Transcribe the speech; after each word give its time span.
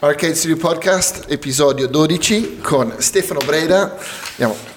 Arcade 0.00 0.36
Studio 0.36 0.56
Podcast, 0.56 1.24
episodio 1.28 1.88
12 1.88 2.60
con 2.62 2.94
Stefano 2.98 3.40
Breda, 3.44 3.96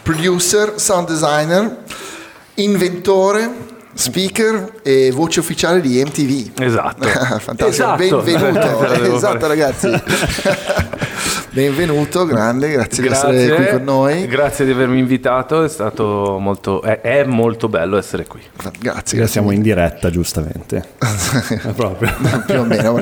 producer, 0.02 0.74
sound 0.78 1.08
designer, 1.08 1.84
inventore, 2.56 3.50
speaker 3.94 4.80
e 4.82 5.12
voce 5.12 5.40
ufficiale 5.40 5.80
di 5.80 6.04
MTV. 6.04 6.60
Esatto. 6.60 7.08
Fantastico, 7.38 7.66
Esatto. 7.68 8.22
benvenuto. 8.24 9.14
esatto 9.16 9.48
ragazzi. 9.48 9.90
benvenuto, 11.52 12.26
grande, 12.26 12.70
grazie, 12.72 13.04
di 13.04 13.10
essere 13.10 13.56
qui 13.56 13.68
con 13.70 13.84
noi. 13.84 14.26
Grazie 14.28 14.66
di 14.66 14.72
avermi 14.72 15.00
invitato, 15.00 15.64
è 15.64 15.70
stato 15.70 16.38
molto, 16.40 16.82
è, 16.82 17.02
è 17.02 17.24
molto 17.26 17.68
bello 17.70 17.98
essere 17.98 18.26
qui. 18.26 18.42
Grazie, 18.80 19.18
grazie. 19.18 19.28
siamo 19.28 19.52
in 19.52 19.62
diretta, 19.62 20.10
giustamente. 20.10 20.84
Proprio. 21.76 22.14
Più 22.46 22.60
o 22.60 22.64
meno. 22.64 22.98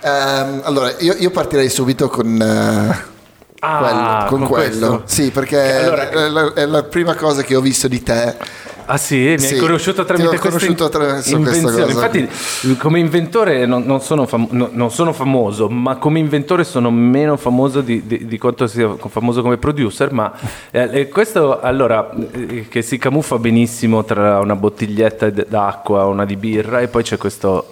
Ehm, 0.00 0.60
allora, 0.64 0.94
io, 0.98 1.14
io 1.18 1.30
partirei 1.30 1.68
subito 1.68 2.08
con... 2.08 2.40
eh, 2.40 3.12
Ah, 3.66 3.78
quello, 3.78 4.28
con, 4.28 4.38
con 4.40 4.48
quello. 4.48 4.88
questo? 4.98 5.02
Sì, 5.06 5.30
perché 5.30 5.76
Allora- 5.84 6.10
è, 6.10 6.28
la, 6.28 6.52
è 6.52 6.66
la 6.66 6.82
prima 6.82 7.14
cosa 7.14 7.42
che 7.42 7.54
ho 7.54 7.62
visto 7.62 7.88
di 7.88 8.02
te. 8.02 8.36
Ah 8.86 8.96
sì, 8.98 9.16
mi 9.16 9.38
Sì, 9.38 9.54
hai 9.54 9.60
conosciuto 9.60 10.04
tramite 10.04 10.28
questa 10.38 10.48
conosciuto 10.48 10.84
attraverso 10.84 11.38
questa 11.40 11.56
invenzione. 11.56 11.92
cosa. 11.94 12.18
Infatti, 12.18 12.76
come 12.76 12.98
inventore 12.98 13.64
non, 13.64 13.84
non 13.84 14.00
sono 14.02 14.26
fam- 14.26 14.48
no- 14.50 14.68
non 14.72 14.90
sono 14.90 15.12
famoso, 15.14 15.68
ma 15.70 15.96
come 15.96 16.18
inventore 16.18 16.64
sono 16.64 16.90
meno 16.90 17.36
famoso 17.38 17.80
di, 17.80 18.06
di- 18.06 18.26
di 18.26 18.38
quanto 18.38 18.66
sia 18.66 18.94
famoso 19.08 19.40
come 19.40 19.56
producer. 19.56 20.12
Ma 20.12 20.32
eh, 20.70 21.08
questo 21.08 21.60
allora 21.60 22.10
eh, 22.32 22.66
che 22.68 22.82
si 22.82 22.98
camuffa 22.98 23.38
benissimo 23.38 24.04
tra 24.04 24.38
una 24.40 24.54
bottiglietta 24.56 25.30
d- 25.30 25.46
d'acqua, 25.48 26.04
una 26.04 26.26
di 26.26 26.36
birra, 26.36 26.80
e 26.80 26.88
poi 26.88 27.02
c'è 27.02 27.16
questo 27.16 27.68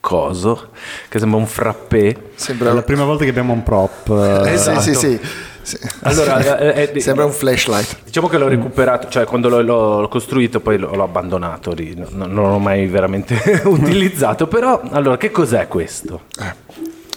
coso 0.00 0.68
che 1.08 1.18
sembra 1.18 1.38
un 1.38 1.46
frappé. 1.46 2.08
È 2.08 2.16
Sembra, 2.34 2.72
la 2.74 2.82
prima 2.82 3.04
volta 3.04 3.24
che 3.24 3.30
abbiamo 3.30 3.54
un 3.54 3.62
prop. 3.62 4.10
eh, 4.10 4.40
eh, 4.52 4.58
sì, 4.58 4.68
esatto. 4.70 4.80
sì, 4.80 4.94
sì, 4.94 5.20
sì. 5.64 5.78
Allora, 6.02 6.58
eh, 6.58 6.90
eh, 6.94 7.00
Sembra 7.00 7.24
un 7.24 7.32
flashlight. 7.32 8.04
Diciamo 8.04 8.28
che 8.28 8.38
l'ho 8.38 8.48
recuperato, 8.48 9.08
cioè 9.08 9.24
quando 9.24 9.48
l'ho, 9.48 10.00
l'ho 10.00 10.08
costruito 10.08 10.60
poi 10.60 10.78
l'ho, 10.78 10.94
l'ho 10.94 11.02
abbandonato, 11.02 11.72
lì, 11.72 11.94
no- 11.94 12.08
non, 12.10 12.34
l'ho 12.34 12.58
mai 12.58 12.86
veramente 12.86 13.62
utilizzato, 13.64 14.46
però 14.46 14.80
allora 14.90 15.16
che 15.16 15.30
cos'è 15.30 15.66
questo? 15.66 16.22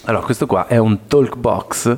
Allora 0.05 0.23
questo 0.23 0.45
qua 0.45 0.67
è 0.67 0.77
un 0.77 1.05
talk 1.07 1.35
box 1.35 1.97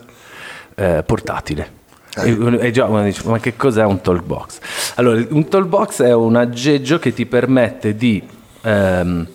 eh, 0.76 1.04
portatile. 1.06 1.78
E, 2.16 2.58
e 2.60 2.72
già 2.72 2.86
uno 2.86 3.04
dice, 3.04 3.22
ma 3.26 3.40
che 3.40 3.56
cos'è 3.56 3.86
un 3.86 4.02
talk 4.02 4.24
box? 4.24 4.58
Allora, 4.96 5.24
un 5.30 5.48
talk 5.48 5.68
box 5.68 6.02
è 6.02 6.14
un 6.14 6.36
aggeggio 6.36 6.98
che 7.00 7.14
ti 7.14 7.26
permette 7.26 7.96
di... 7.96 8.22
ehm, 8.62 9.28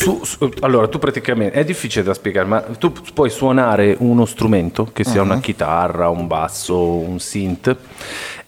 su- 0.00 0.24
su- 0.24 0.50
allora, 0.60 0.88
tu 0.88 0.98
praticamente 0.98 1.58
è 1.58 1.64
difficile 1.64 2.02
da 2.02 2.14
spiegare, 2.14 2.46
ma 2.46 2.60
tu 2.62 2.90
puoi 3.12 3.28
suonare 3.28 3.94
uno 3.98 4.24
strumento, 4.24 4.88
che 4.92 5.04
sia 5.04 5.20
una 5.20 5.40
chitarra, 5.40 6.08
un 6.08 6.26
basso, 6.26 6.80
un 6.80 7.18
synth. 7.18 7.76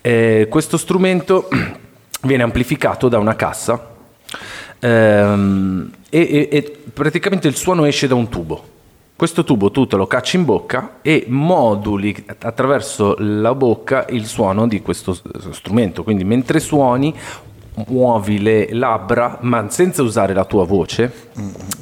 Eh, 0.00 0.46
questo 0.48 0.78
strumento 0.78 1.48
viene 2.22 2.42
amplificato 2.42 3.08
da 3.08 3.18
una 3.18 3.36
cassa 3.36 3.90
ehm, 4.78 5.90
e, 6.08 6.18
e- 6.20 6.48
e 6.50 6.76
praticamente 6.92 7.48
il 7.48 7.56
suono 7.56 7.84
esce 7.84 8.06
da 8.06 8.14
un 8.14 8.28
tubo. 8.30 8.70
Questo 9.14 9.44
tubo 9.44 9.70
tu 9.70 9.86
te 9.86 9.96
lo 9.96 10.06
cacci 10.06 10.36
in 10.36 10.44
bocca 10.44 10.98
e 11.02 11.26
moduli 11.28 12.24
attraverso 12.40 13.14
la 13.18 13.54
bocca 13.54 14.06
il 14.08 14.26
suono 14.26 14.66
di 14.66 14.80
questo 14.80 15.16
strumento. 15.52 16.02
Quindi 16.02 16.24
mentre 16.24 16.58
suoni 16.58 17.14
muovi 17.86 18.40
le 18.40 18.68
labbra 18.72 19.38
ma 19.42 19.64
senza 19.70 20.02
usare 20.02 20.34
la 20.34 20.44
tua 20.44 20.64
voce. 20.64 21.10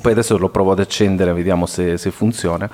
Poi 0.00 0.12
adesso 0.12 0.38
lo 0.38 0.48
provo 0.48 0.72
ad 0.72 0.78
accendere, 0.78 1.32
vediamo 1.32 1.66
se, 1.66 1.98
se 1.98 2.10
funziona. 2.10 2.70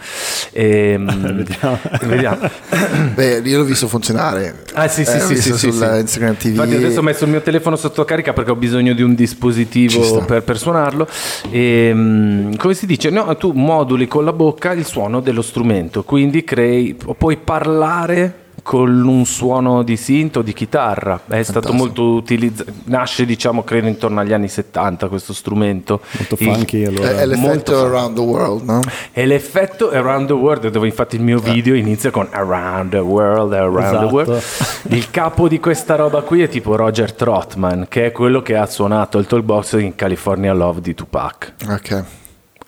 Ehm, 0.52 1.06
Vediamo. 1.46 1.78
vediamo. 2.02 2.38
Beh, 3.14 3.38
io 3.44 3.58
l'ho 3.58 3.64
visto 3.64 3.88
funzionare. 3.88 4.64
Ah 4.74 4.86
sì 4.88 5.04
sì 5.04 5.16
Eh, 5.16 5.20
sì, 5.20 5.36
sì, 5.36 5.52
sì, 5.56 5.72
sì. 5.72 5.84
Instagram 5.84 6.36
TV. 6.36 6.46
Infatti 6.48 6.74
adesso 6.74 6.98
ho 6.98 7.02
messo 7.02 7.24
il 7.24 7.30
mio 7.30 7.40
telefono 7.40 7.76
sotto 7.76 8.04
carica 8.04 8.32
perché 8.32 8.50
ho 8.50 8.56
bisogno 8.56 8.92
di 8.92 9.02
un 9.02 9.14
dispositivo 9.14 10.24
per, 10.24 10.42
per 10.42 10.58
suonarlo. 10.58 11.08
E, 11.50 11.90
mm, 11.94 12.54
come 12.56 12.74
si 12.74 12.86
dice? 12.86 13.10
No, 13.10 13.34
tu 13.36 13.52
moduli 13.52 14.06
con 14.06 14.24
la 14.24 14.32
bocca 14.32 14.72
il 14.72 14.84
suono 14.84 15.20
dello 15.20 15.42
strumento, 15.42 16.04
quindi 16.04 16.44
crei, 16.44 16.96
puoi 17.16 17.36
parlare 17.38 18.44
con 18.66 19.06
un 19.06 19.24
suono 19.26 19.84
di 19.84 19.96
synth 19.96 20.38
o 20.38 20.42
di 20.42 20.52
chitarra. 20.52 21.20
È 21.28 21.40
stato 21.44 21.72
molto 21.72 22.02
utilizzato, 22.02 22.72
nasce 22.86 23.24
diciamo 23.24 23.62
credo 23.62 23.86
intorno 23.86 24.18
agli 24.18 24.32
anni 24.32 24.48
70 24.48 25.06
questo 25.06 25.32
strumento. 25.32 26.00
Molto 26.18 26.34
Il- 26.40 26.52
funky. 26.52 26.82
È, 26.82 26.86
Allora. 26.88 27.10
è 27.20 27.26
l'effetto 27.26 27.46
molto- 27.46 27.84
around 27.84 28.14
the 28.16 28.20
world, 28.22 28.62
no? 28.64 28.80
e 29.12 29.24
l'effetto 29.24 29.90
Around 29.90 30.26
the 30.26 30.32
World, 30.32 30.68
dove 30.70 30.88
infatti 30.88 31.14
il 31.14 31.22
mio 31.22 31.38
video 31.38 31.76
inizia 31.76 32.10
con 32.10 32.26
Around 32.28 32.90
the 32.90 32.98
World, 32.98 33.52
Around 33.52 33.78
the 33.78 33.86
Esatto. 33.86 34.06
World. 34.12 34.42
Il 34.88 35.10
capo 35.12 35.46
di 35.46 35.60
questa 35.60 35.94
roba 35.94 36.22
qui 36.22 36.42
è 36.42 36.48
tipo 36.48 36.74
Roger 36.74 37.12
Trotman, 37.12 37.86
che 37.88 38.06
è 38.06 38.10
quello 38.10 38.42
che 38.42 38.56
ha 38.56 38.66
suonato 38.66 39.18
il 39.18 39.26
talkbox 39.28 39.74
in 39.74 39.94
California 39.94 40.52
Love 40.52 40.80
di 40.80 40.92
Tupac. 40.92 41.52
Ok. 41.68 42.04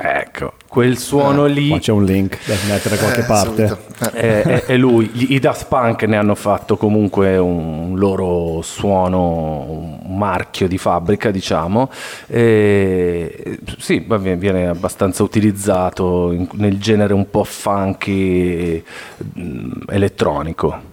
Ecco, 0.00 0.52
quel 0.68 0.98
suono 0.98 1.46
lì 1.46 1.68
Qua 1.68 1.78
c'è 1.78 1.92
un 1.92 2.04
link 2.04 2.38
da 2.46 2.54
mettere 2.68 2.96
da 2.96 3.00
qualche 3.02 3.20
Eh, 3.20 3.24
parte. 3.24 3.78
Eh. 4.12 4.42
è, 4.42 4.64
è- 4.66 4.76
lui. 4.76 5.06
Gli- 5.12 5.32
I 5.32 5.38
Daft 5.38 5.66
Punk 5.68 6.02
ne 6.04 6.16
hanno 6.16 6.34
fatto 6.34 6.76
comunque 6.76 7.36
un 7.38 7.94
loro 7.96 8.60
suono, 8.62 9.98
un 10.02 10.16
marchio 10.18 10.68
di 10.68 10.76
fabbrica, 10.78 11.30
diciamo. 11.30 11.90
E, 12.26 13.58
sì, 13.78 14.04
viene 14.36 14.66
abbastanza 14.68 15.22
utilizzato 15.22 16.32
in- 16.32 16.48
nel 16.52 16.78
genere 16.78 17.14
un 17.14 17.28
po' 17.30 17.44
funky 17.44 18.82
mh, 19.34 19.70
elettronico. 19.88 20.87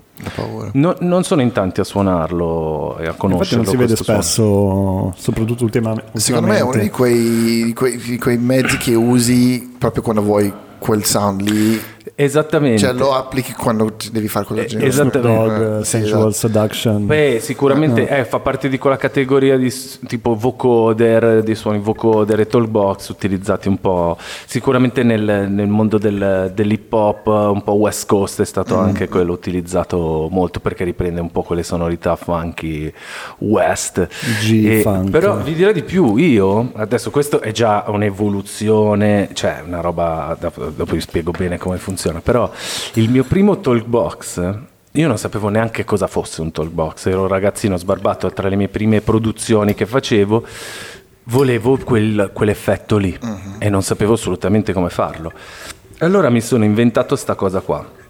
No- 0.73 0.95
non 0.99 1.23
sono 1.23 1.41
in 1.41 1.51
tanti 1.51 1.81
a 1.81 1.83
suonarlo 1.83 2.95
e 2.97 3.01
a 3.01 3.05
Infatti 3.05 3.17
conoscerlo. 3.17 3.63
non 3.63 3.71
si 3.71 3.77
vede 3.77 3.93
questo 3.95 4.03
suono. 4.03 4.21
spesso, 4.21 5.13
soprattutto 5.21 5.63
ultima- 5.63 5.89
ultimamente. 5.91 6.19
Secondo 6.19 6.47
me 6.47 6.57
è 6.57 6.61
uno 6.61 6.77
di 6.81 6.89
quei, 6.89 7.63
di 7.65 7.73
quei- 7.73 7.97
di 7.97 8.17
quei 8.17 8.37
mezzi 8.37 8.77
che 8.77 8.95
usi 8.95 9.75
proprio 9.77 10.01
quando 10.03 10.21
vuoi 10.21 10.51
quel 10.79 11.03
sound 11.03 11.41
lì. 11.41 11.81
Esattamente. 12.17 12.77
Cioè 12.79 12.93
lo 12.93 13.13
applichi 13.13 13.51
quando 13.51 13.93
devi 14.11 14.29
fare 14.29 14.45
quel 14.45 14.65
genere. 14.65 14.87
esatto. 14.87 15.19
Snoop 15.19 15.25
Dogg, 15.47 15.61
Eh, 15.61 15.79
eh, 15.79 15.83
sì, 15.83 15.89
Sensual 15.91 16.27
esatto. 16.29 16.31
Seduction. 16.31 17.05
Beh, 17.05 17.39
sicuramente 17.41 18.07
eh, 18.07 18.23
fa 18.23 18.39
parte 18.39 18.69
di 18.69 18.77
quella 18.77 18.95
categoria 18.95 19.57
di 19.57 19.69
tipo 20.07 20.33
vocoder, 20.35 21.43
di 21.43 21.55
suoni 21.55 21.79
vocoder 21.79 22.39
e 22.39 22.47
talkbox 22.47 23.09
utilizzati 23.09 23.67
un 23.67 23.79
po' 23.81 24.17
sicuramente 24.45 25.03
nel, 25.03 25.47
nel 25.49 25.67
mondo 25.67 25.97
del- 25.97 26.51
dell'hip 26.55 26.93
hop, 26.93 27.27
un 27.27 27.61
po' 27.63 27.73
West 27.73 28.07
Coast 28.07 28.41
è 28.41 28.45
stato 28.45 28.77
anche 28.77 29.09
quello 29.09 29.33
utilizzato 29.33 30.27
molto 30.31 30.61
perché 30.61 30.85
riprende 30.85 31.19
un 31.19 31.31
po' 31.31 31.41
quelle 31.41 31.63
sonorità 31.63 32.15
funky 32.15 32.91
West. 33.39 34.07
G-funk. 34.41 35.09
però 35.09 35.35
vi 35.37 35.53
dirò 35.53 35.71
di 35.73 35.83
più, 35.83 36.15
io 36.15 36.71
adesso 36.75 37.11
questo 37.11 37.41
è 37.41 37.51
già 37.51 37.83
un'evoluzione, 37.87 39.29
cioè 39.33 39.61
una 39.65 39.81
roba, 39.81 40.37
dopo, 40.39 40.65
dopo 40.67 40.93
vi 40.93 41.01
spiego 41.01 41.31
bene 41.31 41.57
come 41.57 41.77
funziona, 41.77 42.03
però 42.21 42.51
il 42.93 43.09
mio 43.09 43.23
primo 43.23 43.59
talkbox, 43.59 44.57
io 44.91 45.07
non 45.07 45.17
sapevo 45.17 45.49
neanche 45.49 45.83
cosa 45.83 46.07
fosse 46.07 46.41
un 46.41 46.51
talkbox, 46.51 47.07
ero 47.07 47.21
un 47.21 47.27
ragazzino 47.27 47.77
sbarbato 47.77 48.31
tra 48.31 48.47
le 48.47 48.55
mie 48.55 48.67
prime 48.67 49.01
produzioni 49.01 49.73
che 49.73 49.85
facevo, 49.85 50.45
volevo 51.23 51.77
quel- 51.77 52.31
quell'effetto 52.33 52.97
lì 52.97 53.17
e 53.59 53.69
non 53.69 53.81
sapevo 53.81 54.13
assolutamente 54.13 54.73
come 54.73 54.89
farlo. 54.89 55.31
Allora 55.99 56.29
mi 56.29 56.41
sono 56.41 56.63
inventato 56.63 57.15
sta 57.15 57.35
cosa 57.35 57.61
qua. 57.61 58.03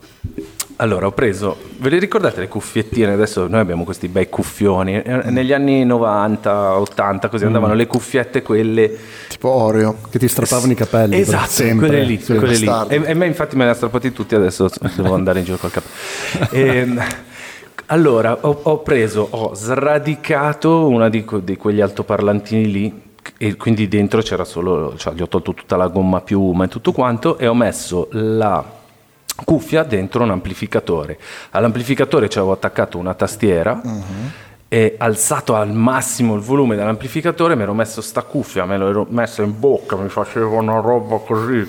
Allora 0.78 1.06
ho 1.08 1.12
preso, 1.14 1.56
ve 1.78 1.90
le 1.90 2.00
ricordate 2.00 2.42
le 2.42 2.48
cuffiettine? 2.50 3.14
Adesso 3.14 3.48
noi 3.48 3.62
abbiamo 3.62 3.86
questi 3.86 4.10
bei 4.10 4.28
cuffioni. 4.28 5.02
Eh, 5.02 5.30
Negli 5.32 5.54
anni 5.54 5.86
90, 5.86 6.80
80 6.80 7.30
così 7.30 7.46
andavano 7.46 7.74
le 7.74 7.88
cuffiette 7.88 8.42
quelle 8.42 8.94
Tipo 9.30 9.48
Oreo. 9.50 9.96
Che 10.10 10.20
ti 10.20 10.28
strappavano 10.28 10.74
i 10.74 10.76
capelli. 10.76 11.18
Esatto, 11.18 11.50
sempre. 11.50 11.88
quelle 11.88 12.04
lì, 12.04 12.20
Sì. 12.20 12.36
quelle 12.36 12.58
lì. 12.58 12.70
E, 12.90 13.02
e 13.06 13.14
me 13.14 13.26
infatti 13.26 13.56
me 13.56 13.64
le 13.64 13.70
ha 13.72 13.74
strappati 13.74 14.12
tutti, 14.12 14.36
adesso 14.36 14.70
devo 14.98 15.14
andare 15.14 15.40
in 15.40 15.46
giro 15.46 15.58
col 15.58 15.72
capo. 15.72 15.88
Ehm, 16.52 17.02
allora, 17.88 18.38
ho, 18.42 18.60
ho 18.64 18.80
preso, 18.80 19.26
ho 19.30 19.54
sradicato 19.56 20.88
una 20.90 21.08
di, 21.08 21.24
di 21.44 21.56
quegli 21.56 21.80
altoparlantini 21.80 22.70
lì 22.70 23.02
e 23.38 23.56
quindi 23.56 23.88
dentro 23.88 24.22
c'era 24.22 24.44
solo, 24.44 24.96
cioè 24.98 25.14
gli 25.14 25.22
ho 25.22 25.28
tolto 25.30 25.54
tutta 25.54 25.78
la 25.78 25.88
gomma 25.88 26.20
piuma 26.20 26.66
e 26.66 26.68
tutto 26.68 26.92
quanto 26.92 27.38
e 27.38 27.48
ho 27.48 27.54
messo 27.56 28.10
la 28.12 28.84
cuffia 29.44 29.84
dentro 29.84 30.24
un 30.24 30.32
amplificatore. 30.32 31.18
All'amplificatore 31.52 32.30
ci 32.30 32.38
avevo 32.38 32.54
attaccato 32.54 32.98
una 32.98 33.14
tastiera 33.14 33.82
e 34.68 34.96
alzato 34.98 35.56
al 35.56 35.72
massimo 35.72 36.36
il 36.36 36.42
volume 36.42 36.76
dell'amplificatore 36.76 37.56
mi 37.56 37.64
ero 37.64 37.74
messo 37.74 38.02
sta 38.02 38.24
cuffia, 38.24 38.66
me 38.66 38.78
l'ero 38.78 39.06
messa 39.10 39.44
in 39.44 39.58
bocca, 39.60 39.96
mi 39.96 40.10
faceva 40.10 40.60
una 40.60 40.80
roba 40.80 41.18
così 41.18 41.68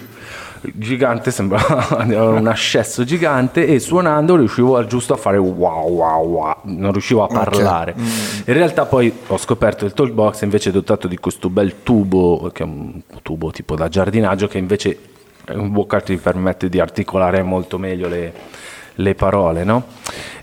gigante, 0.72 1.30
sembrava 1.30 2.02
un 2.02 2.46
ascesso 2.46 3.04
gigante 3.04 3.66
e 3.66 3.78
suonando 3.78 4.36
riuscivo 4.36 4.76
a- 4.76 4.86
giusto 4.86 5.12
a 5.12 5.16
fare 5.16 5.36
wow 5.36 5.88
wow 5.88 6.26
wow, 6.26 6.54
non 6.64 6.92
riuscivo 6.92 7.24
a 7.24 7.26
parlare. 7.28 7.94
In 7.96 8.54
realtà 8.54 8.86
poi 8.86 9.12
ho 9.26 9.36
scoperto 9.36 9.84
il 9.84 9.92
talkbox 9.92 10.42
invece 10.42 10.70
dotato 10.70 11.06
di 11.06 11.18
questo 11.18 11.50
bel 11.50 11.82
tubo, 11.82 12.50
che 12.52 12.62
è 12.62 12.66
un 12.66 13.02
tubo 13.22 13.50
tipo 13.50 13.76
da 13.76 13.88
giardinaggio 13.88 14.48
che 14.48 14.58
invece 14.58 14.98
un 15.54 15.72
vocal 15.72 16.02
ti 16.02 16.16
permette 16.16 16.68
di 16.68 16.80
articolare 16.80 17.42
molto 17.42 17.78
meglio 17.78 18.08
le, 18.08 18.32
le 18.96 19.14
parole, 19.14 19.64
no? 19.64 19.84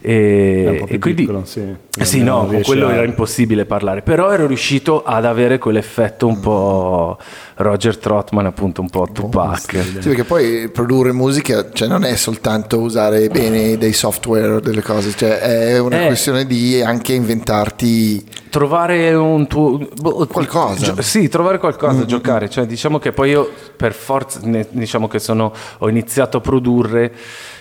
E, 0.06 0.84
e 0.88 1.00
quindi, 1.00 1.22
piccolo, 1.22 1.44
sì. 1.46 1.62
Eh 1.98 2.04
sì, 2.06 2.22
no, 2.24 2.46
con 2.46 2.62
quello 2.62 2.88
a- 2.88 2.94
era 2.94 3.06
impossibile 3.06 3.66
parlare, 3.66 4.02
però 4.02 4.32
ero 4.32 4.48
riuscito 4.48 5.04
ad 5.04 5.24
avere 5.26 5.58
quell'effetto 5.60 6.28
un 6.28 6.40
po' 6.42 7.18
Roger 7.56 7.98
Trotman, 7.98 8.46
appunto 8.46 8.82
un 8.82 8.90
po' 8.90 9.08
Tupac. 9.14 9.62
Sì, 10.00 10.10
perché 10.10 10.26
poi 10.26 10.68
produrre 10.70 11.14
musica 11.14 11.70
cioè, 11.72 11.88
non 11.88 12.04
è 12.04 12.16
soltanto 12.16 12.80
usare 12.80 13.30
bene 13.30 13.78
dei 13.78 13.94
software 13.94 14.48
o 14.48 14.60
delle 14.60 14.82
cose, 14.82 15.14
cioè 15.16 15.38
è 15.40 15.80
una 15.80 16.04
Eh. 16.04 16.08
questione 16.08 16.46
di 16.46 16.82
anche 16.82 17.14
inventarti 17.14 18.42
Trovare 18.54 19.12
un 19.16 19.48
tuo 19.48 19.80
boh, 20.00 20.28
Qualcosa. 20.28 20.94
gio- 20.94 21.02
sì, 21.02 21.28
trovare 21.28 21.58
qualcosa, 21.58 22.06
giocare. 22.06 22.50
Cioè, 22.52 22.68
diciamo 22.68 23.00
che 23.00 23.12
poi 23.12 23.32
io 23.32 23.50
per 23.76 23.94
forza, 23.94 24.40
ne- 24.44 24.68
diciamo 24.70 25.08
che 25.08 25.18
sono, 25.18 25.52
ho 25.80 25.90
iniziato 25.90 26.38
a 26.38 26.40
produrre 26.42 27.12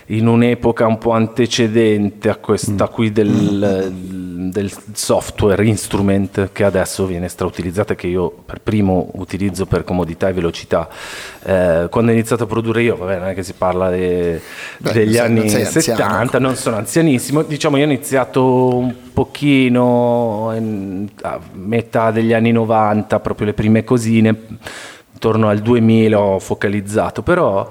in 0.07 0.27
un'epoca 0.27 0.87
un 0.87 0.99
po' 0.99 1.13
antecedente 1.13 2.29
a 2.29 2.37
questa 2.37 2.89
qui 2.89 3.13
del, 3.13 3.91
del 3.93 4.71
software 4.93 5.65
instrument 5.65 6.51
che 6.53 6.65
adesso 6.65 7.07
viene 7.07 7.29
strautilizzato 7.29 7.93
e 7.93 7.97
che 7.97 8.09
io 8.09 8.31
per 8.31 8.61
primo 8.61 9.11
utilizzo 9.15 9.67
per 9.67 9.85
comodità 9.85 10.29
e 10.29 10.33
velocità. 10.33 10.89
Eh, 11.45 11.87
quando 11.91 12.11
ho 12.11 12.15
iniziato 12.15 12.45
a 12.45 12.47
produrre 12.47 12.83
io, 12.83 12.97
vabbè, 12.97 13.19
non 13.19 13.29
è 13.29 13.35
che 13.35 13.43
si 13.43 13.55
parla 13.55 13.91
de- 13.91 14.41
Beh, 14.79 14.93
degli 14.93 15.17
non 15.17 15.25
anni 15.25 15.39
non 15.41 15.49
sei 15.49 15.65
anziano. 15.65 16.01
70, 16.03 16.39
non 16.39 16.57
sono 16.57 16.77
anzianissimo, 16.77 17.43
diciamo 17.43 17.77
io 17.77 17.85
ho 17.85 17.87
iniziato 17.87 18.77
un 18.77 18.95
pochino 19.13 20.53
in- 20.57 21.09
a 21.23 21.39
metà 21.55 22.11
degli 22.11 22.33
anni 22.33 22.53
90, 22.53 23.21
proprio 23.21 23.47
le 23.47 23.55
prime 23.55 23.85
cosine, 23.85 24.37
intorno 25.13 25.49
al 25.49 25.61
2000 25.61 26.19
ho 26.19 26.39
focalizzato, 26.39 27.23
però 27.23 27.69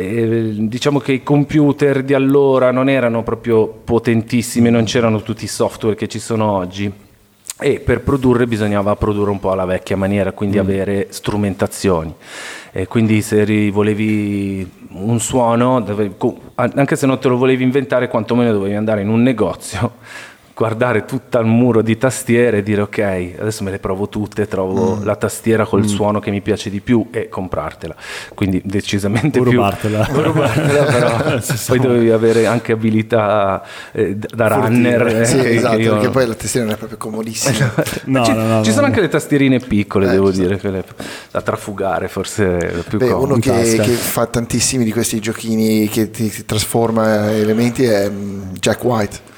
eh, 0.00 0.54
diciamo 0.56 0.98
che 0.98 1.12
i 1.12 1.22
computer 1.22 2.02
di 2.02 2.14
allora 2.14 2.70
non 2.70 2.88
erano 2.88 3.22
proprio 3.22 3.66
potentissimi, 3.66 4.70
non 4.70 4.84
c'erano 4.84 5.22
tutti 5.22 5.44
i 5.44 5.48
software 5.48 5.96
che 5.96 6.08
ci 6.08 6.18
sono 6.18 6.50
oggi. 6.50 6.92
E 7.62 7.78
per 7.78 8.00
produrre 8.00 8.46
bisognava 8.46 8.96
produrre 8.96 9.30
un 9.30 9.38
po' 9.38 9.50
alla 9.50 9.66
vecchia 9.66 9.94
maniera, 9.94 10.32
quindi 10.32 10.56
avere 10.56 11.08
strumentazioni. 11.10 12.14
E 12.72 12.86
quindi 12.86 13.20
se 13.20 13.70
volevi 13.70 14.66
un 14.92 15.20
suono, 15.20 15.84
anche 16.54 16.96
se 16.96 17.06
non 17.06 17.18
te 17.18 17.28
lo 17.28 17.36
volevi 17.36 17.62
inventare, 17.62 18.08
quantomeno 18.08 18.52
dovevi 18.52 18.74
andare 18.74 19.02
in 19.02 19.10
un 19.10 19.22
negozio, 19.22 19.92
guardare 20.60 21.06
tutto 21.06 21.38
il 21.38 21.46
muro 21.46 21.80
di 21.80 21.96
tastiere 21.96 22.58
e 22.58 22.62
dire 22.62 22.82
ok, 22.82 22.98
adesso 23.40 23.64
me 23.64 23.70
le 23.70 23.78
provo 23.78 24.10
tutte, 24.10 24.46
trovo 24.46 25.00
la 25.02 25.16
tastiera 25.16 25.64
col 25.64 25.86
suono 25.86 26.20
che 26.20 26.30
mi 26.30 26.42
piace 26.42 26.68
di 26.68 26.80
più 26.80 27.06
e 27.10 27.30
comprartela. 27.30 27.96
Quindi 28.34 28.60
decisamente 28.62 29.38
O 29.38 29.42
più... 29.42 29.52
rubartela. 29.52 30.06
o 30.12 30.20
rubartela, 30.20 30.82
però 30.84 31.40
sa. 31.40 31.54
poi 31.66 31.78
dovevi 31.80 32.10
avere 32.10 32.44
anche 32.44 32.72
abilità 32.72 33.62
eh, 33.90 34.14
da 34.16 34.48
runner. 34.48 35.06
eh, 35.06 35.24
sì, 35.24 35.38
che 35.40 35.54
esatto, 35.54 35.78
io- 35.78 35.92
perché 35.94 36.10
poi 36.10 36.26
la 36.26 36.34
tastiera 36.34 36.66
non 36.66 36.74
è 36.74 36.78
proprio 36.78 36.98
comodissima. 36.98 37.72
No, 38.10 38.24
ci, 38.24 38.32
no, 38.32 38.42
no, 38.42 38.62
ci 38.62 38.68
no, 38.68 38.74
sono 38.74 38.80
no. 38.80 38.86
anche 38.86 39.00
le 39.00 39.08
tastierine 39.08 39.58
piccole, 39.60 40.08
Eh, 40.08 40.10
devo 40.10 40.30
dire, 40.30 40.58
quelle 40.58 40.84
da 41.30 41.40
trafugare 41.40 42.08
forse 42.08 42.58
è 42.58 42.72
più 42.86 42.98
Beh, 42.98 43.12
uno 43.12 43.38
che, 43.38 43.50
che 43.50 43.92
fa 43.92 44.26
tantissimi 44.26 44.84
di 44.84 44.92
questi 44.92 45.20
giochini 45.20 45.88
che 45.88 46.10
ti, 46.10 46.28
ti 46.28 46.44
trasforma 46.44 47.30
elementi 47.32 47.84
è 47.84 48.10
mm, 48.10 48.52
Jack 48.58 48.84
White. 48.84 49.28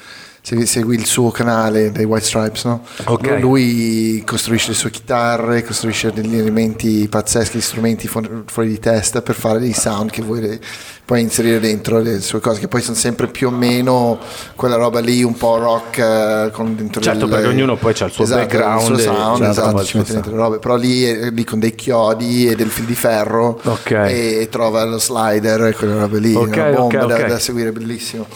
Se 0.45 0.65
segui 0.65 0.95
il 0.97 1.05
suo 1.05 1.31
canale 1.31 1.93
dei 1.93 2.03
White 2.03 2.25
Stripes, 2.25 2.65
no? 2.65 2.83
Ok. 3.05 3.37
lui 3.39 4.21
costruisce 4.25 4.71
le 4.71 4.73
sue 4.75 4.89
chitarre, 4.91 5.63
costruisce 5.63 6.11
degli 6.11 6.35
elementi 6.37 7.07
pazzeschi, 7.07 7.61
strumenti 7.61 8.09
fuori, 8.09 8.67
di 8.67 8.77
testa 8.77 9.21
per 9.21 9.35
fare 9.35 9.59
dei 9.59 9.71
sound 9.71 10.09
che 10.09 10.21
vuoi 10.21 10.41
le- 10.41 10.59
puoi 11.05 11.21
inserire 11.21 11.61
dentro 11.61 11.99
le 11.99 12.19
sue 12.19 12.41
cose, 12.41 12.59
che 12.59 12.67
poi 12.67 12.81
sono 12.81 12.97
sempre 12.97 13.27
più 13.27 13.47
o 13.47 13.51
meno 13.51 14.19
quella 14.55 14.75
roba 14.75 14.99
lì, 14.99 15.23
un 15.23 15.37
po' 15.37 15.57
rock 15.57 15.97
eh, 15.99 16.49
con 16.51 16.75
dentro 16.75 16.99
Certo, 17.01 17.25
del- 17.25 17.35
perché 17.35 17.47
ognuno 17.47 17.77
poi 17.77 17.93
c'ha 17.93 18.05
il 18.07 18.11
suo 18.11 18.25
esatto, 18.25 18.41
background 18.41 18.79
il 18.81 18.85
suo 18.85 18.95
e 18.95 19.01
sound, 19.01 19.37
certo, 19.37 19.51
esatto, 19.61 19.83
ci 19.85 19.97
mette 19.97 20.11
dentro 20.11 20.31
le 20.31 20.37
robe, 20.37 20.59
però 20.59 20.75
lì 20.75 21.03
è 21.05 21.29
lì 21.31 21.43
con 21.45 21.59
dei 21.59 21.73
chiodi 21.73 22.47
e 22.49 22.55
del 22.57 22.69
fil 22.69 22.83
di 22.83 22.95
ferro 22.95 23.61
Ok. 23.63 23.91
e 23.91 24.47
trova 24.51 24.83
lo 24.83 24.99
slider 24.99 25.67
e 25.67 25.73
quelle 25.73 25.97
robe 25.97 26.19
lì, 26.19 26.35
Ok, 26.35 26.47
una 26.53 26.69
bomba 26.71 27.05
da, 27.05 27.27
da 27.27 27.39
seguire, 27.39 27.71
bellissimo, 27.71 28.27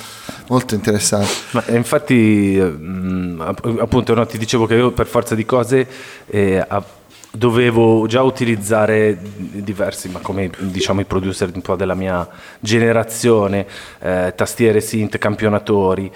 molto 0.47 0.75
interessante. 0.75 1.31
Ma 1.51 1.65
eh, 1.65 1.75
infatti, 1.75 2.57
mm, 2.61 3.41
app- 3.41 3.65
appunto, 3.79 4.13
no, 4.13 4.25
ti 4.25 4.37
dicevo 4.37 4.65
che 4.65 4.75
io 4.75 4.91
per 4.91 5.07
forza 5.07 5.35
di 5.35 5.45
cose 5.45 5.87
eh, 6.27 6.65
dovevo 7.31 8.07
già 8.07 8.23
utilizzare 8.23 9.17
diversi, 9.21 10.09
ma 10.09 10.19
come 10.19 10.49
diciamo 10.57 11.01
i 11.01 11.05
producer 11.05 11.51
un 11.53 11.61
po' 11.61 11.75
della 11.75 11.93
mia 11.95 12.27
generazione, 12.59 13.67
eh, 13.99 14.33
tastiere, 14.35 14.81
synth, 14.81 15.17
campionatori. 15.17 16.11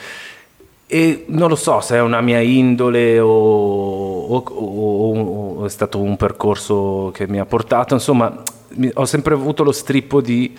E 0.94 1.24
non 1.28 1.48
lo 1.48 1.56
so 1.56 1.80
se 1.80 1.96
è 1.96 2.02
una 2.02 2.20
mia 2.20 2.40
indole 2.40 3.18
o, 3.20 3.30
o- 3.30 4.44
o- 4.46 5.60
o 5.62 5.66
è 5.66 5.70
stato 5.70 6.00
un 6.00 6.18
percorso 6.18 7.12
che 7.14 7.28
mi 7.28 7.40
ha 7.40 7.46
portato, 7.46 7.94
insomma, 7.94 8.42
ho 8.94 9.06
sempre 9.06 9.34
avuto 9.34 9.64
lo 9.64 9.72
strippo 9.72 10.22
di 10.22 10.54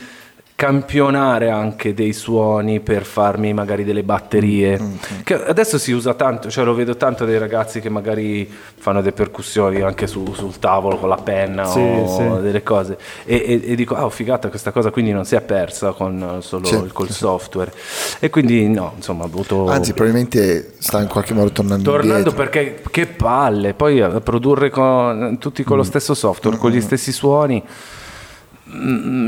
campionare 0.55 1.51
anche 1.51 1.93
dei 1.93 2.13
suoni 2.13 2.79
per 2.81 3.05
farmi 3.05 3.53
magari 3.53 3.83
delle 3.85 4.05
batterie 4.05 4.81
che 5.25 5.35
adesso 5.45 5.77
si 5.77 5.91
usa 5.91 6.15
tanto 6.15 6.51
cioè 6.51 6.65
lo 6.65 6.75
vedo 6.75 6.97
tanto 6.97 7.25
dei 7.25 7.37
ragazzi 7.39 7.81
che 7.81 7.89
magari 7.89 8.49
fanno 8.77 9.01
delle 9.01 9.13
percussioni 9.13 9.81
anche 9.81 10.07
su- 10.07 10.33
sul 10.35 10.59
tavolo 10.61 10.99
con 10.99 11.09
la 11.09 11.17
penna 11.17 11.65
Sì, 11.65 11.81
o 11.81 12.37
sì. 12.37 12.43
delle 12.43 12.63
cose 12.63 12.97
e, 13.25 13.37
e- 13.45 13.73
e 13.73 13.75
dico 13.75 13.97
ah 13.97 14.05
oh, 14.05 14.11
figata 14.11 14.49
questa 14.51 14.71
cosa 14.71 14.91
quindi 14.91 15.11
non 15.11 15.25
si 15.25 15.35
è 15.35 15.41
persa 15.41 15.91
con 15.93 16.37
eh, 16.39 16.43
solo 16.43 16.65
Sì, 16.67 16.75
il- 16.77 16.93
col 16.93 17.11
software 17.11 17.73
e 18.21 18.31
quindi 18.31 18.69
no 18.69 18.93
insomma 18.97 19.25
ho 19.25 19.27
avuto 19.27 19.67
Anzi, 19.69 19.95
probabilmente 19.95 20.75
sta 20.79 21.01
in 21.01 21.09
qualche 21.09 21.35
modo 21.35 21.51
tornando 21.51 21.91
Tornando 21.91 22.17
indietro. 22.31 22.35
perché 22.39 22.83
che 22.91 23.07
palle, 23.07 23.75
poi 23.75 24.01
a 24.01 24.21
produrre 24.21 24.71
con, 24.71 25.39
tutti 25.41 25.63
Mm. 25.63 25.65
con 25.65 25.77
lo 25.77 25.83
stesso 25.83 26.15
software, 26.15 26.57
con 26.57 26.71
gli 26.71 26.81
stessi 26.81 27.11
suoni, 27.13 27.63
mm, 27.63 28.02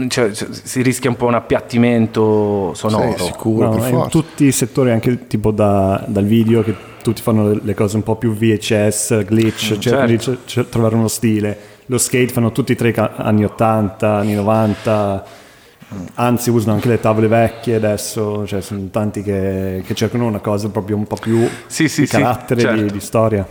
cioè, 0.08 0.32
cioè, 0.32 0.49
si 0.50 0.82
rischia 0.82 1.11
un 1.11 1.17
po' 1.17 1.26
un 1.26 1.35
appiattimento 1.35 2.73
sonoro. 2.75 3.17
Sì, 3.19 3.25
sicuro, 3.25 3.67
No, 3.69 3.76
per 3.76 3.88
in 3.88 3.94
forza. 3.94 4.08
tutti 4.08 4.44
i 4.46 4.52
settori, 4.52 4.91
anche 4.91 5.26
tipo 5.26 5.50
da- 5.50 6.02
dal 6.06 6.25
video, 6.25 6.62
che 6.62 6.75
tutti 7.02 7.20
fanno 7.23 7.58
le- 7.62 7.75
cose 7.75 7.96
un 7.96 8.02
po' 8.02 8.17
più 8.17 8.32
VHS, 8.32 9.25
glitch, 9.25 9.79
cercano 9.79 10.06
di 10.06 10.19
certo. 10.19 10.41
c- 10.46 10.61
c- 10.62 10.69
trovare 10.69 10.94
uno 10.94 11.08
stile. 11.08 11.58
Lo 11.87 11.99
skate 11.99 12.29
fanno 12.29 12.50
tutti 12.52 12.73
e 12.73 12.76
tre 12.76 12.94
anni 12.94 13.44
80, 13.44 14.17
anni 14.17 14.34
90, 14.34 15.24
anzi 16.15 16.48
usano 16.51 16.72
anche 16.72 16.89
le 16.89 16.98
tavole 16.98 17.29
vecchie 17.29 17.74
adesso, 17.74 18.46
cioè 18.46 18.63
sono 18.63 18.89
tanti 18.91 19.22
che, 19.22 19.82
che 19.86 19.94
cercano 19.94 20.24
una 20.27 20.39
cosa 20.41 20.70
proprio 20.70 20.96
un 20.96 21.06
po' 21.06 21.17
più 21.17 21.46
Sì, 21.67 21.89
sì, 21.89 22.01
di 22.03 22.06
sì, 22.06 22.17
carattere, 22.17 22.60
certo. 22.63 22.82
di, 22.82 22.91
di 22.93 23.01
storia. 23.01 23.46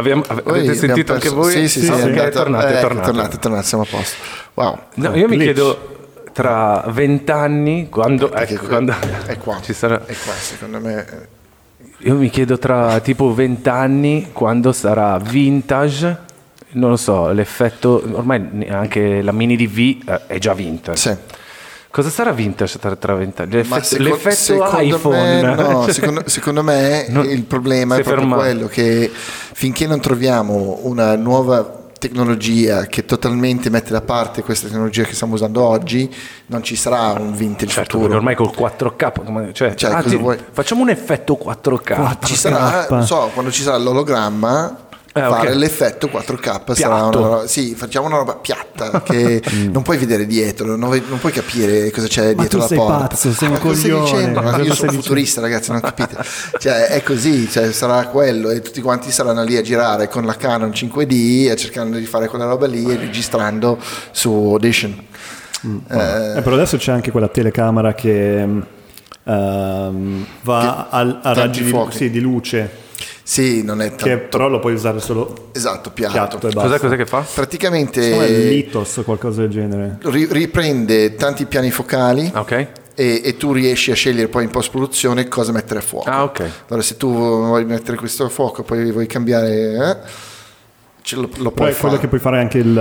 Abbiamo- 0.00 0.24
avete 0.44 0.74
sentito 0.74 1.12
anche 1.12 1.28
voi? 1.28 1.52
Sì, 1.52 1.68
sì, 1.68 1.80
Sì, 1.80 1.86
sì, 1.86 1.86
sì. 1.86 1.90
è 1.92 1.94
Ok, 1.94 2.08
andata- 2.08 2.30
tornate, 2.30 2.78
eh, 2.78 2.80
tornate. 2.80 3.38
tornate, 3.38 3.66
siamo 3.66 3.84
a 3.84 3.86
posto. 3.88 4.16
Wow. 4.54 4.78
No, 4.94 5.14
io 5.14 5.28
mi 5.28 5.38
chiedo 5.38 5.96
tra 6.32 6.84
vent'anni, 6.88 7.88
quando, 7.90 8.32
ecco, 8.32 8.66
quando 8.66 8.94
è 9.26 9.36
qua, 9.38 9.58
ci 9.62 9.72
sarà, 9.72 9.96
è 10.06 10.14
qua, 10.24 10.32
secondo 10.32 10.80
me. 10.80 11.06
eh, 11.08 11.38
io 12.08 12.14
mi 12.14 12.30
chiedo 12.30 12.58
tra 12.58 12.98
tipo 13.00 13.32
vent'anni, 13.34 14.30
quando 14.32 14.72
sarà 14.72 15.18
vintage, 15.18 16.18
non 16.72 16.90
lo 16.90 16.96
so, 16.96 17.30
l'effetto, 17.32 18.02
ormai 18.12 18.66
anche 18.70 19.22
la 19.22 19.32
mini 19.32 19.56
DV 19.56 20.08
eh, 20.08 20.20
è 20.28 20.38
già 20.38 20.54
vintage. 20.54 20.96
Sì. 20.98 21.16
Cosa 21.90 22.08
sarà 22.08 22.30
vintage 22.30 22.78
tra, 22.78 22.94
tra 22.94 23.14
vent'anni? 23.14 23.50
Ma 23.66 23.76
L'effetto, 23.76 23.84
seco- 23.84 24.02
l'effetto 24.04 24.34
secondo 24.36 24.78
iPhone? 24.80 25.42
me, 25.42 25.54
no, 25.54 25.88
secondo, 25.90 26.22
secondo 26.26 26.62
me 26.62 27.06
Non- 27.08 27.28
il 27.28 27.42
problema 27.44 27.96
è 27.96 28.02
proprio 28.02 28.20
fermato. 28.28 28.42
quello 28.42 28.66
che 28.68 29.10
finché 29.12 29.86
non 29.88 30.00
troviamo 30.00 30.78
una 30.82 31.16
nuova 31.16 31.78
tecnologia 31.98 32.86
che 32.86 33.04
totalmente 33.04 33.68
mette 33.70 33.90
da 33.90 34.00
parte 34.00 34.42
questa 34.42 34.68
tecnologia 34.68 35.02
che 35.02 35.12
stiamo 35.14 35.34
usando 35.34 35.62
oggi, 35.62 36.08
non 36.46 36.62
ci 36.62 36.74
sarà 36.76 37.10
un 37.20 37.34
vintage 37.34 37.72
Certo, 37.72 37.98
futuro. 37.98 38.16
ormai 38.16 38.34
col 38.36 38.52
4K, 38.56 39.24
come- 39.24 39.52
cioè, 39.52 39.74
Cioè, 39.74 39.92
ah, 39.92 40.02
ti- 40.02 40.16
vuoi? 40.16 40.38
facciamo 40.52 40.80
un 40.82 40.88
effetto 40.90 41.34
4K. 41.36 42.18
ci 42.24 42.36
sarà, 42.36 42.86
4K. 42.86 42.90
non 42.90 43.04
so, 43.04 43.30
quando 43.34 43.50
ci 43.50 43.62
sarà 43.62 43.76
l'ologramma 43.76 44.86
Eh, 45.12 45.20
fare 45.20 45.54
l'effetto 45.54 46.06
4K 46.06 46.72
sarà 46.72 47.02
una 47.02 47.10
roba, 47.10 47.46
sì, 47.48 47.74
facciamo 47.74 48.06
una 48.06 48.18
roba 48.18 48.36
piatta 48.36 49.02
che 49.04 49.42
non 49.72 49.82
puoi 49.82 49.96
vedere 49.98 50.24
dietro, 50.24 50.76
non, 50.76 50.88
non 51.08 51.18
puoi 51.18 51.32
capire 51.32 51.90
cosa 51.90 52.06
c'è 52.06 52.26
Ma 52.34 52.42
dietro 52.42 52.48
tu 52.48 52.56
la 52.58 52.66
sei 52.68 52.78
porta. 52.78 53.06
pazzo, 53.08 53.32
sei 53.32 53.48
un 53.48 53.54
Ma 53.54 53.60
cosa 53.60 53.74
stai 53.74 53.90
coglione, 53.90 54.10
dicendo? 54.12 54.40
ma 54.42 54.56
io 54.58 54.74
sono 54.74 54.92
futurista, 54.92 55.40
ragazzi, 55.40 55.72
non 55.72 55.80
capite. 55.80 56.16
Cioè, 56.58 56.86
è 56.86 57.02
così, 57.02 57.50
cioè, 57.50 57.72
sarà 57.72 58.06
quello 58.06 58.50
e 58.50 58.60
tutti 58.60 58.80
quanti 58.80 59.10
saranno 59.10 59.42
lì 59.42 59.56
a 59.56 59.62
girare 59.62 60.08
con 60.08 60.24
la 60.24 60.36
Canon 60.36 60.70
5D 60.70 61.50
e 61.50 61.56
cercando 61.56 61.96
di 61.98 62.06
fare 62.06 62.28
quella 62.28 62.44
roba 62.44 62.68
lì 62.68 62.84
e 62.88 62.96
registrando 62.96 63.78
su 64.12 64.30
Audition. 64.30 64.92
Eh, 65.90 66.36
Eh, 66.36 66.40
però 66.42 66.54
adesso 66.54 66.76
c'è 66.76 66.92
anche 66.92 67.10
quella 67.10 67.28
telecamera 67.28 67.94
che 67.94 68.46
mm, 68.46 68.60
ehm, 69.24 70.26
va 70.42 70.86
Che- 70.88 70.96
al- 70.96 71.18
a 71.22 71.32
raggi 71.34 71.64
di, 71.64 71.76
sì, 71.90 72.10
di 72.10 72.20
luce. 72.20 72.79
Sì, 73.30 73.62
non 73.62 73.80
è 73.80 73.94
che 73.94 74.08
tanto... 74.08 74.26
però 74.28 74.48
lo 74.48 74.58
puoi 74.58 74.72
usare 74.72 74.98
solo 74.98 75.50
Esatto, 75.52 75.90
piatto. 75.92 76.12
piatto 76.14 76.48
e 76.48 76.50
basta. 76.52 76.62
Cos'è, 76.62 76.78
cos'è 76.80 76.96
che 76.96 77.06
fa? 77.06 77.24
Praticamente 77.32 78.02
Secondo 78.02 78.24
me 78.24 78.28
è 78.28 78.48
Litos 78.48 78.96
o 78.96 79.02
qualcosa 79.04 79.42
del 79.42 79.50
genere. 79.50 79.98
ri- 80.02 80.26
riprende 80.28 81.14
tanti 81.14 81.44
piani 81.46 81.70
focali 81.70 82.28
Ok. 82.34 82.50
e, 82.96 83.20
e 83.24 83.36
tu 83.36 83.52
riesci 83.52 83.92
a 83.92 83.94
scegliere 83.94 84.26
poi 84.26 84.42
in 84.42 84.50
post-produzione 84.50 85.28
cosa 85.28 85.52
mettere 85.52 85.78
a 85.78 85.82
fuoco. 85.82 86.10
Ah, 86.10 86.24
ok. 86.24 86.40
Allora 86.66 86.82
se 86.84 86.96
tu 86.96 87.08
vuoi 87.12 87.64
mettere 87.64 87.96
questo 87.96 88.24
a 88.24 88.28
fuoco, 88.28 88.64
poi 88.64 88.90
vuoi 88.90 89.06
cambiare, 89.06 89.48
eh, 89.76 89.96
ce 91.10 91.16
lo, 91.16 91.28
lo 91.38 91.50
puoi 91.50 91.70
è 91.70 91.74
quello 91.74 91.88
fare. 91.96 91.98
che 91.98 92.06
puoi 92.08 92.20
fare 92.20 92.38
anche 92.38 92.58
il 92.58 92.78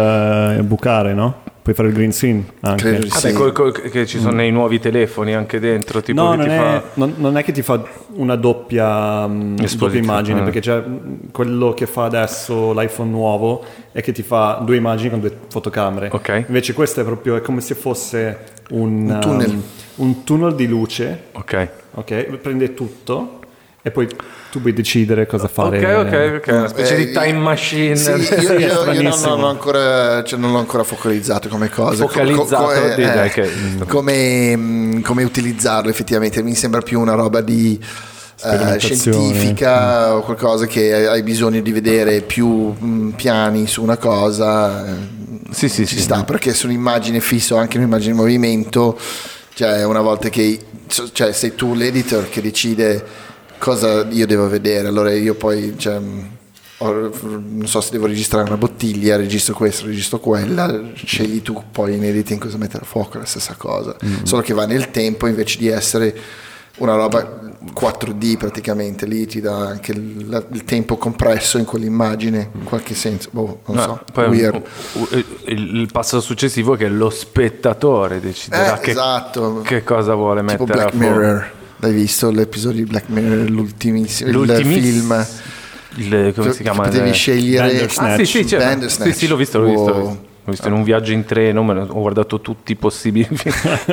eh, 0.59 0.61
bucare, 0.63 1.13
no? 1.15 1.47
Puoi 1.61 1.75
fare 1.75 1.89
il 1.89 1.93
green 1.95 2.11
screen 2.13 2.43
anche. 2.61 2.83
Credo 2.83 3.07
sì. 3.09 3.33
col- 3.33 3.51
col- 3.51 3.71
che 3.73 4.05
ci 4.05 4.19
sono 4.19 4.35
nei 4.35 4.51
nuovi 4.51 4.79
telefoni 4.79 5.33
anche 5.35 5.59
dentro, 5.59 6.01
tipo 6.01 6.21
No, 6.21 6.31
che 6.31 6.37
non 6.37 6.45
ti 6.45 6.51
è, 6.51 6.57
fa... 6.57 6.83
non- 6.93 7.13
non 7.17 7.37
è 7.37 7.43
che 7.43 7.51
ti 7.51 7.61
fa 7.63 7.83
una 8.13 8.35
doppia, 8.35 9.27
mm, 9.27 9.57
Esposizione, 9.59 9.77
doppia 9.77 9.99
immagine, 9.99 10.39
eh. 10.39 10.43
perché 10.43 10.59
c'è 10.61 10.83
mm, 10.87 11.13
quello 11.31 11.73
che 11.73 11.85
fa 11.87 12.05
adesso 12.05 12.71
l'iPhone 12.73 13.09
nuovo 13.09 13.63
è 13.91 14.01
che 14.01 14.11
ti 14.11 14.21
fa 14.23 14.61
due 14.63 14.77
immagini 14.77 15.09
con 15.09 15.19
due 15.19 15.35
fotocamere. 15.49 16.09
Ok. 16.11 16.45
Invece 16.47 16.73
questo 16.73 17.01
è 17.01 17.03
proprio 17.03 17.35
è 17.35 17.41
come 17.41 17.61
se 17.61 17.73
fosse 17.75 18.37
un, 18.69 19.09
Un 19.09 19.17
tunnel. 19.19 19.49
um, 19.49 19.61
un 19.95 20.23
tunnel 20.23 20.55
di 20.55 20.67
luce, 20.67 21.23
Ok. 21.33 21.67
ok? 21.95 22.23
Prende 22.41 22.73
tutto 22.73 23.39
e 23.81 23.91
poi 23.91 24.07
tu 24.51 24.59
puoi 24.61 24.73
decidere 24.73 25.25
cosa 25.27 25.47
fare. 25.47 25.77
Ok, 25.77 26.07
ok, 26.07 26.33
ok, 26.37 26.47
una 26.53 26.67
specie 26.67 26.95
Eh, 26.95 27.05
di 27.05 27.11
time 27.11 27.33
machine. 27.33 27.95
Sì, 27.95 28.09
io, 28.11 28.17
Sì, 28.23 28.33
io- 28.33 28.53
io 28.93 29.01
non, 29.01 29.19
non 29.21 29.43
ho 29.43 29.47
ancora, 29.47 30.23
cioè 30.23 30.39
non 30.39 30.51
l'ho 30.51 30.57
ancora 30.59 30.83
focalizzato 30.83 31.49
come 31.49 31.69
cosa. 31.69 32.07
Focalizzato, 32.07 32.55
Co- 32.63 32.71
co- 32.71 32.93
eh, 32.93 32.95
dai, 32.95 33.29
che- 33.29 33.49
come, 33.87 34.55
mm, 34.57 35.01
come 35.01 35.23
utilizzarlo 35.23 35.89
effettivamente. 35.89 36.41
Mi 36.41 36.55
sembra 36.55 36.81
più 36.81 36.99
una 36.99 37.13
roba 37.13 37.41
di 37.41 37.79
eh, 38.41 38.79
scientifica 38.79 40.15
o 40.15 40.21
qualcosa 40.21 40.65
che 40.65 41.07
hai 41.07 41.21
bisogno 41.23 41.59
di 41.59 41.71
vedere 41.71 42.21
più 42.21 42.73
mm, 42.81 43.09
piani 43.11 43.67
su 43.67 43.81
una 43.83 43.97
cosa. 43.97 44.87
eh, 44.87 44.93
Sì, 45.51 45.67
sì, 45.67 45.85
ci 45.85 45.95
sì. 45.95 46.01
sta 46.01 46.23
perché 46.23 46.53
su 46.53 46.67
un'immagine 46.67 47.19
fissa 47.19 47.55
o 47.55 47.57
anche 47.57 47.77
un'immagine 47.77 48.11
in 48.11 48.17
movimento, 48.17 48.97
cioè 49.53 49.83
una 49.83 50.01
volta 50.01 50.29
che 50.29 50.59
cioè, 51.13 51.33
sei 51.33 51.53
tu 51.55 51.73
l'editor 51.75 52.29
che 52.29 52.41
decide 52.41 53.03
cosa 53.59 54.05
io 54.09 54.25
devo 54.25 54.47
vedere, 54.49 54.87
allora 54.87 55.13
io 55.13 55.35
poi 55.35 55.75
cioè, 55.77 55.99
ho- 56.81 57.11
non 57.21 57.67
so 57.67 57.81
se 57.81 57.91
devo 57.91 58.07
registrare 58.07 58.47
una 58.47 58.57
bottiglia, 58.57 59.15
registro 59.17 59.53
questo, 59.53 59.85
registro 59.85 60.19
quella, 60.19 60.91
scegli 60.95 61.41
tu 61.41 61.61
poi 61.71 61.95
in 61.95 62.03
editing 62.03 62.39
cosa 62.39 62.57
mettere 62.57 62.83
a 62.83 62.87
fuoco, 62.87 63.17
è 63.17 63.19
la 63.19 63.25
stessa 63.25 63.55
cosa, 63.57 63.95
solo 64.23 64.41
che 64.41 64.53
va 64.53 64.65
nel 64.65 64.89
tempo 64.91 65.27
invece 65.27 65.57
di 65.59 65.67
essere 65.67 66.17
una 66.77 66.95
roba 66.95 67.37
4D 67.77 68.37
praticamente, 68.37 69.05
lì 69.05 69.25
ti 69.27 69.41
dà 69.41 69.53
anche 69.67 69.91
il, 69.91 70.45
il 70.53 70.63
tempo 70.63 70.95
compresso 70.95 71.57
in 71.57 71.65
quell'immagine, 71.65 72.51
in 72.53 72.63
qualche 72.63 72.95
senso, 72.95 73.27
boh, 73.33 73.59
non 73.65 73.75
No, 73.75 73.81
so, 73.81 74.01
poi 74.13 74.39
il, 74.39 75.75
il 75.75 75.89
passo 75.91 76.21
successivo 76.21 76.75
è 76.75 76.77
che 76.77 76.87
lo 76.87 77.09
spettatore 77.09 78.21
deciderà 78.21 78.77
Eh, 78.77 78.79
che, 78.79 78.91
esatto. 78.91 79.59
che 79.65 79.83
cosa 79.83 80.13
vuole 80.15 80.39
Tipo 80.39 80.63
mettere 80.63 80.77
Black 80.77 80.93
a 80.93 80.97
fuoco. 80.97 81.13
Mirror. 81.19 81.51
L'hai 81.81 81.93
visto 81.93 82.29
l'episodio 82.31 82.83
di 82.83 82.89
Black 82.89 83.07
Mirror, 83.09 83.49
l'ultimissimo 83.49 84.29
il 84.29 84.35
L'ultimiss- 84.35 84.81
film? 84.81 85.25
il- 85.95 86.33
come 86.35 86.51
si 86.53 86.61
chiama? 86.61 86.83
Potevi 86.83 87.09
Il- 87.09 87.13
scegliere 87.15 87.67
Bandersnatch. 87.67 88.19
Ah, 88.19 88.25
sì, 88.25 88.43
sì. 88.43 88.55
Bandersnatch. 88.57 89.11
sì, 89.13 89.17
sì, 89.19 89.27
l'ho 89.27 89.35
visto, 89.35 89.59
l'ho 89.59 89.65
visto. 89.69 89.85
l'ho 89.87 89.93
Wow. 89.99 90.19
visto. 90.45 90.67
In 90.67 90.73
un 90.73 90.83
viaggio 90.83 91.11
in 91.13 91.25
treno, 91.25 91.63
me 91.63 91.79
ho 91.79 91.85
guardato 92.01 92.41
tutti 92.41 92.71
i 92.73 92.75
possibili. 92.75 93.27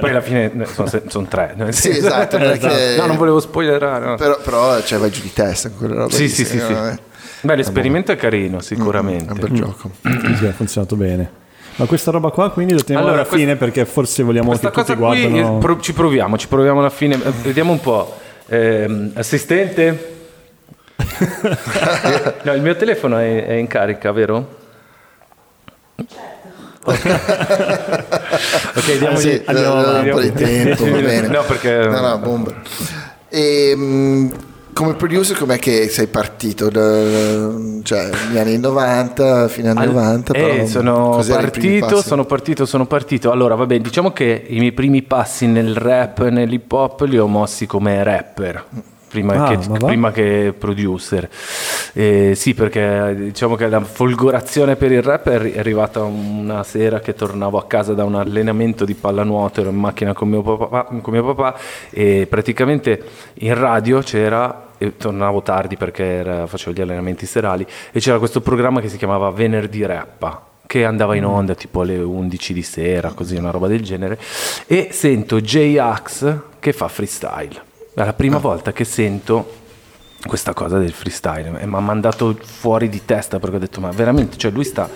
Poi 0.00 0.10
alla 0.10 0.20
fine 0.20 0.50
eh, 0.52 0.66
sono, 0.66 0.90
sono 1.06 1.26
tre. 1.28 1.54
Sì, 1.70 1.90
esatto, 1.90 2.36
è 2.38 2.58
che- 2.58 2.94
No, 2.98 3.06
non 3.06 3.16
volevo 3.16 3.38
spoilerare. 3.40 4.04
no. 4.06 4.14
Però, 4.16 4.38
però 4.42 4.82
cioè, 4.82 4.98
vai 4.98 5.10
giù 5.10 5.20
di 5.22 5.32
testa 5.32 5.68
con 5.68 5.78
quella 5.78 5.94
roba. 6.02 6.12
Sì, 6.14 6.28
sì, 6.28 6.44
sì, 6.44 6.58
sì. 6.58 6.72
me. 6.72 6.98
Beh, 7.42 7.54
l'esperimento 7.56 8.10
è 8.10 8.16
carino, 8.16 8.58
È 8.58 8.62
sicuramente. 8.62 9.32
un 9.32 9.38
bel 9.38 9.52
gioco. 9.52 9.90
Sì, 10.38 10.46
ha 10.46 10.52
funzionato 10.52 10.96
bene. 10.96 11.30
Ma 11.76 11.84
questa 11.86 12.10
roba 12.10 12.30
qua 12.30 12.50
quindi 12.50 12.72
la 12.72 12.80
teniamo 12.80 13.00
Allora, 13.06 13.20
alla 13.20 13.28
quest- 13.28 13.42
fine 13.44 13.56
perché 13.56 13.84
forse 13.84 14.22
vogliamo 14.22 14.48
Questa 14.48 14.70
che 14.70 14.80
tutti 14.82 14.94
cosa 14.96 15.12
qui 15.14 15.22
guardano... 15.28 15.56
eh, 15.56 15.60
pro- 15.60 15.80
ci 15.80 15.92
proviamo, 15.92 16.38
ci 16.38 16.48
proviamo 16.48 16.80
alla 16.80 16.90
fine. 16.90 17.14
Eh, 17.16 17.30
Vediamo 17.42 17.72
un 17.72 17.80
po'. 17.80 18.14
Ehm, 18.48 19.10
assistente? 19.14 20.14
no, 22.42 22.52
il 22.54 22.62
mio 22.62 22.76
telefono 22.76 23.18
è, 23.18 23.44
è 23.46 23.52
in 23.54 23.66
carica, 23.66 24.12
vero? 24.12 24.54
ok, 26.86 28.98
diamo 28.98 29.16
Ah, 29.16 29.20
sì, 29.20 29.42
andiamo 29.44 29.74
eh, 29.74 29.78
avanti. 29.88 30.08
un 30.08 30.14
po' 30.14 30.20
di 30.20 30.32
tempo, 30.32 30.84
va 30.90 30.96
bene. 31.00 31.28
No, 31.28 31.42
perché- 31.44 31.86
No, 31.88 32.00
no, 32.00 32.18
bomba. 32.18 32.52
E, 33.28 33.74
mh, 33.76 34.30
come 34.76 34.92
producer 34.92 35.38
com'è 35.38 35.58
che 35.58 35.88
sei 35.88 36.06
partito? 36.06 36.68
Da, 36.68 37.50
cioè, 37.82 38.10
negli 38.28 38.36
anni 38.36 38.58
90, 38.58 39.48
fine 39.48 39.70
anni 39.70 39.80
Al- 39.80 39.92
90? 39.92 40.34
eh, 40.34 40.66
sono 40.66 41.24
partito, 41.26 42.02
sono 42.02 42.26
partito, 42.26 42.66
sono 42.66 42.84
partito. 42.84 43.30
Allora, 43.30 43.54
vabbè, 43.54 43.80
diciamo 43.80 44.12
che 44.12 44.44
i 44.48 44.58
miei 44.58 44.72
primi 44.72 45.02
passi 45.02 45.46
nel 45.46 45.74
rap, 45.74 46.28
nell'hip 46.28 46.70
hop, 46.70 47.00
li 47.06 47.16
ho 47.16 47.26
mossi 47.26 47.64
come 47.64 48.02
rapper. 48.04 48.64
Prima, 49.22 49.44
Ah, 49.46 49.56
che, 49.56 49.68
prima 49.84 50.12
che 50.12 50.54
producer, 50.56 51.28
Eh, 51.94 52.32
sì, 52.34 52.52
perché 52.52 53.14
diciamo 53.16 53.54
che 53.54 53.66
la 53.68 53.80
folgorazione 53.80 54.76
per 54.76 54.92
il 54.92 55.00
rap 55.02 55.28
è 55.30 55.34
arri- 55.34 55.52
è 55.52 55.58
arrivata 55.58 56.02
una 56.02 56.62
sera 56.62 57.00
che 57.00 57.14
tornavo 57.14 57.56
a 57.56 57.64
casa 57.66 57.94
da 57.94 58.04
un 58.04 58.14
allenamento 58.16 58.84
di 58.84 58.92
pallanuoto, 58.94 59.60
ero 59.62 59.70
in 59.70 59.76
macchina 59.76 60.12
con 60.12 60.28
mio 60.28 60.42
papà, 60.42 60.84
con 61.00 61.12
mio 61.14 61.24
papà 61.34 61.58
e 61.90 62.26
praticamente 62.28 63.02
in 63.34 63.54
radio 63.58 64.00
c'era 64.00 64.64
e 64.76 64.96
tornavo 64.98 65.40
tardi 65.40 65.76
perché 65.78 66.04
era- 66.04 66.46
facevo 66.46 66.72
gli 66.76 66.82
allenamenti 66.82 67.24
serali 67.24 67.66
e 67.92 67.98
c'era 68.00 68.18
questo 68.18 68.42
programma 68.42 68.82
che 68.82 68.88
si 68.90 68.98
chiamava 68.98 69.30
Venerdì 69.30 69.84
Rappa 69.86 70.42
che 70.66 70.84
andava 70.84 71.14
in 71.14 71.24
onda 71.24 71.54
tipo 71.54 71.80
alle 71.82 71.96
11 71.98 72.52
di 72.52 72.62
sera, 72.62 73.12
così 73.12 73.36
una 73.36 73.50
roba 73.50 73.68
del 73.68 73.82
genere. 73.82 74.18
E 74.66 74.88
sento 74.90 75.40
J-Ax 75.40 76.36
che 76.58 76.72
fa 76.72 76.88
freestyle. 76.88 77.62
È 77.96 78.04
la 78.04 78.12
prima 78.12 78.36
volta 78.36 78.74
che 78.74 78.84
sento 78.84 79.52
questa 80.26 80.52
cosa 80.52 80.76
del 80.76 80.92
freestyle. 80.92 81.58
E 81.58 81.64
mi 81.64 81.76
ha 81.76 81.80
mandato 81.80 82.36
fuori 82.42 82.90
di 82.90 83.06
testa 83.06 83.38
perché 83.38 83.56
ho 83.56 83.58
detto 83.58 83.80
ma 83.80 83.90
veramente? 83.90 84.36
Cioè 84.36 84.50
lui 84.50 84.64
sta 84.64 84.86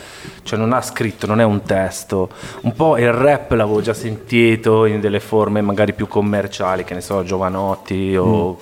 cioè 0.42 0.59
non 0.59 0.75
ha 0.75 0.83
scritto 0.83 1.26
non 1.26 1.40
è 1.40 1.45
un 1.45 1.62
testo. 1.62 2.28
Un 2.61 2.75
po' 2.75 2.99
il 2.99 3.11
rap 3.11 3.52
l'avevo 3.52 3.80
già 3.80 3.95
sentito 3.95 4.85
in 4.85 5.00
delle 5.00 5.19
forme 5.21 5.62
magari 5.62 5.95
più 5.95 6.09
commerciali 6.09 6.85
che 6.85 6.92
ne 6.92 7.00
so 7.00 7.23
Giovanotti 7.23 8.14
o 8.19 8.61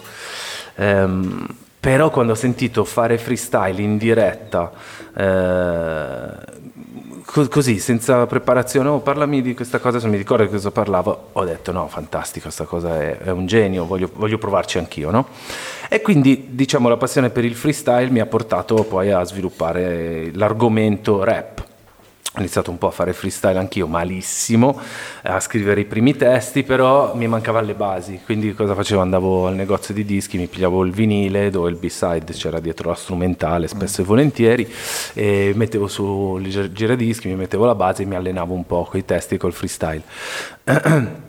ehm, 0.77 1.47
però 1.81 2.11
quando 2.11 2.31
ho 2.31 2.37
sentito 2.37 2.85
fare 2.85 3.19
freestyle 3.19 3.83
in 3.83 3.99
diretta 3.99 4.71
eh, 5.17 6.31
così 7.49 7.79
senza 7.79 8.27
preparazione. 8.27 8.89
Oh 8.89 9.01
parlami 9.01 9.43
di 9.43 9.55
questa 9.55 9.79
cosa 9.79 10.01
se 10.01 10.09
mi 10.09 10.17
ricordo 10.17 10.45
di 10.45 10.51
cosa 10.51 10.71
parlavo. 10.71 11.29
Ho 11.33 11.45
detto 11.45 11.73
no 11.73 11.87
fantastico 11.89 12.45
questa 12.45 12.65
cosa 12.65 13.01
è, 13.01 13.19
è 13.19 13.31
un 13.31 13.47
genio 13.47 13.85
voglio, 13.85 14.11
voglio 14.15 14.39
provarci 14.39 14.79
anch'io 14.79 15.11
no? 15.11 15.29
e 15.89 16.01
quindi 16.01 16.49
diciamo 16.51 16.89
la 16.89 16.97
passione 16.97 17.31
per 17.31 17.45
il 17.45 17.55
freestyle 17.55 18.11
mi 18.11 18.21
ha 18.21 18.27
portato 18.27 18.83
poi 18.85 19.11
a 19.11 19.23
sviluppare 19.25 20.31
l'argomento 20.33 21.23
rap 21.25 21.68
ho 22.39 22.41
iniziato 22.41 22.71
un 22.71 22.79
po' 22.79 22.89
a 22.89 22.91
fare 22.91 23.13
freestyle 23.15 23.59
anch'io, 23.59 23.87
malissimo, 23.87 24.79
a 25.23 25.41
scrivere 25.41 25.81
i 25.81 25.85
primi 25.87 26.15
testi, 26.15 26.63
però 26.63 27.15
mi 27.17 27.27
mancavano 27.27 27.67
le 27.67 27.75
basi, 27.75 28.21
quindi 28.25 28.55
cosa 28.55 28.75
facevo? 28.75 29.01
Andavo 29.01 29.47
al 29.47 29.55
negozio 29.55 29.95
di 29.95 30.05
dischi, 30.05 30.37
mi 30.37 30.47
pigliavo 30.47 30.85
il 30.85 30.93
vinile 30.93 31.51
dove 31.51 31.71
il 31.71 31.77
B-side 31.77 32.33
c'era 32.33 32.61
dietro 32.61 32.91
la 32.91 32.95
strumentale, 32.95 33.67
spesso 33.67 34.03
e 34.03 34.05
volentieri, 34.05 34.71
e 35.15 35.53
mettevo 35.57 35.89
su 35.89 36.39
il 36.41 36.49
gi- 36.49 36.73
giradischi, 36.73 37.29
mi 37.29 37.35
mettevo 37.35 37.65
la 37.65 37.75
base 37.75 38.03
e 38.03 38.07
mi 38.07 38.15
allenavo 38.15 38.55
un 38.55 38.67
po' 38.67 38.85
con 38.85 39.01
i 39.01 39.05
testi 39.05 39.35
e 39.35 39.39
col 39.39 39.53
freestyle. 39.53 40.03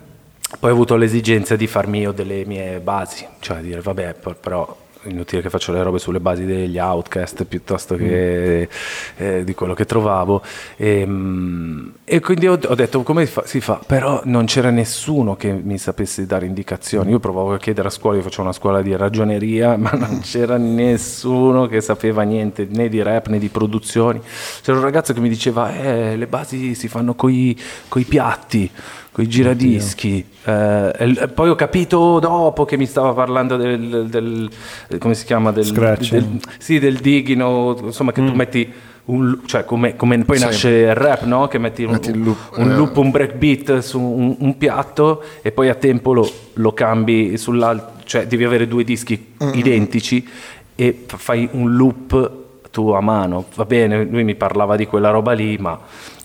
Poi 0.58 0.68
ho 0.68 0.72
avuto 0.72 0.96
l'esigenza 0.96 1.56
di 1.56 1.66
farmi 1.66 2.00
io 2.00 2.12
delle 2.12 2.44
mie 2.44 2.78
basi, 2.80 3.26
cioè 3.38 3.60
dire 3.60 3.80
vabbè, 3.80 4.14
per- 4.14 4.36
però 4.36 4.76
inutile 5.04 5.42
che 5.42 5.50
faccio 5.50 5.72
le 5.72 5.82
robe 5.82 5.98
sulle 5.98 6.20
basi 6.20 6.44
degli 6.44 6.78
outcast 6.78 7.44
piuttosto 7.44 7.96
che 7.96 8.68
eh, 9.16 9.44
di 9.44 9.54
quello 9.54 9.74
che 9.74 9.84
trovavo. 9.84 10.42
E, 10.76 11.04
mm, 11.06 11.88
e 12.04 12.20
quindi 12.20 12.46
ho, 12.46 12.58
ho 12.62 12.74
detto 12.74 13.02
come 13.02 13.26
fa- 13.26 13.44
si 13.46 13.60
fa? 13.60 13.80
Però 13.86 14.20
non 14.24 14.46
c'era 14.46 14.70
nessuno 14.70 15.36
che 15.36 15.52
mi 15.52 15.78
sapesse 15.78 16.26
dare 16.26 16.46
indicazioni. 16.46 17.10
Io 17.10 17.18
provavo 17.18 17.54
a 17.54 17.58
chiedere 17.58 17.88
a 17.88 17.90
scuola 17.90 18.16
io 18.16 18.22
facevo 18.22 18.42
una 18.42 18.52
scuola 18.52 18.82
di 18.82 18.94
ragioneria 18.96 19.76
ma 19.78 19.90
non 19.92 20.20
c'era 20.20 20.56
nessuno 20.56 21.66
che 21.66 21.80
sapeva 21.80 22.22
niente 22.22 22.66
né 22.70 22.88
di 22.88 23.02
rap 23.02 23.28
né 23.28 23.38
di 23.38 23.48
produzioni. 23.48 24.20
C'era 24.62 24.76
un 24.76 24.84
ragazzo 24.84 25.12
che 25.12 25.20
mi 25.20 25.28
diceva 25.28 25.74
eh, 25.76 26.16
le 26.16 26.26
basi 26.26 26.74
si 26.74 26.88
fanno 26.88 27.14
coi, 27.14 27.58
coi 27.88 28.04
piatti 28.04 28.70
con 29.12 29.24
i 29.24 29.28
giradischi. 29.28 30.24
Eh, 30.44 31.28
poi 31.34 31.48
ho 31.48 31.54
capito 31.54 32.18
dopo 32.18 32.64
che 32.64 32.76
mi 32.76 32.86
stava 32.86 33.12
parlando 33.12 33.56
del, 33.56 34.06
del- 34.08 34.50
come 34.98 35.14
si 35.14 35.24
chiama? 35.24 35.50
Del, 35.52 35.64
Scratch. 35.64 36.10
del- 36.12 36.40
sì, 36.58 36.78
del 36.78 36.96
digging, 36.96 37.40
o, 37.42 37.78
insomma, 37.84 38.12
che 38.12 38.24
tu 38.24 38.32
metti. 38.34 38.72
Un, 39.02 39.40
cioè 39.46 39.64
come, 39.64 39.96
come 39.96 40.16
poi 40.24 40.36
Sì. 40.38 40.44
nasce 40.44 40.68
il 40.68 40.94
rap, 40.94 41.24
no? 41.24 41.48
Che 41.48 41.58
metti 41.58 41.82
un, 41.82 41.92
Metti 41.92 42.16
loop, 42.16 42.36
un, 42.58 42.70
eh. 42.70 42.74
loop, 42.76 42.96
un 42.98 43.10
breakbeat 43.10 43.78
su 43.78 43.98
un, 43.98 44.36
un 44.38 44.56
piatto 44.56 45.22
e 45.42 45.50
poi 45.50 45.68
a 45.68 45.74
tempo 45.74 46.12
lo, 46.12 46.30
lo 46.52 46.72
cambi 46.72 47.36
sull'altro, 47.36 47.94
cioè 48.04 48.28
devi 48.28 48.44
avere 48.44 48.68
due 48.68 48.84
dischi 48.84 49.32
identici 49.54 50.28
e 50.76 51.04
fai 51.06 51.48
un 51.52 51.74
loop 51.74 52.30
tu 52.70 52.90
a 52.90 53.00
mano. 53.00 53.46
Va 53.56 53.64
bene, 53.64 54.04
lui 54.04 54.22
mi 54.22 54.36
parlava 54.36 54.76
di 54.76 54.86
quella 54.86 55.10
roba 55.10 55.32
lì, 55.32 55.56
ma 55.58 55.76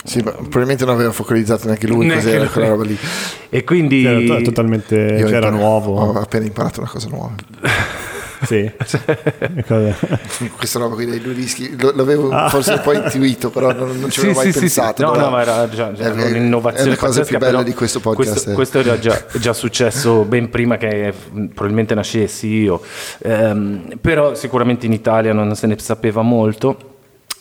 Sì, 0.05 0.21
ma 0.21 0.31
probabilmente 0.31 0.85
non 0.85 0.93
aveva 0.93 1.11
focalizzato 1.11 1.65
neanche 1.65 1.87
lui 1.87 2.05
Neanche 2.05 2.23
cos'era 2.23 2.43
lui. 2.43 2.51
quella 2.51 2.67
roba 2.69 2.83
lì. 2.83 2.97
e 3.49 3.63
quindi 3.63 4.05
Era 4.05 4.19
to- 4.37 4.41
totalmente 4.43 4.95
Io 4.95 5.01
ho 5.25 5.27
cioè, 5.27 5.37
era 5.37 5.47
imparato- 5.47 5.55
nuovo. 5.55 5.99
Ho 5.99 6.19
appena 6.21 6.45
imparato 6.45 6.79
una 6.81 6.89
cosa 6.89 7.07
nuova. 7.09 7.33
Sì. 8.45 8.69
Questa 10.57 10.77
roba 10.77 10.93
qui 10.95 11.05
dei 11.05 11.19
due 11.21 11.33
dischi 11.33 11.75
l'avevo 11.79 12.29
forse 12.49 12.73
un 12.73 12.81
po' 12.83 12.93
intuito, 12.93 13.49
però 13.49 13.71
non, 13.71 13.97
non 13.99 14.09
ci 14.09 14.19
Ah. 14.19 14.23
Sì, 14.23 14.29
avevo 14.29 14.35
mai 14.35 14.45
sì, 14.45 14.51
sì, 14.51 14.69
sì. 14.69 14.79
pensato. 14.79 15.03
No, 15.05 15.15
no, 15.15 15.29
ma 15.29 15.41
era 15.41 15.69
già, 15.69 15.93
già 15.93 16.03
è- 16.13 16.29
un'innovazione 16.29 16.89
È 16.91 16.93
la 16.93 16.97
cosa 16.97 17.21
più 17.23 17.37
bella 17.37 17.63
di 17.63 17.73
questo 17.73 17.99
podcast. 18.01 18.31
Questo, 18.31 18.51
eh. 18.51 18.53
questo 18.53 18.79
era 18.79 18.99
già, 18.99 19.25
già 19.39 19.53
successo 19.53 20.23
ben 20.25 20.49
prima 20.49 20.77
che 20.77 21.11
mh, 21.31 21.45
probabilmente 21.47 21.95
nascessi 21.95 22.47
io, 22.47 22.81
Ehm, 23.23 23.97
però 24.01 24.35
sicuramente 24.35 24.85
in 24.85 24.93
Italia 24.93 25.33
non 25.33 25.55
se 25.55 25.65
ne 25.67 25.77
sapeva 25.79 26.21
molto. 26.21 26.94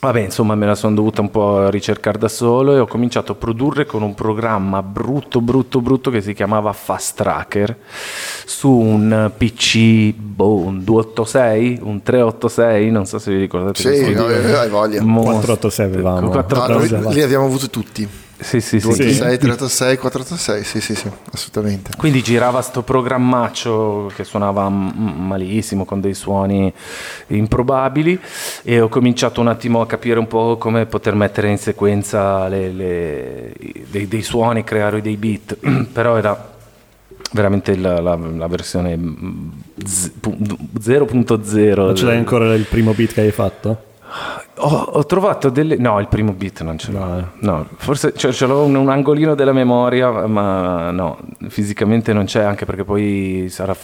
Vabbè, 0.05 0.21
insomma, 0.21 0.55
me 0.55 0.67
la 0.67 0.75
sono 0.75 0.95
dovuta 0.95 1.21
un 1.21 1.31
po' 1.31 1.69
ricercare 1.71 2.19
da 2.19 2.29
solo 2.29 2.75
e 2.75 2.79
ho 2.79 2.87
cominciato 2.87 3.33
a 3.33 3.35
produrre 3.35 3.87
con 3.87 4.03
un 4.03 4.15
programma 4.15 4.83
brutto, 4.83 5.41
brutto, 5.41 5.81
brutto 5.81 6.11
che 6.11 6.21
si 6.21 6.35
chiamava 6.35 6.73
Fast 6.73 7.17
Tracker 7.17 7.77
su 8.45 8.71
un 8.71 9.33
PC, 9.37 10.13
boh, 10.13 10.59
un 10.59 10.85
286, 10.85 11.79
un 11.83 12.03
386, 12.03 12.91
non 12.91 13.07
so 13.07 13.19
se 13.19 13.33
vi 13.33 13.39
ricordate. 13.39 13.81
Sì, 13.81 14.13
no, 14.13 14.27
hai 14.27 14.69
voglia. 14.69 15.03
Mostro. 15.03 15.57
486 15.57 15.87
avevamo. 15.87 16.21
No, 16.21 16.29
486. 16.29 17.01
noi 17.01 17.15
li 17.15 17.23
abbiamo 17.23 17.47
avuti 17.47 17.71
tutti. 17.71 18.09
Sì, 18.41 18.61
sì, 18.61 18.81
sì. 18.81 18.87
286, 18.89 19.39
386, 19.39 19.97
486, 19.99 20.65
sì, 20.65 20.81
sì, 20.81 20.95
sì, 20.95 21.09
assolutamente. 21.33 21.91
Quindi 21.97 22.23
girava 22.23 22.61
sto 22.63 22.83
programmaccio 22.83 24.11
che 24.15 24.25
suonava 24.25 24.69
m- 24.69 24.93
malissimo 25.27 25.85
con 25.85 26.01
dei 26.01 26.15
suoni 26.15 26.73
improbabili 27.29 28.19
e 28.63 28.81
ho 28.81 28.89
cominciato 28.89 29.41
un 29.41 29.49
attimo 29.49 29.81
a 29.81 29.87
capire 29.87 30.19
un 30.19 30.27
po' 30.27 30.57
come 30.59 30.87
poter 30.87 31.15
mettere 31.15 31.49
in 31.49 31.59
sequenza 31.59 32.49
le- 32.49 32.73
le- 32.73 33.53
dei, 33.91 34.09
dei 34.09 34.23
suoni, 34.23 34.65
creare 34.65 35.01
dei 35.01 35.17
beat, 35.17 35.57
però 35.93 36.17
era 36.17 36.53
veramente 37.33 37.77
la, 37.77 38.01
la- 38.01 38.17
la 38.17 38.47
versione 38.47 38.99
z- 39.85 40.11
pu- 40.21 40.37
0.0. 40.81 41.87
Ma 41.87 41.95
ce 41.95 42.05
l'hai 42.05 42.17
ancora 42.17 42.53
il 42.55 42.65
primo 42.65 42.93
beat 42.93 43.13
che 43.13 43.21
hai 43.23 43.31
fatto? 43.33 43.93
Ho, 44.59 44.69
ho 44.69 45.07
trovato 45.07 45.49
delle. 45.49 45.77
No, 45.77 45.99
il 46.01 46.09
primo 46.09 46.33
beat 46.33 46.63
non 46.63 46.79
ce 46.79 46.93
l'ho. 46.93 47.31
No, 47.41 47.67
forse 47.77 48.13
cioè, 48.15 48.33
ce 48.33 48.47
l'ho 48.47 48.65
un, 48.65 48.75
un 48.75 48.89
angolino 48.89 49.35
della 49.35 49.53
memoria, 49.53 50.27
ma 50.27 50.91
no, 50.91 51.19
fisicamente 51.49 52.13
non 52.13 52.25
c'è, 52.25 52.43
anche 52.43 52.65
perché 52.65 52.85
poi 52.85 53.47
sarà. 53.49 53.77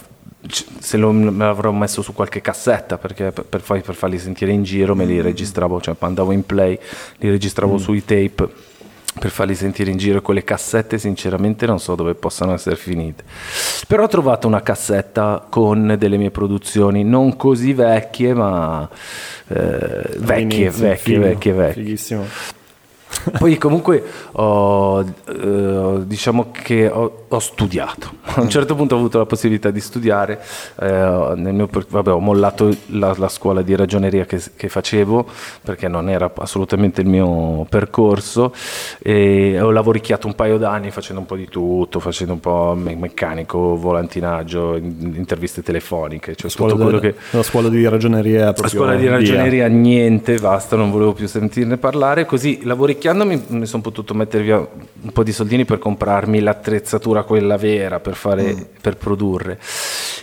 Se 0.43 0.97
lo, 0.97 1.11
me 1.11 1.45
l'avrò 1.45 1.71
messo 1.71 2.01
su 2.01 2.13
qualche 2.13 2.41
cassetta 2.41 2.97
perché 2.97 3.31
per, 3.31 3.45
per, 3.45 3.61
per 3.61 3.93
farli 3.93 4.17
sentire 4.17 4.51
in 4.51 4.63
giro 4.63 4.95
me 4.95 5.05
li 5.05 5.21
registravo, 5.21 5.79
cioè 5.79 5.95
andavo 5.99 6.31
in 6.31 6.43
play, 6.45 6.79
li 7.17 7.29
registravo 7.29 7.77
sui 7.77 8.03
tape 8.03 8.69
per 9.19 9.29
farli 9.29 9.55
sentire 9.55 9.91
in 9.91 9.97
giro 9.97 10.21
quelle 10.21 10.43
cassette 10.43 10.97
sinceramente 10.97 11.65
non 11.65 11.79
so 11.79 11.95
dove 11.95 12.15
possano 12.15 12.53
essere 12.53 12.75
finite 12.75 13.23
però 13.87 14.03
ho 14.03 14.07
trovato 14.07 14.47
una 14.47 14.61
cassetta 14.61 15.45
con 15.49 15.95
delle 15.97 16.17
mie 16.17 16.31
produzioni 16.31 17.03
non 17.03 17.35
così 17.35 17.73
vecchie 17.73 18.33
ma 18.33 18.87
eh, 19.47 20.01
vecchie 20.17 20.69
vecchie 20.69 21.19
vecchie 21.19 21.53
vecchie 21.53 21.83
Fighissimo. 21.83 22.59
poi 23.37 23.57
comunque 23.57 24.03
ho, 24.33 25.01
eh, 25.01 25.99
diciamo 26.05 26.51
che 26.51 26.87
ho, 26.87 27.25
ho 27.27 27.39
studiato. 27.39 28.11
A 28.23 28.41
un 28.41 28.49
certo 28.49 28.75
punto 28.75 28.95
ho 28.95 28.97
avuto 28.97 29.17
la 29.17 29.25
possibilità 29.25 29.69
di 29.71 29.79
studiare, 29.79 30.41
eh, 30.79 31.33
nel 31.35 31.53
mio 31.53 31.69
vabbè, 31.71 32.11
ho 32.11 32.19
mollato 32.19 32.73
la, 32.87 33.13
la 33.17 33.27
scuola 33.27 33.61
di 33.61 33.75
ragioneria 33.75 34.25
che, 34.25 34.41
che 34.55 34.69
facevo 34.69 35.25
perché 35.63 35.87
non 35.87 36.09
era 36.09 36.31
assolutamente 36.37 37.01
il 37.01 37.07
mio 37.07 37.65
percorso 37.69 38.53
e 39.01 39.59
ho 39.59 39.71
lavoricchiato 39.71 40.27
un 40.27 40.35
paio 40.35 40.57
d'anni 40.57 40.91
facendo 40.91 41.21
un 41.21 41.27
po' 41.27 41.35
di 41.35 41.47
tutto, 41.47 41.99
facendo 41.99 42.33
un 42.33 42.39
po' 42.39 42.73
me- 42.75 42.95
meccanico, 42.95 43.75
volantinaggio, 43.75 44.75
in- 44.77 45.13
interviste 45.15 45.61
telefoniche, 45.61 46.35
cioè 46.35 46.49
Scuola 46.49 46.71
tutto 46.71 46.83
quello 46.83 46.99
de- 46.99 47.13
che... 47.13 47.19
La 47.31 47.43
scuola 47.43 47.69
di 47.69 47.87
ragioneria 47.87 48.53
La 48.55 48.67
scuola 48.67 48.95
di 48.95 49.01
via. 49.01 49.11
ragioneria 49.11 49.67
niente, 49.67 50.37
basta, 50.37 50.75
non 50.75 50.91
volevo 50.91 51.13
più 51.13 51.27
sentirne 51.27 51.77
parlare, 51.77 52.25
così 52.25 52.61
lavoricchiando 52.63 53.09
mi, 53.13 53.41
mi 53.47 53.65
sono 53.65 53.81
potuto 53.81 54.13
mettere 54.13 54.43
via 54.43 54.57
un 54.57 55.11
po' 55.11 55.23
di 55.23 55.31
soldini 55.31 55.65
per 55.65 55.79
comprarmi 55.79 56.39
l'attrezzatura 56.39 57.23
quella 57.23 57.57
vera 57.57 57.99
per, 57.99 58.15
fare, 58.15 58.69
per 58.81 58.97
produrre. 58.97 59.59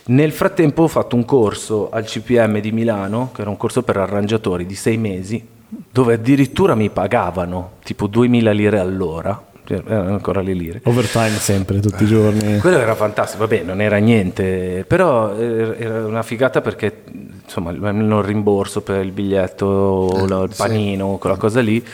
Nel 0.07 0.33
frattempo 0.33 0.85
ho 0.85 0.89
fatto 0.89 1.17
un 1.17 1.25
corso 1.25 1.91
al 1.91 2.05
CPM 2.05 2.61
di 2.61 2.73
Milano, 2.73 3.31
che 3.35 3.43
era 3.43 3.51
un 3.51 3.57
corso 3.57 3.83
per 3.83 3.97
arrangiatori 3.97 4.65
di 4.67 4.75
sei 4.75 4.97
mesi, 4.97 5.47
dove 5.91 6.15
addirittura 6.15 6.75
mi 6.75 6.89
pagavano 6.91 7.73
tipo 7.83 8.07
2000 8.07 8.51
lire 8.53 8.79
all'ora, 8.79 9.45
cioè, 9.65 9.83
erano 9.87 10.15
ancora 10.15 10.41
le 10.41 10.55
lire. 10.55 10.81
Overtime 10.85 11.29
sempre, 11.39 11.81
tutti 11.81 12.05
i 12.05 12.07
giorni. 12.07 12.57
Quello 12.61 12.79
era 12.79 12.95
fantastico, 12.95 13.47
vabbè, 13.47 13.65
non 13.65 13.83
era 13.83 13.99
niente, 13.99 14.85
però 14.87 15.37
eh, 15.37 15.75
era 15.79 16.07
una 16.07 16.23
figata 16.23 16.63
perché 16.63 17.03
insomma 17.45 17.71
il 17.71 18.23
rimborso 18.23 18.81
per 18.81 19.05
il 19.05 19.13
biglietto, 19.13 20.25
la- 20.27 20.43
il 20.45 20.55
panino, 20.57 21.19
quella 21.19 21.37
cosa 21.37 21.61
lì. 21.61 21.85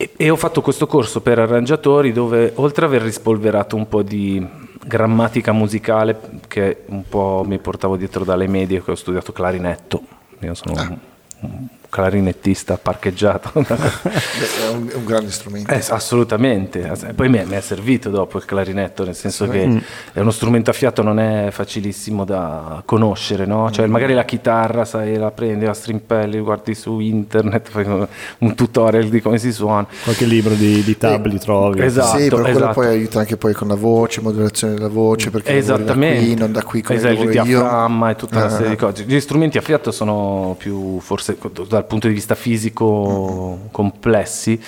E, 0.00 0.12
e 0.16 0.30
ho 0.30 0.36
fatto 0.36 0.62
questo 0.62 0.86
corso 0.86 1.20
per 1.20 1.40
arrangiatori 1.40 2.12
dove 2.12 2.52
oltre 2.54 2.86
ad 2.86 2.92
aver 2.92 3.02
rispolverato 3.02 3.74
un 3.74 3.88
po' 3.88 4.02
di 4.02 4.46
grammatica 4.80 5.50
musicale 5.50 6.16
che 6.46 6.84
un 6.86 7.02
po' 7.08 7.44
mi 7.44 7.58
portavo 7.58 7.96
dietro 7.96 8.24
dalle 8.24 8.46
medie 8.46 8.82
che 8.82 8.92
ho 8.92 8.94
studiato 8.94 9.32
clarinetto, 9.32 10.00
io 10.38 10.54
sono 10.54 10.80
un, 10.80 10.98
un 11.40 11.66
clarinettista 11.88 12.78
parcheggiato. 12.80 13.50
Beh, 13.54 13.66
è, 13.74 14.68
un, 14.72 14.88
è 14.90 14.94
un 14.94 15.04
grande 15.04 15.30
strumento. 15.30 15.72
Eh, 15.72 15.82
assolutamente, 15.90 16.88
Ass- 16.88 17.12
poi 17.14 17.28
mi 17.28 17.38
è, 17.38 17.44
mi 17.44 17.54
è 17.54 17.60
servito 17.60 18.10
dopo 18.10 18.38
il 18.38 18.44
clarinetto, 18.44 19.04
nel 19.04 19.14
senso 19.14 19.46
che 19.48 19.66
Mm. 19.66 19.78
è 20.12 20.20
uno 20.20 20.30
strumento 20.30 20.70
a 20.70 20.72
fiato, 20.72 21.02
non 21.02 21.18
è 21.18 21.48
facilissimo 21.50 22.24
da 22.24 22.82
conoscere, 22.84 23.44
no? 23.46 23.70
Cioè 23.70 23.86
Mm. 23.86 23.90
magari 23.90 24.14
la 24.14 24.24
chitarra, 24.24 24.84
sai, 24.84 25.16
la 25.16 25.30
prendi, 25.30 25.64
la 25.64 25.74
strimpelli, 25.74 26.38
guardi 26.40 26.74
su 26.74 26.98
internet, 27.00 27.68
fai 27.68 27.84
un- 27.86 28.54
tutorial 28.54 29.08
di 29.08 29.20
come 29.20 29.38
si 29.38 29.52
suona. 29.52 29.86
Qualche 30.04 30.24
libro 30.24 30.54
di, 30.54 30.82
di 30.82 30.96
tab 30.96 31.26
li 31.26 31.38
trovi. 31.38 31.82
Esatto. 31.82 32.18
sì, 32.18 32.28
però 32.28 32.40
quello 32.42 32.56
esatto. 32.56 32.72
poi 32.74 32.86
aiuta 32.86 33.18
anche 33.20 33.36
poi 33.36 33.52
con 33.54 33.68
la 33.68 33.74
voce, 33.74 34.20
modulazione 34.20 34.74
della 34.74 34.88
voce, 34.88 35.30
perché 35.30 35.56
Esattamente, 35.56 36.24
qui, 36.24 36.34
non 36.36 36.52
da 36.52 36.62
qui 36.62 36.82
come 36.82 36.98
Esatto, 36.98 37.22
il 37.22 37.30
diaframma 37.30 38.10
e 38.10 38.16
tutta 38.16 38.36
una 38.36 38.44
Ah, 38.46 38.50
serie 38.50 38.70
di 38.70 38.76
cose. 38.76 39.04
Gli 39.04 39.18
strumenti 39.20 39.58
a 39.58 39.60
fiato 39.60 39.90
sono 39.90 40.54
più, 40.58 40.98
forse 41.00 41.36
dal 41.78 41.86
punto 41.86 42.08
di 42.08 42.14
vista 42.14 42.34
fisico, 42.34 43.68
complessi 43.70 44.60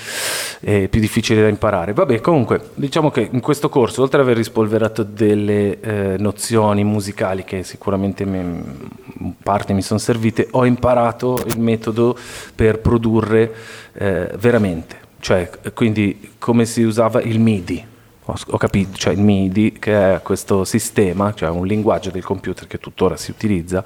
e 0.61 0.89
più 0.89 1.01
difficili 1.01 1.41
da 1.41 1.49
imparare. 1.49 1.93
Vabbè, 1.93 2.21
comunque, 2.21 2.71
diciamo 2.75 3.11
che 3.11 3.29
in 3.31 3.41
questo 3.41 3.69
corso, 3.69 4.03
oltre 4.03 4.21
ad 4.21 4.25
aver 4.25 4.37
rispolverato 4.37 5.03
delle 5.03 5.81
eh, 5.81 6.17
nozioni 6.19 6.85
musicali 6.85 7.45
che 7.45 7.65
sicuramente 7.65 8.23
in 8.23 9.33
parte 9.43 9.73
mi 9.73 9.83
sono 9.83 9.99
servite, 9.99 10.49
ho 10.53 10.65
imparato 10.65 11.43
il 11.47 11.59
metodo 11.59 12.17
per 12.55 12.79
produrre 12.79 13.53
eh, 13.95 14.33
veramente, 14.39 14.97
cioè 15.19 15.51
quindi 15.75 16.35
come 16.39 16.65
si 16.65 16.83
usava 16.83 17.21
il 17.21 17.41
MIDI. 17.41 17.89
Ho 18.23 18.59
capito, 18.59 18.97
cioè 18.97 19.13
il 19.13 19.21
MIDI 19.21 19.73
che 19.81 20.15
è 20.15 20.23
questo 20.23 20.65
sistema, 20.65 21.35
cioè 21.35 21.49
un 21.49 21.67
linguaggio 21.67 22.11
del 22.11 22.23
computer 22.23 22.69
che 22.69 22.79
tuttora 22.79 23.17
si 23.17 23.33
utilizza, 23.33 23.85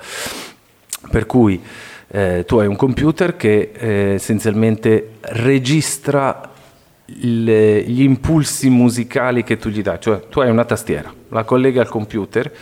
per 1.10 1.24
cui 1.24 1.62
eh, 2.14 2.44
tu 2.46 2.58
hai 2.58 2.68
un 2.68 2.76
computer 2.76 3.36
che 3.36 3.72
eh, 3.74 3.88
essenzialmente 4.14 5.14
registra 5.22 6.48
il- 7.06 7.82
gli 7.86 8.02
impulsi 8.02 8.70
musicali 8.70 9.42
che 9.42 9.56
tu 9.56 9.68
gli 9.68 9.82
dai, 9.82 9.98
cioè 9.98 10.28
tu 10.28 10.38
hai 10.38 10.48
una 10.48 10.64
tastiera, 10.64 11.12
la 11.30 11.42
collega 11.42 11.80
al 11.80 11.88
computer 11.88 12.52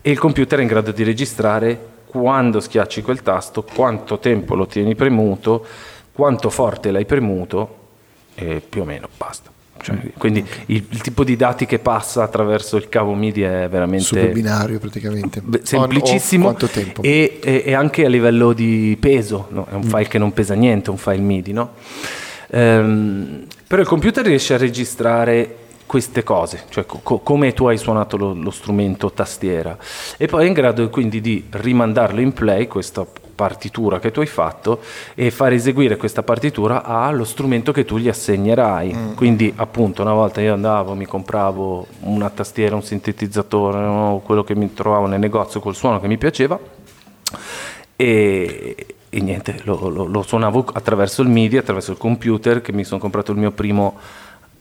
e 0.00 0.10
il 0.10 0.18
computer 0.18 0.60
è 0.60 0.62
in 0.62 0.68
grado 0.68 0.92
di 0.92 1.02
registrare 1.02 1.78
quando 2.06 2.58
schiacci 2.58 3.02
quel 3.02 3.20
tasto, 3.20 3.62
quanto 3.62 4.18
tempo 4.18 4.54
lo 4.54 4.66
tieni 4.66 4.94
premuto, 4.94 5.66
quanto 6.10 6.48
forte 6.48 6.90
l'hai 6.90 7.04
premuto 7.04 7.80
e 8.34 8.62
più 8.66 8.80
o 8.80 8.84
meno 8.86 9.08
basta. 9.14 9.51
Cioè, 9.82 9.96
quindi 10.16 10.44
il, 10.66 10.84
il 10.88 11.00
tipo 11.00 11.24
di 11.24 11.34
dati 11.36 11.66
che 11.66 11.78
passa 11.78 12.22
attraverso 12.22 12.76
il 12.76 12.88
cavo 12.88 13.14
MIDI 13.14 13.42
è 13.42 13.68
veramente 13.68 14.04
Super 14.04 14.32
binario 14.32 14.78
praticamente. 14.78 15.40
Beh, 15.42 15.58
On, 15.58 15.64
semplicissimo 15.64 16.54
tempo? 16.54 17.02
E, 17.02 17.40
e- 17.42 17.62
e 17.66 17.74
anche 17.74 18.04
a 18.04 18.08
livello 18.08 18.52
di 18.52 18.96
peso, 19.00 19.48
no? 19.50 19.66
è 19.68 19.74
un 19.74 19.82
file 19.82 20.08
che 20.08 20.18
non 20.18 20.32
pesa 20.32 20.54
niente, 20.54 20.90
un 20.90 20.96
file 20.96 21.18
MIDI, 21.20 21.52
no? 21.52 21.70
Ehm, 22.50 23.46
però 23.66 23.82
il 23.82 23.88
computer 23.88 24.24
riesce 24.24 24.54
a 24.54 24.58
registrare 24.58 25.56
queste 25.92 26.22
cose, 26.22 26.62
cioè 26.70 26.86
co- 26.86 27.00
co- 27.02 27.18
come 27.18 27.52
tu 27.52 27.66
hai 27.66 27.76
suonato 27.76 28.16
lo, 28.16 28.32
lo 28.32 28.50
strumento 28.50 29.12
tastiera 29.12 29.76
e 30.16 30.26
poi 30.26 30.44
è 30.44 30.46
in 30.46 30.54
grado 30.54 30.88
quindi 30.88 31.20
di 31.20 31.44
rimandarlo 31.50 32.22
in 32.22 32.32
play 32.32 32.66
questa 32.66 33.04
partitura 33.34 33.98
che 33.98 34.10
tu 34.10 34.20
hai 34.20 34.26
fatto 34.26 34.80
e 35.14 35.30
far 35.30 35.52
eseguire 35.52 35.98
questa 35.98 36.22
partitura 36.22 36.82
allo 36.84 37.24
strumento 37.24 37.72
che 37.72 37.84
tu 37.84 37.98
gli 37.98 38.08
assegnerai. 38.08 39.14
Quindi 39.14 39.52
appunto 39.54 40.00
una 40.00 40.14
volta 40.14 40.40
io 40.40 40.54
andavo, 40.54 40.94
mi 40.94 41.04
compravo 41.04 41.86
una 42.00 42.30
tastiera, 42.30 42.74
un 42.74 42.82
sintetizzatore, 42.82 43.78
no? 43.78 44.22
quello 44.24 44.44
che 44.44 44.54
mi 44.54 44.72
trovavo 44.72 45.06
nel 45.06 45.20
negozio 45.20 45.60
col 45.60 45.74
suono 45.74 46.00
che 46.00 46.08
mi 46.08 46.16
piaceva 46.16 46.58
e, 47.96 48.86
e 49.10 49.20
niente, 49.20 49.60
lo, 49.64 49.90
lo, 49.90 50.06
lo 50.06 50.22
suonavo 50.22 50.64
attraverso 50.72 51.20
il 51.20 51.28
MIDI, 51.28 51.58
attraverso 51.58 51.90
il 51.90 51.98
computer 51.98 52.62
che 52.62 52.72
mi 52.72 52.82
sono 52.82 52.98
comprato 52.98 53.32
il 53.32 53.38
mio 53.38 53.50
primo 53.50 53.98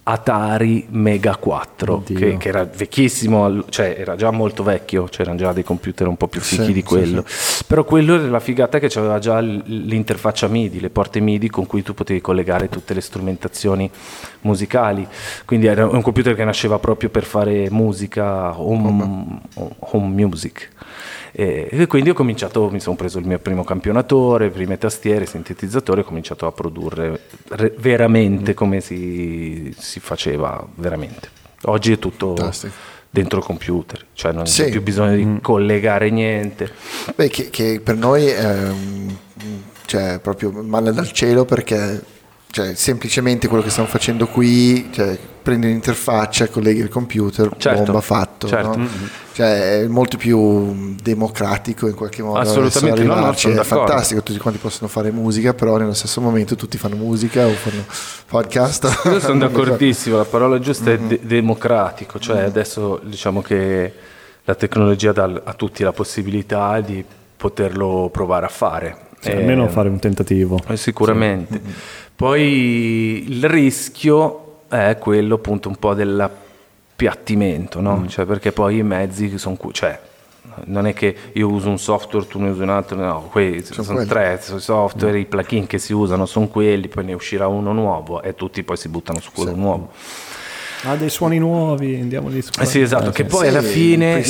Atari 0.04 0.88
Mega 0.90 1.36
4 1.36 2.04
che, 2.04 2.38
che, 2.38 2.48
era 2.48 2.64
vecchissimo, 2.64 3.70
cioè 3.70 3.96
era 4.00 4.16
già 4.16 4.32
molto 4.32 4.64
vecchio, 4.64 5.04
c'erano 5.04 5.38
già 5.38 5.54
dei 5.54 5.64
computer 5.64 6.08
un 6.08 6.18
po' 6.18 6.28
più 6.28 6.42
fichi 6.42 6.66
sì, 6.66 6.74
di 6.74 6.82
quello, 6.82 7.24
sì, 7.28 7.58
sì. 7.58 7.64
però 7.68 7.84
quello 7.84 8.16
era 8.16 8.28
la 8.28 8.40
figata 8.40 8.80
che 8.80 8.92
aveva 8.98 9.20
già 9.20 9.40
l'interfaccia 9.40 10.48
MIDI, 10.48 10.80
le 10.80 10.90
porte 10.90 11.20
MIDI 11.20 11.50
con 11.50 11.68
cui 11.68 11.84
tu 11.84 11.94
potevi 11.94 12.20
collegare 12.20 12.68
tutte 12.68 12.96
le 12.96 13.02
strumentazioni 13.02 13.90
musicali, 14.42 15.08
quindi 15.46 15.68
era 15.68 15.88
un 15.88 16.02
computer 16.02 16.34
che 16.34 16.46
nasceva 16.46 16.80
proprio 16.80 17.10
per 17.10 17.24
fare 17.24 17.70
musica, 17.70 18.60
home, 18.60 19.42
home 19.54 20.08
music. 20.08 20.70
E, 21.32 21.86
quindi 21.88 22.10
ho 22.10 22.14
cominciato, 22.14 22.70
mi 22.70 22.80
sono 22.80 22.96
preso 22.96 23.20
il 23.20 23.26
mio 23.26 23.40
primo 23.40 23.64
campionatore, 23.64 24.50
prime 24.50 24.78
tastiere, 24.78 25.26
sintetizzatori, 25.26 26.02
ho 26.02 26.04
cominciato 26.04 26.46
a 26.46 26.52
produrre 26.52 27.20
re, 27.50 27.74
veramente 27.78 28.52
mm. 28.52 28.56
come 28.56 28.82
si, 28.82 29.74
si, 29.78 30.00
faceva 30.00 30.66
veramente. 30.76 31.30
Oggi 31.64 31.94
è 31.94 32.00
tutto 32.00 32.36
Fantastico. 32.36 32.74
dentro 33.10 33.40
il 33.40 33.46
computer, 33.46 34.06
cioè 34.14 34.34
non 34.34 34.46
sì. 34.46 34.64
c'è 34.64 34.70
più 34.72 34.82
bisogno 34.82 35.16
di 35.16 35.26
mm. 35.26 35.38
collegare 35.38 36.10
niente. 36.10 36.72
Beh, 37.16 37.30
che, 37.30 37.50
che 37.50 37.80
per 37.82 37.96
noi 37.96 38.26
è 38.26 38.72
cioè, 39.86 40.20
proprio 40.20 40.52
male 40.52 40.94
dal 40.94 41.12
cielo 41.12 41.46
perché 41.46 42.02
cioè, 42.52 42.76
semplicemente 42.76 43.48
quello 43.48 43.64
che 43.64 43.70
stiamo 43.70 43.90
facendo 43.90 44.28
qui, 44.28 44.90
cioè, 44.92 45.18
prendi 45.42 45.68
l'interfaccia, 45.68 46.48
colleghi 46.48 46.80
il 46.80 46.90
computer, 46.90 47.50
certo, 47.58 47.84
bomba 47.84 48.02
fatto. 48.02 48.48
Certo. 48.48 48.68
No? 48.70 48.78
Mm-hmm. 48.78 49.06
Cioè, 49.34 49.82
è 49.82 49.88
molto 49.88 50.18
più 50.18 50.96
democratico 51.02 51.88
in 51.88 51.96
qualche 51.96 52.22
modo. 52.22 52.40
Assolutamente, 52.40 53.04
no, 53.04 53.16
no, 53.16 53.32
è 53.32 53.64
fantastico, 53.64 54.22
tutti 54.22 54.38
quanti 54.40 54.60
possono 54.60 54.88
fare 54.90 55.12
musica, 55.12 55.54
però 55.54 55.78
nello 55.78 55.94
stesso 55.94 56.22
momento 56.22 56.56
tutti 56.56 56.78
fanno 56.78 56.96
musica 56.96 57.46
o 57.46 57.52
fanno 57.52 57.84
podcast. 58.28 59.02
Io 59.06 59.20
sono 59.20 59.40
d'accordissimo, 59.48 60.18
la 60.18 60.26
parola 60.26 60.60
giusta 60.60 60.92
mm-hmm. 60.92 61.06
è 61.06 61.08
de- 61.08 61.20
democratico, 61.24 62.20
cioè 62.20 62.38
mm-hmm. 62.38 62.46
adesso 62.46 63.00
diciamo 63.04 63.42
che 63.42 63.94
la 64.44 64.56
tecnologia 64.56 65.12
dà 65.12 65.42
a 65.44 65.54
tutti 65.54 65.84
la 65.84 65.94
possibilità 65.94 66.80
di 66.82 67.04
poterlo 67.38 68.10
provare 68.12 68.46
a 68.46 68.50
fare. 68.50 68.98
Cioè, 69.22 69.36
almeno 69.36 69.68
fare 69.68 69.88
un 69.88 70.00
tentativo. 70.00 70.60
Eh, 70.68 70.78
sicuramente. 70.78 71.62
Sì. 71.64 71.74
Poi 72.16 73.26
il 73.28 73.48
rischio 73.48 74.51
è 74.80 74.98
quello 74.98 75.36
appunto 75.36 75.68
un 75.70 75.76
po' 75.76 75.94
dell'appiattimento, 75.94 77.82
no? 77.82 77.98
Mm. 77.98 78.08
Cioè 78.08 78.26
perché 78.26 78.52
poi 78.52 78.78
i 78.78 78.84
mezzi 78.84 79.38
sono... 79.38 79.58
Cioè, 79.72 80.00
non 80.66 80.88
è 80.88 80.94
che 80.94 81.16
io 81.34 81.50
uso 81.50 81.70
un 81.70 81.78
software, 81.78 82.28
tu 82.28 82.40
ne 82.40 82.50
usi 82.50 82.62
un 82.62 82.70
altro, 82.70 82.98
no, 82.98 83.28
quei 83.32 83.64
sono, 83.64 83.84
sono 83.84 84.06
tre 84.06 84.40
software, 84.42 85.18
mm. 85.18 85.22
i 85.22 85.26
plugin 85.26 85.68
che 85.68 85.78
si 85.78 85.94
usano 85.94 86.26
sono 86.26 86.48
quelli, 86.48 86.88
poi 86.88 87.06
ne 87.06 87.14
uscirà 87.14 87.48
uno 87.48 87.74
nuovo 87.74 88.22
e 88.22 88.34
tutti 88.34 88.64
poi 88.64 88.78
si 88.78 88.90
buttano 88.90 89.20
su 89.20 89.32
quello 89.32 89.54
sì. 89.54 89.60
nuovo. 89.60 89.92
Ha 90.84 90.96
dei 90.96 91.10
suoni 91.12 91.38
nuovi, 91.38 92.00
andiamo 92.02 92.30
di 92.30 92.40
eh 92.60 92.66
sì, 92.66 92.82
esatto, 92.82 93.10
eh, 93.10 93.12
che 93.12 93.26
poi 93.26 93.42
sì, 93.42 93.48
alla 93.48 93.62
fine 93.62 94.24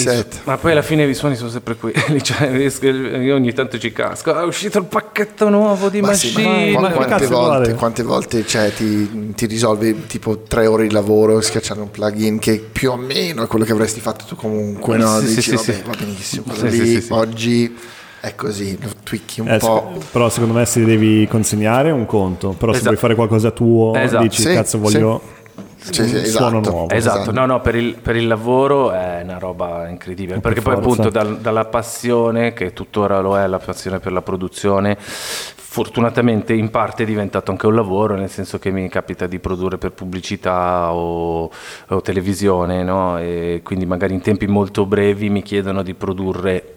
ma 0.43 0.57
poi 0.57 0.71
alla 0.71 0.81
fine 0.81 1.05
i 1.05 1.13
suoni 1.13 1.35
sono 1.35 1.49
sempre 1.49 1.75
quelli, 1.75 2.21
cioè, 2.23 2.47
io 2.47 3.35
ogni 3.35 3.53
tanto 3.53 3.79
ci 3.79 3.93
casco, 3.93 4.37
è 4.37 4.43
uscito 4.43 4.77
il 4.77 4.85
pacchetto 4.85 5.47
nuovo 5.47 5.87
di 5.87 6.01
ma 6.01 6.07
Machine. 6.07 6.67
Sì, 6.67 6.73
ma, 6.73 6.81
ma, 6.81 6.91
quante, 6.91 7.27
volte, 7.27 7.73
quante, 7.75 8.03
volte, 8.03 8.45
cioè, 8.45 8.73
ti, 8.73 9.33
ti, 9.33 9.45
risolvi 9.45 10.07
tipo 10.07 10.39
tre 10.39 10.67
ore 10.67 10.87
di 10.87 10.93
lavoro 10.93 11.39
schiacciando 11.39 11.83
un 11.83 11.91
plugin 11.91 12.37
che 12.37 12.59
più 12.59 12.91
o 12.91 12.97
meno 12.97 13.43
è 13.43 13.47
quello 13.47 13.63
che 13.63 13.71
avresti 13.71 14.01
fatto 14.01 14.25
tu 14.25 14.35
comunque, 14.35 14.97
no? 14.97 15.19
Sì, 15.19 15.35
Dici, 15.35 15.41
sì, 15.41 15.71
vabbè, 15.71 15.83
va 15.85 15.95
benissimo, 15.97 16.43
lì 16.63 17.05
oggi 17.11 17.77
è 18.19 18.35
così, 18.35 18.77
lo 18.79 18.89
twicchi 19.03 19.41
un 19.41 19.49
eh, 19.49 19.57
po'. 19.57 19.93
Però 20.11 20.29
secondo 20.29 20.53
me 20.53 20.65
se 20.65 20.83
devi 20.83 21.27
consegnare 21.27 21.91
un 21.91 22.05
conto, 22.05 22.49
però 22.49 22.71
esatto. 22.71 22.77
se 22.77 22.89
vuoi 22.89 22.97
fare 22.97 23.15
qualcosa 23.15 23.51
tuo, 23.51 23.95
esatto. 23.95 24.23
dici 24.23 24.43
cazzo 24.43 24.77
voglio 24.77 25.39
cioè, 25.89 26.07
sì, 26.07 26.15
esatto, 26.17 26.49
nuovo. 26.49 26.89
Esatto, 26.89 27.19
esatto, 27.21 27.31
no, 27.31 27.45
no, 27.45 27.61
per 27.61 27.75
il, 27.75 27.95
per 27.95 28.15
il, 28.15 28.27
lavoro 28.27 28.91
è 28.91 29.21
una 29.23 29.39
roba 29.39 29.87
incredibile, 29.87 30.39
perché 30.39 30.61
per 30.61 30.75
poi 30.75 30.83
forza. 30.83 31.01
appunto 31.01 31.09
dal, 31.09 31.39
dalla 31.39 31.65
passione, 31.65 32.53
che 32.53 32.73
tuttora 32.73 33.19
lo 33.19 33.37
è, 33.37 33.47
la 33.47 33.57
passione 33.57 33.99
per 33.99 34.11
la 34.11 34.21
produzione, 34.21 34.95
fortunatamente 34.99 36.53
in 36.53 36.69
parte 36.69 37.03
è 37.03 37.05
diventato 37.05 37.49
anche 37.49 37.65
un 37.65 37.73
lavoro, 37.73 38.15
nel 38.15 38.29
senso 38.29 38.59
che 38.59 38.69
mi 38.69 38.87
capita 38.89 39.25
di 39.25 39.39
produrre 39.39 39.77
per 39.77 39.91
pubblicità 39.93 40.93
o, 40.93 41.49
o 41.87 42.01
televisione, 42.01 42.83
no? 42.83 43.17
e 43.17 43.61
quindi 43.63 43.85
magari 43.85 44.13
in 44.13 44.21
tempi 44.21 44.45
molto 44.47 44.85
brevi 44.85 45.29
mi 45.29 45.41
chiedono 45.41 45.81
di 45.81 45.93
produrre 45.93 46.75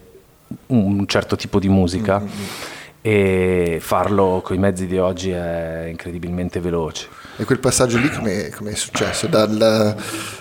un 0.67 1.05
certo 1.07 1.35
tipo 1.35 1.59
di 1.59 1.69
musica. 1.69 2.19
Mm-hmm. 2.19 2.73
E 3.07 3.77
farlo 3.81 4.41
con 4.43 4.55
i 4.55 4.59
mezzi 4.59 4.87
di 4.87 4.97
oggi 4.97 5.29
è 5.29 5.85
incredibilmente 5.91 6.59
veloce. 6.59 7.07
E 7.37 7.43
quel 7.43 7.59
passaggio 7.59 7.99
lì 7.99 8.09
come 8.09 8.49
è 8.49 8.73
successo? 8.73 9.27
Dal 9.27 9.95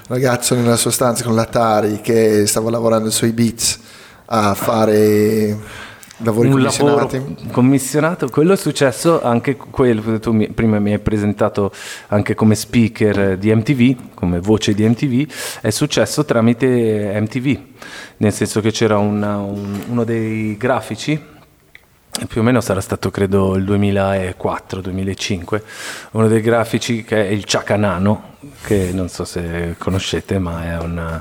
ragazzo 0.09 0.55
nella 0.55 0.77
sua 0.77 0.91
stanza 0.91 1.25
con 1.25 1.35
l'Atari 1.35 2.01
che 2.01 2.47
stava 2.47 2.71
lavorando 2.71 3.11
sui 3.11 3.33
beats 3.33 3.79
a 4.25 4.55
fare 4.55 5.59
lavori 6.17 6.49
un 6.49 6.55
commissionati? 6.55 7.17
Lavoro 7.19 7.37
commissionato, 7.51 8.29
quello 8.31 8.55
è 8.55 8.57
successo 8.57 9.23
anche 9.23 9.57
quello, 9.57 10.19
tu 10.19 10.33
mi, 10.33 10.49
prima 10.49 10.79
mi 10.79 10.95
hai 10.95 11.01
presentato 11.01 11.71
anche 12.07 12.35
come 12.35 12.55
speaker 12.55 13.37
di 13.37 13.55
MTV, 13.55 14.15
come 14.15 14.41
voce 14.41 14.73
di 14.73 14.89
MTV, 14.89 15.31
è 15.61 15.69
successo 15.69 16.25
tramite 16.25 17.15
MTV, 17.21 17.59
nel 18.17 18.33
senso 18.33 18.63
che 18.63 18.71
c'era 18.71 18.97
una, 18.97 19.37
un, 19.37 19.83
uno 19.87 20.05
dei 20.05 20.57
grafici 20.57 21.33
più 22.29 22.41
o 22.41 22.45
meno 22.45 22.61
sarà 22.61 22.81
stato 22.81 23.11
credo 23.11 23.57
il 23.57 23.65
2004-2005, 23.65 25.63
uno 26.13 26.29
dei 26.29 26.41
grafici 26.41 27.03
che 27.03 27.27
è 27.27 27.31
il 27.31 27.45
Ciacanano, 27.45 28.33
che 28.65 28.91
non 28.93 29.09
so 29.09 29.25
se 29.25 29.75
conoscete, 29.79 30.39
ma 30.39 30.65
è 30.65 30.79
un... 30.79 31.21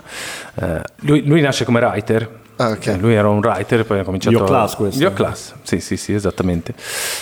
Eh, 0.56 0.82
lui, 1.02 1.26
lui, 1.26 1.42
nasce 1.42 1.66
come 1.66 1.80
writer, 1.80 2.30
ah, 2.58 2.70
okay. 2.70 3.00
lui 3.00 3.16
era 3.16 3.28
un 3.28 3.40
writer, 3.40 3.86
poi 3.86 4.00
ha 4.00 4.04
cominciato... 4.04 4.38
Io 4.38 4.44
class 4.44 4.76
questo. 4.76 5.02
Io 5.02 5.12
class, 5.14 5.54
sì 5.64 5.80
sì 5.80 5.98
sì, 5.98 6.14
esattamente. 6.14 6.76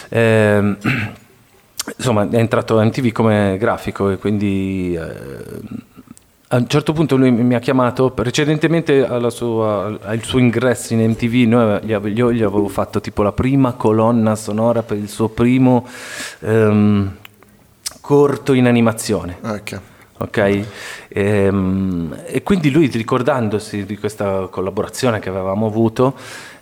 Eh, 0.10 0.76
insomma, 1.98 2.28
è 2.30 2.36
entrato 2.36 2.78
a 2.78 2.84
MTV 2.84 3.12
come 3.12 3.58
grafico 3.58 4.10
e 4.10 4.18
quindi... 4.18 4.96
Eh, 4.96 5.90
a 6.54 6.58
un 6.58 6.68
certo 6.68 6.92
punto 6.92 7.16
lui 7.16 7.32
mi 7.32 7.56
ha 7.56 7.60
chiamato, 7.60 8.12
precedentemente 8.12 9.08
sua, 9.30 9.98
al 10.02 10.22
suo 10.22 10.38
ingresso 10.38 10.94
in 10.94 11.00
MTV, 11.12 11.48
noi, 11.48 12.14
io 12.14 12.34
gli 12.34 12.42
avevo 12.42 12.68
fatto 12.68 13.00
tipo 13.00 13.24
la 13.24 13.32
prima 13.32 13.72
colonna 13.74 14.36
sonora 14.36 14.84
per 14.84 14.98
il 14.98 15.08
suo 15.08 15.30
primo 15.30 15.88
um, 16.40 17.10
corto 18.02 18.52
in 18.52 18.68
animazione. 18.68 19.38
Okay. 19.42 19.80
Ok? 20.22 20.38
E, 20.38 20.66
ehm, 21.10 22.22
e 22.26 22.44
quindi 22.44 22.70
lui 22.70 22.88
ricordandosi 22.88 23.86
di 23.86 23.98
questa 23.98 24.48
collaborazione 24.52 25.20
che 25.20 25.30
avevamo 25.30 25.66
avuto, 25.66 26.16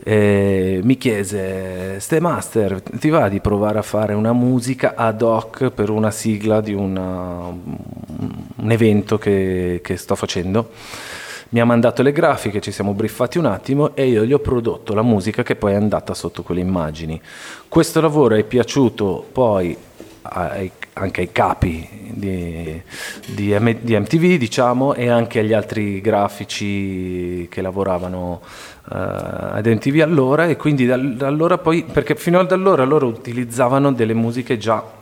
eh, 0.04 0.80
mi 0.82 0.98
chiese, 0.98 2.00
Ste 2.00 2.20
Master, 2.22 2.82
ti 2.82 3.10
va 3.10 3.28
di 3.28 3.42
provare 3.42 3.80
a 3.80 3.82
fare 3.82 4.14
una 4.14 4.32
musica 4.32 4.94
ad 4.96 5.22
hoc 5.22 5.72
per 5.72 5.90
una 5.90 6.10
sigla 6.10 6.62
di 6.62 6.74
una, 6.74 7.48
un 7.48 8.72
evento 8.72 9.18
che, 9.18 9.82
che 9.84 9.98
sto 9.98 10.16
facendo? 10.16 10.70
mi 11.52 11.60
ha 11.60 11.66
mandato 11.66 12.04
le 12.04 12.12
grafiche, 12.12 12.62
ci 12.62 12.72
siamo 12.72 12.94
briffati 12.94 13.40
un 13.40 13.46
attimo 13.46 13.96
e 13.96 14.08
io 14.08 14.24
gli 14.24 14.34
ho 14.34 14.38
prodotto 14.38 14.94
la 14.94 15.02
musica 15.02 15.42
che 15.42 15.56
poi 15.56 15.72
è 15.72 15.76
andata 15.76 16.14
sotto 16.14 16.44
quelle 16.44 16.62
immagini. 16.62 17.20
Questo 17.68 18.00
lavoro 18.02 18.36
è 18.36 18.44
piaciuto 18.44 19.28
poi 19.32 19.76
ai, 20.22 20.72
anche 21.00 21.22
ai 21.22 21.32
capi 21.32 21.88
di, 22.12 22.82
di, 23.26 23.78
di, 23.82 24.00
MTV 24.00 24.38
diciamo 24.38 24.94
e 24.94 25.10
anche 25.10 25.40
agli 25.40 25.54
altri 25.54 26.02
grafici 26.02 27.48
che 27.50 27.62
lavoravano 27.62 28.42
uh, 28.42 28.94
ad 28.94 29.66
MTV 29.66 30.02
allora 30.02 30.48
e 30.48 30.58
quindi 30.58 30.86
da, 30.86 30.98
da 30.98 31.28
allora 31.28 31.58
poi 31.58 31.86
perché 31.92 32.16
fino 32.16 32.40
ad 32.40 32.52
allora 32.52 32.84
loro 32.84 33.08
utilizzavano 33.08 33.94
delle 33.94 34.14
musiche 34.14 34.58
già 34.58 34.98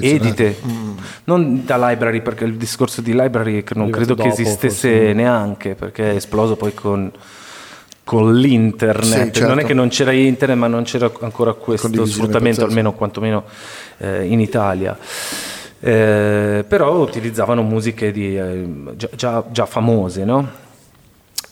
edite, 0.00 0.58
mm. 0.66 0.96
non 1.24 1.64
da 1.64 1.88
library 1.88 2.20
perché 2.20 2.44
il 2.44 2.56
discorso 2.56 3.00
di 3.00 3.12
library 3.12 3.64
non 3.74 3.90
credo 3.90 4.14
dopo, 4.14 4.28
che 4.28 4.34
esistesse 4.34 4.90
forse. 4.90 5.12
neanche 5.12 5.74
perché 5.74 6.10
è 6.10 6.14
esploso 6.16 6.56
poi 6.56 6.74
con 6.74 7.10
con 8.04 8.34
l'internet. 8.34 9.04
Sì, 9.04 9.32
certo. 9.32 9.46
Non 9.46 9.58
è 9.58 9.64
che 9.64 9.74
non 9.74 9.88
c'era 9.88 10.12
internet, 10.12 10.58
ma 10.58 10.66
non 10.66 10.82
c'era 10.84 11.10
ancora 11.20 11.52
questo 11.54 12.04
sfruttamento, 12.04 12.64
almeno 12.64 12.92
quantomeno 12.92 13.44
eh, 13.98 14.26
in 14.26 14.40
Italia. 14.40 14.96
Eh, 15.84 16.64
però 16.66 16.98
utilizzavano 16.98 17.62
musiche 17.62 18.12
di, 18.12 18.36
eh, 18.36 18.68
già, 19.16 19.44
già, 19.50 19.66
famose, 19.66 20.24
no? 20.24 20.48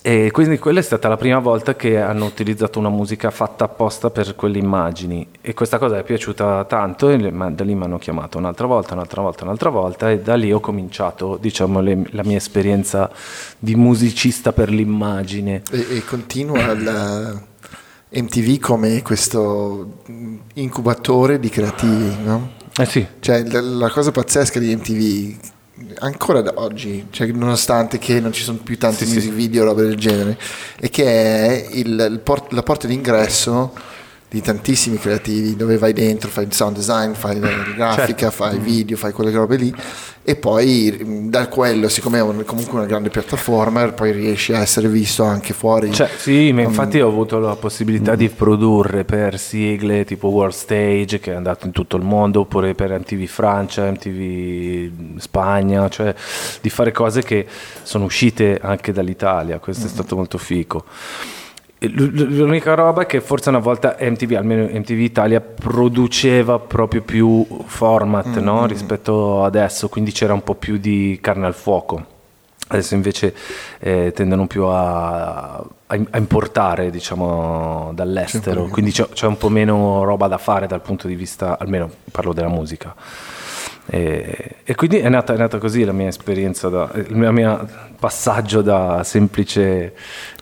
E 0.02 0.30
quindi 0.30 0.58
quella 0.58 0.78
è 0.78 0.82
stata 0.82 1.08
la 1.08 1.18
prima 1.18 1.40
volta 1.40 1.76
che 1.76 2.00
hanno 2.00 2.24
utilizzato 2.24 2.78
una 2.78 2.88
musica 2.88 3.30
fatta 3.30 3.64
apposta 3.64 4.08
per 4.08 4.34
quelle 4.34 4.56
immagini 4.56 5.28
e 5.42 5.52
questa 5.52 5.76
cosa 5.78 5.98
è 5.98 6.02
piaciuta 6.04 6.64
tanto 6.64 7.10
e 7.10 7.18
da 7.18 7.64
lì 7.64 7.74
mi 7.74 7.84
hanno 7.84 7.98
chiamato 7.98 8.38
un'altra 8.38 8.66
volta, 8.66 8.94
un'altra 8.94 9.20
volta, 9.20 9.44
un'altra 9.44 9.68
volta 9.68 10.10
e 10.10 10.20
da 10.20 10.36
lì 10.36 10.52
ho 10.52 10.60
cominciato 10.60 11.36
diciamo, 11.38 11.80
le, 11.80 12.02
la 12.12 12.24
mia 12.24 12.38
esperienza 12.38 13.10
di 13.58 13.74
musicista 13.74 14.54
per 14.54 14.70
l'immagine. 14.70 15.62
E, 15.70 15.96
e 15.96 16.04
continua 16.04 16.74
la, 16.74 17.48
MTV 18.12 18.58
come 18.58 19.02
questo 19.02 20.02
incubatore 20.54 21.38
di 21.38 21.48
creativi, 21.48 22.16
no? 22.24 22.52
Eh 22.76 22.86
sì, 22.86 23.06
Cioè, 23.20 23.42
l- 23.42 23.76
la 23.78 23.90
cosa 23.90 24.10
pazzesca 24.10 24.58
di 24.58 24.74
MTV, 24.74 25.36
ancora 26.00 26.40
da 26.40 26.52
oggi, 26.56 27.06
cioè, 27.10 27.26
nonostante 27.28 27.98
che 27.98 28.20
non 28.20 28.32
ci 28.32 28.42
sono 28.42 28.58
più 28.62 28.76
tanti 28.78 29.04
Sì, 29.06 29.14
music 29.14 29.32
video 29.32 29.62
o 29.62 29.66
roba 29.66 29.82
del 29.82 29.96
genere, 29.96 30.38
è 30.78 30.88
che 30.90 31.04
è 31.04 31.66
il- 31.72 32.08
il 32.10 32.20
port- 32.22 32.52
la 32.52 32.62
porta 32.62 32.86
d'ingresso 32.86 33.72
di 34.30 34.40
tantissimi 34.40 34.96
creativi 34.96 35.56
dove 35.56 35.76
vai 35.76 35.92
dentro, 35.92 36.28
fai 36.30 36.44
il 36.44 36.52
sound 36.52 36.76
design, 36.76 37.12
fai 37.14 37.40
la 37.40 37.48
grafica, 37.74 38.30
Certo. 38.30 38.44
fai 38.44 38.58
video, 38.58 38.96
fai 38.96 39.10
quelle 39.12 39.32
robe 39.32 39.56
lì 39.56 39.74
e 40.22 40.36
poi 40.36 40.96
mh, 41.04 41.30
da 41.30 41.48
quello, 41.48 41.88
siccome 41.88 42.18
è 42.18 42.22
un- 42.22 42.44
comunque 42.44 42.74
una 42.78 42.86
grande 42.86 43.08
piattaforma, 43.08 43.90
poi 43.90 44.12
riesci 44.12 44.52
a 44.52 44.60
essere 44.60 44.86
visto 44.88 45.24
anche 45.24 45.52
fuori. 45.52 45.92
Cioè, 45.92 46.08
sì, 46.16 46.52
ma 46.52 46.62
infatti 46.62 47.00
ho 47.00 47.08
avuto 47.08 47.40
la 47.40 47.56
possibilità 47.56 48.14
di 48.14 48.28
produrre 48.28 49.04
per 49.04 49.36
sigle 49.38 50.04
tipo 50.04 50.28
World 50.28 50.54
Stage 50.54 51.18
che 51.18 51.32
è 51.32 51.34
andato 51.34 51.66
in 51.66 51.72
tutto 51.72 51.96
il 51.96 52.04
mondo, 52.04 52.40
oppure 52.40 52.74
per 52.76 52.96
MTV 52.96 53.24
Francia, 53.24 53.90
MTV 53.90 55.18
Spagna, 55.18 55.88
cioè 55.88 56.14
di 56.60 56.70
fare 56.70 56.92
cose 56.92 57.22
che 57.22 57.46
sono 57.82 58.04
uscite 58.04 58.60
anche 58.62 58.92
dall'italia, 58.92 59.58
questo 59.58 59.86
è 59.86 59.88
stato 59.90 60.14
molto 60.14 60.38
fico. 60.38 60.84
L'unica 61.82 62.74
roba 62.74 63.02
è 63.02 63.06
che 63.06 63.22
forse 63.22 63.48
una 63.48 63.58
volta 63.58 63.96
MTV, 63.98 64.32
almeno 64.32 64.64
MTV 64.64 64.98
Italia, 64.98 65.40
produceva 65.40 66.58
proprio 66.58 67.00
più 67.00 67.46
format 67.64 68.36
no? 68.38 68.66
rispetto 68.66 69.44
adesso, 69.44 69.88
quindi 69.88 70.12
c'era 70.12 70.34
un 70.34 70.44
po' 70.44 70.54
più 70.54 70.76
di 70.76 71.18
carne 71.22 71.46
al 71.46 71.54
fuoco. 71.54 72.18
Adesso 72.68 72.94
invece 72.94 73.34
eh, 73.80 74.12
tendono 74.14 74.46
più 74.46 74.64
a, 74.64 75.56
a- 75.56 76.18
importare 76.18 76.90
diciamo, 76.90 77.92
dall'estero, 77.94 78.64
quindi 78.66 78.92
c'è, 78.92 79.08
c'è 79.08 79.26
un 79.26 79.38
po' 79.38 79.48
meno 79.48 80.04
roba 80.04 80.28
da 80.28 80.38
fare 80.38 80.66
dal 80.66 80.82
punto 80.82 81.08
di 81.08 81.14
vista, 81.14 81.58
almeno 81.58 81.90
parlo 82.12 82.34
della 82.34 82.48
musica. 82.48 82.94
E, 83.86 84.56
e 84.62 84.74
quindi 84.76 84.98
è 84.98 85.08
nata, 85.08 85.32
è 85.32 85.36
nata 85.36 85.58
così 85.58 85.82
la 85.82 85.92
mia 85.92 86.08
esperienza, 86.08 86.68
da, 86.68 86.90
il 86.94 87.16
mio, 87.16 87.32
mio 87.32 87.66
passaggio 87.98 88.62
da 88.62 89.02
semplice 89.02 89.94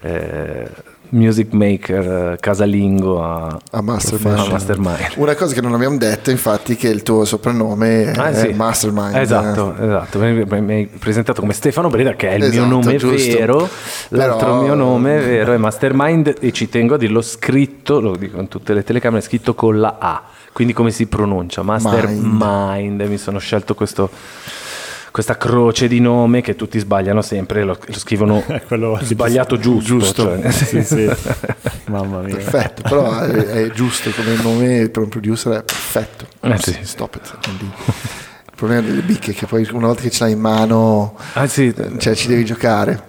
eh, 0.02 0.68
music 1.10 1.52
maker 1.52 2.32
eh, 2.32 2.36
casalingo 2.40 3.22
a, 3.24 3.58
A 3.70 3.80
Mastermind. 3.82 4.38
a 4.38 4.46
mastermind. 4.50 5.12
Una 5.16 5.34
cosa 5.34 5.54
che 5.54 5.60
non 5.60 5.74
abbiamo 5.74 5.96
detto, 5.96 6.30
infatti, 6.30 6.76
che 6.76 6.88
il 6.88 7.02
tuo 7.02 7.24
soprannome 7.24 8.12
è 8.12 8.18
Ah, 8.18 8.34
sì. 8.34 8.48
Mastermind. 8.52 9.16
Esatto, 9.16 9.74
esatto. 9.78 10.18
Mi 10.18 10.72
hai 10.74 10.86
presentato 10.86 11.40
come 11.40 11.52
Stefano 11.52 11.88
Breda, 11.88 12.14
che 12.14 12.28
è 12.30 12.34
il 12.34 12.42
Esatto, 12.44 12.56
mio 12.58 12.66
nome 12.66 12.96
giusto. 12.96 13.36
vero. 13.38 13.68
L'altro 14.10 14.36
Però- 14.38 14.62
mio 14.62 14.74
nome 14.74 15.18
vero 15.20 15.52
è 15.52 15.56
Mastermind 15.56 16.36
e 16.40 16.52
ci 16.52 16.68
tengo 16.68 16.94
a 16.94 16.98
dirlo 16.98 17.20
scritto, 17.22 18.00
lo 18.00 18.16
dico 18.16 18.38
in 18.40 18.48
tutte 18.48 18.74
le 18.74 18.84
telecamere, 18.84 19.22
scritto 19.22 19.54
con 19.54 19.78
la 19.80 19.96
A. 19.98 20.22
Quindi 20.52 20.72
come 20.72 20.90
si 20.90 21.06
pronuncia? 21.06 21.62
Mastermind. 21.62 23.00
Mi 23.02 23.16
sono 23.18 23.38
scelto 23.38 23.74
questo, 23.74 24.10
questa 25.10 25.36
croce 25.36 25.88
di 25.88 26.00
nome 26.00 26.40
che 26.40 26.56
tutti 26.56 26.78
sbagliano 26.78 27.22
sempre, 27.22 27.64
lo, 27.64 27.78
lo 27.84 27.98
scrivono 27.98 28.42
quello 28.66 28.98
sbagliato 29.02 29.58
giusto. 29.58 30.00
cioè. 30.12 30.50
Sì, 30.50 30.82
sì. 30.82 31.10
Mamma 31.86 32.20
mia. 32.20 32.36
Perfetto, 32.36 32.82
però 32.82 33.18
è, 33.20 33.30
è 33.30 33.70
giusto 33.70 34.10
come 34.10 34.34
nome 34.42 34.88
per 34.88 35.02
un 35.02 35.08
producer, 35.08 35.52
è 35.54 35.62
perfetto. 35.62 36.26
Eh 36.40 36.58
sì. 36.58 36.78
Stop 36.82 37.16
it. 37.16 37.38
Quindi, 37.42 37.64
Il 37.64 38.52
problema 38.54 38.80
delle 38.82 39.02
bicche 39.02 39.30
è 39.30 39.34
che 39.34 39.46
poi 39.46 39.66
una 39.72 39.86
volta 39.86 40.02
che 40.02 40.10
ce 40.10 40.24
l'hai 40.24 40.32
in 40.32 40.40
mano, 40.40 41.16
Ah 41.34 41.46
sì, 41.46 41.72
cioè 41.98 42.14
ci 42.14 42.26
devi 42.28 42.44
giocare. 42.44 43.00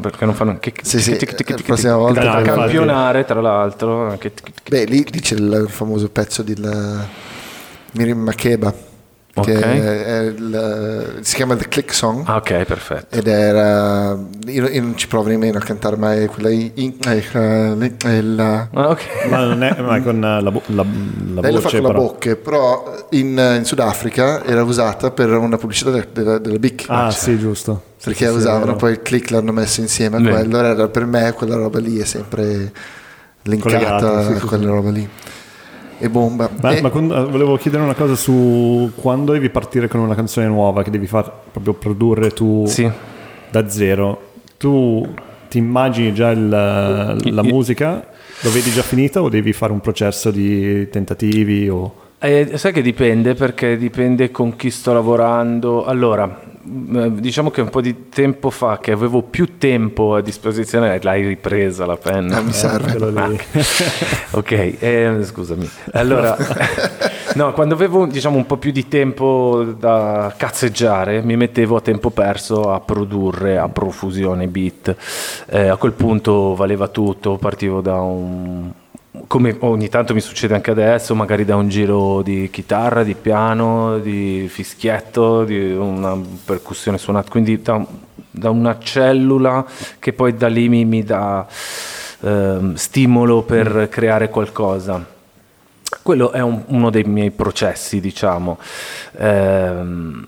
perché 0.00 0.24
non 0.24 0.34
fanno... 0.34 0.58
Che, 0.58 0.72
Sì, 0.82 1.00
sì, 1.00 1.16
tic, 1.16 1.34
tic, 1.34 1.36
tic, 1.36 1.50
la 1.50 1.56
tic, 1.56 1.66
prossima 1.66 1.96
volta 1.96 2.22
da 2.22 2.42
campionare 2.42 3.24
tra 3.24 3.40
l'altro. 3.40 4.10
anche. 4.10 4.32
Beh, 4.68 4.84
lì, 4.84 5.04
lì 5.10 5.20
c'è 5.20 5.34
il 5.34 5.66
famoso 5.68 6.08
pezzo 6.10 6.42
di 6.42 6.54
Miriam 7.92 8.18
Makeba, 8.18 8.72
che 9.34 9.56
Ok. 9.56 9.60
è, 9.62 10.04
è 10.04 10.20
il- 10.26 11.18
si 11.22 11.34
chiama 11.34 11.56
The 11.56 11.66
Click 11.68 11.92
Song. 11.92 12.22
Ah, 12.26 12.36
ok, 12.36 12.62
perfetto. 12.64 13.16
Ed 13.16 13.26
era. 13.26 14.16
Io, 14.46 14.68
io 14.68 14.80
non 14.80 14.96
ci 14.96 15.08
provo 15.08 15.28
nemmeno 15.28 15.58
a 15.58 15.60
cantare 15.60 15.96
mai 15.96 16.26
quella. 16.26 16.50
In, 16.50 16.94
eh, 17.04 17.92
eh, 18.04 18.22
la- 18.22 18.68
Ah, 18.72 18.90
ok. 18.90 19.00
Ma 19.28 19.38
non 19.44 19.62
è 19.64 19.80
ma 19.80 19.96
è 19.96 20.02
con 20.02 20.22
eh, 20.24 20.40
la, 20.40 20.50
vo- 20.50 20.62
la, 20.66 20.84
la 21.34 21.40
lei 21.40 21.52
lo 21.52 21.60
fa 21.60 21.68
voce 21.68 21.80
con 21.80 21.86
la 21.86 21.92
però. 21.92 22.00
bocca, 22.04 22.36
però 22.36 23.06
in, 23.10 23.56
in 23.58 23.64
Sudafrica 23.64 24.44
era 24.44 24.62
usata 24.62 25.10
per 25.10 25.30
una 25.32 25.56
pubblicità 25.58 25.90
della, 25.90 26.06
della, 26.12 26.38
della 26.38 26.58
Bic. 26.58 26.84
Ah, 26.88 27.10
sì, 27.10 27.36
giusto. 27.38 27.82
perché 28.04 28.26
Sì, 28.26 28.30
sì, 28.30 28.36
usavano 28.36 28.64
vero. 28.66 28.76
poi 28.76 28.92
il 28.92 29.02
click, 29.02 29.30
l'hanno 29.30 29.52
messo 29.52 29.80
insieme 29.80 30.18
a 30.18 30.20
quello. 30.30 30.58
Era 30.58 30.88
per 30.88 31.06
me 31.06 31.32
quella 31.32 31.56
roba 31.56 31.80
lì 31.80 31.98
è 31.98 32.04
sempre 32.04 32.70
linkata 33.42 33.76
Collegata, 33.78 34.26
sì, 34.26 34.32
a 34.32 34.38
sì, 34.38 34.46
quella 34.46 34.62
sì. 34.62 34.68
roba 34.68 34.90
lì. 34.90 35.08
E 35.98 36.08
bomba. 36.10 36.50
Ma, 36.60 36.70
E- 36.76 36.80
ma 36.80 36.90
con- 36.90 37.10
eh, 37.10 37.24
volevo 37.30 37.56
chiedere 37.56 37.82
una 37.82 37.94
cosa 37.94 38.14
su 38.16 38.90
quando 38.96 39.32
devi 39.32 39.48
partire 39.50 39.88
con 39.88 40.00
una 40.00 40.14
canzone 40.14 40.46
nuova 40.46 40.82
che 40.82 40.90
devi 40.90 41.06
far 41.06 41.30
proprio 41.52 41.74
produrre 41.74 42.30
tu 42.30 42.64
Sì. 42.66 42.90
da 43.50 43.68
zero. 43.68 44.32
Tu 44.58 45.06
ti 45.48 45.58
immagini 45.58 46.12
già 46.12 46.30
il- 46.30 46.48
la 46.48 47.16
Io- 47.22 47.42
musica? 47.44 48.06
Lo 48.40 48.50
vedi 48.50 48.70
già 48.70 48.82
finita 48.82 49.22
o 49.22 49.28
devi 49.28 49.52
fare 49.52 49.72
un 49.72 49.80
processo 49.80 50.30
di 50.30 50.88
tentativi? 50.90 51.68
O... 51.68 51.94
Eh, 52.18 52.52
sai 52.58 52.72
che 52.72 52.82
dipende 52.82 53.34
perché 53.34 53.76
dipende 53.76 54.30
con 54.30 54.56
chi 54.56 54.70
sto 54.70 54.92
lavorando. 54.92 55.84
Allora, 55.84 56.40
diciamo 56.64 57.50
che 57.50 57.60
un 57.60 57.68
po' 57.68 57.80
di 57.80 58.08
tempo 58.08 58.48
fa 58.48 58.78
che 58.78 58.90
avevo 58.90 59.22
più 59.22 59.58
tempo 59.58 60.14
a 60.14 60.22
disposizione, 60.22 60.98
l'hai 61.02 61.26
ripresa 61.26 61.84
la 61.84 61.96
penna. 61.96 62.38
Ah, 62.38 62.40
mi 62.40 62.52
serve. 62.52 62.96
quello 62.96 63.26
lì. 63.28 63.38
ok, 64.32 64.76
eh, 64.78 65.18
scusami. 65.22 65.68
Allora, 65.92 66.36
no, 67.36 67.52
quando 67.52 67.74
avevo 67.74 68.06
diciamo 68.06 68.36
un 68.36 68.46
po' 68.46 68.56
più 68.56 68.72
di 68.72 68.88
tempo 68.88 69.74
da 69.78 70.32
cazzeggiare, 70.36 71.22
mi 71.22 71.36
mettevo 71.36 71.76
a 71.76 71.80
tempo 71.80 72.10
perso 72.10 72.72
a 72.72 72.80
produrre 72.80 73.58
a 73.58 73.68
profusione 73.68 74.46
beat. 74.46 74.96
Eh, 75.46 75.68
a 75.68 75.76
quel 75.76 75.92
punto 75.92 76.54
valeva 76.54 76.88
tutto, 76.88 77.36
partivo 77.36 77.80
da 77.80 78.00
un 78.00 78.72
come 79.26 79.56
ogni 79.60 79.88
tanto 79.88 80.14
mi 80.14 80.20
succede 80.20 80.54
anche 80.54 80.70
adesso, 80.70 81.14
magari 81.14 81.44
da 81.44 81.56
un 81.56 81.68
giro 81.68 82.22
di 82.22 82.48
chitarra, 82.50 83.02
di 83.02 83.14
piano, 83.14 83.98
di 83.98 84.46
fischietto, 84.48 85.44
di 85.44 85.72
una 85.72 86.18
percussione 86.44 86.98
suonata, 86.98 87.30
quindi 87.30 87.60
da, 87.62 87.84
da 88.30 88.50
una 88.50 88.78
cellula 88.78 89.64
che 89.98 90.12
poi 90.12 90.36
da 90.36 90.48
lì 90.48 90.68
mi, 90.68 90.84
mi 90.84 91.02
dà 91.02 91.46
ehm, 92.20 92.74
stimolo 92.74 93.42
per 93.42 93.88
creare 93.90 94.28
qualcosa. 94.28 95.12
Quello 96.02 96.32
è 96.32 96.40
un- 96.40 96.62
uno 96.66 96.90
dei 96.90 97.04
miei 97.04 97.30
processi, 97.30 98.00
diciamo. 98.00 98.58
Ehm, 99.18 100.26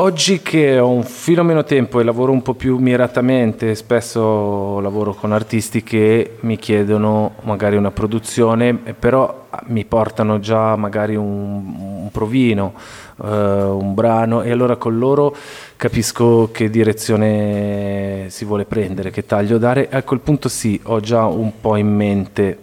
oggi 0.00 0.42
che 0.42 0.78
ho 0.78 0.90
un 0.90 1.02
filo 1.02 1.42
meno 1.42 1.64
tempo 1.64 1.98
e 1.98 2.04
lavoro 2.04 2.32
un 2.32 2.42
po' 2.42 2.54
più 2.54 2.78
miratamente, 2.78 3.74
spesso 3.74 4.80
lavoro 4.80 5.14
con 5.14 5.32
artisti 5.32 5.82
che 5.82 6.36
mi 6.40 6.56
chiedono 6.56 7.34
magari 7.42 7.76
una 7.76 7.90
produzione, 7.90 8.74
però 8.74 9.46
mi 9.66 9.84
portano 9.84 10.38
già 10.38 10.76
magari 10.76 11.16
un, 11.16 12.02
un 12.02 12.08
provino, 12.12 12.74
eh, 13.22 13.28
un 13.28 13.94
brano 13.94 14.42
e 14.42 14.50
allora 14.52 14.76
con 14.76 14.98
loro 14.98 15.34
capisco 15.76 16.50
che 16.52 16.70
direzione 16.70 18.26
si 18.28 18.44
vuole 18.44 18.66
prendere, 18.66 19.10
che 19.10 19.26
taglio 19.26 19.58
dare. 19.58 19.88
A 19.90 20.02
quel 20.02 20.20
punto 20.20 20.48
sì, 20.48 20.80
ho 20.84 21.00
già 21.00 21.24
un 21.24 21.60
po' 21.60 21.76
in 21.76 21.92
mente 21.92 22.58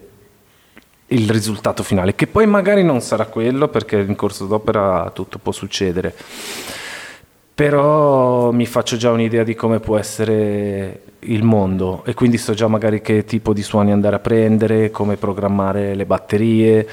il 1.08 1.30
risultato 1.30 1.84
finale, 1.84 2.16
che 2.16 2.28
poi 2.28 2.48
magari 2.48 2.84
non 2.84 3.02
sarà 3.02 3.26
quello 3.26 3.68
perché 3.68 3.98
in 3.98 4.16
corso 4.16 4.46
d'opera 4.46 5.12
tutto 5.14 5.38
può 5.38 5.52
succedere. 5.52 6.16
Però 7.56 8.52
mi 8.52 8.66
faccio 8.66 8.98
già 8.98 9.12
un'idea 9.12 9.44
di 9.44 9.56
come 9.56 9.80
può 9.80 9.98
essere 9.98 11.04
il 11.20 11.42
mondo 11.44 12.04
e 12.06 12.14
quindi 12.14 12.38
so 12.38 12.54
già 12.54 12.68
magari 12.68 13.00
che 13.02 13.24
tipo 13.24 13.54
di 13.54 13.64
suoni 13.64 13.94
andare 13.94 14.18
a 14.18 14.20
prendere, 14.20 14.92
come 14.92 15.16
programmare 15.16 15.96
le 15.96 16.06
batterie, 16.06 16.86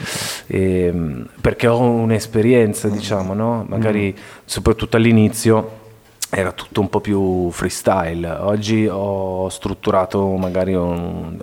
ehm, 0.47 1.29
perché 1.41 1.67
ho 1.67 1.81
un'esperienza, 1.81 2.89
diciamo, 2.89 3.35
no? 3.35 3.65
Magari 3.69 4.15
soprattutto 4.45 4.97
all'inizio 4.97 5.81
era 6.31 6.53
tutto 6.53 6.81
un 6.81 6.89
po' 6.89 7.01
più 7.01 7.51
freestyle. 7.51 8.29
Oggi 8.31 8.87
ho 8.87 9.49
strutturato 9.49 10.25
magari 10.37 10.75
un- 10.75 11.37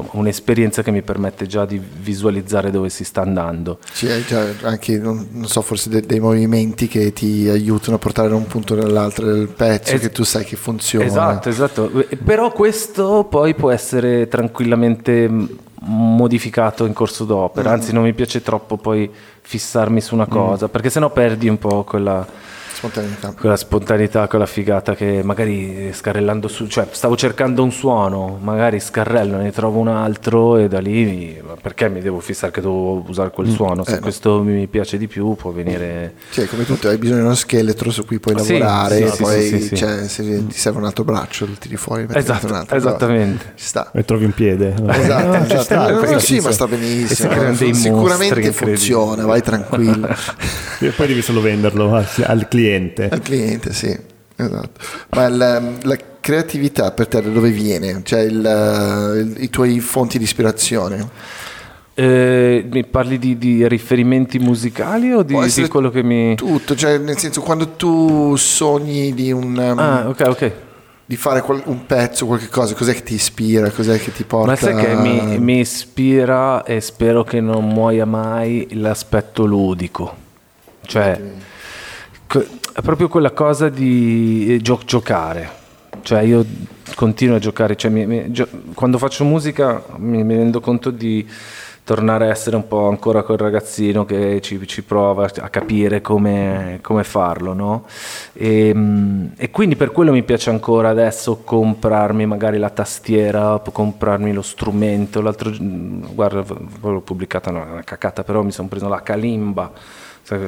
insomma, 0.00 0.08
un'esperienza 0.20 0.82
che 0.82 0.90
mi 0.90 1.02
permette 1.02 1.46
già 1.46 1.64
di 1.64 1.78
visualizzare 1.78 2.70
dove 2.70 2.88
si 2.88 3.04
sta 3.04 3.20
andando. 3.22 3.78
Sì, 3.92 4.08
hai 4.08 4.24
già 4.24 4.44
anche, 4.62 4.98
non, 4.98 5.28
non 5.30 5.46
so, 5.46 5.60
forse 5.62 5.88
de- 5.88 6.00
dei 6.02 6.20
movimenti 6.20 6.88
che 6.88 7.12
ti 7.12 7.48
aiutano 7.48 7.96
a 7.96 7.98
portare 7.98 8.28
da 8.28 8.34
un 8.34 8.46
punto 8.46 8.74
all'altro 8.74 9.26
del 9.32 9.48
pezzo, 9.48 9.94
Es- 9.94 10.00
che 10.00 10.10
tu 10.10 10.24
sai 10.24 10.44
che 10.44 10.56
funziona. 10.56 11.04
Esatto, 11.04 11.48
esatto. 11.48 11.90
Eh, 12.08 12.16
Però 12.16 12.50
questo 12.52 13.26
poi 13.28 13.54
può 13.54 13.70
essere 13.70 14.28
tranquillamente 14.28 15.28
mh, 15.28 15.48
modificato 15.86 16.86
in 16.86 16.92
corso 16.92 17.24
d'opera. 17.24 17.70
Anzi, 17.70 17.92
non 17.92 18.02
mi 18.02 18.12
piace 18.14 18.42
troppo 18.42 18.76
poi 18.76 19.10
fissarmi 19.42 20.00
su 20.00 20.14
una 20.14 20.26
cosa, 20.26 20.68
perché 20.68 20.90
sennò 20.90 21.10
perdi 21.10 21.48
un 21.48 21.58
po' 21.58 21.84
quella. 21.84 22.26
Spontaneità. 22.88 23.34
quella 23.38 23.56
spontaneità, 23.56 24.28
quella 24.28 24.46
figata 24.46 24.94
che 24.94 25.22
magari 25.22 25.90
scarrellando 25.92 26.48
su, 26.48 26.66
cioè 26.66 26.86
stavo 26.90 27.16
cercando 27.16 27.62
un 27.62 27.72
suono, 27.72 28.38
magari 28.42 28.78
scarrello, 28.80 29.36
ne 29.38 29.50
trovo 29.52 29.78
un 29.78 29.88
altro 29.88 30.58
e 30.58 30.68
da 30.68 30.80
lì 30.80 31.04
mi- 31.04 31.40
ma 31.46 31.54
perché 31.60 31.88
mi 31.88 32.00
devo 32.00 32.20
fissare 32.20 32.52
che 32.52 32.60
devo 32.60 33.04
usare 33.06 33.30
quel 33.30 33.48
suono? 33.48 33.84
Se 33.84 33.92
eh, 33.92 33.94
no. 33.94 34.00
questo 34.00 34.42
mi 34.42 34.66
piace 34.66 34.98
di 34.98 35.06
più 35.06 35.34
può 35.34 35.50
venire... 35.50 36.14
Cioè, 36.30 36.46
come 36.46 36.64
tutto, 36.64 36.88
hai 36.88 36.98
bisogno 36.98 37.20
di 37.20 37.24
uno 37.24 37.34
scheletro 37.34 37.90
su 37.90 38.04
cui 38.04 38.18
puoi 38.18 38.34
lavorare, 38.34 39.08
sì, 39.08 39.16
sì, 39.16 39.22
poi 39.22 39.42
sì, 39.42 39.48
sì, 39.60 39.66
sì. 39.68 39.76
cioè, 39.76 40.08
se 40.08 40.46
ti 40.46 40.58
serve 40.58 40.78
un 40.78 40.84
altro 40.84 41.04
braccio, 41.04 41.46
lo 41.46 41.52
tiri 41.58 41.76
fuori, 41.76 42.06
Esatto, 42.12 42.46
un 42.46 42.54
altro, 42.54 42.76
esattamente. 42.76 43.52
Ci 43.56 43.64
sta. 43.64 43.90
E 43.92 44.04
trovi 44.04 44.24
un 44.24 44.32
piede. 44.32 44.74
Esatto, 45.04 45.46
ci 45.46 45.54
esatto. 45.54 45.62
sta, 45.62 46.10
No, 46.10 46.18
sì, 46.18 46.40
ma 46.40 46.52
sta 46.52 46.66
si 46.66 46.76
benissimo. 46.76 47.74
Sicuramente 47.74 48.52
funziona, 48.52 49.24
vai 49.24 49.42
tranquillo. 49.42 50.08
E 50.80 50.88
poi 50.90 51.06
devi 51.06 51.22
solo 51.22 51.40
venderlo 51.40 51.94
al, 51.94 52.06
al 52.24 52.48
cliente. 52.74 53.08
Al 53.08 53.20
cliente, 53.20 53.72
sì, 53.72 53.96
esatto. 54.36 54.80
Ma 55.10 55.28
la, 55.28 55.62
la 55.82 55.96
creatività 56.20 56.90
per 56.92 57.06
te 57.08 57.20
da 57.22 57.28
dove 57.28 57.50
viene? 57.50 58.00
Cioè 58.02 58.20
il- 58.20 59.32
il- 59.36 59.42
i 59.42 59.50
tuoi 59.50 59.78
fonti 59.80 60.18
di 60.18 60.24
ispirazione? 60.24 61.08
Eh, 61.96 62.66
mi 62.72 62.84
parli 62.84 63.18
di, 63.20 63.38
di 63.38 63.68
riferimenti 63.68 64.38
musicali 64.40 65.12
o 65.12 65.22
di, 65.22 65.36
di 65.54 65.68
quello 65.68 65.90
che 65.90 66.02
mi... 66.02 66.34
Tutto, 66.34 66.74
cioè 66.74 66.98
nel 66.98 67.16
senso 67.18 67.40
quando 67.40 67.68
tu 67.76 68.34
sogni 68.36 69.14
di, 69.14 69.30
un, 69.30 69.56
um, 69.56 69.78
Ah, 69.78 70.08
ok, 70.08 70.22
ok. 70.26 70.52
di 71.04 71.14
fare 71.16 71.40
qual- 71.42 71.62
un 71.66 71.86
pezzo, 71.86 72.26
qualche 72.26 72.48
cosa, 72.48 72.74
cos'è 72.74 72.94
che 72.94 73.04
ti 73.04 73.14
ispira, 73.14 73.70
cos'è 73.70 73.96
che 74.00 74.10
ti 74.10 74.24
porta? 74.24 74.50
Ma 74.50 74.56
sai 74.56 74.74
che 74.74 74.96
mi, 74.96 75.38
mi 75.38 75.60
ispira 75.60 76.64
e 76.64 76.80
spero 76.80 77.22
che 77.22 77.40
non 77.40 77.68
muoia 77.68 78.06
mai 78.06 78.66
l'aspetto 78.72 79.44
ludico. 79.44 80.16
Cioè, 80.86 81.20
è 82.74 82.80
proprio 82.82 83.08
quella 83.08 83.30
cosa 83.30 83.68
di 83.68 84.54
eh, 84.54 84.60
gio- 84.60 84.80
giocare. 84.84 85.62
Cioè, 86.02 86.22
io 86.22 86.44
continuo 86.96 87.36
a 87.36 87.38
giocare. 87.38 87.76
Cioè, 87.76 87.90
mi- 87.90 88.06
mi- 88.06 88.32
gio- 88.32 88.48
quando 88.74 88.98
faccio 88.98 89.24
musica 89.24 89.82
mi, 89.98 90.24
mi 90.24 90.34
rendo 90.36 90.60
conto 90.60 90.90
di 90.90 91.24
tornare 91.84 92.26
a 92.26 92.30
essere 92.30 92.56
un 92.56 92.66
po' 92.66 92.88
ancora 92.88 93.22
quel 93.22 93.36
ragazzino 93.36 94.04
che 94.06 94.40
ci, 94.40 94.66
ci 94.66 94.82
prova 94.82 95.30
a 95.38 95.48
capire 95.50 96.00
come, 96.00 96.78
come 96.82 97.04
farlo, 97.04 97.52
no? 97.52 97.84
E, 98.32 98.72
mm, 98.74 99.26
e 99.36 99.50
quindi 99.50 99.76
per 99.76 99.92
quello 99.92 100.10
mi 100.10 100.22
piace 100.24 100.50
ancora 100.50 100.88
adesso 100.88 101.42
comprarmi 101.44 102.26
magari 102.26 102.58
la 102.58 102.70
tastiera, 102.70 103.60
comprarmi 103.70 104.32
lo 104.32 104.42
strumento. 104.42 105.20
L'altro 105.20 105.52
guarda, 105.60 106.42
l'ho 106.80 107.00
pubblicata, 107.02 107.50
è 107.50 107.52
una 107.52 107.82
cacata, 107.84 108.24
però 108.24 108.42
mi 108.42 108.50
sono 108.52 108.66
preso 108.68 108.88
la 108.88 109.02
kalimba. 109.02 109.70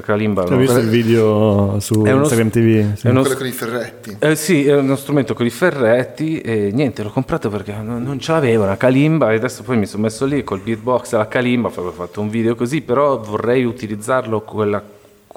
Kalimba 0.02 0.42
Ho 0.44 0.48
no? 0.50 0.56
visto 0.56 0.78
il 0.78 0.88
video 0.88 1.78
su 1.80 2.02
È 2.02 2.10
uno- 2.12 2.22
Instagram 2.22 2.48
TV. 2.50 2.94
sì. 2.94 3.06
è 3.06 3.10
uno- 3.10 3.20
Quello 3.20 3.36
con 3.36 3.46
i 3.46 3.50
ferretti. 3.52 4.16
Eh 4.18 4.34
sì, 4.34 4.66
è 4.66 4.74
uno 4.76 4.96
strumento 4.96 5.34
con 5.34 5.44
i 5.44 5.50
ferretti 5.50 6.40
e 6.40 6.70
niente, 6.72 7.02
l'ho 7.02 7.10
comprato 7.10 7.50
perché 7.50 7.72
non, 7.74 8.02
non 8.02 8.18
ce 8.18 8.32
l'avevo, 8.32 8.64
una 8.64 8.76
kalimba 8.78 9.32
e 9.32 9.36
adesso 9.36 9.62
poi 9.62 9.76
mi 9.76 9.86
sono 9.86 10.04
messo 10.04 10.24
lì 10.24 10.42
col 10.44 10.60
beatbox 10.60 11.12
e 11.12 11.16
la 11.18 11.28
kalimba, 11.28 11.68
ho 11.74 11.92
fatto 11.92 12.20
un 12.20 12.28
video 12.30 12.54
così, 12.54 12.80
però 12.80 13.18
vorrei 13.20 13.64
utilizzarlo 13.64 14.40
quella, 14.40 14.82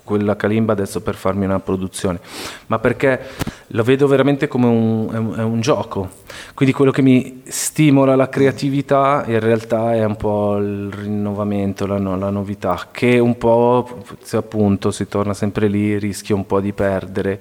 quella 0.10 0.36
kalimba 0.36 0.74
adesso 0.74 1.02
per 1.02 1.14
farmi 1.14 1.46
una 1.46 1.60
produzione, 1.60 2.20
ma 2.66 2.80
perché 2.80 3.20
lo 3.68 3.84
vedo 3.84 4.08
veramente 4.08 4.48
come 4.48 4.66
un, 4.66 5.10
è 5.14 5.18
un, 5.18 5.36
è 5.38 5.44
un 5.44 5.62
gioco, 5.62 6.10
quindi 6.56 6.74
quello 6.74 6.90
che 6.90 7.04
mi 7.04 7.44
stimola 7.46 8.16
la 8.16 8.28
creatività 8.28 9.24
in 9.28 9.40
realtà 9.40 9.94
è 9.94 10.04
un 10.04 10.16
po' 10.16 10.58
il 10.58 10.92
rinnovamento, 10.92 11.86
la, 11.86 12.00
no- 12.00 12.18
la 12.18 12.32
novità, 12.32 12.88
che 12.90 13.20
un 13.20 13.38
po' 13.38 14.04
se 14.24 14.38
appunto 14.38 14.90
si 14.90 15.08
torna 15.08 15.36
sempre 15.36 15.68
lì, 15.68 16.00
rischia 16.00 16.34
un 16.34 16.48
po' 16.48 16.60
di 16.60 16.74
perdere 16.74 17.40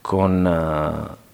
con 0.00 0.46
eh, 0.46 1.26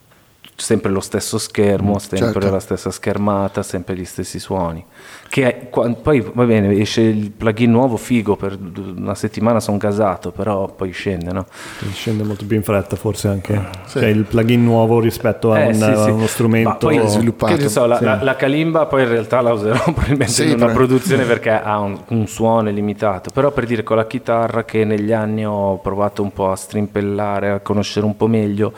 sempre 0.57 0.90
lo 0.90 1.01
stesso 1.01 1.37
schermo, 1.38 1.99
sempre 1.99 2.33
certo. 2.33 2.51
la 2.51 2.61
stessa 2.61 2.90
schermata, 2.90 3.62
sempre 3.62 3.97
gli 3.97 4.05
stessi 4.05 4.38
suoni. 4.38 4.85
Che 5.29 5.47
è- 5.47 5.67
poi 6.01 6.21
va 6.33 6.45
bene, 6.45 6.79
esce 6.79 7.01
il 7.01 7.33
plugin 7.33 7.71
nuovo, 7.73 7.97
figo, 7.97 8.37
per 8.37 8.57
una 8.97 9.17
settimana 9.17 9.59
sono 9.59 9.79
gasato, 9.79 10.31
però 10.31 10.69
poi 10.69 10.93
scende, 10.93 11.33
no? 11.33 11.47
Scende 11.93 12.23
molto 12.23 12.47
più 12.47 12.57
in 12.57 12.62
fretta 12.62 12.95
forse 12.95 13.27
anche. 13.29 13.61
Cioè 13.88 14.07
il 14.07 14.23
plugin 14.25 14.62
nuovo 14.62 15.01
rispetto 15.01 15.51
a, 15.53 15.59
Eh, 15.59 15.67
un- 15.69 15.75
sì, 15.75 15.83
a 15.83 16.03
sì. 16.05 16.11
uno 16.11 16.27
strumento 16.29 16.87
poi, 16.87 17.01
sviluppato. 17.09 17.57
Che 17.57 17.62
ne 17.62 17.69
so, 17.69 17.85
la, 17.87 17.97
Sì. 17.99 18.05
la- 18.05 18.23
la 18.23 18.37
kalimba 18.37 18.87
poi 18.87 19.03
in 19.03 19.09
realtà 19.09 19.40
la 19.40 19.53
userò 19.53 19.83
probabilmente 19.93 20.33
Sì, 20.33 20.45
in 20.45 20.49
una 20.55 20.67
però- 20.67 20.77
produzione 20.77 21.25
perché 21.25 21.51
ha 21.51 21.79
un, 21.81 21.99
un 22.09 22.27
suono 22.29 22.71
limitato, 22.71 23.31
però 23.33 23.51
per 23.51 23.67
dire 23.67 23.83
con 23.83 23.97
la 23.97 24.07
chitarra 24.07 24.64
che 24.64 24.85
negli 24.85 25.12
anni 25.12 25.45
ho 25.45 25.79
provato 25.79 26.23
un 26.23 26.33
po' 26.33 26.53
a 26.53 26.57
strimpellare, 26.57 27.51
a 27.51 27.59
conoscere 27.59 28.07
un 28.07 28.17
po' 28.17 28.29
meglio, 28.29 28.73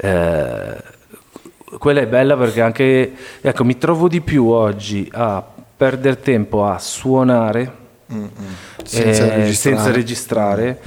eh, 0.00 0.76
quella 1.78 2.00
è 2.00 2.06
bella 2.06 2.36
perché 2.36 2.60
anche, 2.60 3.12
ecco, 3.40 3.64
mi 3.64 3.78
trovo 3.78 4.08
di 4.08 4.20
più 4.20 4.46
oggi 4.48 5.08
a 5.12 5.44
perdere 5.76 6.20
tempo 6.20 6.66
a 6.66 6.78
suonare 6.78 7.78
Senza 8.82 9.32
eh, 9.32 9.36
registrare. 9.36 9.52
senza 9.76 9.90
registrare. 9.92 10.80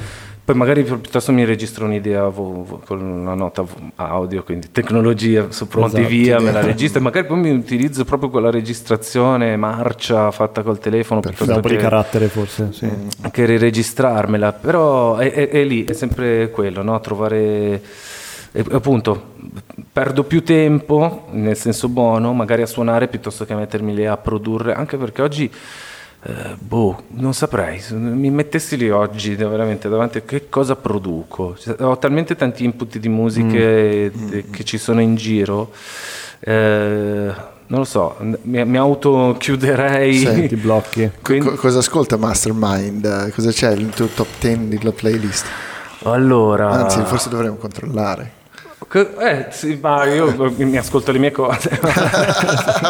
Poi 0.45 0.55
magari 0.55 0.83
piuttosto 0.83 1.31
mi 1.31 1.45
registro 1.45 1.85
un'idea 1.85 2.27
vo- 2.27 2.65
vo- 2.67 2.81
con 2.85 2.99
una 3.01 3.33
nota 3.33 3.61
vo- 3.61 3.69
audio, 3.95 4.43
quindi 4.43 4.73
tecnologia 4.73 5.45
su 5.51 5.69
pronti 5.69 5.95
Esatto, 6.01 6.09
via, 6.09 6.39
me 6.41 6.51
la 6.51 6.59
registro 6.59 6.99
e 6.99 7.03
magari 7.03 7.25
poi 7.27 7.37
mi 7.39 7.51
utilizzo 7.51 8.03
proprio 8.03 8.29
quella 8.29 8.49
registrazione 8.51 9.55
marcia 9.55 10.31
fatta 10.31 10.61
col 10.61 10.79
telefono 10.79 11.21
dà 11.21 11.29
piuttosto 11.29 11.61
po' 11.61 11.69
di 11.69 11.75
che, 11.77 11.81
carattere 11.81 12.27
forse. 12.27 12.73
Sì. 12.73 12.89
che 13.31 13.45
riregistrarmela, 13.45 14.51
però 14.51 15.15
è, 15.15 15.31
è- 15.31 15.47
è 15.47 15.63
lì, 15.63 15.85
è 15.85 15.93
sempre 15.93 16.49
quello, 16.51 16.81
no? 16.83 16.99
trovare... 16.99 17.81
e 18.55 18.63
appunto, 18.71 19.33
perdo 19.91 20.23
più 20.23 20.43
tempo, 20.43 21.27
nel 21.31 21.57
senso 21.57 21.89
buono, 21.89 22.31
magari 22.33 22.61
a 22.61 22.67
suonare 22.67 23.07
piuttosto 23.07 23.45
che 23.45 23.53
a 23.53 23.57
mettermi 23.57 23.93
lì 23.93 24.05
a 24.05 24.15
produrre, 24.17 24.73
anche 24.73 24.95
perché 24.97 25.21
oggi... 25.21 25.51
Eh, 26.25 26.55
boh, 26.57 27.03
non 27.15 27.33
saprei, 27.33 27.81
se 27.81 27.95
mi 27.95 28.29
mettessi 28.29 28.77
lì 28.77 28.89
oggi 28.89 29.35
veramente 29.35 29.89
davanti 29.89 30.19
a 30.19 30.21
che 30.21 30.47
cosa 30.47 30.77
produco. 30.77 31.57
Cioè, 31.59 31.75
ho 31.81 31.97
talmente 31.97 32.37
tanti 32.37 32.63
input 32.63 32.97
di 32.97 33.09
musiche 33.09 34.09
de- 34.13 34.45
che 34.49 34.63
ci 34.63 34.77
sono 34.77 35.01
in 35.01 35.15
giro, 35.15 35.71
eh, 36.39 37.33
non 37.67 37.79
lo 37.79 37.83
so, 37.83 38.15
mi, 38.43 38.63
mi 38.63 38.77
autochiuderei. 38.77 40.13
Sì, 40.15 40.47
Ti 40.47 40.55
blocchi. 40.55 41.11
Quindi- 41.21 41.45
Co- 41.49 41.55
cosa 41.55 41.79
ascolta 41.79 42.15
Mastermind? 42.15 43.31
Cosa 43.33 43.51
c'è 43.51 43.75
nel 43.75 43.89
tuo 43.89 44.05
top 44.07 44.27
10 44.39 44.67
della 44.69 44.91
playlist? 44.93 45.45
allora, 46.03 46.69
Anzi, 46.69 47.01
forse 47.03 47.27
dovremmo 47.27 47.55
controllare. 47.55 48.31
Eh, 48.91 49.47
sì, 49.49 49.77
ma 49.81 50.05
io 50.05 50.33
mi 50.57 50.77
ascolto 50.77 51.11
le 51.11 51.19
mie 51.19 51.31
cose. 51.31 51.69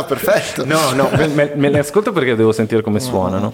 Perfetto. 0.08 0.66
No, 0.66 0.92
no, 0.94 1.10
me, 1.16 1.28
me- 1.28 1.52
me 1.56 1.70
le 1.70 1.80
ascolto 1.80 2.12
perché 2.12 2.36
devo 2.36 2.52
sentire 2.52 2.82
come 2.82 3.00
suonano. 3.00 3.54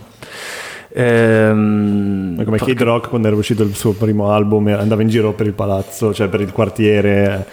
Ehm, 0.92 2.44
come 2.44 2.58
Kid 2.58 2.82
Rock 2.82 3.10
quando 3.10 3.28
era 3.28 3.36
uscito 3.36 3.64
il 3.64 3.76
suo 3.76 3.92
primo 3.94 4.32
album 4.32 4.68
andava 4.68 5.02
in 5.02 5.10
giro 5.10 5.34
per 5.34 5.46
il 5.46 5.54
palazzo, 5.54 6.14
cioè 6.14 6.28
per 6.28 6.42
il 6.42 6.52
quartiere 6.52 7.46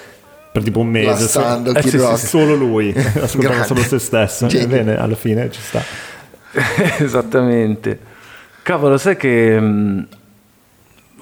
per 0.53 0.63
tipo 0.63 0.81
un 0.81 0.89
mese. 0.89 1.07
Blastando 1.07 1.75
so- 1.75 1.81
Kid 1.81 1.91
sì, 1.91 2.17
sì, 2.17 2.27
solo 2.27 2.55
lui, 2.55 2.95
ascoltava 2.97 3.65
solo 3.65 3.81
se 3.83 3.99
stesso. 3.99 4.47
Genio. 4.47 4.69
Bene, 4.69 4.97
alla 4.99 5.17
fine 5.17 5.51
ci 5.51 5.61
sta. 5.61 5.83
Esattamente. 6.99 7.99
Cavolo, 8.63 8.97
sai 8.97 9.17
che 9.17 9.61
mm, 9.61 9.99
eh, 9.99 10.05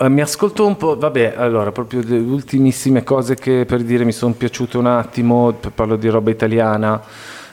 mi 0.09 0.21
ascolto 0.21 0.67
un 0.67 0.77
po', 0.77 0.97
vabbè, 0.97 1.35
allora, 1.37 1.71
proprio 1.71 2.03
le 2.05 2.19
ultimissime 2.19 3.05
cose 3.05 3.37
che 3.37 3.65
per 3.65 3.83
dire 3.83 4.05
mi 4.05 4.13
sono 4.13 4.35
piaciute 4.35 4.77
un 4.77 4.87
attimo, 4.87 5.57
parlo 5.75 5.97
di 5.97 6.09
roba 6.09 6.31
italiana, 6.31 7.01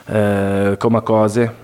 eh, 0.06 0.74
come 0.78 1.02
cose. 1.02 1.54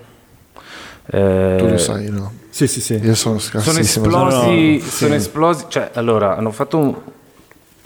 Eh, 1.11 1.55
Tu 1.57 1.67
lo 1.67 1.77
sai, 1.77 2.09
no? 2.09 2.31
Sì, 2.49 2.67
sì, 2.67 2.81
sì. 2.81 2.93
Io 2.95 3.15
sono 3.15 3.39
sono 3.39 3.61
scarsissimo. 3.61 4.05
esplosi, 4.05 4.75
no, 4.75 4.79
sono 4.81 5.11
sì. 5.11 5.17
esplosi, 5.17 5.65
cioè 5.67 5.91
allora 5.93 6.37
hanno 6.37 6.51
fatto 6.51 6.77
un, 6.77 6.95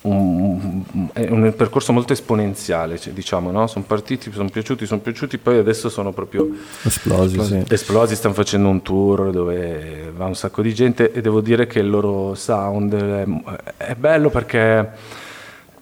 un- 0.04 0.84
è 1.14 1.28
un 1.30 1.54
percorso 1.56 1.92
molto 1.94 2.14
esponenziale, 2.14 3.00
cioè, 3.00 3.14
diciamo, 3.14 3.52
no? 3.52 3.68
Sono 3.68 3.86
partiti, 3.86 4.32
sono 4.32 4.50
piaciuti, 4.50 4.86
sono 4.86 5.00
piaciuti, 5.02 5.38
poi 5.38 5.58
adesso 5.58 5.90
sono 5.90 6.12
proprio 6.12 6.48
Esplosi, 6.84 7.42
sì. 7.44 7.64
esplosi, 7.70 8.16
stanno 8.16 8.34
facendo 8.34 8.68
un 8.70 8.82
tour 8.82 9.32
dove 9.32 10.12
va 10.16 10.26
un 10.26 10.36
sacco 10.36 10.62
di 10.62 10.74
gente 10.74 11.12
e 11.12 11.22
devo 11.22 11.42
dire 11.42 11.68
che 11.68 11.80
il 11.80 11.90
loro 11.90 12.36
sound 12.36 12.94
è, 12.94 13.26
è 13.78 13.96
bello 13.96 14.30
perché 14.30 14.90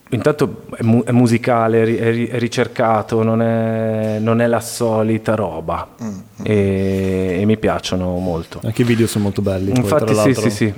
intanto 0.10 0.64
è, 0.76 0.84
mu- 0.84 1.04
è 1.04 1.12
musicale, 1.12 1.82
è, 1.82 1.86
ri- 1.86 1.96
è 1.98 2.12
ri- 2.12 2.28
è 2.28 2.38
ricercato, 2.38 3.24
non 3.24 3.42
è, 3.42 4.18
non 4.20 4.42
è 4.42 4.48
la 4.48 4.60
solita 4.60 5.36
roba 5.36 5.96
e, 6.44 7.38
e 7.40 7.46
mi 7.46 7.58
piacciono 7.58 8.18
molto. 8.18 8.60
Anche 8.64 8.82
i 8.82 8.86
video 8.86 9.08
sono 9.08 9.24
molto 9.26 9.42
belli. 9.42 9.72
poi, 9.72 9.82
Infatti 9.82 10.14
tra 10.14 10.22
sì, 10.24 10.34
sì, 10.34 10.50
sì. 10.50 10.74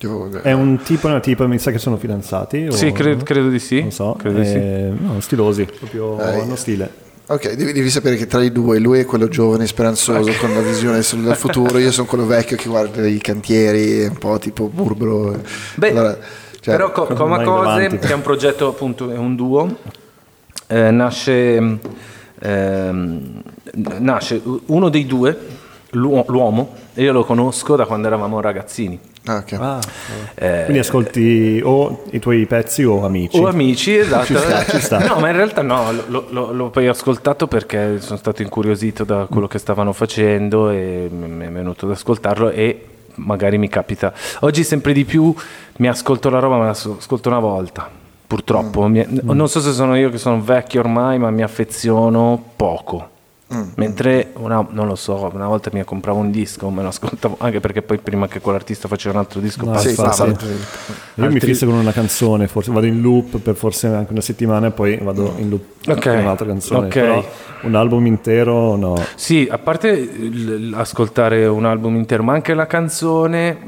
Io- 0.00 0.30
È 0.42 0.52
un 0.52 0.78
tipo 0.82 1.06
e 1.08 1.10
una 1.10 1.20
tipa, 1.20 1.46
mi 1.46 1.58
sa 1.58 1.70
che 1.70 1.78
sono 1.78 1.96
fidanzati. 1.96 2.66
o- 2.68 2.72
Sì, 2.72 2.92
cre- 2.92 3.16
credo 3.16 3.48
di 3.48 3.58
sì. 3.58 3.80
Non 3.80 3.92
so, 3.92 4.14
credo 4.18 4.38
di 4.40 4.46
sì. 4.46 4.54
eh, 4.56 4.92
no, 4.96 5.20
stilosi, 5.20 5.64
proprio 5.64 6.18
Eh, 6.20 6.40
hanno 6.40 6.56
stile. 6.56 7.04
Ok, 7.28 7.54
devi, 7.54 7.72
devi 7.72 7.90
sapere 7.90 8.14
che 8.16 8.26
tra 8.28 8.40
i 8.42 8.52
due 8.52 8.78
lui 8.78 9.00
è 9.00 9.04
quello 9.04 9.26
giovane, 9.28 9.66
speranzoso, 9.66 10.30
con 10.38 10.52
la 10.54 10.60
visione 10.60 11.00
del 11.00 11.34
futuro, 11.36 11.78
io 11.78 11.90
sono 11.90 12.06
quello 12.06 12.24
vecchio 12.26 12.56
che 12.56 12.68
guarda 12.68 13.04
i 13.06 13.18
cantieri, 13.18 14.04
un 14.04 14.16
po' 14.18 14.38
tipo 14.38 14.68
burbero. 14.68 15.40
Beh, 15.76 15.90
Allora, 15.90 16.12
ci 16.14 16.60
Cioè, 16.60 16.76
Però 16.76 16.92
co- 16.92 17.06
come 17.06 17.16
Coma 17.16 17.42
Cose, 17.42 17.98
che 17.98 18.08
è 18.08 18.14
un 18.14 18.22
progetto 18.22 18.68
appunto, 18.68 19.10
è 19.10 19.16
un 19.16 19.34
duo, 19.34 19.76
eh, 20.68 20.90
nasce, 20.90 21.78
ehm, 22.40 23.42
nasce 23.98 24.40
uno 24.66 24.88
dei 24.88 25.06
due, 25.06 25.36
l'uo- 25.90 26.24
l'uomo, 26.28 26.74
e 26.94 27.02
io 27.02 27.12
lo 27.12 27.24
conosco 27.24 27.76
da 27.76 27.86
quando 27.86 28.06
eravamo 28.06 28.40
ragazzini. 28.40 28.98
Ah, 29.26 29.36
ok. 29.36 29.52
Ah, 29.52 29.80
Eh, 30.34 30.62
quindi 30.64 30.78
ascolti 30.80 31.60
o 31.64 32.04
i 32.10 32.18
tuoi 32.18 32.46
pezzi 32.46 32.84
o 32.84 33.04
amici. 33.04 33.38
O 33.38 33.46
amici, 33.46 33.96
esatto. 33.96 34.24
Ci 34.26 34.36
sta, 34.36 34.64
ci 34.64 34.80
sta. 34.80 34.98
No, 35.06 35.18
ma 35.20 35.28
in 35.28 35.36
realtà 35.36 35.62
no, 35.62 35.92
lo- 36.08 36.26
lo- 36.30 36.52
l'ho 36.52 36.70
poi 36.70 36.86
ascoltato 36.88 37.46
perché 37.46 38.00
sono 38.00 38.18
stato 38.18 38.42
incuriosito 38.42 39.04
da 39.04 39.26
quello 39.30 39.46
che 39.46 39.58
stavano 39.58 39.92
facendo 39.92 40.70
e 40.70 41.08
mi 41.10 41.44
è 41.44 41.50
venuto 41.50 41.86
ad 41.86 41.92
ascoltarlo 41.92 42.50
e 42.50 42.84
magari 43.16 43.58
mi 43.58 43.68
capita. 43.68 44.12
Oggi 44.40 44.62
sempre 44.64 44.92
di 44.92 45.04
più 45.04 45.34
mi 45.78 45.88
ascolto 45.88 46.28
la 46.30 46.38
roba, 46.38 46.56
ma 46.58 46.64
la 46.64 46.70
ascolto 46.70 47.28
una 47.28 47.38
volta. 47.38 47.88
Purtroppo, 48.26 48.88
Mi- 48.88 49.06
non 49.22 49.48
so 49.48 49.60
se 49.60 49.72
sono 49.72 49.96
io 49.96 50.10
che 50.10 50.18
sono 50.18 50.40
vecchio 50.42 50.80
ormai, 50.80 51.18
ma 51.18 51.30
mi 51.30 51.42
affeziono 51.42 52.42
poco. 52.56 53.10
Mentre 53.76 54.30
una- 54.38 54.66
non 54.70 54.88
lo 54.88 54.96
so, 54.96 55.30
una 55.32 55.46
volta 55.46 55.70
mi 55.72 55.82
compravo 55.84 56.18
un 56.18 56.32
disco, 56.32 56.68
me 56.70 56.82
lo 56.82 56.88
ascoltavo 56.88 57.36
anche 57.38 57.60
perché 57.60 57.80
poi 57.80 57.98
prima 57.98 58.26
che 58.26 58.40
quell'artista 58.40 58.88
faceva 58.88 59.14
un 59.14 59.20
altro 59.20 59.38
disco 59.38 59.64
No, 59.66 59.78
Sì, 59.78 59.94
passava. 59.94 60.30
infatti. 60.30 60.46
sì. 60.46 61.20
Io 61.22 61.30
mi 61.30 61.38
fisso 61.38 61.64
con 61.64 61.76
una 61.76 61.92
canzone, 61.92 62.48
forse 62.48 62.72
vado 62.72 62.86
in 62.86 63.00
loop 63.00 63.38
per 63.38 63.54
forse 63.54 63.86
anche 63.86 64.10
una 64.10 64.20
settimana 64.20 64.66
e 64.66 64.70
poi 64.72 64.96
vado 65.00 65.32
in 65.38 65.48
loop 65.48 65.62
Ok, 65.86 66.02
con 66.02 66.16
un'altra 66.18 66.46
canzone. 66.46 66.86
ok. 66.86 66.92
Però 66.92 67.24
un 67.62 67.74
album 67.76 68.06
intero 68.06 68.74
no. 68.74 69.00
Sì, 69.14 69.46
a 69.48 69.58
parte 69.58 69.92
l- 69.96 70.70
l- 70.70 70.74
ascoltare 70.74 71.46
un 71.46 71.64
album 71.66 71.94
intero, 71.94 72.24
ma 72.24 72.32
anche 72.32 72.52
la 72.52 72.66
canzone, 72.66 73.58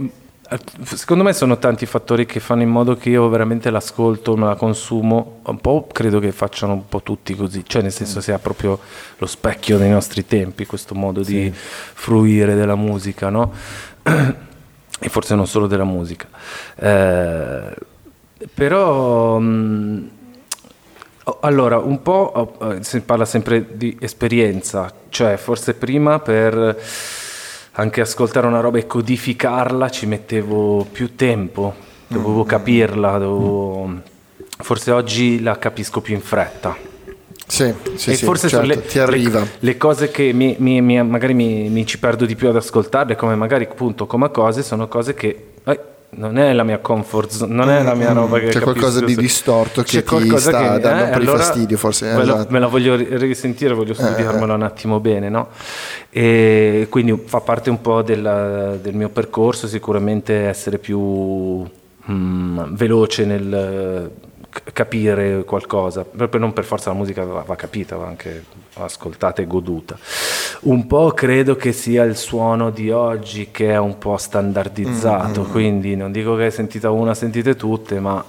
secondo 0.82 1.24
me 1.24 1.32
sono 1.32 1.58
tanti 1.58 1.84
fattori 1.86 2.24
che 2.24 2.40
fanno 2.40 2.62
in 2.62 2.68
modo 2.68 2.96
che 2.96 3.10
io 3.10 3.28
veramente 3.28 3.70
l'ascolto, 3.70 4.36
me 4.36 4.46
la 4.46 4.54
consumo, 4.54 5.40
un 5.44 5.58
po' 5.60 5.86
credo 5.92 6.18
che 6.20 6.32
facciano 6.32 6.72
un 6.72 6.88
po' 6.88 7.02
tutti 7.02 7.34
così, 7.34 7.64
cioè 7.66 7.82
nel 7.82 7.92
senso 7.92 8.20
sia 8.20 8.38
proprio 8.38 8.78
lo 9.18 9.26
specchio 9.26 9.78
dei 9.78 9.90
nostri 9.90 10.26
tempi, 10.26 10.66
questo 10.66 10.94
modo 10.94 11.22
di 11.22 11.52
fruire 11.52 12.54
della 12.54 12.76
musica, 12.76 13.28
no? 13.28 13.52
e 15.00 15.08
forse 15.08 15.34
non 15.34 15.46
solo 15.46 15.66
della 15.66 15.84
musica. 15.84 16.28
Eh, 16.76 17.74
però... 18.54 19.38
mh, 19.38 20.10
Oh, 21.28 21.38
Allora, 21.40 21.76
un 21.76 22.00
po' 22.00 22.56
eh, 22.62 22.82
si 22.82 23.02
parla 23.02 23.26
sempre 23.26 23.76
di 23.76 23.94
esperienza, 24.00 24.90
cioè 25.10 25.36
forse 25.36 25.74
prima 25.74 26.20
per 26.20 26.74
anche 27.78 28.00
ascoltare 28.00 28.46
una 28.48 28.58
roba 28.58 28.78
e 28.78 28.86
codificarla 28.86 29.88
ci 29.88 30.06
mettevo 30.06 30.84
più 30.90 31.14
tempo, 31.14 31.74
dovevo 32.08 32.42
capirla, 32.44 33.18
dovevo- 33.18 34.00
forse 34.58 34.90
oggi 34.90 35.40
la 35.40 35.56
capisco 35.58 36.00
più 36.00 36.14
in 36.14 36.20
fretta. 36.20 36.76
Sì, 37.46 37.72
sì, 37.94 38.10
e 38.10 38.14
sì, 38.16 38.24
forse 38.24 38.48
certo, 38.48 38.66
le, 38.66 38.84
ti 38.84 38.98
arriva. 38.98 39.38
le- 39.40 39.48
le 39.60 39.76
cose 39.76 40.10
che 40.10 40.32
mi- 40.32 40.56
mi- 40.58 40.80
mi- 40.82 41.02
magari 41.04 41.34
mi, 41.34 41.68
mi 41.70 41.86
ci 41.86 41.98
perdo 42.00 42.26
di 42.26 42.34
più 42.34 42.48
ad 42.48 42.56
ascoltarle, 42.56 43.14
come 43.14 43.36
magari 43.36 43.64
appunto 43.70 44.06
come 44.06 44.30
cose, 44.32 44.62
sono 44.64 44.88
cose 44.88 45.14
che 45.14 45.46
eh, 45.64 45.80
non 46.10 46.38
è 46.38 46.52
la 46.54 46.62
mia 46.64 46.78
comfort 46.78 47.30
zone, 47.30 47.54
non 47.54 47.68
è 47.70 47.82
la 47.82 47.94
mia 47.94 48.12
roba 48.12 48.38
che 48.38 48.46
C'è 48.46 48.52
capisco. 48.60 48.72
qualcosa 48.72 49.04
di 49.04 49.14
distorto 49.14 49.82
che 49.82 49.88
C'è 49.88 49.98
ti 50.02 50.08
qualcosa 50.08 50.50
sta 50.50 50.72
che- 50.74 50.80
dando 50.80 51.04
un 51.04 51.10
po' 51.10 51.18
di 51.18 51.24
allora 51.26 51.38
fastidio, 51.42 51.76
forse, 51.76 52.12
Me, 52.14 52.22
esatto. 52.22 52.46
me 52.52 52.58
la 52.58 52.66
voglio 52.66 52.94
ri- 52.96 53.16
risentire, 53.18 53.74
voglio 53.74 53.94
studiarmela 53.94 54.54
un 54.54 54.62
attimo 54.62 55.00
bene, 55.00 55.28
no? 55.28 55.48
E 56.10 56.86
quindi 56.88 57.22
fa 57.26 57.40
parte 57.40 57.68
un 57.70 57.80
po' 57.80 58.02
della- 58.02 58.76
del 58.80 58.94
mio 58.94 59.10
percorso, 59.10 59.66
sicuramente 59.68 60.34
essere 60.46 60.78
più 60.78 60.98
mm, 62.10 62.60
veloce 62.70 63.24
nel 63.26 63.52
eh, 63.54 64.26
capire 64.72 65.44
qualcosa, 65.44 66.04
proprio 66.04 66.40
non 66.40 66.52
per 66.52 66.64
forza 66.64 66.90
la 66.90 66.96
musica 66.96 67.24
va, 67.24 67.42
va 67.46 67.54
capita, 67.56 67.96
va 67.96 68.06
anche 68.06 68.44
ascoltata 68.74 69.42
e 69.42 69.46
goduta. 69.46 69.98
Un 70.60 70.86
po' 70.86 71.12
credo 71.12 71.56
che 71.56 71.72
sia 71.72 72.04
il 72.04 72.16
suono 72.16 72.70
di 72.70 72.90
oggi 72.90 73.50
che 73.50 73.70
è 73.70 73.78
un 73.78 73.98
po' 73.98 74.16
standardizzato, 74.16 75.42
Mm, 75.42 75.50
quindi 75.50 75.96
non 75.96 76.12
dico 76.12 76.34
che 76.36 76.44
hai 76.44 76.50
sentita 76.50 76.90
una, 76.90 77.14
sentite 77.14 77.56
tutte, 77.56 78.00
ma 78.00 78.24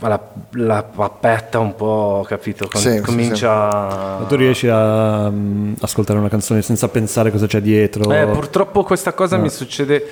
la, 0.00 0.20
la 0.52 0.82
pappetta 0.84 1.58
un 1.58 1.74
po', 1.74 2.24
capito? 2.26 2.68
Com- 2.70 2.80
Sì, 2.80 2.90
sì, 2.92 3.00
comincia 3.00 3.48
Ma 3.50 4.24
tu 4.28 4.36
riesci 4.36 4.68
a 4.68 5.28
mm, 5.30 5.74
ascoltare 5.80 6.18
una 6.18 6.28
canzone 6.28 6.62
senza 6.62 6.88
pensare 6.88 7.30
cosa 7.30 7.46
c'è 7.46 7.60
dietro? 7.60 8.12
Eh, 8.12 8.26
purtroppo 8.26 8.84
questa 8.84 9.12
cosa 9.12 9.36
mi 9.36 9.50
succede 9.50 10.08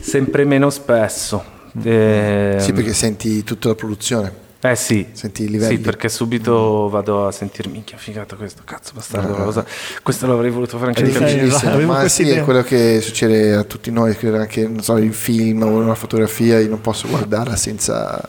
sempre 0.00 0.44
meno 0.44 0.70
spesso. 0.70 1.53
Eh, 1.82 2.56
Sì, 2.60 2.72
perché 2.72 2.92
senti 2.92 3.42
tutta 3.44 3.68
la 3.68 3.74
produzione. 3.74 4.32
eh 4.60 4.76
sì, 4.76 5.06
Senti 5.12 5.42
i 5.44 5.48
livelli. 5.48 5.76
Sì, 5.76 5.80
perché 5.82 6.08
subito 6.08 6.88
vado 6.88 7.26
a 7.26 7.32
sentir 7.32 7.68
minchia 7.68 7.98
figata 7.98 8.36
questo, 8.36 8.62
cazzo 8.64 8.92
bastardo, 8.94 9.34
cosa- 9.34 9.64
questo 10.02 10.26
l'avrei 10.26 10.50
voluto 10.50 10.78
fare 10.78 10.92
anche 10.96 11.02
È 11.02 11.42
io. 11.42 11.56
avevo 11.56 11.92
ma 11.92 12.08
sì, 12.08 12.22
idea. 12.22 12.40
è 12.40 12.44
quello 12.44 12.62
che 12.62 13.00
succede 13.02 13.54
a 13.54 13.64
tutti 13.64 13.90
noi, 13.90 14.16
credo 14.16 14.38
anche 14.38 14.66
non 14.66 14.82
so, 14.82 14.96
il 14.96 15.12
film 15.12 15.62
o 15.62 15.66
una 15.66 15.94
fotografia, 15.94 16.58
io 16.60 16.68
non 16.68 16.80
posso 16.80 17.08
guardarla 17.08 17.56
senza, 17.56 18.26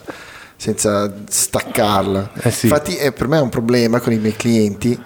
senza 0.56 1.10
staccarla. 1.28 2.32
Eh 2.42 2.50
sì. 2.50 2.66
Infatti 2.66 2.96
eh, 2.96 3.12
per 3.12 3.28
me 3.28 3.38
è 3.38 3.40
un 3.40 3.48
problema 3.48 4.00
con 4.00 4.12
i 4.12 4.18
miei 4.18 4.36
clienti, 4.36 4.98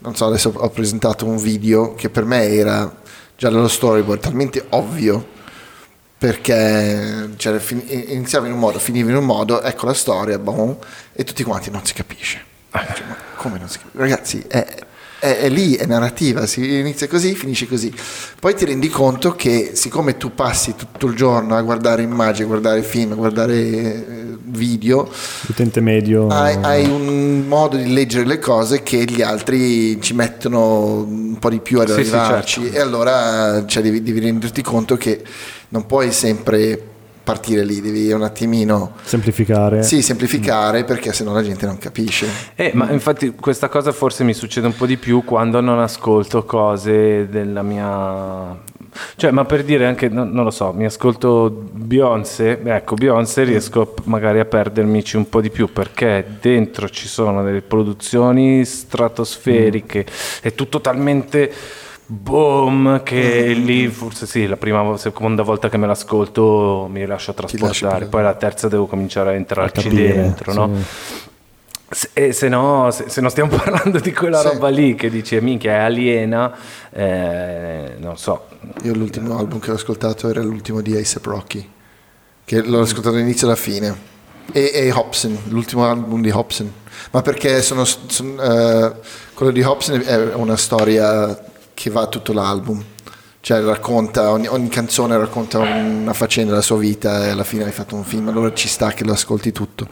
non 0.00 0.16
so, 0.16 0.26
adesso 0.26 0.52
ho 0.54 0.70
presentato 0.70 1.26
un 1.26 1.36
video 1.36 1.94
che 1.94 2.08
per 2.10 2.24
me 2.24 2.48
era 2.48 2.92
già 3.36 3.50
nello 3.50 3.68
storyboard 3.68 4.20
talmente 4.20 4.64
ovvio 4.70 5.26
perché 6.26 7.30
cioè, 7.36 7.58
fin- 7.58 7.82
iniziava 7.88 8.46
in 8.46 8.52
un 8.52 8.60
modo, 8.60 8.78
finiva 8.78 9.10
in 9.10 9.16
un 9.16 9.24
modo, 9.24 9.60
ecco 9.60 9.86
la 9.86 9.92
storia, 9.94 10.38
boom, 10.38 10.76
e 11.12 11.24
tutti 11.24 11.42
quanti 11.42 11.68
non 11.70 11.84
si 11.84 11.94
capisce. 11.94 12.40
Cioè, 12.70 13.02
ma 13.08 13.16
come 13.34 13.58
non 13.58 13.68
si 13.68 13.78
capisce? 13.78 13.98
Ragazzi, 13.98 14.44
è, 14.46 14.64
è- 15.18 15.36
è 15.38 15.48
lì, 15.48 15.74
è 15.74 15.84
narrativa, 15.84 16.46
si 16.46 16.78
inizia 16.78 17.08
così, 17.08 17.34
finisce 17.34 17.66
così. 17.66 17.92
Poi 18.38 18.54
ti 18.54 18.64
rendi 18.64 18.88
conto 18.88 19.34
che 19.34 19.72
siccome 19.74 20.16
tu 20.16 20.32
passi 20.32 20.74
tutto 20.76 21.06
il 21.08 21.16
giorno 21.16 21.56
a 21.56 21.62
guardare 21.62 22.02
immagini, 22.02 22.44
a 22.44 22.46
guardare 22.46 22.82
film, 22.84 23.12
a 23.12 23.16
guardare 23.16 23.54
eh, 23.54 24.04
video, 24.44 25.10
L'utente 25.46 25.80
medio. 25.80 26.28
hai, 26.28 26.56
hai 26.62 26.84
un 26.88 27.46
modo 27.48 27.76
di 27.76 27.92
leggere 27.92 28.26
le 28.26 28.38
cose 28.38 28.84
che 28.84 29.04
gli 29.04 29.22
altri 29.22 30.00
ci 30.00 30.14
mettono 30.14 31.02
un 31.02 31.36
po' 31.40 31.50
di 31.50 31.58
più 31.58 31.80
ad 31.80 31.88
Sì, 31.88 32.04
sì, 32.04 32.14
arrivarci 32.14 32.60
certo. 32.62 32.76
e 32.76 32.80
allora 32.80 33.64
cioè, 33.66 33.82
devi, 33.82 34.02
devi 34.04 34.20
renderti 34.20 34.62
conto 34.62 34.96
che 34.96 35.20
non 35.72 35.86
puoi 35.86 36.12
sempre 36.12 36.90
partire 37.22 37.64
lì, 37.64 37.80
devi 37.80 38.10
un 38.12 38.22
attimino 38.22 38.92
Semplificare. 39.02 39.82
sì, 39.82 40.02
semplificare 40.02 40.84
perché 40.84 41.12
sennò 41.12 41.32
la 41.32 41.42
gente 41.42 41.66
non 41.66 41.78
capisce. 41.78 42.26
Eh, 42.56 42.72
ma 42.74 42.90
infatti 42.90 43.30
questa 43.30 43.68
cosa 43.68 43.92
forse 43.92 44.24
mi 44.24 44.34
succede 44.34 44.66
un 44.66 44.76
po' 44.76 44.86
di 44.86 44.96
più 44.96 45.24
quando 45.24 45.60
non 45.60 45.78
ascolto 45.78 46.44
cose 46.44 47.28
della 47.28 47.62
mia... 47.62 48.70
Cioè, 49.16 49.30
ma 49.30 49.46
per 49.46 49.64
dire 49.64 49.86
anche, 49.86 50.08
no- 50.08 50.24
non 50.24 50.44
lo 50.44 50.50
so, 50.50 50.72
mi 50.72 50.84
ascolto 50.84 51.48
Beyoncé, 51.72 52.60
ecco, 52.62 52.94
Beyoncé 52.94 53.44
riesco 53.44 53.94
magari 54.04 54.38
a 54.38 54.44
perdermici 54.44 55.16
un 55.16 55.26
po' 55.30 55.40
di 55.40 55.48
più 55.48 55.72
perché 55.72 56.36
dentro 56.40 56.90
ci 56.90 57.08
sono 57.08 57.42
delle 57.42 57.62
produzioni 57.62 58.66
stratosferiche, 58.66 60.04
è 60.42 60.52
tutto 60.54 60.82
talmente 60.82 61.50
boom 62.06 63.02
che 63.02 63.52
lì 63.52 63.88
forse 63.88 64.26
sì, 64.26 64.46
la 64.46 64.56
prima 64.56 64.96
seconda 64.96 65.42
volta 65.42 65.68
che 65.68 65.76
me 65.76 65.86
l'ascolto 65.86 66.88
mi 66.90 67.06
lascio 67.06 67.32
trasportare, 67.32 68.06
poi 68.06 68.22
la 68.22 68.34
terza 68.34 68.68
devo 68.68 68.86
cominciare 68.86 69.30
a 69.30 69.32
entrarci 69.34 69.88
capire, 69.88 70.14
dentro, 70.14 70.52
no? 70.52 70.70
sì. 70.76 71.30
Se, 71.94 72.08
e 72.14 72.32
se 72.32 72.48
no, 72.48 72.90
se, 72.90 73.10
se 73.10 73.20
non 73.20 73.28
stiamo 73.28 73.50
parlando 73.56 73.98
di 73.98 74.12
quella 74.14 74.40
Sì. 74.40 74.48
roba 74.48 74.68
lì 74.68 74.94
che 74.94 75.10
dice 75.10 75.40
minchia 75.42 75.72
è 75.72 75.78
aliena, 75.80 76.50
eh, 76.90 77.94
non 77.98 78.16
so. 78.16 78.46
Io 78.84 78.94
l'ultimo 78.94 79.36
album 79.38 79.58
che 79.58 79.70
ho 79.70 79.74
ascoltato 79.74 80.28
era 80.30 80.40
l'ultimo 80.42 80.80
di 80.80 80.94
A$AP 80.96 81.26
Rocky, 81.26 81.70
che 82.46 82.62
l'ho 82.62 82.80
ascoltato 82.80 83.14
dall'inizio 83.16 83.46
alla 83.46 83.56
fine. 83.56 83.94
E, 84.52 84.70
e 84.72 84.90
Hobson, 84.90 85.36
l'ultimo 85.48 85.84
album 85.86 86.22
di 86.22 86.30
Hobson. 86.30 86.72
Ma 87.10 87.20
perché 87.20 87.60
sono, 87.60 87.84
son- 87.84 88.40
eh, 88.40 88.92
quello 89.34 89.52
di 89.52 89.62
Hobson 89.62 90.00
è 90.04 90.34
una 90.34 90.56
storia 90.56 91.38
che 91.74 91.90
va 91.90 92.06
tutto 92.06 92.32
l'album. 92.32 92.82
Cioè 93.40 93.60
racconta, 93.62 94.30
ogni, 94.30 94.46
ogni 94.46 94.68
canzone 94.68 95.16
racconta 95.18 95.58
una 95.58 96.12
faccenda 96.12 96.50
della 96.50 96.62
sua 96.62 96.78
vita 96.78 97.26
e 97.26 97.30
alla 97.30 97.42
fine 97.42 97.64
hai 97.64 97.72
fatto 97.72 97.96
un 97.96 98.04
film, 98.04 98.28
allora 98.28 98.52
ci 98.54 98.68
sta 98.68 98.92
che 98.92 99.02
lo 99.04 99.12
ascolti 99.12 99.50
tutto. 99.50 99.88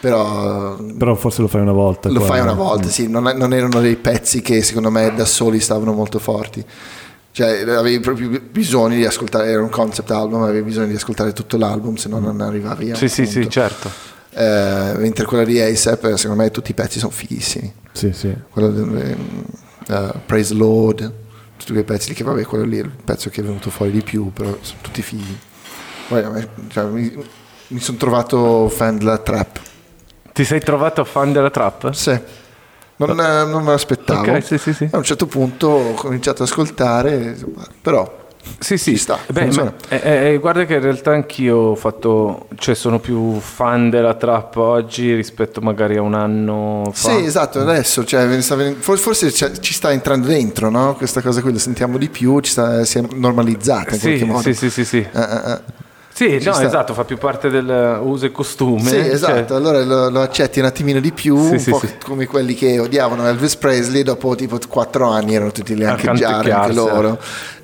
Però 0.00 0.76
Però 0.76 1.14
forse 1.14 1.40
lo 1.40 1.48
fai 1.48 1.62
una 1.62 1.72
volta. 1.72 2.10
lo 2.10 2.18
qua, 2.18 2.28
fai 2.28 2.40
una 2.40 2.52
volta, 2.52 2.88
sì, 2.88 3.08
non, 3.08 3.22
non 3.36 3.54
erano 3.54 3.80
dei 3.80 3.96
pezzi 3.96 4.42
che 4.42 4.62
secondo 4.62 4.90
me 4.90 5.14
da 5.14 5.24
soli 5.24 5.60
stavano 5.60 5.92
molto 5.94 6.18
forti. 6.18 6.62
Cioè, 7.30 7.62
avevi 7.70 8.00
proprio 8.00 8.38
bisogno 8.50 8.96
di 8.96 9.06
ascoltare, 9.06 9.48
era 9.48 9.62
un 9.62 9.70
concept 9.70 10.10
album, 10.10 10.42
avevi 10.42 10.62
bisogno 10.62 10.88
di 10.88 10.94
ascoltare 10.94 11.32
tutto 11.32 11.56
l'album, 11.56 11.94
se 11.94 12.08
no 12.10 12.18
non 12.18 12.40
arrivavi 12.42 12.90
a 12.90 12.94
Sì, 12.96 13.08
sì, 13.08 13.24
sì, 13.24 13.48
certo. 13.48 13.90
Eh, 14.34 14.92
mentre 14.98 15.24
quella 15.24 15.44
di 15.44 15.58
ASAP, 15.58 16.14
secondo 16.14 16.42
me 16.42 16.50
tutti 16.50 16.70
i 16.72 16.74
pezzi 16.74 16.98
sono 16.98 17.10
fighissimi. 17.10 17.72
Sì, 17.92 18.12
sì. 18.12 18.32
Quello 18.50 18.68
di 18.70 19.16
eh, 19.88 20.12
Praise 20.26 20.54
Lord, 20.54 21.12
tutti 21.56 21.72
quei 21.72 21.84
pezzi 21.84 22.08
lì 22.10 22.14
che 22.14 22.24
vabbè, 22.24 22.44
quello 22.44 22.64
lì 22.64 22.78
è 22.78 22.82
il 22.82 22.90
pezzo 22.90 23.30
che 23.30 23.40
è 23.40 23.44
venuto 23.44 23.70
fuori 23.70 23.92
di 23.92 24.02
più, 24.02 24.32
però 24.32 24.56
sono 24.60 24.78
tutti 24.80 25.02
a 26.24 26.30
me- 26.30 26.48
cioè, 26.68 26.84
mi- 26.84 27.24
mi 27.68 27.80
sono 27.80 27.96
trovato 27.96 28.68
fan 28.68 28.98
della 28.98 29.18
trap. 29.18 29.60
Ti 30.32 30.44
sei 30.44 30.60
trovato 30.60 31.04
fan 31.04 31.32
della 31.32 31.50
trap? 31.50 31.90
Sì. 31.92 32.18
Non, 32.96 33.10
eh, 33.20 33.44
non 33.46 33.64
me 33.64 33.70
l'aspettavo. 33.70 34.30
Ok, 34.32 34.42
sì, 34.44 34.58
sì, 34.58 34.72
sì. 34.72 34.88
A 34.92 34.96
un 34.98 35.02
certo 35.02 35.26
punto 35.26 35.68
ho 35.68 35.94
cominciato 35.94 36.42
ad 36.42 36.48
ascoltare, 36.48 37.36
però 37.80 38.23
Sì, 38.58 38.78
sì, 38.78 38.92
Ci 38.92 38.96
sta, 38.98 39.18
Beh, 39.30 39.46
ma- 39.52 39.72
eh, 39.88 40.32
eh, 40.32 40.38
guarda 40.38 40.64
che 40.64 40.74
in 40.74 40.80
realtà 40.80 41.12
anch'io 41.12 41.56
ho 41.56 41.74
fatto, 41.74 42.46
cioè 42.56 42.74
sono 42.74 42.98
più 42.98 43.38
fan 43.40 43.90
della 43.90 44.14
trap 44.14 44.56
oggi 44.56 45.14
rispetto 45.14 45.60
magari 45.60 45.96
a 45.96 46.02
un 46.02 46.14
anno 46.14 46.90
fa. 46.92 47.10
Sì, 47.10 47.24
esatto, 47.24 47.60
adesso 47.60 48.04
cioè, 48.04 48.26
forse 48.78 49.30
ci 49.32 49.72
sta 49.72 49.92
entrando 49.92 50.26
dentro, 50.28 50.70
no? 50.70 50.94
Questa 50.94 51.20
cosa 51.20 51.40
qui 51.42 51.52
la 51.52 51.58
sentiamo 51.58 51.98
di 51.98 52.08
più, 52.08 52.40
ci 52.40 52.50
sta, 52.52 52.84
si 52.84 52.98
è 52.98 53.02
normalizzata 53.14 53.90
in 53.94 53.98
Sì, 54.00 54.06
qualche 54.08 54.24
modo. 54.24 54.40
sì, 54.42 54.54
sì, 54.54 54.70
sì, 54.70 54.84
sì. 54.84 54.98
Eh, 54.98 55.20
eh, 55.20 55.52
eh. 55.52 55.82
Sì, 56.14 56.38
Ci 56.40 56.46
no, 56.46 56.52
sta. 56.52 56.64
esatto, 56.64 56.94
fa 56.94 57.02
più 57.04 57.18
parte 57.18 57.50
del 57.50 57.98
uso 58.00 58.26
e 58.26 58.30
costume. 58.30 58.82
Sì, 58.82 58.88
cioè- 58.90 59.08
esatto, 59.08 59.56
allora 59.56 59.82
lo, 59.82 60.08
lo 60.10 60.20
accetti 60.20 60.60
un 60.60 60.66
attimino 60.66 61.00
di 61.00 61.10
più, 61.10 61.36
Sì, 61.44 61.52
un 61.54 61.58
sì, 61.58 61.70
po' 61.70 61.78
sì. 61.80 61.88
come 62.04 62.26
quelli 62.26 62.54
che 62.54 62.78
odiavano 62.78 63.26
Elvis 63.26 63.56
Presley, 63.56 64.04
dopo 64.04 64.36
tipo 64.36 64.56
4 64.68 65.08
anni 65.08 65.34
erano 65.34 65.50
tutti 65.50 65.74
lì 65.74 65.84
anche 65.84 66.04
canticchiarsi. 66.04 66.72
loro. 66.74 67.18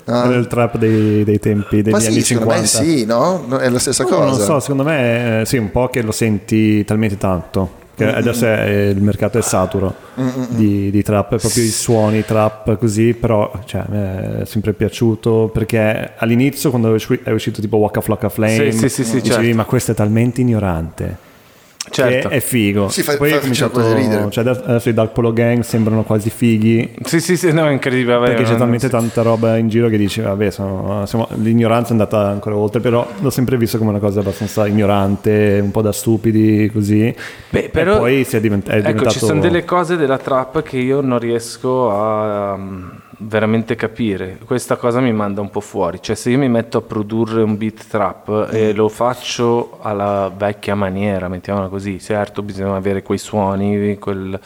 No? 0.05 0.21
Quello 0.21 0.35
è 0.35 0.39
il 0.39 0.47
trap 0.47 0.77
dei, 0.77 1.23
dei 1.23 1.39
tempi 1.39 1.81
degli 1.81 1.91
Ma 1.93 1.97
anni 1.99 2.11
sì, 2.11 2.21
secondo 2.21 2.51
50. 2.53 2.79
me 2.81 2.85
sì, 2.97 3.05
no? 3.05 3.57
È 3.57 3.69
la 3.69 3.79
stessa 3.79 4.03
No, 4.03 4.09
cosa. 4.09 4.25
non 4.25 4.39
so, 4.39 4.59
secondo 4.59 4.83
me 4.83 5.41
eh, 5.41 5.45
sì, 5.45 5.57
un 5.57 5.71
po' 5.71 5.87
che 5.89 6.01
lo 6.01 6.11
senti 6.11 6.83
talmente 6.85 7.17
tanto. 7.17 7.79
Che 7.93 8.11
adesso 8.11 8.45
è- 8.47 8.87
il 8.95 9.01
mercato 9.01 9.37
è 9.37 9.41
saturo 9.41 9.93
di, 10.49 10.89
di 10.89 11.03
trap, 11.03 11.35
proprio 11.37 11.63
i 11.63 11.67
suoni 11.67 12.25
trap 12.25 12.77
così, 12.79 13.13
però 13.13 13.51
cioè, 13.65 13.81
a 13.81 13.85
me 13.89 14.39
è 14.41 14.45
sempre 14.45 14.73
piaciuto 14.73 15.51
perché 15.53 16.13
all'inizio 16.17 16.69
quando 16.71 16.89
è 16.89 16.93
usci- 16.93 17.19
è 17.23 17.29
uscito 17.31 17.61
tipo 17.61 17.77
Waka 17.77 18.01
Flocka 18.01 18.29
Flame, 18.29 18.71
Sì, 18.71 18.77
sì, 18.79 18.89
sì, 18.89 19.03
sì, 19.03 19.21
dicevi 19.21 19.43
certo. 19.43 19.57
ma 19.57 19.65
questo 19.65 19.91
è 19.91 19.93
talmente 19.93 20.41
ignorante. 20.41 21.29
Certo. 21.91 22.29
Che 22.29 22.35
è 22.35 22.39
figo. 22.39 22.87
Sì, 22.89 23.03
fa- 23.03 23.17
Poi 23.17 23.29
fa- 23.29 23.35
ho 23.35 23.39
cominciato, 23.39 23.93
ridere. 23.93 24.29
cioè 24.31 24.47
adesso 24.47 24.89
i 24.89 24.93
Dark 24.93 25.11
Polo 25.11 25.33
Gang 25.33 25.61
sembrano 25.61 26.03
quasi 26.03 26.29
fighi 26.29 26.93
Sì, 27.03 27.19
sì, 27.19 27.35
sì, 27.35 27.51
no, 27.51 27.67
è 27.67 27.71
incredibile. 27.71 28.13
vabbè, 28.15 28.27
perché 28.33 28.43
c'è 28.43 28.55
talmente 28.55 28.85
sì. 28.85 28.91
tanta 28.91 29.21
roba 29.21 29.57
in 29.57 29.67
giro 29.67 29.89
che 29.89 29.97
dici, 29.97 30.21
vabbè, 30.21 30.49
sono- 30.51 31.05
siamo- 31.05 31.27
l'ignoranza 31.35 31.89
è 31.89 31.91
andata 31.91 32.27
ancora 32.29 32.55
oltre, 32.55 32.79
però 32.79 33.05
l'ho 33.19 33.29
sempre 33.29 33.57
visto 33.57 33.77
come 33.77 33.89
una 33.89 33.99
cosa 33.99 34.21
abbastanza 34.21 34.65
ignorante, 34.67 35.59
un 35.61 35.71
po' 35.71 35.81
da 35.81 35.91
stupidi, 35.91 36.69
così. 36.73 37.13
Beh, 37.49 37.69
però, 37.71 37.95
e 37.95 37.97
poi 37.99 38.23
si 38.23 38.37
è, 38.37 38.39
divent- 38.39 38.67
è 38.69 38.75
ecco, 38.75 38.81
diventato... 38.87 39.09
ci 39.11 39.19
sono 39.19 39.39
delle 39.41 39.65
cose 39.65 39.97
della 39.97 40.17
trap 40.17 40.61
che 40.63 40.77
io 40.77 41.01
non 41.01 41.19
riesco 41.19 41.91
a 41.91 42.53
um, 42.53 42.91
veramente 43.23 43.75
capire. 43.75 44.37
Questa 44.45 44.75
cosa 44.77 44.99
mi 44.99 45.13
manda 45.13 45.41
un 45.41 45.49
po' 45.49 45.59
fuori. 45.61 46.01
Cioè, 46.01 46.15
se 46.15 46.29
io 46.31 46.37
mi 46.37 46.49
metto 46.49 46.79
a 46.79 46.81
produrre 46.81 47.41
un 47.41 47.57
beat 47.57 47.87
trap 47.87 48.29
Mm. 48.51 48.55
e 48.55 48.73
lo 48.73 48.89
faccio 48.89 49.77
alla 49.81 50.31
vecchia 50.35 50.75
maniera, 50.75 51.27
mettiamola 51.27 51.67
così, 51.67 51.99
certo, 51.99 52.41
bisogna 52.41 52.75
avere 52.75 53.03
quei 53.03 53.17
suoni, 53.17 53.97
quel- 53.99 54.39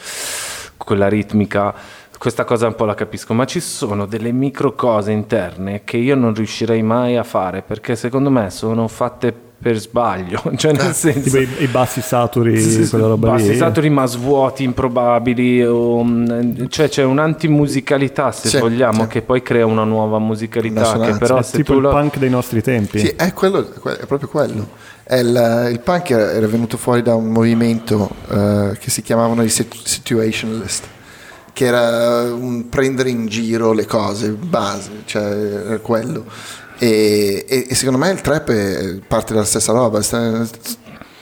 quella 0.76 1.08
ritmica. 1.08 1.74
Questa 2.18 2.44
cosa 2.44 2.66
un 2.66 2.74
po' 2.74 2.86
la 2.86 2.94
capisco, 2.94 3.34
ma 3.34 3.44
ci 3.44 3.60
sono 3.60 4.06
delle 4.06 4.32
micro 4.32 4.72
cose 4.74 5.12
interne 5.12 5.82
che 5.84 5.98
io 5.98 6.14
non 6.16 6.32
riuscirei 6.34 6.82
mai 6.82 7.16
a 7.16 7.22
fare 7.22 7.60
perché 7.62 7.94
secondo 7.94 8.30
me 8.30 8.48
sono 8.50 8.88
fatte 8.88 9.32
per 9.58 9.78
sbaglio, 9.78 10.40
cioè 10.56 10.72
nel 10.72 10.92
senso 10.94 11.20
Tipo 11.22 11.38
i, 11.38 11.48
i 11.64 11.66
bassi 11.66 12.00
saturi, 12.02 12.60
sì, 12.60 12.88
quella 12.88 13.06
roba 13.06 13.30
bassi 13.30 13.50
lì. 13.50 13.56
saturi 13.56 13.88
ma 13.90 14.04
svuoti 14.06 14.64
improbabili 14.64 15.64
o, 15.64 16.04
mm, 16.04 16.66
cioè 16.68 16.88
c'è 16.88 17.02
un'antimusicalità 17.04 18.32
se 18.32 18.48
Sì, 18.48 18.58
vogliamo 18.58 19.02
sì. 19.04 19.08
che 19.08 19.22
poi 19.22 19.42
crea 19.42 19.64
una 19.66 19.84
nuova 19.84 20.16
Una 20.18 20.26
musicalità 20.26 20.82
che 20.82 20.86
sonanza. 20.88 21.18
però 21.18 21.38
È 21.38 21.42
se 21.42 21.56
tipo 21.56 21.72
tu 21.72 21.78
il 21.78 21.84
lo 21.84 21.90
punk 21.90 22.18
dei 22.18 22.30
nostri 22.30 22.62
tempi. 22.62 22.98
Sì, 22.98 23.06
è, 23.16 23.32
quello, 23.32 23.66
è 23.66 24.04
proprio 24.06 24.28
quello. 24.28 24.68
È 25.02 25.16
il, 25.16 25.68
il 25.72 25.80
punk 25.80 26.10
era, 26.10 26.46
venuto 26.48 26.76
fuori 26.76 27.00
da 27.00 27.14
un 27.14 27.28
movimento 27.28 28.10
eh, 28.28 28.76
che 28.78 28.90
si 28.90 29.02
chiamavano 29.02 29.42
i 29.42 29.48
sit- 29.48 29.74
situationalist, 29.84 30.84
che 31.52 31.64
era 31.64 32.22
un 32.34 32.68
prendere 32.68 33.08
in 33.08 33.26
giro 33.26 33.72
le 33.72 33.86
cose, 33.86 34.30
base, 34.30 34.90
cioè 35.06 35.22
era 35.22 35.78
quello. 35.78 36.24
E, 36.78 37.44
e- 37.48 37.66
e 37.68 37.74
secondo 37.74 37.98
me 37.98 38.10
il 38.10 38.20
trap 38.20 38.50
è 38.50 38.98
parte 39.06 39.32
della 39.32 39.44
stessa 39.44 39.72
roba. 39.72 40.00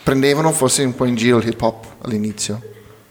prendevano 0.02 0.50
forse 0.52 0.82
un 0.84 0.94
po' 0.94 1.04
in 1.04 1.14
giro 1.14 1.38
il 1.38 1.46
hip 1.48 1.60
hop 1.62 1.86
all'inizio, 2.02 2.60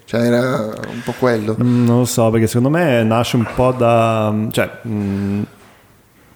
cioè 0.06 0.22
era 0.22 0.66
un 0.90 1.02
po' 1.04 1.14
quello. 1.18 1.56
Mm, 1.62 1.86
Non 1.86 2.00
lo 2.00 2.06
so, 2.06 2.30
perché 2.30 2.48
secondo 2.48 2.70
me 2.70 3.04
nasce 3.04 3.36
un 3.38 3.48
po' 3.56 3.72
da... 3.72 4.34
cioè, 4.52 4.70
mm, 4.88 5.42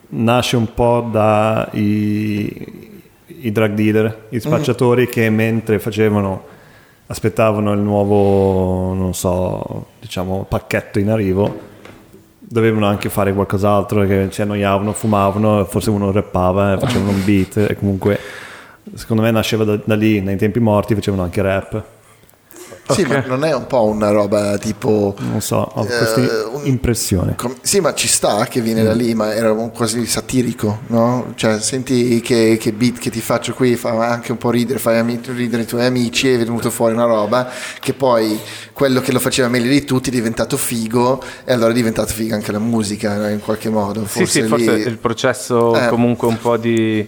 nasce 0.09 0.55
un 0.55 0.73
po' 0.73 1.07
da 1.11 1.67
i, 1.73 3.01
i 3.41 3.51
drug 3.51 3.73
dealer, 3.73 4.27
i 4.29 4.39
spacciatori 4.39 5.07
che 5.07 5.29
mentre 5.29 5.77
facevano, 5.79 6.43
aspettavano 7.07 7.73
il 7.73 7.79
nuovo, 7.79 8.93
non 8.93 9.13
so, 9.13 9.87
diciamo, 9.99 10.45
pacchetto 10.47 10.97
in 10.99 11.09
arrivo, 11.09 11.66
dovevano 12.47 12.85
anche 12.85 13.09
fare 13.09 13.33
qualcos'altro, 13.33 14.05
che 14.05 14.27
si 14.31 14.41
annoiavano, 14.41 14.93
fumavano, 14.93 15.65
forse 15.65 15.89
uno 15.89 16.11
rappava, 16.11 16.73
e 16.73 16.79
facevano 16.79 17.11
un 17.11 17.23
beat, 17.23 17.57
e 17.57 17.75
comunque... 17.75 18.19
Secondo 18.93 19.21
me 19.21 19.31
nasceva 19.31 19.65
da, 19.65 19.77
da 19.83 19.95
lì, 19.95 20.21
nei 20.21 20.37
tempi 20.37 20.61
morti 20.61 20.95
facevano 20.95 21.23
anche 21.23 21.41
rap. 21.41 21.83
Sì, 22.89 23.01
Ok. 23.01 23.07
ma 23.09 23.23
non 23.25 23.43
è 23.43 23.53
un 23.53 23.67
po' 23.67 23.83
una 23.83 24.11
roba 24.11 24.57
tipo... 24.57 25.13
Non 25.19 25.41
so, 25.41 25.57
ho 25.57 25.83
Eh, 25.83 25.87
questa 25.87 26.19
un- 26.53 26.65
impressione. 26.65 27.35
Com- 27.35 27.55
sì, 27.61 27.79
ma 27.81 27.93
ci 27.93 28.07
sta 28.07 28.45
che 28.45 28.61
viene 28.61 28.83
da 28.83 28.93
lì, 28.93 29.13
ma 29.13 29.33
era 29.33 29.53
quasi 29.53 30.05
satirico, 30.05 30.79
no? 30.87 31.33
Cioè, 31.35 31.59
senti 31.59 32.21
che, 32.21 32.57
che 32.59 32.71
beat 32.71 32.97
che 32.99 33.09
ti 33.09 33.19
faccio 33.19 33.53
qui 33.53 33.75
fa 33.75 33.89
anche 34.07 34.31
un 34.31 34.37
po' 34.37 34.49
ridere, 34.51 34.79
fai 34.79 34.97
ami- 34.99 35.19
ridere 35.25 35.63
i 35.63 35.65
tuoi 35.65 35.85
amici, 35.85 36.29
è 36.29 36.37
venuto 36.37 36.69
fuori 36.69 36.93
una 36.93 37.05
roba 37.05 37.49
che 37.79 37.93
poi 37.93 38.39
quello 38.73 39.01
che 39.01 39.11
lo 39.11 39.19
faceva 39.19 39.47
meglio 39.49 39.69
di 39.69 39.83
tutti 39.83 40.09
è 40.09 40.11
diventato 40.13 40.55
figo 40.57 41.21
e 41.43 41.51
allora 41.53 41.71
è 41.71 41.75
diventato 41.75 42.13
figa 42.13 42.35
anche 42.35 42.51
la 42.51 42.59
musica 42.59 43.15
no? 43.17 43.27
in 43.29 43.39
qualche 43.39 43.69
modo. 43.69 44.05
sì 44.07 44.25
sì 44.25 44.41
lì- 44.43 44.47
forse 44.47 44.71
il 44.71 44.97
processo 44.97 45.75
Eh. 45.75 45.87
comunque 45.89 46.27
un 46.27 46.37
po' 46.39 46.55
di 46.57 47.05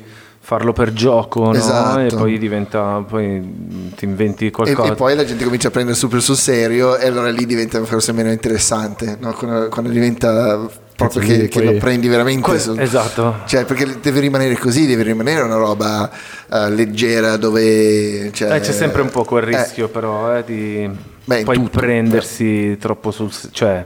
farlo 0.50 0.74
per 0.74 0.94
gioco 0.94 1.44
no? 1.44 1.54
Esatto. 1.54 2.00
e 2.00 2.08
poi 2.08 2.40
diventa 2.40 3.04
poi 3.08 3.40
mm, 3.40 3.90
ti 3.96 4.06
inventi 4.06 4.48
E, 4.48 4.52
qualcosa 4.52 4.94
e 4.94 4.96
poi 4.96 5.16
la 5.16 5.24
gente 5.24 5.44
comincia 5.44 5.68
a 5.68 5.72
prendere 5.72 5.96
super 5.96 6.20
sul 6.24 6.38
serio 6.38 6.98
e 6.98 7.06
allora 7.06 7.30
lì 7.30 7.46
diventa 7.46 7.84
forse 7.86 8.14
meno 8.14 8.32
interessante, 8.32 9.16
no? 9.20 9.32
quando, 9.34 9.70
quando 9.70 9.92
diventa 9.92 10.68
proprio 10.96 11.22
che, 11.22 11.48
che 11.50 11.64
lo 11.64 11.74
prendi 11.78 12.08
veramente 12.08 12.42
Que- 12.42 12.58
sul- 12.60 12.80
esatto 12.80 13.42
Cioè, 13.46 13.64
perché 13.66 14.00
deve 14.02 14.22
rimanere 14.22 14.58
così, 14.58 14.88
deve 14.88 15.04
rimanere 15.04 15.44
una 15.44 15.56
roba 15.56 16.10
eh, 16.52 16.70
leggera 16.72 17.38
dove... 17.38 18.32
Cioè, 18.34 18.56
Eh, 18.56 18.60
c'è 18.60 18.72
sempre 18.72 19.04
un 19.04 19.10
po' 19.12 19.24
quel 19.24 19.44
eh, 19.44 19.56
rischio 19.56 19.88
però 19.88 20.36
eh, 20.36 20.44
di 20.44 20.90
Beh, 21.26 21.44
poi 21.44 21.56
tutto, 21.58 21.78
prendersi 21.78 22.76
troppo 22.80 23.12
sul 23.12 23.30
cioè 23.52 23.86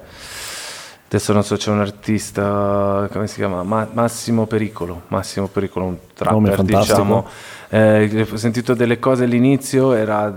adesso 1.16 1.32
non 1.32 1.43
so 1.43 1.55
c'è 1.57 1.70
un 1.70 1.80
artista 1.80 3.07
come 3.11 3.28
si 3.28 3.36
chiama? 3.36 3.61
Ma- 3.61 3.88
Massimo 3.93 4.47
Pericolo 4.47 5.03
Massimo 5.09 5.47
Pericolo 5.47 5.86
un 5.86 5.97
trapper 6.14 6.55
fantastico. 6.55 6.80
diciamo. 6.82 7.26
Eh, 7.70 8.28
ho 8.32 8.36
sentito 8.36 8.74
delle 8.76 8.99
cose 8.99 9.24
all'inizio 9.24 9.93
era 9.93 10.32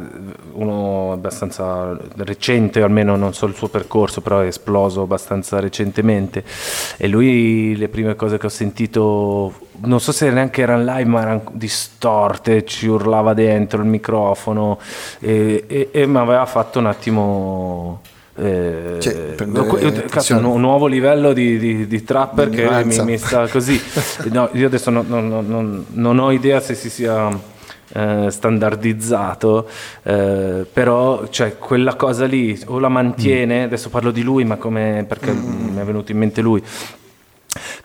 uno 0.53 1.12
abbastanza 1.12 1.97
recente 2.16 2.81
almeno 2.83 3.16
non 3.16 3.33
so 3.35 3.47
il 3.47 3.55
suo 3.55 3.68
percorso 3.68 4.20
però 4.20 4.41
è 4.41 4.47
esploso 4.47 5.03
abbastanza 5.03 5.61
recentemente. 5.61 6.45
E 6.99 7.09
lui 7.09 7.74
le 7.77 7.89
prime 7.89 8.14
cose 8.14 8.37
che 8.37 8.47
ho 8.47 8.51
sentito 8.51 9.53
non 9.81 10.01
so 10.01 10.12
se 10.12 10.31
neanche 10.31 10.61
erano 10.62 10.83
live 10.85 11.09
ma 11.09 11.20
erano 11.22 11.43
distorte 11.53 12.64
ci 12.66 12.87
urlava 12.87 13.33
dentro 13.35 13.81
il 13.81 13.87
microfono 13.89 14.79
e, 15.20 15.64
e- 15.66 15.89
e 15.91 16.07
mi 16.07 16.16
aveva 16.18 16.45
fatto 16.47 16.79
un 16.79 16.87
attimo 16.87 18.01
eh, 18.39 18.97
Cioè, 19.01 19.14
prendere 19.34 19.66
que- 19.66 20.05
cazzo, 20.05 20.37
un 20.37 20.61
nuovo 20.61 20.87
livello 20.87 21.32
di, 21.32 21.59
di- 21.59 21.87
di 21.87 22.05
trapper 22.05 22.51
che 22.51 22.84
mi, 22.84 22.99
mi 23.05 23.18
sta 23.18 23.49
così. 23.49 23.80
No, 24.30 24.49
io 24.53 24.66
adesso 24.66 24.91
non, 24.91 25.07
non- 25.09 25.28
non- 25.28 25.84
non- 25.91 26.18
ho 26.18 26.30
idea 26.30 26.61
se 26.61 26.74
si 26.74 26.91
sia 26.91 27.55
eh, 27.95 28.26
standardizzato 28.30 29.68
eh, 30.03 30.66
però 30.72 31.26
cioè, 31.28 31.57
quella 31.57 31.95
cosa 31.95 32.26
lì 32.26 32.61
o 32.66 32.78
la 32.80 32.89
mantiene 32.89 33.62
adesso 33.62 33.91
parlo 33.91 34.11
di 34.11 34.22
lui 34.22 34.45
ma 34.45 34.57
come 34.57 35.05
perché 35.09 35.32
mi 35.32 35.78
è 35.78 35.84
venuto 35.84 36.11
in 36.11 36.18
mente 36.18 36.41
lui 36.41 36.61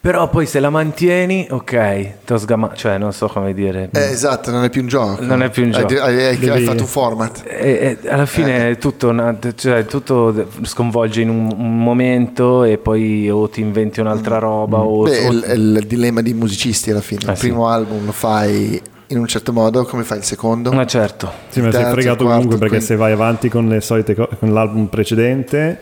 però 0.01 0.29
poi 0.29 0.47
se 0.47 0.59
la 0.59 0.71
mantieni 0.71 1.45
ok 1.47 2.25
ti 2.25 2.33
ho 2.33 2.37
sgamato 2.37 2.75
cioè 2.75 2.97
non 2.97 3.13
so 3.13 3.27
come 3.27 3.53
dire 3.53 3.89
eh, 3.93 3.99
esatto, 4.11 4.49
non 4.49 4.63
è 4.63 4.69
più 4.71 4.81
un 4.81 4.87
gioco. 4.87 5.23
Non 5.23 5.43
è 5.43 5.49
più 5.51 5.63
un 5.63 5.71
gioco. 5.71 5.93
Hai, 6.01 6.25
hai- 6.25 6.49
hai 6.49 6.61
fatto 6.63 6.81
un 6.81 6.87
format. 6.87 7.43
e, 7.45 7.97
e 8.03 8.09
alla 8.09 8.25
fine 8.25 8.77
tutto, 8.77 9.09
una- 9.09 9.37
cioè, 9.55 9.85
tutto 9.85 10.47
sconvolge 10.63 11.21
in 11.21 11.29
un, 11.29 11.53
un 11.55 11.83
momento 11.83 12.63
e 12.63 12.79
poi 12.79 13.29
o 13.29 13.47
ti 13.47 13.61
inventi 13.61 13.99
un'altra 13.99 14.39
roba 14.39 14.79
o, 14.79 15.03
Beh, 15.03 15.19
è 15.23 15.27
o- 15.27 15.31
il, 15.31 15.41
è 15.43 15.53
il 15.53 15.83
dilemma 15.85 16.21
dei 16.21 16.33
musicisti 16.33 16.89
alla 16.89 17.01
fine. 17.01 17.21
Ah, 17.27 17.31
il 17.33 17.37
sì. 17.37 17.47
primo 17.47 17.67
album 17.67 18.05
lo 18.05 18.11
fai 18.11 18.81
in 19.07 19.19
un 19.19 19.27
certo 19.27 19.53
modo, 19.53 19.83
come 19.85 20.03
fai 20.03 20.17
il 20.17 20.23
secondo? 20.23 20.71
ma 20.71 20.85
certo 20.87 21.31
Sì, 21.49 21.61
ma 21.61 21.69
sei 21.71 21.83
fregato 21.91 22.23
quarto, 22.23 22.25
comunque 22.25 22.57
perché 22.57 22.77
quinto. 22.77 22.85
se 22.85 22.95
vai 22.95 23.11
avanti 23.11 23.49
con 23.49 23.67
le 23.67 23.81
solite 23.81 24.15
co- 24.15 24.29
con 24.39 24.51
l'album 24.51 24.85
precedente, 24.87 25.79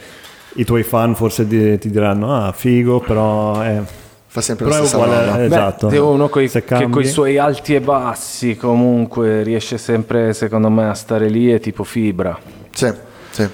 i 0.55 0.65
tuoi 0.65 0.83
fan 0.83 1.15
forse 1.15 1.47
di- 1.47 1.77
ti 1.77 1.89
diranno: 1.89 2.35
Ah, 2.35 2.51
figo, 2.51 2.99
però. 2.99 3.63
eh, 3.63 4.07
fa 4.31 4.41
sempre 4.41 4.65
Però 4.65 4.77
la 4.79 4.85
stessa 4.85 5.03
uguale, 5.03 5.25
roba. 5.25 5.39
eh, 5.41 5.45
esatto. 5.45 5.87
Beh, 5.87 5.95
è 5.95 5.99
uno 5.99 6.29
coi- 6.29 6.49
che 6.49 6.63
con 6.89 7.01
i 7.01 7.07
suoi 7.07 7.37
alti 7.39 7.73
e 7.73 7.81
bassi 7.81 8.55
comunque 8.55 9.41
riesce 9.41 9.79
sempre, 9.79 10.33
secondo 10.33 10.69
me, 10.69 10.87
a 10.87 10.93
stare 10.93 11.27
lì 11.29 11.51
è 11.51 11.59
tipo 11.59 11.83
fibra. 11.83 12.37
Sì, 12.71 12.93
sì, 13.31 13.47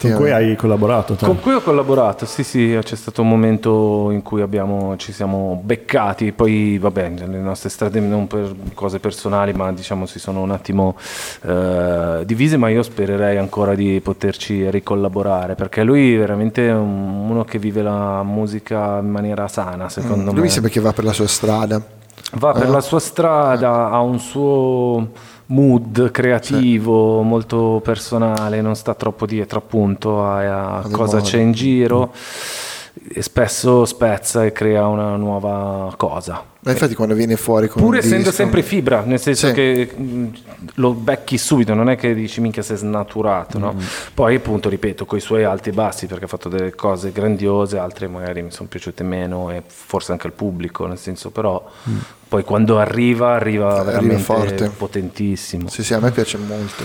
Con 0.00 0.12
cui 0.14 0.30
hai 0.32 0.56
collaborato. 0.56 1.14
te. 1.14 1.24
Con 1.26 1.40
cui 1.40 1.52
ho 1.54 1.60
collaborato, 1.60 2.26
sì 2.26 2.42
sì, 2.42 2.76
c'è 2.82 2.96
stato 2.96 3.22
un 3.22 3.28
momento 3.28 4.10
in 4.10 4.22
cui 4.22 4.40
abbiamo- 4.42 4.96
ci 4.96 5.12
siamo 5.12 5.60
beccati, 5.62 6.32
poi 6.32 6.78
vabbè, 6.78 7.10
le 7.26 7.38
nostre 7.38 7.68
strade 7.68 8.00
non 8.00 8.26
per 8.26 8.54
cose 8.74 8.98
personali, 8.98 9.52
ma 9.52 9.72
diciamo 9.72 10.06
si 10.06 10.18
sono 10.18 10.40
un 10.40 10.50
attimo 10.50 10.96
eh, 11.46 12.22
divise, 12.24 12.56
ma 12.56 12.68
io 12.68 12.82
spererei 12.82 13.36
ancora 13.36 13.74
di 13.74 14.00
poterci 14.02 14.68
ricollaborare, 14.70 15.54
perché 15.54 15.82
lui 15.84 16.14
è 16.14 16.18
veramente 16.18 16.68
un- 16.70 17.26
uno 17.30 17.44
che 17.44 17.58
vive 17.58 17.82
la 17.82 18.22
musica 18.22 18.98
in 18.98 19.10
maniera 19.10 19.46
sana, 19.48 19.88
secondo 19.88 20.24
Lui 20.30 20.34
me. 20.34 20.40
mi 20.42 20.48
sembra 20.48 20.70
che 20.70 20.80
va 20.80 20.92
per 20.92 21.04
la 21.04 21.12
sua 21.12 21.26
strada. 21.28 21.80
Va 22.32 22.52
per 22.52 22.68
la 22.68 22.80
sua 22.80 22.98
strada, 23.00 23.88
ha 23.90 24.00
un 24.00 24.18
suo 24.18 25.08
mood 25.50 26.10
creativo 26.10 27.22
molto 27.22 27.80
personale, 27.82 28.60
non 28.60 28.74
sta 28.76 28.94
troppo 28.94 29.26
dietro 29.26 29.58
appunto 29.58 30.22
a, 30.24 30.78
a 30.78 30.88
cosa 30.90 31.20
c'è 31.20 31.38
in 31.38 31.52
giro 31.52 32.12
e 33.10 33.22
spesso 33.22 33.84
spezza 33.84 34.44
e 34.44 34.52
crea 34.52 34.86
una 34.86 35.16
nuova 35.16 35.94
cosa. 35.96 36.44
Ma 36.60 36.72
infatti 36.72 36.94
quando 36.94 37.14
viene 37.14 37.36
fuori 37.36 37.68
con 37.68 37.80
Pur 37.80 37.96
essendo 37.96 38.16
disco- 38.24 38.32
sempre 38.32 38.62
fibra, 38.62 39.02
nel 39.02 39.20
senso 39.20 39.46
Sì. 39.46 39.52
che 39.54 39.90
lo 40.74 40.92
becchi 40.92 41.38
subito, 41.38 41.72
non 41.72 41.88
è 41.88 41.96
che 41.96 42.12
dici 42.12 42.40
minchia 42.40 42.62
sei 42.62 42.76
snaturato, 42.76 43.58
no? 43.58 43.74
Poi 44.12 44.34
appunto, 44.34 44.68
ripeto, 44.68 45.06
con 45.06 45.16
i 45.16 45.20
suoi 45.20 45.44
alti 45.44 45.70
e 45.70 45.72
bassi, 45.72 46.06
perché 46.06 46.24
ha 46.24 46.28
fatto 46.28 46.48
delle 46.50 46.74
cose 46.74 47.12
grandiose, 47.12 47.78
altre 47.78 48.08
magari 48.08 48.42
mi 48.42 48.50
sono 48.50 48.68
piaciute 48.68 49.02
meno 49.04 49.50
e 49.50 49.62
forse 49.64 50.12
anche 50.12 50.26
al 50.26 50.32
pubblico, 50.34 50.84
nel 50.86 50.98
senso 50.98 51.30
però 51.30 51.64
poi 52.28 52.44
quando 52.44 52.78
arriva, 52.78 53.32
arriva 53.34 53.68
Arriva 53.78 53.82
veramente 53.90 54.22
forte. 54.22 54.70
potentissimo. 54.76 55.68
Sì, 55.68 55.82
sì, 55.82 55.94
a 55.94 56.00
me 56.00 56.10
piace 56.10 56.36
molto, 56.38 56.84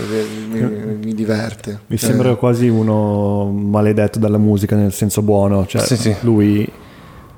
mi, 0.50 0.58
mi- 1.00 1.14
diverte. 1.14 1.80
Mi 1.86 1.96
Eh, 1.96 1.98
sembra 1.98 2.34
quasi 2.36 2.68
uno 2.68 3.50
maledetto 3.50 4.18
dalla 4.18 4.38
musica 4.38 4.74
nel 4.76 4.92
senso 4.92 5.20
buono. 5.22 5.66
Cioè, 5.66 5.82
Sì, 5.82 5.96
sì. 5.96 6.14
lui 6.20 6.66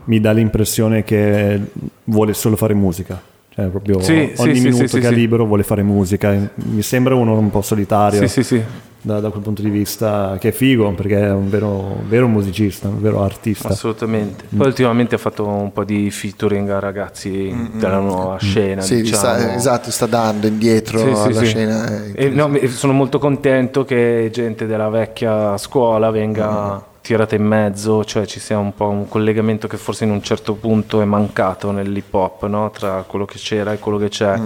mi 0.05 0.21
dà 0.21 0.31
l'impressione 0.33 1.03
che 1.03 1.61
vuole 2.05 2.33
solo 2.33 2.55
fare 2.57 2.75
musica. 2.75 3.21
Cioè, 3.53 3.67
proprio 3.69 4.01
Sì, 4.01 4.33
ogni 4.37 4.55
sì, 4.57 4.61
minuto 4.63 4.87
sì, 4.87 5.01
che 5.01 5.07
ha 5.07 5.11
sì. 5.11 5.17
libero 5.17 5.45
vuole 5.47 5.63
fare 5.63 5.83
musica. 5.83 6.33
Mi 6.55 6.83
sembra 6.83 7.15
uno 7.15 7.37
un 7.39 7.51
po' 7.51 7.63
solitario 7.63 8.21
Sì, 8.21 8.29
sì, 8.29 8.43
sì. 8.45 8.63
Da, 9.07 9.21
da 9.21 9.31
quel 9.31 9.41
punto 9.41 9.63
di 9.63 9.71
vista, 9.71 10.37
che 10.41 10.49
è 10.49 10.51
figo 10.51 10.91
perché 10.95 11.21
è 11.21 11.31
un 11.31 11.49
vero, 11.49 12.01
vero 12.09 12.27
musicista, 12.27 12.89
un 12.89 13.01
vero 13.01 13.23
artista. 13.23 13.69
Assolutamente. 13.69 14.47
Poi 14.49 14.67
ultimamente 14.67 15.15
ha 15.15 15.19
fatto 15.19 15.47
un 15.47 15.73
po' 15.73 15.85
di 15.85 16.11
featuring 16.11 16.69
a 16.71 16.81
ragazzi 16.81 17.55
della 17.75 18.01
nuova 18.01 18.37
scena. 18.39 18.83
Sì, 18.83 19.03
diciamo. 19.03 19.19
sta, 19.19 19.55
esatto, 19.55 19.93
sta 19.93 20.07
dando 20.07 20.49
indietro 20.49 20.99
Sì, 20.99 21.05
sì, 21.05 21.11
alla 21.29 21.39
sì. 21.39 21.47
scena. 21.47 22.05
eh, 22.15 22.25
E 22.25 22.29
no, 22.31 22.51
sono 22.67 22.93
molto 22.95 23.21
contento 23.21 23.85
che 23.85 24.29
gente 24.33 24.67
della 24.67 24.89
vecchia 24.89 25.57
scuola 25.57 26.11
venga 26.11 26.85
tirata 27.01 27.37
in 27.37 27.45
mezzo, 27.45 28.05
cioè 28.05 28.27
ci 28.27 28.41
sia 28.41 28.59
un 28.59 28.75
po' 28.75 28.89
un 28.89 29.07
collegamento 29.07 29.69
che 29.69 29.77
forse 29.77 30.03
in 30.03 30.11
un 30.11 30.21
certo 30.21 30.55
punto 30.55 31.01
è 31.01 31.05
mancato 31.05 31.71
nell'hip 31.71 32.13
hop, 32.13 32.45
no? 32.47 32.73
tra 32.73 33.05
quello 33.07 33.25
che 33.25 33.39
c'era 33.39 33.73
e 33.73 33.79
quello 33.79 33.99
che 33.99 34.09
c'è. 34.09 34.37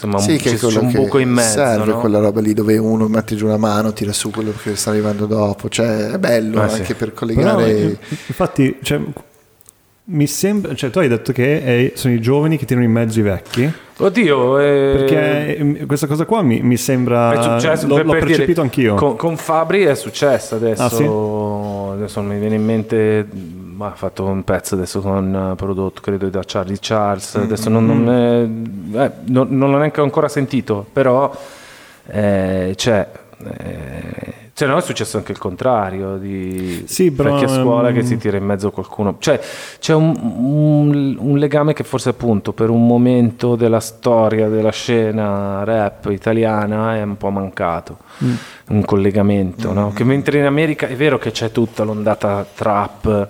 Insomma, 0.00 0.18
Sì, 0.20 0.32
un, 0.32 0.36
che 0.38 0.54
c'è, 0.54 0.66
c'è 0.68 0.78
un 0.78 0.92
buco 0.92 1.18
in 1.18 1.30
mezzo. 1.30 1.48
serve 1.54 1.90
no? 1.92 1.98
quella 1.98 2.20
roba 2.20 2.40
lì 2.40 2.54
dove 2.54 2.78
uno 2.78 3.08
mette 3.08 3.34
giù 3.34 3.46
una 3.46 3.56
mano, 3.56 3.92
tira 3.92 4.12
su 4.12 4.30
quello 4.30 4.52
che 4.62 4.76
sta 4.76 4.90
arrivando 4.90 5.26
dopo, 5.26 5.68
cioè 5.68 6.10
è 6.10 6.18
bello 6.18 6.66
sì. 6.68 6.80
anche 6.80 6.94
per 6.94 7.08
Però, 7.12 7.20
collegare 7.20 7.66
eh, 7.68 7.96
infatti, 8.26 8.76
cioè, 8.82 9.00
mi 10.10 10.26
sembra, 10.26 10.74
cioè, 10.74 10.88
tu 10.90 11.00
hai 11.00 11.08
detto 11.08 11.32
che 11.32 11.62
è- 11.64 11.92
sono 11.94 12.14
i 12.14 12.20
giovani 12.20 12.56
che 12.56 12.64
tirano 12.64 12.86
in 12.86 12.92
mezzo 12.92 13.18
i 13.18 13.22
vecchi. 13.22 13.70
Oddio, 13.98 14.58
eh, 14.60 14.94
Perché 14.96 15.56
eh, 15.56 15.86
questa 15.86 16.06
cosa 16.06 16.24
qua 16.24 16.40
mi, 16.42 16.60
mi 16.62 16.76
sembra. 16.76 17.32
è 17.32 17.42
successo, 17.42 17.86
l'ho, 17.88 17.96
per- 17.96 18.04
l'ho 18.06 18.12
per 18.12 18.20
dire, 18.22 18.32
percepito 18.36 18.60
anch'io. 18.60 18.94
Con, 18.94 19.16
con 19.16 19.36
Fabri 19.36 19.82
è 19.82 19.94
successo 19.96 20.54
adesso. 20.54 20.82
Ah, 20.82 20.88
sì? 20.88 21.02
Adesso 21.98 22.22
mi 22.22 22.38
viene 22.38 22.54
in 22.54 22.64
mente. 22.64 23.26
Ma 23.78 23.86
ha 23.92 23.94
fatto 23.94 24.24
un 24.24 24.42
pezzo 24.42 24.74
adesso 24.74 25.00
con 25.00 25.52
eh, 25.52 25.54
prodotto 25.54 26.00
credo 26.00 26.28
da 26.28 26.42
Charlie 26.44 26.78
Charles. 26.80 27.36
Adesso 27.36 27.68
non, 27.70 27.86
non, 27.86 28.10
è- 28.10 29.04
eh, 29.04 29.10
non- 29.26 29.46
non 29.56 29.70
l'ho 29.70 29.78
neanche 29.78 30.00
ancora 30.00 30.28
sentito, 30.28 30.84
però 30.92 31.32
eh, 32.06 32.72
c'è. 32.74 33.08
eh, 33.56 34.47
cioè, 34.58 34.66
no, 34.66 34.76
è 34.76 34.80
successo 34.82 35.18
anche 35.18 35.30
il 35.30 35.38
contrario 35.38 36.16
di 36.16 36.82
Sì, 36.84 37.12
però, 37.12 37.30
vecchia 37.34 37.46
scuola 37.46 37.92
che 37.92 38.00
ehm, 38.00 38.04
si 38.04 38.16
tira 38.16 38.36
in 38.38 38.44
mezzo 38.44 38.66
a 38.66 38.72
qualcuno. 38.72 39.14
Cioè, 39.20 39.38
c'è 39.78 39.94
un, 39.94 40.12
un- 40.20 41.16
un 41.16 41.38
legame 41.38 41.74
che 41.74 41.84
forse 41.84 42.08
appunto 42.08 42.52
per 42.52 42.68
un 42.68 42.84
momento 42.84 43.54
della 43.54 43.78
storia 43.78 44.48
della 44.48 44.72
scena 44.72 45.62
rap 45.62 46.06
italiana 46.10 46.96
è 46.96 47.02
un 47.02 47.16
po' 47.16 47.30
mancato. 47.30 47.98
Un 48.70 48.84
collegamento, 48.84 49.72
no? 49.72 49.92
Che 49.94 50.02
mentre 50.02 50.38
in 50.38 50.44
America 50.46 50.88
è 50.88 50.96
vero 50.96 51.18
che 51.18 51.30
c'è 51.30 51.52
tutta 51.52 51.84
l'ondata 51.84 52.44
trap. 52.52 53.28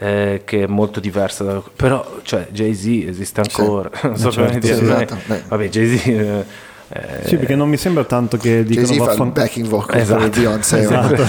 eh, 0.00 0.42
che 0.44 0.62
è 0.62 0.66
molto 0.66 1.00
diversa 1.00 1.42
da- 1.44 1.60
però 1.74 2.18
cioè 2.22 2.46
Jay-Z 2.52 2.86
esiste 3.08 3.40
ancora 3.40 3.90
non 4.04 4.16
so 4.16 4.30
certo, 4.30 4.48
come 4.48 4.60
dire 4.60 4.74
sì, 4.76 4.82
esatto, 4.84 5.16
vabbè 5.48 5.68
Jay-Z 5.68 6.06
eh, 6.06 6.44
eh, 6.90 7.26
Sì, 7.26 7.36
perché 7.36 7.54
non 7.54 7.68
mi 7.68 7.76
sembra 7.76 8.04
tanto 8.04 8.36
che 8.36 8.64
dicono 8.64 8.86
Jay-Z 8.86 9.14
fa 9.16 9.22
il 9.24 9.30
backing 9.30 9.66
vocal 9.66 10.00
Esatto. 10.00 10.20
per 10.20 10.30
Beyoncé. 10.30 10.78
Esatto. 10.80 11.24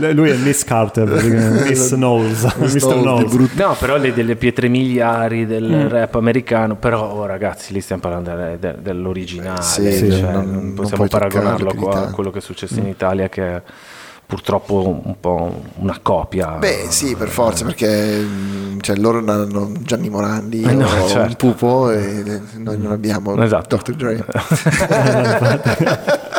Lui 0.12 0.30
è 0.30 0.36
Miss 0.36 0.64
Carter. 0.64 1.08
Miss 1.68 1.92
Knowles, 1.94 2.42
Mr. 2.56 3.00
Knowles. 3.00 3.32
No, 3.54 3.76
però 3.78 3.96
le, 3.96 4.12
delle 4.14 4.36
pietre 4.36 4.68
miliari 4.68 5.46
del 5.46 5.88
rap 5.88 6.14
americano, 6.14 6.76
però 6.76 7.10
oh, 7.12 7.26
ragazzi, 7.26 7.72
lì 7.72 7.80
stiamo 7.80 8.00
parlando 8.02 8.34
de- 8.34 8.58
de- 8.58 8.76
dell'originale, 8.80 9.62
Sì, 9.62 9.82
cioè, 9.82 9.92
sì, 9.92 10.20
non, 10.20 10.32
non- 10.32 10.50
non 10.50 10.74
possiamo 10.74 11.06
toccarlo 11.06 11.28
paragonarlo 11.40 11.88
a 11.90 12.10
quello 12.10 12.30
che 12.30 12.38
è 12.38 12.42
successo 12.42 12.78
in 12.78 12.86
Italia, 12.86 13.28
che 13.28 13.42
è 13.56 13.62
purtroppo 14.26 15.00
un 15.04 15.14
po' 15.20 15.62
una 15.76 15.98
copia. 16.02 16.56
Beh, 16.58 16.86
sì, 16.88 17.14
per 17.14 17.28
forza, 17.28 17.64
perché 17.64 18.18
mm, 18.18 18.78
cioè, 18.80 18.96
loro 18.96 19.20
non 19.20 19.40
hanno 19.40 19.72
Gianni 19.80 20.08
Morandi 20.10 20.62
Eh, 20.62 20.72
no, 20.72 20.86
o 20.86 21.02
un 21.04 21.08
certo. 21.08 21.46
pupo 21.46 21.90
e 21.90 22.40
noi 22.56 22.78
non 22.78 22.92
abbiamo 22.92 23.40
Esatto. 23.42 23.76
Dr. 23.76 23.94
Dre. 23.94 24.24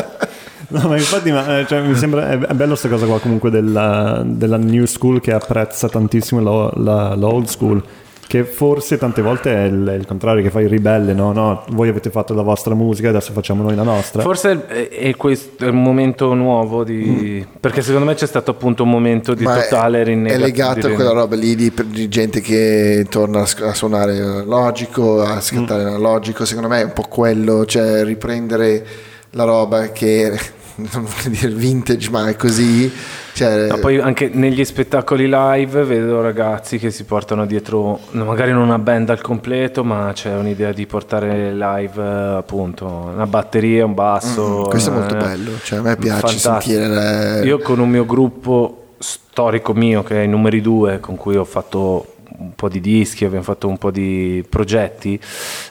No, 0.69 0.85
ma 0.89 0.97
infatti 0.97 1.31
ma, 1.31 1.59
eh, 1.59 1.65
cioè, 1.65 1.79
mi 1.81 1.95
sembra 1.95 2.29
è 2.29 2.37
è 2.39 2.53
bello 2.53 2.71
questa 2.71 2.89
cosa 2.89 3.05
qua 3.05 3.21
comunque 3.21 3.49
della, 3.49 4.21
della 4.25 4.57
new 4.57 4.83
school 4.83 5.21
che 5.21 5.31
apprezza 5.31 5.87
tantissimo 5.87 6.41
la, 6.41 6.69
la- 6.75 7.15
la 7.15 7.27
old 7.27 7.47
school. 7.47 7.81
Che 8.27 8.43
forse 8.43 8.97
tante 8.97 9.21
volte 9.21 9.53
è 9.55 9.63
il, 9.67 9.85
è 9.87 9.93
il 9.93 10.05
contrario, 10.05 10.43
che 10.43 10.49
fa 10.49 10.59
il 10.59 10.67
ribelle, 10.67 11.13
no? 11.13 11.31
No, 11.31 11.63
voi 11.69 11.87
avete 11.87 12.09
fatto 12.09 12.33
la 12.33 12.41
vostra 12.41 12.75
musica, 12.75 13.07
adesso 13.07 13.31
facciamo 13.31 13.63
noi 13.63 13.73
la 13.73 13.83
nostra. 13.83 14.21
Forse 14.21 14.67
è, 14.67 14.89
è 14.89 15.15
questo 15.15 15.63
è 15.63 15.69
un 15.69 15.81
momento 15.81 16.33
nuovo 16.33 16.83
di... 16.83 17.45
perché 17.59 17.81
secondo 17.81 18.05
me 18.05 18.15
c'è 18.15 18.25
stato 18.27 18.51
appunto 18.51 18.83
un 18.83 18.89
momento 18.89 19.33
di 19.33 19.43
Mm. 19.43 19.45
Ma 19.47 19.61
totale 19.61 20.03
rinnegazione. 20.03 20.43
è 20.43 20.45
legato 20.45 20.87
a 20.87 20.89
quella 20.91 21.11
roba 21.11 21.35
lì 21.37 21.55
di, 21.55 21.71
di 21.85 22.09
gente 22.09 22.41
che 22.41 23.05
torna 23.09 23.43
a 23.43 23.73
suonare 23.73 24.19
analogico, 24.19 25.21
a 25.21 25.39
scattare 25.39 25.83
Mm. 25.83 25.87
analogico. 25.87 26.43
Secondo 26.43 26.67
me 26.67 26.81
è 26.81 26.83
un 26.83 26.93
po' 26.93 27.05
quello, 27.07 27.65
cioè 27.65 28.03
riprendere 28.03 28.85
la 29.31 29.45
roba 29.45 29.91
che 29.93 30.37
non 30.93 31.05
voglio 31.05 31.29
dire 31.29 31.49
vintage, 31.49 32.09
ma 32.11 32.27
è 32.29 32.35
così. 32.35 32.91
Cioè... 33.33 33.67
No, 33.67 33.77
poi 33.79 33.99
anche 33.99 34.29
negli 34.31 34.63
spettacoli 34.63 35.27
live 35.27 35.83
vedo 35.83 36.21
ragazzi 36.21 36.77
che 36.77 36.91
si 36.91 37.03
portano 37.03 37.45
dietro, 37.45 37.99
magari 38.11 38.51
non 38.51 38.63
una 38.63 38.79
band 38.79 39.09
al 39.09 39.21
completo, 39.21 39.83
ma 39.83 40.11
c'è 40.13 40.33
un'idea 40.35 40.71
di 40.71 40.85
portare 40.85 41.53
live 41.53 42.01
appunto 42.37 42.85
una 43.13 43.25
batteria, 43.25 43.85
un 43.85 43.93
basso. 43.93 44.47
Mm, 44.47 44.59
mm. 44.59 44.63
questo 44.65 44.89
eh, 44.89 44.93
è 44.93 44.97
molto 44.97 45.15
eh, 45.15 45.19
bello, 45.19 45.51
cioè, 45.63 45.79
a 45.79 45.81
me 45.81 45.97
piace 45.97 46.19
fantastico. 46.19 46.79
sentire. 46.79 47.45
Io 47.45 47.59
con 47.59 47.79
un 47.79 47.89
mio 47.89 48.05
gruppo 48.05 48.83
storico 48.99 49.73
mio 49.73 50.03
che 50.03 50.21
è 50.21 50.23
i 50.23 50.27
numeri 50.27 50.61
2, 50.61 50.99
con 50.99 51.15
cui 51.15 51.35
ho 51.35 51.45
fatto 51.45 52.13
un 52.39 52.53
po' 52.53 52.69
di 52.69 52.79
dischi, 52.79 53.25
abbiamo 53.25 53.43
fatto 53.43 53.67
un 53.67 53.77
po' 53.77 53.89
di 53.89 54.45
progetti, 54.47 55.19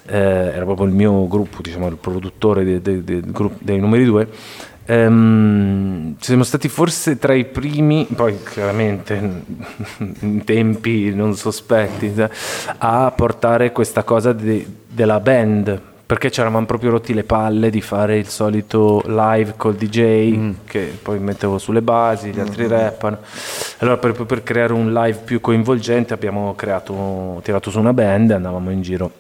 eh, 0.06 0.18
era 0.18 0.64
proprio 0.64 0.86
il 0.86 0.92
mio 0.92 1.28
gruppo, 1.28 1.58
diciamo, 1.62 1.86
il 1.86 1.96
produttore 1.96 2.64
de, 2.64 2.82
de, 2.82 3.04
de, 3.04 3.22
dei 3.60 3.78
numeri 3.78 4.04
2. 4.04 4.28
Um, 4.88 6.14
siamo 6.20 6.44
stati 6.44 6.68
forse 6.68 7.18
tra 7.18 7.34
i 7.34 7.44
primi, 7.44 8.06
poi 8.14 8.38
chiaramente 8.42 9.14
in 10.20 10.44
tempi 10.44 11.12
non 11.14 11.34
sospetti, 11.34 12.12
a 12.78 13.12
portare 13.14 13.72
questa 13.72 14.04
cosa 14.04 14.32
de, 14.32 14.64
della 14.86 15.18
band, 15.18 15.80
perché 16.06 16.30
ci 16.30 16.38
eravamo 16.38 16.66
proprio 16.66 16.90
rotti 16.90 17.14
le 17.14 17.24
palle 17.24 17.68
di 17.68 17.80
fare 17.80 18.16
il 18.16 18.28
solito 18.28 19.02
live 19.06 19.54
col 19.56 19.74
DJ 19.74 20.36
mm. 20.36 20.50
che 20.64 20.96
poi 21.02 21.18
mettevo 21.18 21.58
sulle 21.58 21.82
basi, 21.82 22.30
gli 22.30 22.38
altri 22.38 22.66
mm. 22.66 22.68
rappano. 22.68 23.18
Allora 23.78 23.96
proprio 23.96 24.24
per 24.24 24.44
creare 24.44 24.72
un 24.72 24.92
live 24.92 25.18
più 25.24 25.40
coinvolgente 25.40 26.14
abbiamo 26.14 26.54
creato, 26.54 27.40
tirato 27.42 27.70
su 27.70 27.80
una 27.80 27.92
band 27.92 28.30
e 28.30 28.34
andavamo 28.34 28.70
in 28.70 28.82
giro 28.82 29.10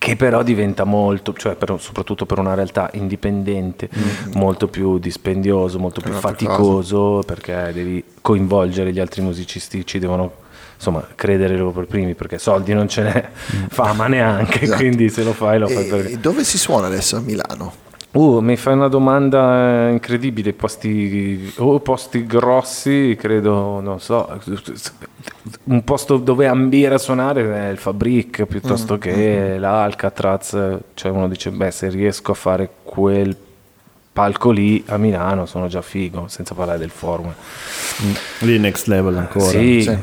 che 0.00 0.16
però 0.16 0.42
diventa 0.42 0.84
molto, 0.84 1.34
cioè 1.34 1.56
per- 1.56 1.76
soprattutto 1.78 2.24
per 2.24 2.38
una 2.38 2.54
realtà 2.54 2.88
indipendente, 2.94 3.90
molto 4.32 4.66
più 4.66 4.98
dispendioso, 4.98 5.78
molto 5.78 6.00
più 6.00 6.12
faticoso, 6.14 7.22
perché 7.26 7.70
devi 7.74 8.02
coinvolgere 8.22 8.92
gli 8.94 8.98
altri 8.98 9.20
musicisti, 9.20 9.84
ci 9.84 9.98
devono 9.98 10.32
insomma 10.74 11.06
credere 11.14 11.58
loro 11.58 11.72
per 11.72 11.84
primi 11.84 12.14
perché 12.14 12.38
soldi 12.38 12.72
non 12.72 12.88
ce 12.88 13.02
n'è, 13.02 13.28
fama 13.68 14.06
neanche, 14.06 14.62
Esatto. 14.62 14.78
quindi 14.80 15.10
se 15.10 15.22
lo 15.22 15.34
fai 15.34 15.58
lo 15.58 15.68
fai 15.68 15.84
E 15.86 15.90
perché... 15.90 16.18
dove 16.18 16.44
si 16.44 16.56
suona 16.56 16.86
adesso 16.86 17.16
a 17.16 17.20
Milano? 17.20 17.74
Uh, 18.12 18.40
mi 18.40 18.56
fai 18.56 18.74
una 18.74 18.88
domanda 18.88 19.86
eh, 19.86 19.92
incredibile, 19.92 20.52
posti, 20.52 21.52
o 21.58 21.78
posti 21.78 22.26
grossi, 22.26 23.16
credo, 23.16 23.78
non 23.80 24.00
so, 24.00 24.28
un 25.64 25.84
posto 25.84 26.16
dove 26.16 26.48
ambire 26.48 26.94
a 26.94 26.98
suonare 26.98 27.68
è 27.68 27.70
il 27.70 27.78
Fabric 27.78 28.46
piuttosto 28.46 28.98
che 28.98 29.58
l'Alcatraz, 29.58 30.78
cioè 30.94 31.12
uno 31.12 31.28
dice, 31.28 31.50
beh 31.52 31.70
se 31.70 31.88
riesco 31.88 32.32
a 32.32 32.34
fare 32.34 32.68
quel 32.82 33.36
palco 34.12 34.50
lì 34.50 34.82
a 34.88 34.96
Milano 34.96 35.46
sono 35.46 35.68
già 35.68 35.80
figo, 35.80 36.26
senza 36.26 36.54
parlare 36.54 36.78
del 36.78 36.90
forum. 36.90 37.32
Mm. 38.02 38.12
Lì 38.40 38.58
next 38.58 38.88
level 38.88 39.16
ancora. 39.18 39.44
Sì, 39.44 39.82
Sì. 39.82 39.96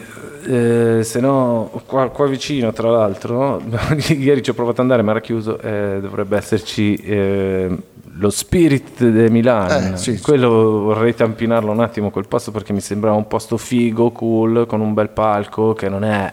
eh, 0.46 1.04
se 1.04 1.20
no, 1.20 1.84
qua, 1.86 2.08
qua 2.08 2.26
vicino 2.26 2.72
tra 2.72 2.90
l'altro, 2.90 3.62
ieri 4.08 4.42
ci 4.42 4.52
ho 4.52 4.54
provato 4.54 4.76
ad 4.76 4.84
andare 4.84 5.02
ma 5.02 5.12
era 5.12 5.20
chiuso, 5.20 5.60
eh, 5.60 6.00
dovrebbe 6.02 6.38
esserci 6.38 6.96
eh, 6.96 7.78
lo 8.20 8.30
Spirit 8.30 9.04
de 9.04 9.30
Milano. 9.30 9.94
Eh, 9.94 9.98
sì. 9.98 10.20
Quello 10.20 10.50
vorrei 10.84 11.14
tampinarlo 11.14 11.72
un 11.72 11.80
attimo 11.80 12.10
quel 12.10 12.28
posto 12.28 12.52
perché 12.52 12.74
mi 12.74 12.82
sembrava 12.82 13.16
un 13.16 13.28
posto 13.28 13.58
figo, 13.58 14.12
cool, 14.12 14.66
con 14.68 14.82
un 14.82 14.94
bel 14.94 15.10
palco 15.10 15.74
che 15.74 15.90
non 15.90 16.04
è 16.04 16.32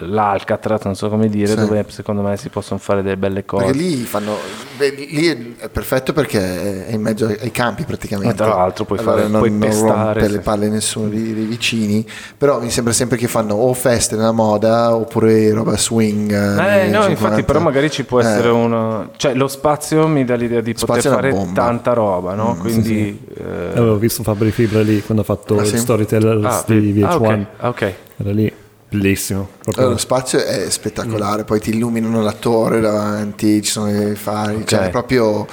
l'Alcatraz, 0.00 0.82
non 0.84 0.94
so 0.94 1.08
come 1.08 1.28
dire, 1.28 1.48
Sì. 1.48 1.54
dove 1.56 1.84
secondo 1.88 2.20
me 2.22 2.36
si 2.36 2.48
possono 2.50 2.78
fare 2.78 3.02
delle 3.02 3.16
belle 3.16 3.44
cose. 3.44 3.64
Perché 3.64 3.78
lì 3.78 3.96
fanno. 4.04 4.36
beh, 4.76 4.90
lì 4.90 5.56
è 5.58 5.68
perfetto 5.70 6.12
perché 6.12 6.86
è 6.86 6.92
in 6.92 7.00
mezzo 7.00 7.26
ai 7.26 7.50
campi 7.50 7.84
praticamente. 7.84 8.42
Ma 8.42 8.48
tra 8.50 8.56
l'altro 8.56 8.84
puoi 8.84 8.98
Allora 8.98 9.16
fare- 9.16 9.28
non, 9.28 9.38
puoi 9.40 9.50
non 9.50 9.58
pestare, 9.60 9.92
rompe 10.20 10.26
sì. 10.26 10.30
le 10.32 10.38
palle 10.40 10.68
nessuno 10.68 11.08
dei, 11.08 11.32
dei 11.34 11.44
vicini. 11.44 12.06
Però 12.36 12.60
mi 12.60 12.70
sembra 12.70 12.92
sempre 12.92 13.16
che 13.16 13.26
fanno 13.26 13.54
o 13.54 13.72
feste 13.72 14.16
nella 14.16 14.32
moda 14.32 14.94
oppure 14.94 15.50
roba 15.52 15.76
swing. 15.78 16.30
Eh, 16.30 16.36
anni 16.36 16.90
no, 16.90 17.00
50. 17.02 17.08
infatti, 17.10 17.42
però 17.44 17.60
magari 17.60 17.90
ci 17.90 18.04
può 18.04 18.20
Eh, 18.20 18.24
essere 18.24 18.48
una. 18.50 19.08
Cioè, 19.16 19.32
lo 19.34 19.48
spazio 19.48 20.06
mi 20.06 20.24
dà 20.24 20.34
l'idea 20.34 20.60
di 20.60 20.74
poter 20.74 21.00
Spazio 21.00 21.10
è 21.10 21.30
una 21.30 21.34
fare 21.36 21.52
tanta 21.54 21.92
roba, 21.94 22.34
no? 22.34 22.54
Mm, 22.54 22.60
Quindi. 22.60 23.18
eh, 23.34 23.70
Avevo 23.72 23.96
visto 23.96 24.22
Fabri 24.22 24.50
Fibra 24.50 24.82
lì 24.82 25.00
quando 25.02 25.22
ha 25.22 25.26
fatto 25.26 25.56
Ah, 25.58 25.62
il 25.62 25.68
sì? 25.68 25.78
Storyteller 25.78 26.44
ah, 26.44 26.64
di 26.66 26.92
VH1. 26.92 27.04
ah, 27.04 27.16
ok, 27.16 27.46
ah, 27.56 27.68
ok. 27.68 27.94
Era 28.18 28.30
lì, 28.32 28.52
bellissimo. 28.96 29.48
Proprio. 29.62 29.90
Lo 29.90 29.96
spazio 29.96 30.42
è 30.44 30.68
spettacolare, 30.70 31.44
poi 31.44 31.60
ti 31.60 31.70
illuminano 31.70 32.22
la 32.22 32.32
torre 32.32 32.80
davanti, 32.80 33.62
ci 33.62 33.70
sono 33.70 33.90
i 34.10 34.14
fari, 34.14 34.62
cioè 34.66 34.80
Ok. 34.80 34.86
è 34.86 34.90
proprio, 34.90 35.46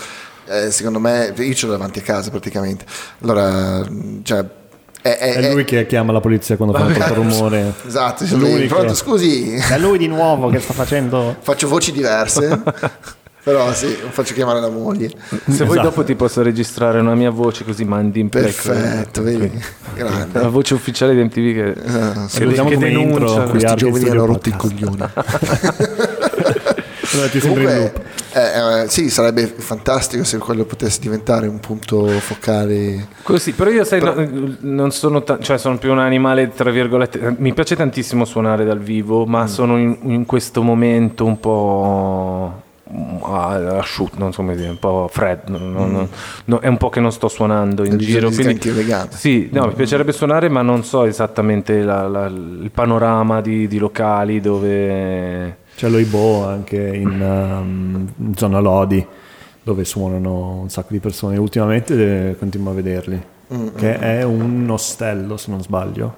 eh, 0.47 0.71
secondo 0.71 0.99
me, 0.99 1.33
io 1.37 1.53
ce 1.53 1.65
l'ho 1.65 1.71
davanti 1.73 1.99
a 1.99 2.01
casa 2.01 2.29
praticamente. 2.29 2.85
Allora, 3.21 3.85
cioè, 4.23 4.45
è, 5.01 5.17
è- 5.17 5.33
È 5.35 5.51
lui 5.53 5.65
che 5.65 5.85
chiama 5.85 6.13
la 6.13 6.21
polizia 6.21 6.55
quando 6.55 6.77
fa 6.77 6.85
troppo 6.85 7.13
rumore. 7.21 7.73
Esatto, 7.85 8.25
lui 8.37 8.65
pronto, 8.67 8.93
scusi, 8.95 9.53
È 9.55 9.77
lui 9.77 9.97
di 9.97 10.07
nuovo 10.07 10.49
che 10.49 10.59
sta 10.59 10.73
facendo... 10.73 11.35
faccio 11.41 11.67
voci 11.67 11.91
diverse, 11.91 12.61
però 13.43 13.71
sì, 13.73 13.87
faccio 14.09 14.33
chiamare 14.33 14.59
la 14.61 14.69
moglie. 14.69 15.09
Se 15.09 15.65
vuoi 15.65 15.77
Esatto. 15.77 15.81
dopo 15.81 16.03
ti 16.03 16.15
posso 16.15 16.41
registrare 16.41 16.99
una 16.99 17.13
mia 17.15 17.29
voce 17.29 17.63
così 17.65 17.83
mandi 17.83 18.19
in 18.21 18.29
play. 18.29 18.43
Perfetto, 18.43 19.21
vedi, 19.21 19.51
La 19.97 20.03
grande. 20.03 20.39
voce 20.47 20.73
ufficiale 20.73 21.13
di 21.13 21.23
MTV 21.23 21.53
che, 21.53 21.73
sì, 22.29 22.39
che, 22.39 22.45
che 22.47 22.61
intro 22.61 22.77
denuncia. 22.77 23.43
Questi 23.43 23.75
giovani 23.75 24.09
hanno 24.09 24.25
rotto 24.25 24.49
i 24.49 24.55
coglioni. 24.55 24.97
Comunque, 27.41 27.93
eh, 28.33 28.81
eh, 28.83 28.89
sì, 28.89 29.09
sarebbe 29.09 29.45
fantastico 29.45 30.23
se 30.23 30.39
quello 30.39 30.63
potesse 30.65 30.99
diventare 30.99 31.45
un 31.47 31.59
punto 31.59 32.07
focale. 32.07 33.07
Così, 33.21 33.51
però 33.51 33.69
io 33.69 33.83
sai, 33.83 34.01
no- 34.01 34.55
non 34.61 34.91
sono, 34.91 35.21
ta- 35.21 35.37
cioè 35.39 35.59
sono 35.59 35.77
più 35.77 35.91
un 35.91 35.99
animale, 35.99 36.51
tra 36.55 36.71
virgolette, 36.71 37.35
mi 37.37 37.53
piace 37.53 37.75
tantissimo 37.75 38.25
suonare 38.25 38.65
dal 38.65 38.79
vivo, 38.79 39.25
Mm. 39.27 39.29
ma 39.29 39.45
sono 39.47 39.77
in, 39.77 39.95
in 40.03 40.25
questo 40.25 40.63
momento 40.63 41.23
un 41.25 41.39
po' 41.39 42.61
asciutto, 43.77 44.17
non 44.19 44.31
so 44.33 44.41
come 44.41 44.55
dire, 44.55 44.69
un 44.69 44.79
po' 44.79 45.07
freddo, 45.11 45.57
non- 45.57 45.71
non- 45.91 46.09
no, 46.45 46.59
è 46.59 46.67
un 46.67 46.77
po' 46.77 46.89
che 46.89 46.99
non 46.99 47.11
sto 47.11 47.27
suonando 47.27 47.83
in 47.83 47.97
giro. 47.97 48.29
di 48.29 48.35
Quindi, 48.35 48.59
sì, 49.17 49.49
no, 49.51 49.67
mi 49.67 49.73
piacerebbe 49.73 50.11
suonare, 50.11 50.49
ma 50.49 50.61
non 50.61 50.83
so 50.83 51.05
esattamente 51.05 51.81
la- 51.81 52.07
la- 52.07 52.25
il 52.27 52.69
panorama 52.73 53.41
di, 53.41 53.67
di 53.67 53.77
locali 53.77 54.39
dove... 54.39 55.57
C'è 55.75 55.89
l'Oibo 55.89 56.45
anche 56.45 56.77
in, 56.77 57.19
um, 57.19 58.07
in 58.27 58.35
zona 58.35 58.59
Lodi 58.59 59.03
dove 59.63 59.85
suonano 59.85 60.59
un 60.61 60.69
sacco 60.69 60.89
di 60.91 60.99
persone. 60.99 61.37
Ultimamente 61.37 62.29
eh, 62.29 62.37
continuo 62.37 62.71
a 62.71 62.75
vederli. 62.75 63.19
Mm, 63.53 63.67
che 63.75 63.97
è 63.97 64.23
un 64.23 64.67
ostello, 64.69 65.35
se 65.37 65.49
non 65.51 65.61
sbaglio. 65.61 66.15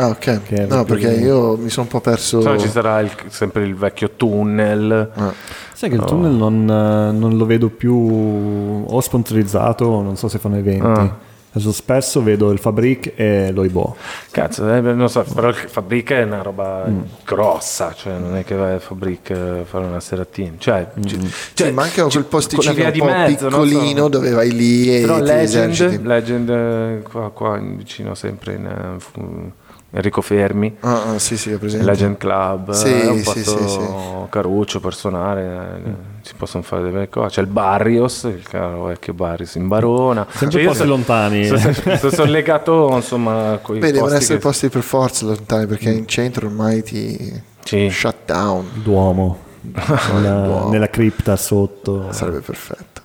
Ah, 0.00 0.08
ok. 0.08 0.42
Che 0.44 0.66
No, 0.66 0.84
perché 0.84 1.10
io 1.12 1.56
mi 1.56 1.68
sono 1.70 1.82
un 1.86 1.88
po' 1.88 2.00
perso. 2.00 2.40
Se 2.40 2.48
no 2.48 2.58
ci 2.58 2.68
sarà 2.68 3.00
il- 3.00 3.10
sempre 3.28 3.64
il 3.64 3.74
vecchio 3.74 4.10
tunnel. 4.16 5.10
Ah, 5.14 5.32
Sai 5.72 5.88
che 5.90 5.96
il 5.96 6.04
tunnel 6.04 6.32
non, 6.32 6.62
eh, 6.70 7.12
non 7.16 7.36
lo 7.36 7.46
vedo 7.46 7.68
più 7.68 8.84
o 8.88 9.00
sponsorizzato, 9.00 10.00
non 10.02 10.16
so 10.16 10.28
se 10.28 10.38
fanno 10.38 10.56
eventi. 10.56 10.84
Ah. 10.86 11.26
Adesso 11.50 11.72
spesso 11.72 12.22
vedo 12.22 12.50
il 12.52 12.58
Fabric 12.58 13.14
e 13.16 13.50
l'Oibo. 13.52 13.96
Cazzo, 14.30 14.70
eh, 14.72 14.80
non 14.80 15.08
so, 15.08 15.24
però 15.34 15.48
il 15.48 15.54
Fabric 15.54 16.12
è 16.12 16.22
una 16.22 16.42
roba 16.42 16.84
grossa, 17.24 17.92
cioè 17.96 18.18
non 18.18 18.36
è 18.36 18.44
che 18.44 18.54
vai 18.54 18.74
a 18.74 18.78
Fabric 18.78 19.30
a 19.30 19.64
fare 19.64 19.84
una 19.86 19.98
seratina. 19.98 20.52
Cioè, 20.58 20.88
ci- 21.06 21.18
cioè, 21.54 21.68
sì, 21.68 21.72
ma 21.72 21.82
anche 21.84 22.00
quel 22.02 22.10
ci- 22.12 22.22
posticino 22.22 22.84
un 22.84 22.90
di 22.92 22.98
po' 22.98 23.04
mezzo, 23.06 23.48
non 23.48 23.62
so. 23.66 23.68
piccolino 23.68 24.08
dove 24.08 24.30
vai 24.30 24.52
lì 24.52 24.94
e 24.94 25.00
Però 25.00 25.20
ti 25.22 25.30
eserciti. 25.30 26.02
Legend, 26.02 26.06
Legend 26.06 26.48
eh, 26.50 27.02
qua, 27.10 27.30
qua 27.30 27.56
in- 27.56 27.76
vicino 27.78 28.14
sempre 28.14 28.52
in 28.54 28.66
eh, 28.66 29.00
fu- 29.00 29.50
Enrico 29.90 30.20
Fermi. 30.20 30.76
Ah, 30.80 31.12
ah, 31.14 31.18
sì, 31.18 31.38
sì. 31.38 31.56
Legend 31.82 32.18
Club 32.18 32.72
Sì, 32.72 32.90
è 32.92 33.08
un 33.08 33.18
sì, 33.22 33.42
sì, 33.42 33.68
sì. 33.68 33.80
caruccio 34.28 34.80
per 34.80 34.94
suonare, 34.94 35.80
eh, 35.84 35.90
si 36.20 36.34
possono 36.36 36.62
fare 36.62 36.82
delle 36.82 36.92
belle 36.94 37.08
cose. 37.08 37.28
C'è 37.36 37.40
il 37.40 37.46
Barrios, 37.46 38.24
il 38.24 38.42
caro 38.46 38.84
vecchio 38.84 39.14
Barrios 39.14 39.54
in 39.54 39.66
Barona. 39.66 40.26
Sempre 40.28 40.50
Cioè, 40.50 40.60
io 40.60 40.66
posti 40.68 40.82
sono- 40.82 40.94
lontani. 40.94 41.46
Sono, 41.46 41.72
sono- 41.72 42.12
sono 42.12 42.30
legato 42.30 42.90
insomma 42.94 43.58
con 43.62 43.76
i 43.76 43.78
Beh, 43.78 43.86
devono 43.92 44.02
posti 44.10 44.22
essere 44.24 44.38
che- 44.38 44.44
posti 44.44 44.68
per 44.68 44.82
forza 44.82 45.24
lontani 45.24 45.66
perché 45.66 45.90
in 45.90 46.06
centro 46.06 46.46
ormai 46.48 46.82
ti 46.82 47.42
Sì. 47.64 47.88
shut 47.90 48.16
down. 48.26 48.66
Duomo. 48.82 49.38
Nella, 50.12 50.40
Duomo. 50.42 50.68
nella 50.70 50.88
cripta 50.90 51.34
sotto. 51.36 52.08
Sarebbe 52.12 52.40
perfetto. 52.40 53.00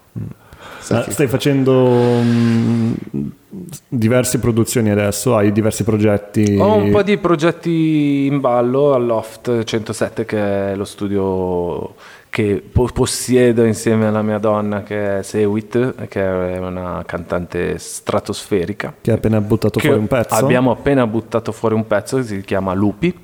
Che- 0.86 1.12
stai 1.12 1.28
facendo 1.28 1.72
mm, 2.22 2.94
diverse 3.98 4.40
produzioni 4.40 4.90
adesso? 4.90 5.36
Hai 5.36 5.52
diversi 5.52 5.84
progetti? 5.84 6.58
Ho 6.60 6.76
un 6.76 6.92
po' 6.92 7.04
di 7.04 7.18
progetti 7.18 8.26
in 8.26 8.40
ballo 8.40 8.94
all'Oft 8.94 9.64
107 9.64 10.26
che 10.26 10.72
è 10.72 10.76
lo 10.76 10.86
studio 10.86 11.94
che 12.34 12.64
po- 12.72 12.90
possiedo 12.92 13.64
insieme 13.64 14.08
alla 14.08 14.24
mia 14.24 14.40
donna 14.40 14.82
che 14.82 15.20
è 15.20 15.22
Sewit, 15.22 16.08
che 16.08 16.20
è 16.20 16.58
una 16.58 17.04
cantante 17.06 17.78
stratosferica. 17.78 18.96
Che 19.00 19.12
hai 19.12 19.18
appena 19.18 19.40
buttato 19.40 19.80
fuori 19.80 20.00
un 20.00 20.08
pezzo? 20.08 20.34
Abbiamo 20.34 20.72
appena 20.72 21.06
buttato 21.06 21.52
fuori 21.52 21.76
un 21.76 21.86
pezzo 21.86 22.18
che 22.18 22.24
si 22.24 22.42
chiama 22.42 22.74
Lupi. 22.74 23.16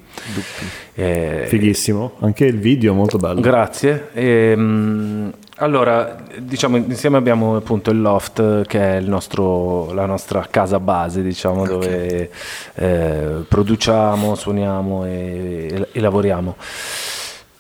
Eh, 0.94 1.46
Fighissimo. 1.48 2.18
Anche 2.20 2.46
il 2.46 2.60
video 2.60 2.94
molto 2.94 3.18
bello. 3.18 3.42
Grazie. 3.42 4.10
Ehm, 4.14 5.32
allora, 5.60 6.16
diciamo, 6.38 6.78
insieme 6.78 7.18
abbiamo 7.18 7.58
appunto 7.58 7.92
il 7.92 8.02
loft 8.02 8.66
che 8.66 8.80
è 8.80 8.96
il 8.96 9.10
nostro- 9.10 9.92
la 9.94 10.06
nostra 10.06 10.48
casa 10.50 10.80
base, 10.80 11.22
diciamo, 11.22 11.66
dove 11.66 12.30
eh, 12.76 13.44
produciamo, 13.48 14.36
suoniamo 14.36 15.06
e, 15.06 15.88
e 15.92 16.00
lavoriamo. 16.00 16.56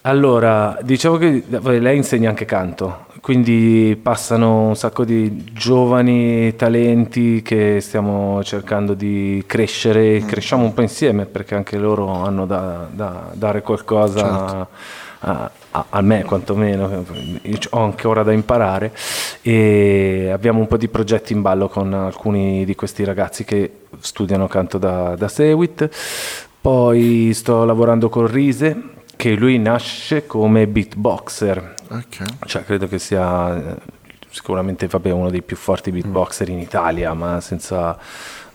Allora, 0.04 0.78
diciamo 0.82 1.18
che 1.18 1.43
lei 1.62 1.97
insegna 1.97 2.30
anche 2.30 2.45
canto, 2.45 3.08
quindi 3.20 4.00
passano 4.02 4.68
un 4.68 4.76
sacco 4.78 5.04
di 5.04 5.52
giovani 5.52 6.56
talenti 6.56 7.41
che 7.41 7.82
stiamo 7.82 8.41
cercando 8.43 8.93
di 8.93 9.43
crescere, 9.45 10.24
cresciamo 10.26 10.64
un 10.64 10.74
po' 10.74 10.82
insieme 10.82 11.26
perché 11.26 11.54
anche 11.56 11.78
loro 11.78 12.24
hanno 12.24 12.45
da, 12.45 12.88
da 12.89 13.32
dare 13.34 13.62
qualcosa 13.62 14.66
a, 15.20 15.52
a- 15.72 15.86
a 15.89 16.01
me 16.01 16.24
quantomeno, 16.24 17.05
ho 17.72 17.80
ancora 17.84 18.24
da 18.24 18.32
imparare 18.32 18.91
e 19.41 20.30
abbiamo 20.32 20.59
un 20.59 20.67
po' 20.67 20.78
di 20.78 20.88
progetti 20.88 21.34
in 21.34 21.41
ballo 21.41 21.67
con 21.70 21.93
alcuni 21.93 22.65
di 22.65 22.76
questi 22.76 23.03
ragazzi 23.03 23.43
che 23.43 23.72
studiano 23.99 24.47
canto 24.47 24.78
da, 24.78 25.15
da 25.15 25.28
Sewit, 25.28 25.89
poi 26.61 27.32
sto 27.34 27.63
lavorando 27.65 28.09
con 28.09 28.28
Rise 28.28 28.82
che 29.15 29.34
lui 29.34 29.57
nasce 29.59 30.26
come 30.26 30.65
beatboxer, 30.67 31.74
Ok. 31.89 32.24
cioè 32.45 32.63
credo 32.63 32.88
che 32.88 32.99
sia 32.99 33.57
eh, 33.57 33.76
sicuramente 34.30 34.88
vabbè, 34.88 35.11
uno 35.11 35.30
dei 35.30 35.41
più 35.41 35.55
forti 35.57 35.91
beatboxer 35.91 36.49
in 36.49 36.59
Italia, 36.59 37.13
ma 37.13 37.41
senza, 37.41 37.97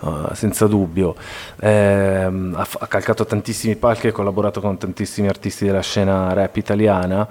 eh, 0.02 0.34
senza 0.34 0.66
dubbio. 0.66 1.14
Ehm, 1.60 2.54
ha, 2.56 2.66
ha 2.78 2.86
calcato 2.86 3.24
tantissimi 3.24 3.76
palchi, 3.76 4.08
ha 4.08 4.12
collaborato 4.12 4.60
con 4.60 4.78
tantissimi 4.78 5.28
artisti 5.28 5.66
della 5.66 5.80
scena 5.80 6.32
rap 6.32 6.56
italiana 6.56 7.28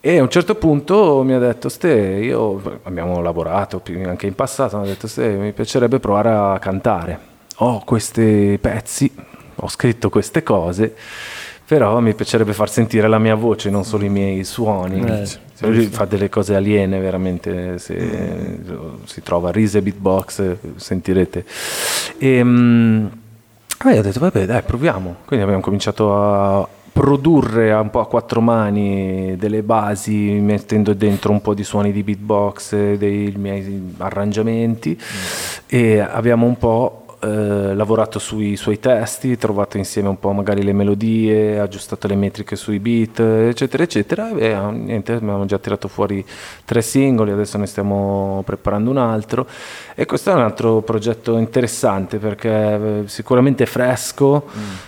e 0.00 0.18
a 0.18 0.22
un 0.22 0.30
certo 0.30 0.54
punto 0.54 1.22
mi 1.22 1.32
ha 1.32 1.38
detto 1.38 1.68
Ste, 1.68 1.90
io 1.90 2.80
abbiamo 2.84 3.20
lavorato 3.20 3.82
anche 4.04 4.26
in 4.26 4.34
passato, 4.34 4.78
mi 4.78 4.84
ha 4.84 4.88
detto 4.88 5.06
Ste, 5.06 5.28
mi 5.30 5.52
piacerebbe 5.52 5.98
provare 5.98 6.30
a 6.30 6.58
cantare. 6.58 7.36
Ho 7.60 7.82
questi 7.84 8.56
pezzi 8.60 9.12
ho 9.60 9.68
scritto 9.68 10.08
queste 10.08 10.42
cose, 10.42 10.94
però 11.68 12.00
mi 12.00 12.14
piacerebbe 12.14 12.54
far 12.54 12.70
sentire 12.70 13.08
la 13.08 13.18
mia 13.18 13.34
voce, 13.34 13.68
non 13.68 13.84
solo 13.84 14.06
i 14.06 14.08
miei 14.08 14.42
suoni. 14.42 15.04
Eh, 15.04 15.28
Lui 15.68 15.84
fa 15.88 16.06
delle 16.06 16.30
cose 16.30 16.54
aliene 16.54 16.98
veramente, 16.98 17.78
se 17.78 18.58
si 19.04 19.22
trova 19.22 19.50
Rise 19.50 19.82
Beatbox, 19.82 20.56
sentirete. 20.76 21.44
E, 22.16 22.42
mm, 22.42 23.06
vabbè, 23.84 23.98
ho 23.98 24.02
detto, 24.02 24.18
vabbè, 24.18 24.46
dai, 24.46 24.62
proviamo. 24.62 25.16
Quindi 25.26 25.44
abbiamo 25.44 25.60
cominciato 25.60 26.16
a 26.16 26.66
produrre 26.90 27.70
un 27.74 27.90
po' 27.90 28.00
a 28.00 28.06
quattro 28.06 28.40
mani 28.40 29.36
delle 29.36 29.62
basi, 29.62 30.40
mettendo 30.40 30.94
dentro 30.94 31.32
un 31.32 31.42
po' 31.42 31.52
di 31.52 31.64
suoni 31.64 31.92
di 31.92 32.02
beatbox, 32.02 32.94
dei 32.94 33.34
miei 33.36 33.94
arrangiamenti 33.98 34.98
e 35.66 35.98
abbiamo 35.98 36.46
un 36.46 36.56
po' 36.56 37.04
eh, 37.20 37.74
lavorato 37.74 38.18
sui 38.18 38.56
suoi 38.56 38.78
testi, 38.78 39.36
trovato 39.36 39.76
insieme 39.76 40.08
un 40.08 40.18
po' 40.18 40.32
magari 40.32 40.62
le 40.62 40.72
melodie, 40.72 41.58
aggiustato 41.58 42.06
le 42.06 42.14
metriche 42.14 42.56
sui 42.56 42.78
beat, 42.78 43.18
eccetera, 43.20 43.82
eccetera. 43.82 44.30
E 44.36 44.46
eh, 44.46 44.70
niente, 44.70 45.12
abbiamo 45.14 45.44
già 45.44 45.58
tirato 45.58 45.88
fuori 45.88 46.24
tre 46.64 46.82
singoli, 46.82 47.32
adesso 47.32 47.58
ne 47.58 47.66
stiamo 47.66 48.42
preparando 48.44 48.90
un 48.90 48.98
altro. 48.98 49.46
E 49.94 50.06
questo 50.06 50.30
è 50.30 50.34
un 50.34 50.40
altro 50.40 50.80
progetto 50.82 51.36
interessante 51.38 52.18
perché 52.18 52.50
eh, 52.50 53.02
sicuramente 53.06 53.64
è 53.64 53.66
fresco, 53.66 54.46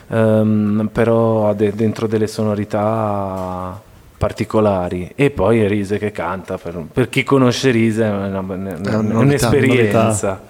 ehm, 0.09 0.89
però 0.93 1.49
ha 1.49 1.55
de- 1.55 1.73
dentro 1.75 2.07
delle 2.07 2.27
sonorità 2.27 3.89
particolari 4.21 5.11
e 5.15 5.31
poi 5.31 5.63
è 5.63 5.67
Rise 5.67 5.97
che 5.97 6.13
canta 6.13 6.59
per, 6.59 6.85
per 6.93 7.09
chi 7.09 7.25
conosce 7.25 7.71
Rise 7.71 8.05
è, 8.05 8.11
una- 8.11 8.41
novità, 8.43 9.17
un'esperienza 9.17 10.43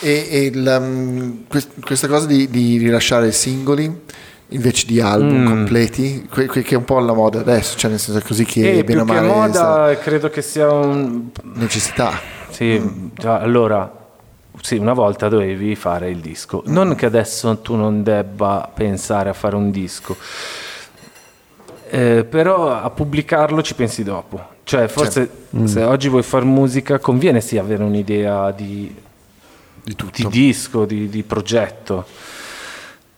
E, 0.00 0.28
e 0.30 0.44
il, 0.46 0.76
um, 0.80 1.44
quest- 1.46 1.84
questa 1.84 2.08
cosa 2.08 2.24
di, 2.26 2.48
di 2.48 2.78
rilasciare 2.78 3.30
singoli 3.32 4.00
invece 4.48 4.86
di 4.86 4.98
album 4.98 5.42
Mm. 5.42 5.46
completi, 5.46 6.26
que- 6.30 6.46
que- 6.46 6.62
che 6.62 6.74
è 6.74 6.78
un 6.78 6.84
po' 6.86 6.96
alla 6.96 7.12
moda 7.12 7.40
adesso, 7.40 7.76
cioè 7.76 7.90
nel 7.90 7.98
senso 8.00 8.22
così 8.26 8.46
che 8.46 8.78
e 8.78 8.82
bene 8.82 8.84
più 8.84 9.00
o 9.02 9.04
male 9.04 9.26
moda 9.26 9.98
credo 10.00 10.30
che 10.30 10.40
sia 10.40 10.70
un 10.72 11.28
necessità. 11.56 12.18
Sì, 12.48 13.10
già, 13.14 13.40
allora, 13.40 13.92
sì, 14.62 14.76
una 14.78 14.94
volta 14.94 15.28
dovevi 15.28 15.74
fare 15.76 16.08
il 16.08 16.20
disco. 16.20 16.62
Non 16.66 16.94
che 16.94 17.04
adesso 17.04 17.58
tu 17.58 17.74
non 17.76 18.02
debba 18.02 18.70
pensare 18.74 19.28
a 19.28 19.34
fare 19.34 19.54
un 19.54 19.70
disco, 19.70 20.16
eh, 21.90 22.24
però 22.24 22.72
a 22.72 22.90
pubblicarlo 22.90 23.62
ci 23.62 23.74
pensi 23.74 24.02
dopo. 24.02 24.56
Cioè, 24.64 24.88
forse 24.88 25.30
se 25.64 25.82
oggi 25.82 26.08
vuoi 26.08 26.22
fare 26.22 26.44
musica, 26.44 26.98
conviene 26.98 27.40
sì 27.40 27.56
avere 27.56 27.82
un'idea 27.82 28.50
di, 28.50 28.94
Di 29.82 29.96
di 30.12 30.26
disco, 30.28 30.84
di, 30.84 31.08
di 31.08 31.22
progetto. 31.22 32.04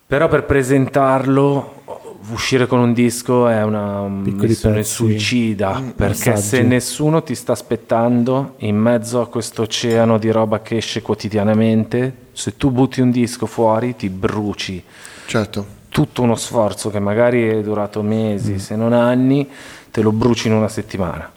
Però 0.07 0.29
per 0.29 0.45
presentarlo, 0.45 1.83
uscire 2.31 2.67
con 2.67 2.79
un 2.79 2.93
disco 2.93 3.49
è 3.49 3.63
una 3.63 4.09
Piccoli 4.23 4.49
missione 4.49 4.77
pezzi, 4.77 4.93
suicida, 4.93 5.83
perché 5.97 6.31
messaggi. 6.31 6.43
se 6.43 6.63
nessuno 6.63 7.23
ti 7.23 7.35
sta 7.35 7.53
aspettando 7.53 8.55
in 8.59 8.77
mezzo 8.77 9.21
a 9.21 9.29
questo 9.29 9.63
oceano 9.63 10.19
di 10.19 10.31
roba 10.31 10.61
che 10.61 10.77
esce 10.77 11.03
quotidianamente, 11.03 12.15
se 12.33 12.57
tu 12.57 12.71
butti 12.71 13.01
un 13.01 13.11
disco 13.11 13.47
fuori 13.47 13.97
ti 13.97 14.09
bruci 14.09 14.83
Certo. 15.31 15.79
Tutto 15.91 16.23
uno 16.23 16.37
sforzo 16.37 16.89
che 16.89 17.01
magari 17.01 17.47
è 17.49 17.61
durato 17.61 18.01
mesi, 18.01 18.59
se 18.59 18.77
non 18.77 18.95
anni, 18.95 19.47
te 19.91 20.01
lo 20.01 20.13
bruci 20.13 20.47
in 20.47 20.55
una 20.55 20.69
settimana. 20.69 21.31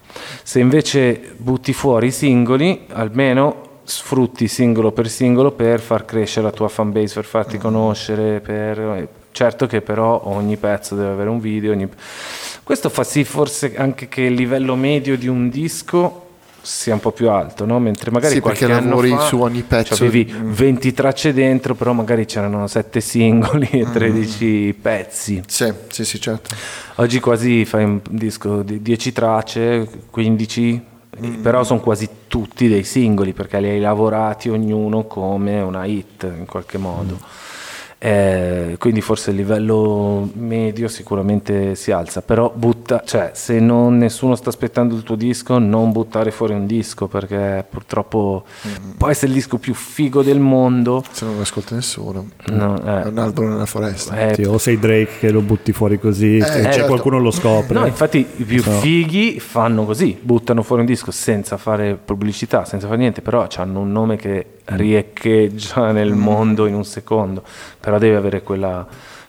Se 0.44 0.60
invece 0.60 1.34
butti 1.38 1.74
fuori 1.74 2.08
i 2.08 2.12
singoli, 2.12 2.86
almeno 2.92 3.72
sfrutti 3.84 4.48
singolo 4.48 4.92
per 4.92 5.10
singolo 5.10 5.52
per 5.52 5.82
far 5.82 6.06
crescere 6.06 6.46
la 6.46 6.52
tua 6.52 6.70
fanbase, 6.70 7.16
per 7.16 7.26
farti 7.26 7.58
conoscere, 7.58 8.40
per... 8.40 9.10
certo 9.32 9.66
che 9.68 9.82
però 9.82 10.22
ogni 10.26 10.56
pezzo 10.58 10.96
deve 10.96 11.10
avere 11.10 11.30
un 11.30 11.40
video. 11.40 11.72
ogni- 11.72 11.90
Questo 12.64 12.90
fa 12.90 13.04
sì 13.04 13.24
forse 13.24 13.76
anche 13.76 14.08
che 14.08 14.22
il 14.22 14.34
livello 14.34 14.76
medio 14.76 15.18
di 15.18 15.28
un 15.28 15.50
disco 15.50 16.23
sia 16.66 16.94
un 16.94 17.02
po' 17.02 17.12
più 17.12 17.30
alto, 17.30 17.66
no? 17.66 17.78
mentre 17.78 18.10
magari 18.10 18.36
Sì, 18.36 18.40
qualche 18.40 18.66
perché 18.66 18.80
anno 18.82 18.90
lavori 18.92 19.10
fa 19.10 19.20
su 19.20 19.40
ogni 19.42 19.62
pezzo. 19.64 19.94
avevi 19.96 20.34
20 20.42 20.94
tracce 20.94 21.34
dentro, 21.34 21.76
però 21.76 21.92
magari 21.92 22.26
c'erano 22.26 22.68
7 22.68 23.02
singoli 23.02 23.68
e 23.70 23.86
13 23.92 24.76
pezzi. 24.82 25.44
Sì, 25.46 25.72
sì, 25.90 26.06
sì, 26.06 26.22
certo. 26.22 26.56
Oggi 26.96 27.20
quasi 27.20 27.66
fai 27.66 27.84
un 27.84 28.00
disco 28.10 28.62
di 28.64 28.82
10 28.82 29.12
tracce, 29.12 29.88
15, 30.10 30.82
però 31.42 31.64
sono 31.64 31.80
quasi 31.82 32.08
tutti 32.28 32.68
dei 32.68 32.84
singoli 32.84 33.34
perché 33.34 33.60
li 33.60 33.70
hai 33.70 33.80
lavorati 33.80 34.50
ognuno 34.50 35.04
come 35.04 35.62
una 35.62 35.86
hit 35.86 36.24
in 36.24 36.46
qualche 36.46 36.78
modo. 36.78 37.20
Eh, 38.06 38.76
quindi 38.80 39.00
forse 39.00 39.30
il 39.30 39.38
livello 39.38 40.30
medio 40.34 40.90
sicuramente 40.90 41.74
si 41.76 41.90
alza, 41.94 42.22
però 42.22 42.52
butta, 42.54 43.02
cioè 43.06 43.32
se 43.34 43.62
non 43.62 43.96
nessuno 43.98 44.36
sta 44.36 44.50
aspettando 44.50 44.94
il 44.94 45.04
tuo 45.04 45.16
disco, 45.16 45.58
non 45.58 45.94
buttare 45.94 46.32
fuori 46.32 46.52
un 46.52 46.66
disco 46.66 47.08
perché 47.08 47.64
purtroppo 47.70 48.44
può 48.98 49.08
essere 49.08 49.28
il 49.28 49.34
disco 49.36 49.58
più 49.58 49.74
figo 49.74 50.22
del 50.22 50.42
mondo. 50.42 51.02
Se 51.12 51.24
non 51.24 51.36
lo 51.36 51.44
ascolta 51.44 51.76
nessuno. 51.76 52.28
No, 52.48 52.76
eh. 52.86 53.04
È 53.04 53.08
un 53.08 53.18
albero 53.20 53.48
nella 53.48 53.66
foresta. 53.66 54.18
Eh, 54.20 54.34
Sì, 54.36 54.42
o 54.44 54.58
sei 54.58 54.78
Drake 54.78 55.20
che 55.20 55.32
lo 55.32 55.40
butti 55.40 55.72
fuori 55.72 55.98
così, 55.98 56.40
e 56.40 56.42
certo. 56.44 56.88
qualcuno 56.88 57.20
lo 57.20 57.32
scopre. 57.32 57.80
No, 57.80 57.86
infatti 57.86 58.18
i 58.36 58.44
più 58.44 58.62
No. 58.66 58.80
fighi 58.80 59.40
fanno 59.40 59.86
così, 59.86 60.18
buttano 60.22 60.62
fuori 60.62 60.82
un 60.82 60.88
disco 60.88 61.12
senza 61.12 61.56
fare 61.56 61.96
pubblicità, 62.04 62.66
senza 62.66 62.88
fare 62.88 63.00
niente, 63.00 63.22
però 63.22 63.48
hanno 63.56 63.80
un 63.80 63.94
nome 63.94 64.18
che 64.18 64.48
riecheggia 64.66 65.92
nel 65.92 66.14
mondo 66.14 66.66
in 66.68 66.74
un 66.74 66.86
secondo, 66.86 67.44
però 67.80 67.93
devi 68.00 68.16
avere 68.16 68.44
quella 68.44 68.86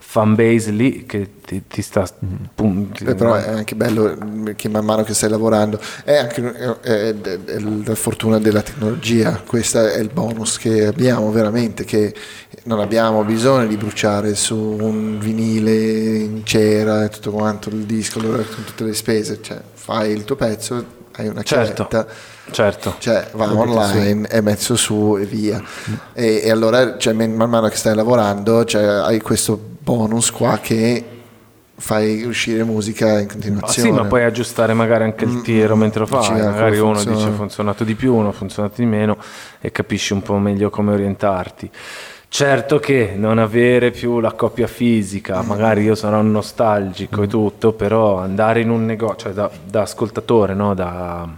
fan 0.07 0.35
base 0.37 0.71
lì 0.71 1.07
che 1.07 1.29
ti, 1.45 1.65
ti 1.67 1.83
sta... 1.83 2.07
pum- 2.55 2.93
ti- 2.93 3.05
Eh, 3.05 3.15
però 3.17 3.35
è 3.35 3.49
anche 3.49 3.75
bello 3.75 4.17
mm, 4.23 4.51
che 4.55 4.69
man 4.69 4.85
mano 4.85 5.03
che 5.03 5.13
stai 5.13 5.29
lavorando 5.29 5.81
è 6.05 6.17
anche 6.17 6.53
è- 6.53 6.71
è- 6.81 7.15
è 7.45 7.59
la 7.59 7.95
fortuna 7.97 8.39
della 8.39 8.63
tecnologia 8.63 9.43
questo 9.45 9.85
è 9.87 9.99
il 9.99 10.11
bonus 10.13 10.59
che 10.59 10.87
abbiamo 10.87 11.31
veramente 11.33 11.85
che 11.85 12.15
non 12.65 12.79
abbiamo 12.81 13.25
bisogno 13.25 13.67
di 13.67 13.77
bruciare 13.77 14.35
su 14.37 14.57
un 14.57 15.19
vinile 15.19 15.73
in 16.19 16.45
cera 16.45 17.05
e 17.05 17.09
tutto 17.09 17.33
quanto 17.33 17.69
il 17.71 17.85
disco 17.85 18.21
tutte 18.21 18.85
le 18.85 18.95
spese 18.95 19.41
cioè 19.43 19.61
fai 19.73 20.13
il 20.13 20.25
tuo 20.25 20.37
pezzo 20.37 21.03
hai 21.17 21.29
una 21.29 21.43
Certo. 21.43 21.87
chiavetta 21.87 22.07
Certo. 22.51 22.97
cioè 22.99 23.29
va 23.33 23.57
online, 23.57 24.29
è 24.29 24.41
messo 24.41 24.77
su 24.77 25.17
e 25.19 25.25
via. 25.25 25.63
E, 26.13 26.43
e 26.45 26.51
allora 26.51 26.99
cioè, 26.99 27.13
man 27.13 27.33
man 27.33 27.49
mano 27.49 27.69
che 27.69 27.77
stai 27.77 27.95
lavorando 27.95 28.65
cioè, 28.65 28.83
hai 28.83 29.21
questo 29.21 29.59
bonus 29.79 30.31
qua 30.31 30.59
che 30.61 31.05
fai 31.77 32.23
uscire 32.23 32.63
musica 32.65 33.19
in 33.19 33.29
continuazione. 33.29 33.89
sì, 33.89 33.95
ma 33.95 34.05
puoi 34.05 34.23
aggiustare 34.25 34.75
magari 34.75 35.05
anche 35.05 35.25
il 35.25 35.43
tiro 35.43 35.75
mentre 35.75 36.01
lo 36.01 36.07
fai, 36.07 36.41
ah, 36.41 36.51
magari 36.51 36.79
uno 36.79 36.95
funziona. 36.95 37.17
dice 37.17 37.29
ha 37.29 37.33
funzionato 37.33 37.85
di 37.85 37.95
più, 37.95 38.15
uno 38.15 38.29
ha 38.29 38.33
funzionato 38.33 38.75
di 38.77 38.87
meno 38.87 39.17
e 39.61 39.73
capisci 39.73 40.13
un 40.13 40.23
po' 40.23 40.39
meglio 40.39 40.71
come 40.71 40.93
orientarti. 40.93 41.71
Certo 42.37 42.81
che 42.81 43.13
non 43.15 43.39
avere 43.39 43.93
più 43.93 44.19
la 44.19 44.33
copia 44.33 44.67
fisica, 44.67 45.41
magari 45.43 45.85
io 45.85 45.95
sarò 45.95 46.21
nostalgico 46.21 47.23
e 47.23 47.29
tutto, 47.29 47.75
però 47.75 48.19
andare 48.19 48.61
in 48.61 48.71
un 48.71 48.85
negozio, 48.85 49.27
cioè 49.27 49.33
da, 49.33 49.49
da 49.65 49.83
ascoltatore, 49.83 50.53
no? 50.53 50.75
da 50.75 51.29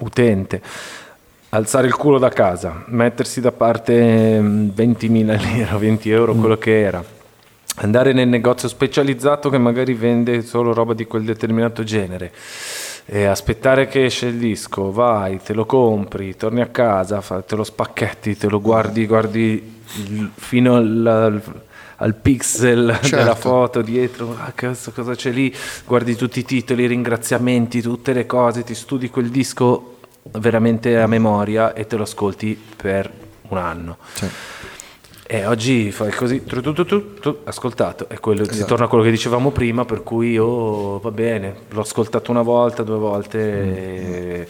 utente, 0.00 0.60
alzare 1.50 1.86
il 1.86 1.94
culo 1.94 2.18
da 2.18 2.30
casa, 2.30 2.82
mettersi 2.86 3.40
da 3.40 3.52
parte 3.52 4.40
mm, 4.40 4.70
20.000 4.70 5.54
lire, 5.54 5.76
20 5.78 6.10
euro, 6.10 6.34
quello 6.34 6.58
che 6.58 6.80
era, 6.80 7.04
andare 7.76 8.12
nel 8.12 8.26
negozio 8.26 8.66
specializzato 8.66 9.48
che 9.48 9.58
magari 9.58 9.94
vende 9.94 10.42
solo 10.42 10.74
roba 10.74 10.92
di 10.92 11.06
quel 11.06 11.22
determinato 11.22 11.84
genere 11.84 12.32
e 13.04 13.24
aspettare 13.24 13.88
che 13.88 14.04
esce 14.04 14.26
il 14.26 14.36
disco, 14.36 14.92
vai, 14.92 15.40
te 15.42 15.52
lo 15.52 15.66
compri, 15.66 16.36
torni 16.36 16.60
a 16.60 16.66
casa, 16.68 17.20
te 17.42 17.56
lo 17.56 17.64
spacchetti, 17.64 18.36
te 18.36 18.48
lo 18.48 18.60
guardi, 18.60 19.06
guardi 19.06 19.80
fino 20.34 20.76
al, 20.76 21.42
al- 21.96 22.14
pixel 22.14 22.98
Certo. 23.00 23.16
della 23.16 23.34
foto 23.34 23.82
dietro, 23.82 24.36
ah, 24.38 24.52
cazzo, 24.54 24.92
cosa 24.92 25.14
c'è 25.14 25.30
lì, 25.30 25.54
guardi 25.86 26.16
tutti 26.16 26.38
i 26.40 26.44
titoli, 26.44 26.84
i 26.84 26.86
ringraziamenti, 26.86 27.82
tutte 27.82 28.12
le 28.12 28.26
cose, 28.26 28.64
ti 28.64 28.74
studi 28.74 29.10
quel 29.10 29.28
disco 29.28 29.98
veramente 30.38 30.98
a 31.00 31.06
memoria 31.06 31.74
e 31.74 31.86
te 31.86 31.96
lo 31.96 32.04
ascolti 32.04 32.60
per 32.76 33.10
un 33.48 33.58
anno. 33.58 33.98
Sì. 34.14 34.26
E 35.34 35.46
oggi 35.46 35.90
fai 35.92 36.10
così, 36.12 36.44
tu, 36.44 36.60
tu, 36.60 37.14
tu, 37.14 37.38
ascoltato, 37.44 38.06
e 38.10 38.18
quello, 38.20 38.44
si 38.44 38.50
Esatto. 38.50 38.66
torna 38.66 38.84
a 38.84 38.88
quello 38.88 39.02
che 39.02 39.10
dicevamo 39.10 39.50
prima, 39.50 39.86
per 39.86 40.02
cui 40.02 40.32
io 40.32 40.98
va 40.98 41.10
bene, 41.10 41.54
l'ho 41.70 41.80
ascoltato 41.80 42.30
una 42.30 42.42
volta, 42.42 42.82
due 42.82 42.98
volte, 42.98 43.38
Mm. 43.38 44.42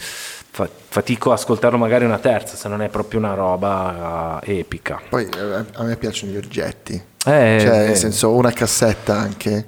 fa- 0.50 0.68
fatico 0.88 1.30
a 1.30 1.34
ascoltarlo 1.34 1.78
magari 1.78 2.04
una 2.04 2.18
terza, 2.18 2.56
se 2.56 2.66
non 2.66 2.82
è 2.82 2.88
proprio 2.88 3.20
una 3.20 3.34
roba 3.34 4.40
eh, 4.42 4.58
epica. 4.58 5.00
Poi 5.08 5.22
eh, 5.24 5.64
a 5.72 5.84
me 5.84 5.94
piacciono 5.94 6.32
gli 6.32 6.36
oggetti, 6.36 6.94
Eh, 6.94 7.58
cioè 7.60 7.82
eh, 7.82 7.86
nel 7.86 7.96
senso 7.96 8.32
una 8.32 8.50
cassetta 8.50 9.14
anche. 9.16 9.66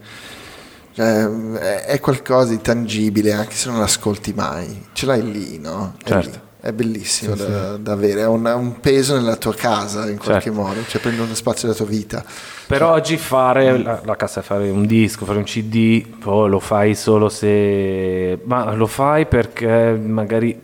Cioè, 0.95 1.27
è- 1.27 1.85
è 1.85 2.01
qualcosa 2.01 2.51
di 2.51 2.61
tangibile 2.61 3.33
anche 3.33 3.55
se 3.55 3.71
non 3.71 3.79
l'ascolti 3.79 4.33
mai, 4.35 4.87
ce 4.93 5.07
l'hai 5.07 5.23
lì, 5.31 5.59
no? 5.61 5.95
È 6.03 6.09
Certo. 6.09 6.29
lì. 6.31 6.41
È 6.65 6.73
bellissimo 6.73 7.35
da, 7.35 7.77
da 7.77 7.93
avere, 7.93 8.23
ha 8.23 8.31
un, 8.31 8.47
un 8.47 8.81
peso 8.81 9.15
nella 9.17 9.37
tua 9.37 9.55
casa 9.55 10.09
in 10.09 10.17
qualche 10.17 10.45
Certo. 10.45 10.59
modo, 10.59 10.81
cioè 10.87 10.99
prende 10.99 11.21
uno 11.21 11.35
spazio 11.35 11.69
della 11.69 11.79
tua 11.79 11.87
vita. 11.87 12.25
Però 12.67 12.91
oggi 12.93 13.19
fare 13.19 13.77
la, 13.83 14.01
la 14.03 14.17
cassa 14.17 14.41
fare 14.41 14.71
un 14.71 14.87
disco, 14.87 15.27
fare 15.27 15.37
un 15.37 15.45
CD, 15.45 16.07
poi 16.07 16.49
lo 16.49 16.61
fai 16.61 16.95
solo 16.95 17.29
se 17.29 18.39
ma 18.45 18.73
lo 18.75 18.87
fai 18.87 19.27
perché 19.27 19.93
magari 20.03 20.59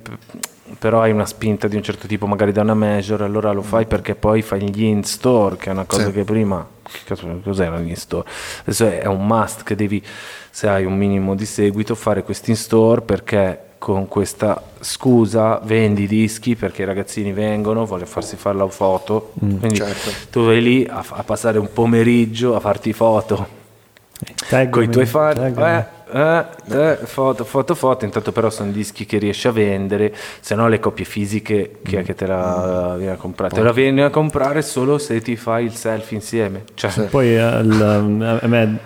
però 0.78 1.02
hai 1.02 1.10
una 1.12 1.26
spinta 1.26 1.68
di 1.68 1.76
un 1.76 1.82
certo 1.82 2.06
tipo, 2.06 2.26
magari 2.26 2.52
da 2.52 2.62
una 2.62 2.72
major, 2.72 3.20
allora 3.20 3.52
lo 3.52 3.60
fai 3.60 3.84
perché 3.84 4.14
poi 4.14 4.40
fai 4.40 4.70
gli 4.70 4.84
in 4.84 5.04
store, 5.04 5.56
che 5.58 5.68
è 5.68 5.72
una 5.72 5.84
cosa 5.84 6.06
Sì. 6.06 6.12
che 6.12 6.24
prima 6.24 6.66
che 6.82 7.00
cazzo- 7.04 7.40
cos'era 7.44 7.78
gli 7.78 7.90
in 7.90 7.96
store? 7.96 8.26
Adesso 8.62 8.86
è 8.88 9.04
un 9.06 9.26
must 9.26 9.64
che 9.64 9.74
devi 9.74 10.02
se 10.50 10.66
hai 10.66 10.86
un 10.86 10.96
minimo 10.96 11.34
di 11.34 11.44
seguito 11.44 11.94
fare 11.94 12.22
questi 12.22 12.50
in 12.50 12.56
store 12.56 13.02
perché 13.02 13.64
con 13.80 14.08
questa 14.08 14.62
scusa 14.78 15.58
vendi 15.64 16.06
dischi 16.06 16.54
perché 16.54 16.82
i 16.82 16.84
ragazzini 16.84 17.32
vengono, 17.32 17.86
vogliono 17.86 18.06
farsi 18.06 18.36
fare 18.36 18.58
la 18.58 18.68
foto, 18.68 19.32
quindi 19.38 19.74
certo. 19.74 20.10
tu 20.30 20.44
vai 20.44 20.60
lì 20.60 20.86
a, 20.86 21.02
a 21.08 21.22
passare 21.22 21.58
un 21.58 21.72
pomeriggio 21.72 22.54
a 22.54 22.60
farti 22.60 22.92
foto 22.92 23.58
con 24.68 24.82
i 24.82 24.90
tuoi 24.90 25.06
fan, 25.06 25.38
eh, 25.56 25.86
eh, 26.12 26.44
eh, 26.72 26.98
foto, 27.04 27.44
foto, 27.44 27.74
foto, 27.74 28.04
intanto 28.04 28.32
però 28.32 28.50
sono 28.50 28.70
dischi 28.70 29.06
che 29.06 29.16
riesci 29.16 29.48
a 29.48 29.52
vendere, 29.52 30.14
se 30.40 30.54
no 30.54 30.68
le 30.68 30.78
copie 30.78 31.06
fisiche 31.06 31.78
chi 31.82 31.96
è 31.96 32.02
che 32.02 32.14
te 32.14 32.26
la 32.26 32.96
viene 32.98 33.12
a 33.14 33.16
comprare? 33.16 33.54
Te 33.54 33.62
la 33.62 33.72
vieni 33.72 34.02
a 34.02 34.10
comprare 34.10 34.60
solo 34.60 34.98
se 34.98 35.22
ti 35.22 35.36
fai 35.36 35.64
il 35.64 35.74
selfie 35.74 36.18
insieme. 36.18 36.64
Cioè. 36.74 37.06
Poi 37.06 37.34
eh, 37.34 37.60
il- 37.60 38.38
a 38.42 38.46
me, 38.46 38.78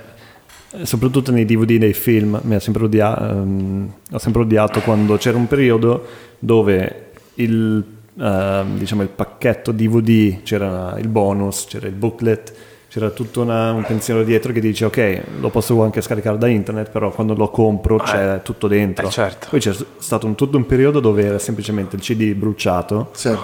soprattutto 0.83 1.31
nei 1.31 1.45
DVD 1.45 1.79
dei 1.79 1.93
film, 1.95 2.39
mi 2.45 2.55
ha 2.55 2.61
sempre 2.61 2.85
odia- 2.85 3.31
ehm, 3.31 3.93
ho 4.12 4.18
sempre 4.18 4.43
odiato 4.43 4.81
quando 4.81 5.16
c'era 5.16 5.37
un 5.37 5.47
periodo 5.47 6.05
dove 6.39 7.11
il, 7.35 7.83
ehm, 8.20 8.77
diciamo, 8.79 9.03
il 9.03 9.09
pacchetto 9.09 9.72
DVD, 9.72 10.43
c'era 10.43 10.97
il 10.99 11.09
bonus, 11.09 11.66
c'era 11.66 11.87
il 11.87 11.95
booklet, 11.95 12.53
c'era 12.89 13.11
tutto 13.11 13.43
una- 13.43 13.72
un 13.72 13.83
pensiero 13.83 14.22
dietro 14.22 14.53
che 14.53 14.61
dice 14.61 14.85
ok, 14.85 15.20
lo 15.41 15.49
posso 15.51 15.83
anche 15.83 16.01
scaricare 16.01 16.39
da 16.39 16.47
internet, 16.47 16.91
però 16.91 17.11
quando 17.11 17.35
lo 17.35 17.49
compro 17.49 17.97
c'è 17.99 18.41
tutto 18.43 18.68
dentro. 18.68 19.09
eh, 19.09 19.11
certo. 19.11 19.49
Poi 19.51 19.59
c'è 19.61 19.75
stato 19.99 20.27
un, 20.27 20.35
tutto 20.37 20.57
un 20.57 20.64
periodo 20.66 21.01
dove 21.01 21.25
era 21.25 21.39
semplicemente 21.41 21.97
il 21.97 22.03
CD 22.03 22.33
bruciato 22.35 23.09
Sì. 23.12 23.37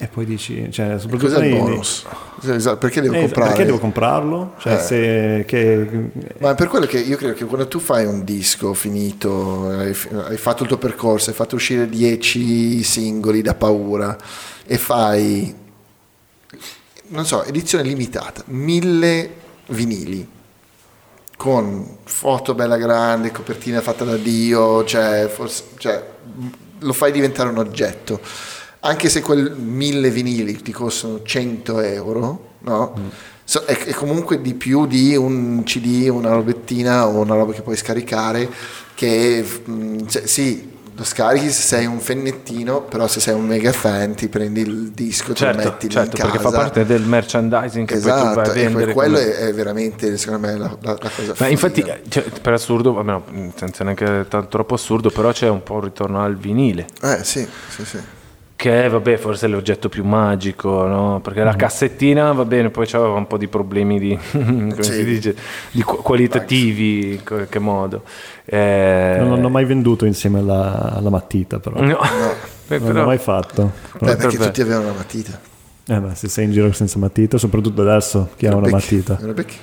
E 0.00 0.06
poi 0.06 0.24
dici, 0.24 0.70
cioè, 0.70 0.96
soprattutto 0.96 1.32
Cos'è 1.32 1.44
il 1.44 1.56
bonus? 1.56 2.06
Esatto, 2.44 2.76
Perché 2.78 3.00
devo 3.00 3.14
eh, 3.14 3.20
comprare? 3.22 3.48
Perché 3.48 3.64
devo 3.64 3.78
comprarlo? 3.80 4.54
Cioè, 4.58 4.74
Eh. 4.74 4.78
se, 4.78 5.44
che, 5.44 6.10
Ma 6.38 6.52
è 6.52 6.54
per 6.54 6.68
quello 6.68 6.86
che 6.86 7.00
io 7.00 7.16
credo 7.16 7.34
che 7.34 7.44
quando 7.46 7.66
tu 7.66 7.80
fai 7.80 8.06
un 8.06 8.22
disco 8.22 8.74
finito, 8.74 9.68
hai, 9.70 9.96
hai 10.26 10.36
fatto 10.36 10.62
il 10.62 10.68
tuo 10.68 10.78
percorso, 10.78 11.30
hai 11.30 11.36
fatto 11.36 11.56
uscire 11.56 11.88
10 11.88 12.80
singoli 12.84 13.42
da 13.42 13.56
paura 13.56 14.16
e 14.64 14.78
fai, 14.78 15.52
non 17.08 17.26
so, 17.26 17.42
edizione 17.42 17.82
limitata, 17.82 18.44
mille 18.46 19.30
vinili 19.66 20.28
con 21.36 21.98
foto 22.04 22.54
bella 22.54 22.76
grande, 22.76 23.32
copertina 23.32 23.80
fatta 23.80 24.04
da 24.04 24.16
Dio, 24.16 24.84
cioè, 24.84 25.28
forse, 25.28 25.64
cioè, 25.76 26.04
lo 26.78 26.92
fai 26.92 27.10
diventare 27.10 27.48
un 27.48 27.58
oggetto. 27.58 28.20
Anche 28.80 29.08
se 29.08 29.20
quel 29.20 29.52
mille 29.56 30.10
vinili 30.10 30.60
ti 30.62 30.72
costano 30.72 31.22
100 31.22 31.80
euro, 31.80 32.50
no? 32.60 32.92
So- 33.44 33.64
è, 33.64 33.76
è 33.76 33.92
comunque 33.94 34.40
di 34.40 34.54
più 34.54 34.86
di 34.86 35.16
un 35.16 35.62
CD, 35.64 36.08
una 36.08 36.30
robettina 36.32 37.06
o 37.06 37.20
una 37.22 37.34
roba 37.34 37.52
che 37.52 37.62
puoi 37.62 37.76
scaricare 37.76 38.48
che 38.94 39.44
mm, 39.70 40.06
cioè, 40.06 40.26
sì, 40.26 40.76
lo 40.94 41.04
scarichi 41.04 41.46
se 41.50 41.62
sei 41.62 41.86
un 41.86 41.98
fennettino, 42.00 42.82
però 42.82 43.06
se 43.06 43.20
sei 43.20 43.34
un 43.34 43.46
mega 43.46 43.72
fan 43.72 44.14
ti 44.14 44.28
prendi 44.28 44.60
il 44.62 44.90
disco, 44.90 45.32
te 45.32 45.44
lo 45.46 45.52
certo, 45.52 45.68
metti 45.70 45.88
certo, 45.88 46.16
in 46.16 46.22
perché 46.22 46.36
casa. 46.38 46.50
fa 46.50 46.56
parte 46.56 46.84
del 46.84 47.02
merchandising 47.02 47.86
che 47.86 47.94
poi 47.94 48.02
tu 48.02 48.08
Esatto, 48.08 48.34
vai 48.34 48.48
a 48.48 48.50
e 48.50 48.52
vendere. 48.54 48.92
quello 48.92 49.18
come- 49.18 49.38
è, 49.38 49.54
veramente 49.54 50.16
secondo 50.18 50.46
me 50.46 50.56
la, 50.56 50.76
la- 50.82 50.98
la 51.00 51.10
cosa 51.10 51.34
Ma 51.38 51.46
infatti, 51.48 51.84
cioè, 52.08 52.24
per 52.42 52.52
assurdo, 52.52 52.92
vabbè, 52.92 53.10
no, 53.10 53.24
senza 53.56 53.82
neanche 53.84 54.26
tanto 54.28 54.48
troppo 54.48 54.74
assurdo, 54.74 55.10
però 55.10 55.30
c'è 55.32 55.48
un 55.48 55.62
po' 55.62 55.74
un 55.74 55.80
ritorno 55.82 56.20
al 56.22 56.36
vinile. 56.36 56.86
Eh 57.02 57.22
sì, 57.24 57.46
sì, 57.68 57.84
sì. 57.84 57.98
Che 58.58 58.84
è, 58.86 58.88
vabbè, 58.90 59.16
forse 59.18 59.46
è 59.46 59.48
l'oggetto 59.48 59.88
più 59.88 60.02
magico, 60.02 60.84
no? 60.84 61.20
Perché 61.22 61.42
Mm. 61.42 61.44
la 61.44 61.54
cassettina, 61.54 62.32
va 62.32 62.44
bene, 62.44 62.70
poi 62.70 62.88
c'aveva 62.88 63.12
un 63.14 63.28
po' 63.28 63.38
di 63.38 63.46
problemi 63.46 64.00
di, 64.00 64.18
come 64.32 64.82
Sì. 64.82 64.92
si 64.94 65.04
dice, 65.04 65.36
di 65.70 65.80
qu- 65.82 66.02
qualitativi, 66.02 67.12
in 67.14 67.24
qualche 67.24 67.60
modo. 67.60 68.02
Eh, 68.44 69.16
non 69.20 69.40
l'ho 69.40 69.48
mai 69.48 69.64
venduto 69.64 70.06
insieme 70.06 70.40
alla, 70.40 70.90
alla 70.92 71.08
matita, 71.08 71.60
però. 71.60 71.80
No. 71.80 71.98
Beh, 72.66 72.78
Non 72.82 72.86
però- 72.88 73.00
l'ho 73.02 73.06
mai 73.06 73.18
fatto. 73.18 73.72
Beh, 74.00 74.16
perché 74.16 74.36
vabbè. 74.38 74.44
tutti 74.46 74.60
avevano 74.62 74.88
una 74.88 74.96
matita. 74.96 75.40
Eh, 75.86 76.00
ma 76.00 76.14
se 76.16 76.26
sei 76.28 76.46
in 76.46 76.50
giro 76.50 76.72
senza 76.72 76.98
matita, 76.98 77.38
soprattutto 77.38 77.82
adesso, 77.82 78.30
chi 78.36 78.46
ha 78.48 78.56
una 78.56 78.62
Becchi. 78.68 78.72
matita? 78.72 79.18
Lo 79.20 79.32
becchi? 79.34 79.56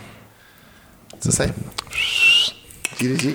Giri 2.98 3.16
giù. 3.18 3.34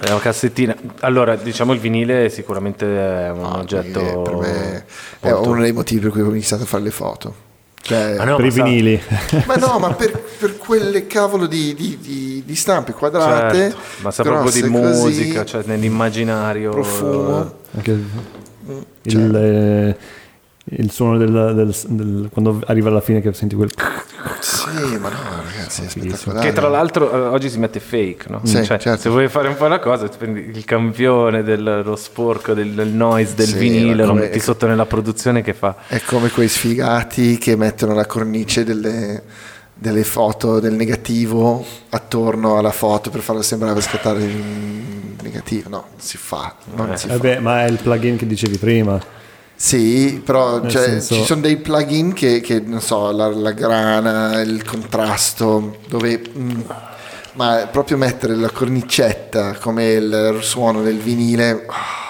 È 0.00 0.10
una 0.10 0.18
cassettina. 0.20 0.74
Allora, 1.00 1.36
diciamo 1.36 1.72
il 1.72 1.78
vinile 1.80 2.28
sicuramente 2.30 2.86
è 2.86 3.30
un 3.30 3.44
oggetto. 3.44 4.00
Eh, 4.00 4.22
per 4.22 4.34
me 4.36 4.84
è 5.20 5.30
molto- 5.32 5.48
uno 5.50 5.60
dei 5.62 5.72
motivi 5.72 6.00
per 6.00 6.10
cui 6.12 6.20
ho 6.22 6.28
iniziato 6.30 6.62
a 6.62 6.66
fare 6.66 6.82
le 6.82 6.90
foto. 6.90 7.34
Cioè, 7.82 8.16
Ah, 8.18 8.24
no, 8.24 8.36
per 8.36 8.44
ma 8.44 8.46
i 8.46 8.52
sa- 8.52 8.62
vinili. 8.62 9.00
Ma 9.46 9.54
no, 9.56 9.78
ma 9.78 9.92
per, 9.94 10.22
per 10.38 10.56
quelle 10.58 11.06
cavolo 11.06 11.46
di, 11.46 11.74
di- 11.74 11.98
di- 12.00 12.42
di 12.44 12.54
stampe 12.54 12.92
quadrate, 12.92 13.56
Certo, 13.58 13.78
ma 14.02 14.10
sa 14.10 14.22
proprio 14.22 14.50
di 14.50 14.60
grosse 14.60 14.82
così, 15.00 15.02
musica, 15.20 15.44
cioè 15.44 15.62
nell'immaginario. 15.64 16.70
profumo. 16.70 17.54
Anche 17.74 17.90
il, 17.90 18.04
Cioè. 19.06 19.20
eh, 19.88 19.96
il 20.72 20.90
suono 20.90 21.18
del, 21.18 21.30
del- 21.54 21.74
del- 21.88 22.28
quando 22.32 22.60
arriva 22.66 22.88
alla 22.88 23.00
fine 23.00 23.20
che 23.20 23.32
senti 23.32 23.54
quel... 23.56 23.70
Sì, 24.40 24.96
ma 24.98 25.08
no, 25.08 25.18
ragazzi, 25.44 25.82
è 25.84 25.88
spettacolare. 25.88 26.46
Che 26.46 26.52
tra 26.54 26.68
l'altro 26.68 27.12
eh, 27.12 27.18
oggi 27.28 27.50
si 27.50 27.58
mette 27.58 27.80
fake, 27.80 28.28
no? 28.28 28.40
Sì, 28.44 28.64
Cioè, 28.64 28.78
certo. 28.78 29.00
Se 29.00 29.08
vuoi 29.08 29.28
fare 29.28 29.48
un 29.48 29.56
po' 29.56 29.66
la 29.66 29.78
cosa, 29.78 30.08
ti 30.08 30.16
prendi 30.16 30.50
il 30.54 30.64
campione 30.64 31.42
dello 31.42 31.96
sporco, 31.96 32.54
del, 32.54 32.70
del 32.72 32.88
noise, 32.88 33.34
del 33.34 33.46
Sì, 33.46 33.58
vinile, 33.58 34.04
lo 34.04 34.14
metti 34.14 34.38
sotto 34.40 34.66
nella 34.66 34.86
produzione 34.86 35.42
che 35.42 35.54
fa. 35.54 35.74
È 35.86 36.00
come 36.06 36.28
quei 36.30 36.48
sfigati 36.48 37.38
che 37.38 37.56
mettono 37.56 37.94
la 37.94 38.06
cornice 38.06 38.62
delle, 38.64 39.22
delle 39.74 40.04
foto 40.04 40.60
del 40.60 40.74
negativo 40.74 41.64
attorno 41.90 42.56
alla 42.58 42.72
foto 42.72 43.10
per 43.10 43.20
farla 43.20 43.42
sembrare 43.42 43.80
scattare 43.80 44.22
il 44.22 44.42
negativo. 45.22 45.68
No, 45.70 45.84
non 45.90 45.98
si 46.00 46.16
fa. 46.16 46.54
Non 46.74 46.92
Eh. 46.92 46.96
si 46.96 47.08
fa. 47.08 47.14
Vabbè, 47.14 47.38
ma 47.40 47.64
è 47.64 47.68
il 47.68 47.78
plugin 47.82 48.16
che 48.16 48.26
dicevi 48.26 48.58
prima. 48.58 49.18
Sì, 49.62 50.22
però 50.24 50.66
cioè, 50.66 50.84
senso- 50.84 51.16
ci 51.16 51.24
sono 51.24 51.42
dei 51.42 51.58
plugin 51.58 52.14
che, 52.14 52.40
che, 52.40 52.60
non 52.64 52.80
so, 52.80 53.10
la, 53.10 53.28
la 53.28 53.52
grana, 53.52 54.40
il 54.40 54.64
contrasto, 54.64 55.76
dove... 55.86 56.18
mm, 56.34 56.60
ma 57.34 57.68
proprio 57.70 57.98
mettere 57.98 58.36
la 58.36 58.48
cornicetta 58.48 59.52
come 59.56 59.92
il 59.92 60.38
suono 60.40 60.80
del 60.80 60.96
vinile... 60.96 61.66
ah, 61.68 62.09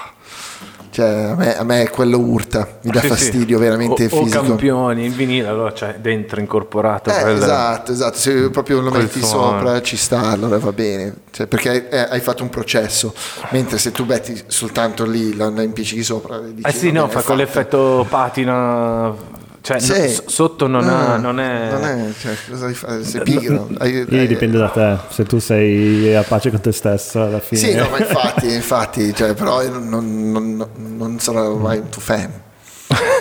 cioè, 1.00 1.08
a 1.30 1.34
me, 1.34 1.56
a 1.56 1.64
me 1.64 1.88
quello 1.88 2.18
urta, 2.18 2.68
mi 2.82 2.90
dà 2.90 3.00
Sì, 3.00 3.06
sì. 3.06 3.12
fastidio 3.14 3.58
veramente 3.58 4.04
o, 4.04 4.08
fisico. 4.08 4.38
O 4.38 4.42
campioni, 4.42 5.06
il 5.06 5.12
vinile, 5.12 5.48
allora 5.48 5.72
c'è 5.72 5.96
dentro 5.98 6.40
incorporato. 6.40 7.08
Eh, 7.10 7.20
quel- 7.22 7.36
esatto, 7.36 7.92
esatto, 7.92 8.18
se 8.18 8.50
proprio 8.50 8.80
lo 8.82 8.90
metti 8.90 9.20
suono. 9.22 9.58
sopra 9.58 9.80
ci 9.80 9.96
sta, 9.96 10.28
allora 10.28 10.58
va 10.58 10.72
bene, 10.72 11.14
Cioè, 11.30 11.46
perché 11.46 11.88
eh, 11.88 11.98
hai 12.00 12.20
fatto 12.20 12.42
un 12.42 12.50
processo, 12.50 13.14
mentre 13.50 13.78
se 13.78 13.92
tu 13.92 14.04
metti 14.04 14.42
soltanto 14.46 15.06
lì, 15.06 15.34
la 15.36 15.48
la 15.48 15.62
impiccichi 15.62 16.02
sopra... 16.02 16.38
dici, 16.38 16.68
Eh 16.68 16.72
sì, 16.72 16.90
no, 16.92 17.06
bene, 17.06 17.12
fa 17.12 17.22
con 17.22 17.36
l'effetto 17.38 18.04
patina. 18.08 19.38
Cioè, 19.62 19.78
Sì. 19.78 19.90
no, 20.00 20.06
s- 20.08 20.24
sotto 20.26 20.66
non, 20.66 20.88
ha, 20.88 21.14
Ah, 21.14 21.16
non 21.18 21.38
è. 21.38 21.70
Non 21.70 21.84
è, 21.84 22.12
cioè, 22.18 22.34
cosa 22.48 22.64
devi 22.66 22.74
fare? 22.76 23.04
Sei 23.04 23.20
pigro. 23.22 23.68
Hai- 23.78 24.06
hai- 24.10 24.26
dipende 24.26 24.56
da 24.58 24.68
te, 24.68 24.96
se 25.10 25.24
tu 25.24 25.38
sei 25.38 26.14
a 26.14 26.22
pace 26.22 26.50
con 26.50 26.60
te 26.60 26.72
stesso 26.72 27.22
alla 27.22 27.40
fine. 27.40 27.60
Sì, 27.60 27.74
no, 27.74 27.88
ma 27.90 27.98
infatti, 27.98 28.52
infatti, 28.54 29.14
cioè, 29.14 29.34
però 29.34 29.62
io 29.62 29.70
non, 29.70 29.88
non, 29.88 30.56
non, 30.56 30.68
non 30.96 31.18
sarò 31.18 31.54
mai 31.56 31.78
un 31.78 31.88
tuo 31.90 32.00
fan. 32.00 32.30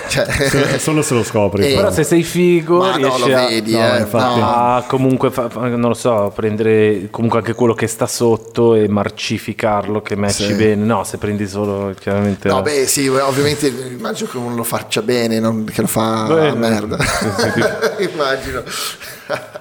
Cioè, 0.09 0.77
Solo 0.80 1.01
se 1.03 1.13
lo 1.13 1.23
scopri. 1.23 1.71
Eh, 1.71 1.75
però. 1.75 1.91
Se 1.91 2.03
sei 2.03 2.23
figo, 2.23 2.80
ma 2.80 2.91
no, 2.91 2.97
riesci 2.97 3.30
lo 3.30 3.36
a, 3.38 3.47
vedi, 3.47 3.71
no, 3.73 3.95
eh, 3.95 3.99
infatti. 3.99 4.39
no. 4.39 4.45
a 4.47 4.84
comunque, 4.88 5.30
fa- 5.30 5.49
fa- 5.49 5.67
non 5.67 5.82
lo 5.89 5.93
so, 5.93 6.32
prendere 6.34 7.09
comunque 7.11 7.39
anche 7.39 7.53
quello 7.53 7.73
che 7.73 7.86
sta 7.88 8.07
sotto 8.07 8.73
e 8.73 8.88
marcificarlo, 8.88 10.01
che 10.01 10.15
matchi 10.15 10.34
Sì. 10.45 10.53
bene. 10.53 10.84
No, 10.84 11.03
se 11.03 11.17
prendi 11.17 11.47
solo 11.47 11.93
chiaramente. 11.99 12.47
No, 12.49 12.61
beh, 12.61 12.88
sì, 12.88 13.07
ovviamente 13.07 13.67
immagino 13.67 14.30
che 14.30 14.38
uno 14.38 14.55
lo 14.55 14.63
faccia 14.63 15.01
bene, 15.03 15.39
non 15.39 15.63
che 15.65 15.82
lo 15.82 15.88
fa 15.88 16.25
Beh, 16.27 16.47
a 16.49 16.55
merda. 16.55 16.97
immagino. 17.99 18.63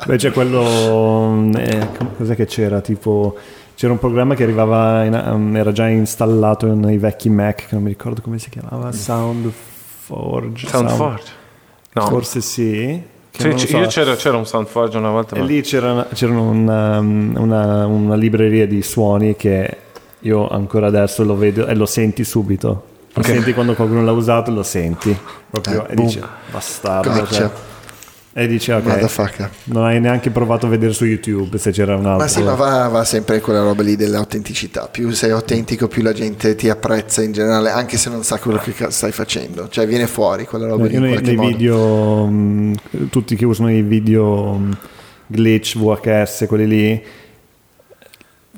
Beh, 0.06 0.16
c'è 0.16 0.30
quello. 0.32 1.50
eh, 1.56 1.88
cos'è 2.16 2.34
che 2.34 2.46
c'era? 2.46 2.80
Tipo. 2.80 3.36
C'era 3.74 3.92
un 3.92 4.00
programma 4.00 4.34
che 4.34 4.42
arrivava, 4.42 5.04
in- 5.04 5.22
um, 5.24 5.54
era 5.56 5.70
già 5.70 5.86
installato 5.86 6.66
nei 6.74 6.98
vecchi 6.98 7.28
Mac, 7.28 7.54
che 7.68 7.74
non 7.74 7.84
mi 7.84 7.90
ricordo 7.90 8.20
come 8.20 8.40
si 8.40 8.48
chiamava, 8.50 8.90
Soundforge. 10.09 10.66
Soundforge. 10.68 11.32
No. 11.92 12.06
Forse 12.06 12.40
sì. 12.40 13.02
che 13.30 13.40
Sì, 13.42 13.50
lo 13.50 13.59
so. 13.59 13.76
io 13.78 13.86
c'era, 13.88 14.16
c'era 14.16 14.36
un 14.36 14.46
Soundforge 14.46 14.96
una 14.98 15.11
volta. 15.11 15.36
E 15.36 15.40
ma- 15.40 15.44
lì 15.46 15.61
c'era, 15.62 16.06
c'era 16.12 16.32
una, 16.38 16.98
una- 16.98 17.86
una 17.86 18.14
libreria 18.14 18.66
di 18.66 18.82
suoni 18.82 19.36
che 19.36 19.76
io 20.20 20.48
ancora 20.48 20.86
adesso 20.88 21.22
lo 21.24 21.36
vedo 21.36 21.66
e 21.66 21.74
lo 21.74 21.86
senti 21.86 22.24
subito. 22.24 22.84
Senti 23.20 23.52
quando 23.52 23.74
qualcuno 23.74 24.02
l'ha 24.04 24.12
usato, 24.12 24.52
lo 24.52 24.62
senti 24.62 25.16
proprio 25.50 25.86
Eh, 25.88 25.92
e 25.92 25.94
boom. 25.94 26.06
dici 26.06 26.20
bastardo. 26.50 27.11
Gotcha. 27.11 27.34
cioè. 27.34 27.50
E 28.33 28.47
dici 28.47 28.70
ok, 28.70 28.85
non 29.64 29.85
hai 29.85 30.01
neanche 30.01 30.31
provato 30.31 30.66
a 30.66 30.68
vedere 30.68 30.93
su 30.93 31.05
YouTube 31.05 31.59
se 31.59 31.72
c'era 31.72 31.97
un 31.97 32.07
altro. 32.07 32.18
Ma 32.24 32.29
sì, 32.29 32.43
ma 32.43 32.55
va, 32.55 32.87
va 32.89 33.03
sempre 33.05 33.41
quella 33.41 33.62
roba 33.62 33.83
lì 33.83 33.97
dell'autenticità. 33.97 34.87
Più 34.87 35.11
sei 35.11 35.31
autentico, 35.31 35.89
più 35.89 36.03
la 36.03 36.12
gente 36.12 36.55
ti 36.55 36.68
apprezza 36.68 37.22
in 37.22 37.33
generale, 37.33 37.70
anche 37.70 37.97
se 37.97 38.11
non 38.11 38.22
sa 38.22 38.39
quello 38.39 38.59
che 38.59 38.72
stai 38.91 39.11
facendo. 39.12 39.68
Cioè, 39.68 39.87
viene 39.87 40.07
fuori 40.07 40.45
quella 40.45 40.66
roba 40.66 40.87
lì 40.87 40.95
Io 40.95 41.01
nei, 41.01 41.20
nei 41.20 41.37
video, 41.37 42.26
mh, 42.26 42.74
tutti 43.11 43.35
che 43.35 43.45
usano 43.45 43.72
i 43.72 43.83
video 43.83 44.53
mh, 44.53 44.76
glitch, 45.26 45.76
VHS, 45.79 46.45
quelli 46.47 46.66
lì, 46.68 47.05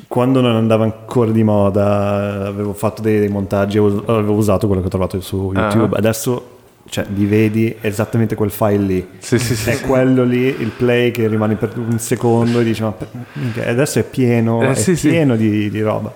quando 0.09 0.41
non 0.41 0.57
andava 0.57 0.85
ancora 0.85 1.31
di 1.31 1.43
moda, 1.43 2.47
avevo 2.47 2.73
fatto 2.73 3.01
dei, 3.01 3.19
dei 3.19 3.29
montaggi, 3.29 3.79
avevo 3.79 4.03
avevo 4.07 4.35
usato 4.35 4.67
quello 4.67 4.83
che 4.83 4.89
ho 4.89 4.91
trovato 4.91 5.21
su 5.21 5.53
Ah. 5.55 5.61
YouTube. 5.63 5.97
Adesso 5.97 6.59
cioè, 6.89 7.07
li 7.15 7.27
vedi 7.27 7.77
esattamente 7.81 8.35
quel 8.35 8.51
file 8.51 8.79
lì. 8.79 9.09
Sì, 9.19 9.39
sì, 9.39 9.55
sì. 9.55 9.71
È 9.71 9.81
quello 9.81 10.25
lì, 10.25 10.47
il 10.47 10.73
play 10.77 11.11
che 11.11 11.29
rimane 11.29 11.55
per 11.57 11.73
un 11.77 11.99
secondo 11.99 12.61
e 12.61 12.65
dici, 12.65 12.83
ma 12.83 12.95
adesso 13.65 13.99
è 13.99 14.05
pieno, 14.05 14.63
Eh, 14.63 14.71
è 14.71 14.75
sì, 14.75 14.97
sì. 14.97 15.09
pieno 15.09 15.37
Di, 15.37 15.71
di 15.71 15.81
roba. 15.81 16.13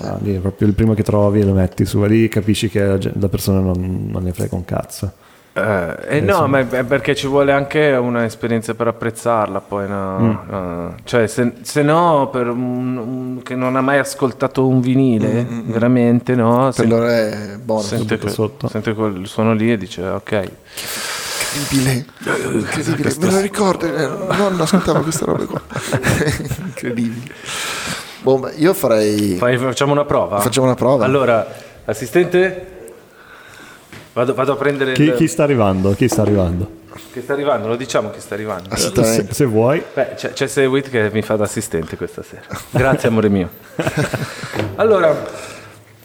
Ah, 0.00 0.18
lì 0.22 0.34
è 0.36 0.38
proprio 0.38 0.68
il 0.68 0.74
primo 0.74 0.94
che 0.94 1.02
trovi 1.02 1.40
e 1.40 1.44
lo 1.44 1.52
metti 1.52 1.84
su, 1.84 2.02
lì 2.04 2.28
capisci 2.28 2.68
che 2.68 2.98
la 3.18 3.28
persona 3.28 3.60
non, 3.60 4.08
non 4.10 4.22
ne 4.22 4.32
frega 4.32 4.54
un 4.54 4.64
cazzo. 4.64 5.12
Eh, 5.54 5.96
eh, 6.16 6.20
no, 6.20 6.46
ma 6.46 6.60
è 6.60 6.82
perché 6.84 7.14
ci 7.14 7.26
vuole 7.26 7.52
anche 7.52 7.90
un'esperienza 7.92 8.72
per 8.74 8.86
apprezzarla, 8.86 9.60
poi 9.60 9.86
no, 9.86 10.18
Mm. 10.18 10.36
no. 10.48 10.94
cioè 11.04 11.26
se, 11.26 11.52
se 11.60 11.82
no 11.82 12.30
per 12.32 12.48
un, 12.48 12.96
un- 12.96 13.42
che 13.42 13.54
non 13.54 13.76
ha 13.76 13.82
mai 13.82 13.98
ascoltato 13.98 14.66
un 14.66 14.80
vinile, 14.80 15.46
veramente 15.64 16.34
no, 16.34 16.58
Mm, 16.58 16.64
Per 16.64 16.72
sen- 16.72 16.88
loro 16.88 17.06
è 17.06 17.58
buono. 17.62 17.82
sente, 17.82 18.16
que- 18.16 18.30
sotto. 18.30 18.66
sente 18.68 18.94
quel 18.94 19.26
suono 19.26 19.52
lì 19.52 19.70
e 19.70 19.76
dice 19.76 20.02
ok. 20.06 20.50
Incredibile, 21.54 22.06
incredibile. 22.54 23.14
Me 23.20 23.30
lo 23.30 23.40
ricordo, 23.40 23.84
eh, 23.94 24.08
non 24.36 24.58
ascoltavo 24.58 25.00
questa 25.02 25.26
roba 25.26 25.44
qua. 25.44 25.60
incredibile. 26.64 27.30
Boh, 28.22 28.48
io 28.56 28.72
farei... 28.72 29.36
Fai- 29.36 29.58
facciamo 29.58 29.92
una 29.92 30.06
prova? 30.06 30.40
Facciamo 30.40 30.64
una 30.66 30.76
prova. 30.76 31.04
Allora, 31.04 31.46
assistente, 31.84 32.66
vado, 34.12 34.34
vado 34.34 34.52
a 34.52 34.56
prendere 34.56 34.92
Chi, 34.92 35.04
il... 35.04 35.14
chi 35.14 35.26
sta 35.28 35.42
arrivando? 35.42 35.92
Chi 35.92 36.08
sta 36.08 36.22
arrivando? 36.22 36.80
Che 37.12 37.22
sta 37.22 37.32
arrivando, 37.32 37.68
lo 37.68 37.76
diciamo 37.76 38.10
che 38.10 38.20
sta 38.20 38.34
arrivando. 38.34 38.74
Se, 38.76 39.26
se 39.30 39.44
vuoi. 39.46 39.82
Beh, 39.94 40.10
c'è, 40.14 40.32
c'è 40.32 40.46
Sewit 40.46 40.90
che 40.90 41.08
mi 41.12 41.22
fa 41.22 41.36
da 41.36 41.44
assistente 41.44 41.96
questa 41.96 42.22
sera. 42.22 42.42
Grazie, 42.70 43.08
amore 43.08 43.28
mio. 43.30 43.48
allora, 44.76 45.14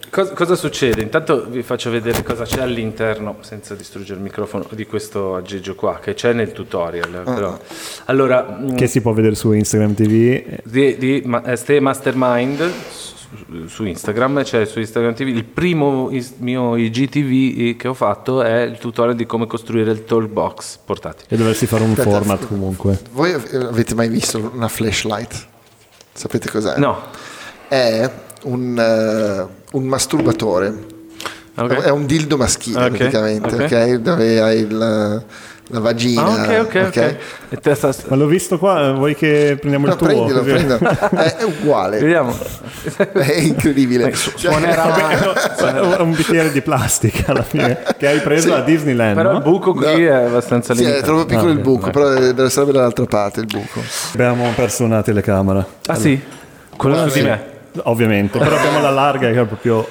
cos- 0.10 0.32
cosa 0.34 0.56
succede? 0.56 1.02
Intanto 1.02 1.46
vi 1.50 1.62
faccio 1.64 1.90
vedere 1.90 2.24
cosa 2.24 2.44
c'è 2.46 2.62
all'interno, 2.62 3.38
senza 3.42 3.76
distruggere 3.76 4.18
il 4.18 4.24
microfono, 4.24 4.66
di 4.72 4.86
questo 4.86 5.36
aggeggio 5.36 5.76
qua, 5.76 6.00
che 6.02 6.14
c'è 6.14 6.32
nel 6.34 6.54
tutorial. 6.54 7.22
però. 7.26 7.58
Allora, 8.06 8.44
mh, 8.44 8.76
Che 8.76 8.88
si 8.88 9.02
può 9.02 9.12
vedere 9.12 9.36
su 9.36 9.52
Instagram 9.52 9.94
TV. 9.94 10.44
di, 10.64 10.98
di 10.98 11.22
Ma- 11.26 11.44
eh, 11.44 11.56
Stay 11.58 11.80
Mastermind 11.80 12.72
su, 13.36 13.68
su 13.68 13.86
Instagram, 13.86 14.44
c'è 14.44 14.66
su 14.66 14.80
Instagram 14.80 15.14
TV. 15.14 15.28
Il 15.28 15.44
primo 15.44 16.10
is- 16.12 16.34
mio 16.38 16.76
IGTV 16.76 17.76
che 17.78 17.88
ho 17.88 17.94
fatto 17.94 18.42
è 18.42 18.62
il 18.62 18.78
tutorial 18.78 19.16
di 19.16 19.26
come 19.26 19.48
costruire 19.48 19.92
il 19.92 20.04
talkbox 20.06 20.78
portatile. 20.86 21.26
E 21.30 21.36
dovresti 21.38 21.66
fare 21.66 21.84
un 21.84 21.92
Aspetta, 21.92 22.10
format 22.10 22.48
comunque. 22.48 23.00
Voi 23.12 23.34
avete 23.34 23.96
mai 23.96 24.08
visto 24.10 24.52
una 24.54 24.68
flashlight? 24.68 25.46
Sapete 26.14 26.50
cos'è? 26.50 26.78
No, 26.78 27.00
È 27.68 28.10
un, 28.44 28.78
eh, 28.80 29.48
un 29.72 29.84
masturbatore. 29.86 30.96
Ok. 31.56 31.72
È 31.74 31.90
un 31.90 32.06
dildo 32.06 32.38
maschile 32.38 32.86
Ok, 32.86 32.98
praticamente, 32.98 33.56
ok. 33.56 33.62
ok? 33.62 33.94
Dove 33.96 34.42
hai 34.42 34.70
la, 34.70 35.22
la 35.70 35.80
vagina. 35.80 36.24
Ah, 36.24 36.32
ok, 36.32 36.60
ok, 36.62 36.84
ok. 36.88 37.16
E 37.50 37.58
te 37.58 37.76
sta- 37.76 37.94
Ma 38.08 38.16
l'ho 38.16 38.26
visto 38.26 38.58
qua, 38.58 38.94
vuoi 38.94 39.16
che 39.16 39.58
prendiamo 39.60 39.86
il 39.88 39.92
No, 39.92 39.98
tuo? 39.98 40.08
prendilo, 40.08 40.42
prendilo. 40.42 40.78
È, 40.78 41.36
è 41.40 41.44
uguale. 41.44 42.00
Vediamo. 42.00 42.38
È 43.12 43.32
incredibile. 43.40 44.12
Cioè, 44.14 44.34
Suonerà. 44.52 45.98
È 45.98 46.02
un 46.02 46.12
bicchiere 46.14 46.52
di 46.52 46.62
plastica 46.62 47.32
alla 47.32 47.44
fine 47.44 47.82
che 47.98 48.08
hai 48.08 48.20
preso 48.22 48.54
a 48.54 48.62
Disneyland. 48.62 49.16
Però 49.16 49.32
no? 49.32 49.38
il 49.38 49.44
buco 49.44 49.74
qui 49.74 49.86
No. 49.86 49.92
è 49.92 50.24
abbastanza 50.26 50.74
Sì, 50.74 50.84
è 50.84 51.02
troppo 51.02 51.26
piccolo 51.26 51.50
Ah, 51.50 51.54
il 51.54 51.60
buco, 51.60 51.90
però 51.90 52.10
deve 52.14 52.50
sarebbe 52.50 52.72
dall'altra 52.72 53.06
parte 53.06 53.42
il 53.42 53.48
buco. 53.48 53.82
Abbiamo 54.14 54.50
perso 54.56 54.84
una 54.86 55.02
telecamera. 55.02 55.66
Ah 55.88 55.96
sì? 55.96 56.20
Quello 56.78 57.10
su 57.10 57.18
di 57.18 57.24
me. 57.24 57.44
Ovviamente, 57.84 58.40
però 58.40 58.56
abbiamo 58.56 58.80
la 58.80 58.90
larga 58.90 59.30
che 59.32 59.40
è 59.42 59.46
proprio. 59.46 59.86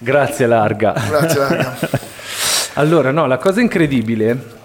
Grazie 0.00 0.46
larga. 0.46 0.92
Grazie, 1.08 1.38
raga. 1.40 1.76
Allora, 2.74 3.10
no, 3.10 3.26
la 3.26 3.38
cosa 3.38 3.60
incredibile 3.60 4.56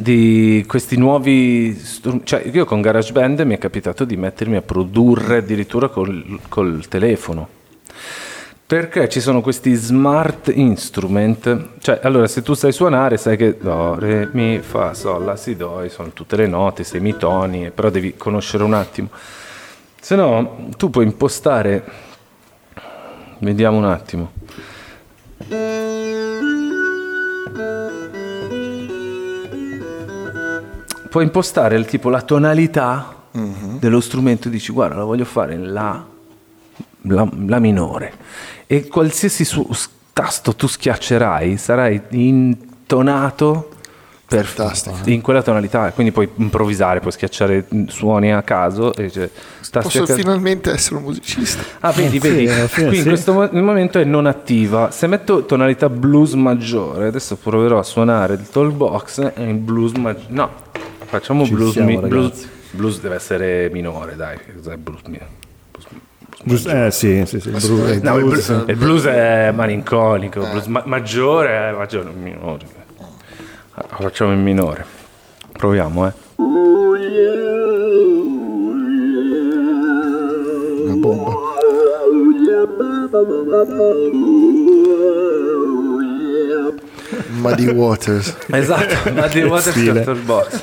di 0.00 0.64
questi 0.68 0.96
nuovi 0.96 1.74
strum- 1.74 2.22
cioè 2.22 2.48
io 2.52 2.64
con 2.64 2.80
GarageBand 2.80 3.40
mi 3.40 3.56
è 3.56 3.58
capitato 3.58 4.04
di 4.04 4.16
mettermi 4.16 4.54
a 4.54 4.62
produrre 4.62 5.38
addirittura 5.38 5.88
col, 5.88 6.38
col 6.48 6.86
telefono. 6.88 7.48
Perché 8.64 9.08
ci 9.08 9.18
sono 9.18 9.40
questi 9.40 9.74
smart 9.74 10.52
instrument? 10.54 11.78
Cioè 11.80 11.98
allora 12.04 12.28
se 12.28 12.42
tu 12.42 12.54
sai 12.54 12.70
suonare 12.70 13.16
sai 13.16 13.36
che 13.36 13.58
do, 13.58 13.98
re, 13.98 14.28
mi, 14.34 14.60
fa, 14.60 14.94
sol, 14.94 15.24
la, 15.24 15.34
si, 15.34 15.56
do 15.56 15.84
sono 15.88 16.10
tutte 16.12 16.36
le 16.36 16.46
note, 16.46 16.84
semitoni 16.84 17.72
però 17.72 17.90
devi 17.90 18.14
conoscere 18.16 18.62
un 18.62 18.74
attimo. 18.74 19.08
Se 20.00 20.14
no 20.14 20.68
tu 20.76 20.90
puoi 20.90 21.06
impostare 21.06 21.82
vediamo 23.40 23.78
un 23.78 23.84
attimo 23.84 24.32
puoi 31.08 31.24
impostare 31.24 31.76
il 31.76 31.84
tipo 31.86 32.08
la 32.10 32.22
tonalità 32.22 33.14
dello 33.78 34.00
strumento 34.00 34.48
dici 34.48 34.72
guarda 34.72 34.96
la 34.96 35.04
voglio 35.04 35.24
fare 35.24 35.54
in 35.54 35.72
la, 35.72 36.04
la, 37.02 37.28
la 37.46 37.58
minore 37.60 38.12
e 38.66 38.88
qualsiasi 38.88 39.44
su- 39.44 39.68
s- 39.72 39.88
tasto 40.12 40.56
tu 40.56 40.66
schiaccerai 40.66 41.56
sarai 41.56 42.00
intonato 42.10 43.68
per- 44.26 44.44
Fantastico. 44.44 44.96
in 45.08 45.20
quella 45.20 45.42
tonalità 45.42 45.90
quindi 45.92 46.10
puoi 46.12 46.28
improvvisare 46.34 46.98
puoi 47.00 47.12
schiacciare 47.12 47.66
mm, 47.72 47.86
suoni 47.86 48.32
a 48.32 48.42
caso 48.42 48.92
e 48.94 49.10
cioè, 49.10 49.30
Posso 49.70 50.00
caso. 50.00 50.14
finalmente 50.14 50.70
essere 50.72 50.96
un 50.96 51.02
musicista. 51.02 51.62
Ah, 51.80 51.92
vedi, 51.92 52.18
Sì, 52.18 52.28
vedi. 52.28 52.46
fine 52.68 52.86
Qui 52.88 52.96
in 52.96 53.02
sì. 53.02 53.08
questo 53.08 53.32
mo- 53.34 53.48
momento 53.52 53.98
è 53.98 54.04
non 54.04 54.24
attiva. 54.26 54.90
Se 54.90 55.06
metto 55.06 55.44
tonalità 55.44 55.88
blues 55.90 56.32
maggiore, 56.32 57.06
adesso 57.08 57.36
proverò 57.36 57.78
a 57.78 57.82
suonare 57.82 58.34
il 58.34 58.48
tollbox 58.48 59.32
in 59.36 59.62
blues 59.64 59.92
maggiore. 59.92 60.26
No, 60.28 60.50
facciamo 61.08 61.44
Ci 61.44 61.54
blues, 61.54 61.72
siamo, 61.72 61.88
mi- 62.00 62.08
blues. 62.08 62.48
Blues 62.70 63.00
deve 63.00 63.14
essere 63.16 63.68
minore, 63.72 64.14
dai. 64.16 64.38
Cos'è 64.56 64.76
blues 64.76 65.00
minore? 65.06 65.36
Giusto- 66.44 66.70
Eh 66.70 66.90
sì, 66.90 67.24
sì, 67.26 67.40
sì. 67.40 67.48
il 67.48 67.54
blu- 67.54 67.56
Assolutamente. 67.56 68.08
No, 68.08 68.16
il 68.18 68.24
Blues, 68.24 68.46
blues, 68.46 68.68
eh, 68.68 68.72
il 68.72 68.78
blues 68.78 69.04
è 69.06 69.50
malinconico, 69.52 70.40
il 70.40 70.48
blues 70.50 70.66
ma- 70.66 70.82
maggiore 70.86 71.68
è 71.70 71.72
maggiore, 71.72 72.10
minore. 72.10 72.66
Ah, 73.74 73.84
Facciamo 73.98 74.32
in 74.32 74.42
minore. 74.42 74.84
Proviamo, 75.52 76.06
eh. 76.06 76.12
Una 80.84 80.94
bomba. 80.96 81.36
Muddy 87.38 87.68
Waters. 87.68 88.36
Esatto, 88.50 89.10
ma 89.14 89.26
di 89.28 89.42
Water 89.42 89.72
Stile. 89.72 90.02
Starter 90.02 90.24
Box. 90.24 90.62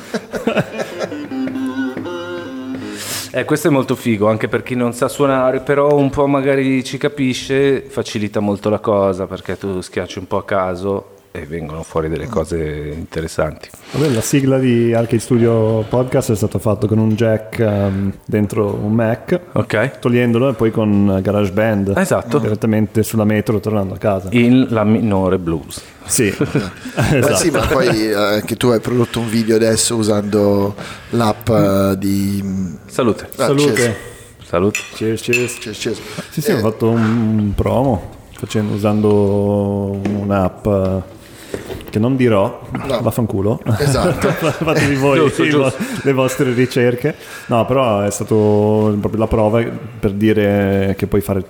Eh, 3.32 3.44
questo 3.44 3.68
è 3.68 3.72
molto 3.72 3.96
figo 3.96 4.30
anche 4.30 4.48
per 4.48 4.64
chi 4.64 4.76
non 4.76 4.94
sa 4.94 5.10
suonare, 5.10 5.60
però 5.60 5.98
un 5.98 6.10
po' 6.10 6.26
magari 6.26 6.84
ci 6.86 6.98
capisce, 6.98 7.82
facilita 7.82 8.40
molto 8.40 8.70
la 8.70 8.80
cosa 8.80 9.28
perché 9.28 9.58
tu 9.58 9.82
schiacci 9.82 10.20
un 10.20 10.28
po' 10.28 10.38
a 10.38 10.46
caso 10.46 11.15
e 11.36 11.46
vengono 11.46 11.84
fuori 11.84 12.08
delle 12.10 12.28
cose 12.28 12.92
interessanti. 12.96 13.70
Vabbè, 13.92 14.10
la 14.10 14.22
sigla 14.22 14.58
di 14.58 14.94
Arcade 14.94 15.20
Studio 15.20 15.84
Podcast 15.90 16.32
è 16.32 16.36
stata 16.36 16.60
fatta 16.60 16.88
con 16.88 16.98
un 16.98 17.10
jack 17.16 17.60
ehm, 17.60 18.14
dentro 18.26 18.74
un 18.82 18.94
Mac, 18.94 19.40
Ok? 19.54 20.00
togliendolo 20.00 20.50
e 20.50 20.54
poi 20.54 20.72
con 20.72 21.20
GarageBand. 21.22 21.94
Esatto. 21.98 22.40
Direttamente 22.40 23.04
sulla 23.04 23.26
metro 23.26 23.60
tornando 23.60 23.94
a 23.94 23.98
casa. 23.98 24.30
In 24.32 24.68
la 24.70 24.84
minore 24.84 25.38
blues. 25.38 25.82
Sì, 26.06 26.34
Ma 26.40 26.48
esatto. 27.18 27.36
sì, 27.36 27.50
ma 27.50 27.66
poi 27.66 28.10
eh, 28.10 28.14
anche 28.14 28.56
tu 28.56 28.68
hai 28.68 28.80
prodotto 28.80 29.20
un 29.20 29.28
video 29.30 29.56
adesso 29.56 29.96
usando 29.96 30.76
l'app 31.10 31.50
eh, 31.50 31.96
di... 31.98 32.44
Salute. 32.86 33.28
Ah, 33.38 33.46
Salute. 33.46 33.96
Salute. 34.46 34.80
Cheers, 34.94 35.22
cheers. 35.22 35.58
Cheers, 35.60 35.78
cheers. 35.80 36.00
Sì, 36.30 36.42
sì, 36.42 36.52
ho 36.52 36.58
fatto 36.60 36.90
un 36.90 37.52
promo 37.56 38.14
facendo, 38.32 38.74
usando 38.76 40.00
un'app 40.20 40.66
eh, 40.68 41.02
che 41.90 42.00
non 42.00 42.16
dirò, 42.16 42.62
No. 42.88 43.02
vaffanculo. 43.02 43.62
Esatto. 43.80 44.28
Fatevi 44.52 44.96
voi 44.96 45.20
Giusto, 45.20 45.44
giusto. 45.44 45.58
vo- 45.60 45.74
le 46.04 46.14
vostre 46.14 46.54
ricerche. 46.54 47.16
No, 47.48 47.66
però 47.66 48.02
è 48.02 48.12
stato 48.12 48.96
proprio 49.00 49.20
la 49.20 49.28
prova 49.28 49.64
per 50.00 50.12
dire 50.12 50.94
che 50.98 51.08
puoi 51.08 51.22
fare 51.22 51.44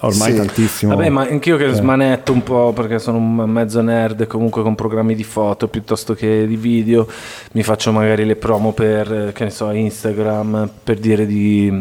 Ormai 0.00 0.32
Sì. 0.32 0.36
tantissimo. 0.36 0.94
Vabbè, 0.94 1.08
ma 1.08 1.22
anch'io 1.22 1.56
che 1.56 1.72
smanetto 1.72 2.30
un 2.30 2.42
po' 2.42 2.74
perché 2.74 2.98
sono 2.98 3.16
un 3.16 3.34
mezzo 3.48 3.80
nerd 3.80 4.26
comunque 4.26 4.60
con 4.62 4.74
programmi 4.74 5.14
di 5.14 5.24
foto 5.24 5.68
piuttosto 5.68 6.12
che 6.12 6.46
di 6.46 6.56
video, 6.56 7.08
mi 7.52 7.62
faccio 7.62 7.92
magari 7.92 8.26
le 8.26 8.36
promo 8.36 8.72
per, 8.72 9.10
eh, 9.28 9.32
che 9.32 9.44
ne 9.44 9.50
so, 9.50 9.70
Instagram, 9.70 10.68
per 10.84 10.98
dire 10.98 11.24
di, 11.24 11.72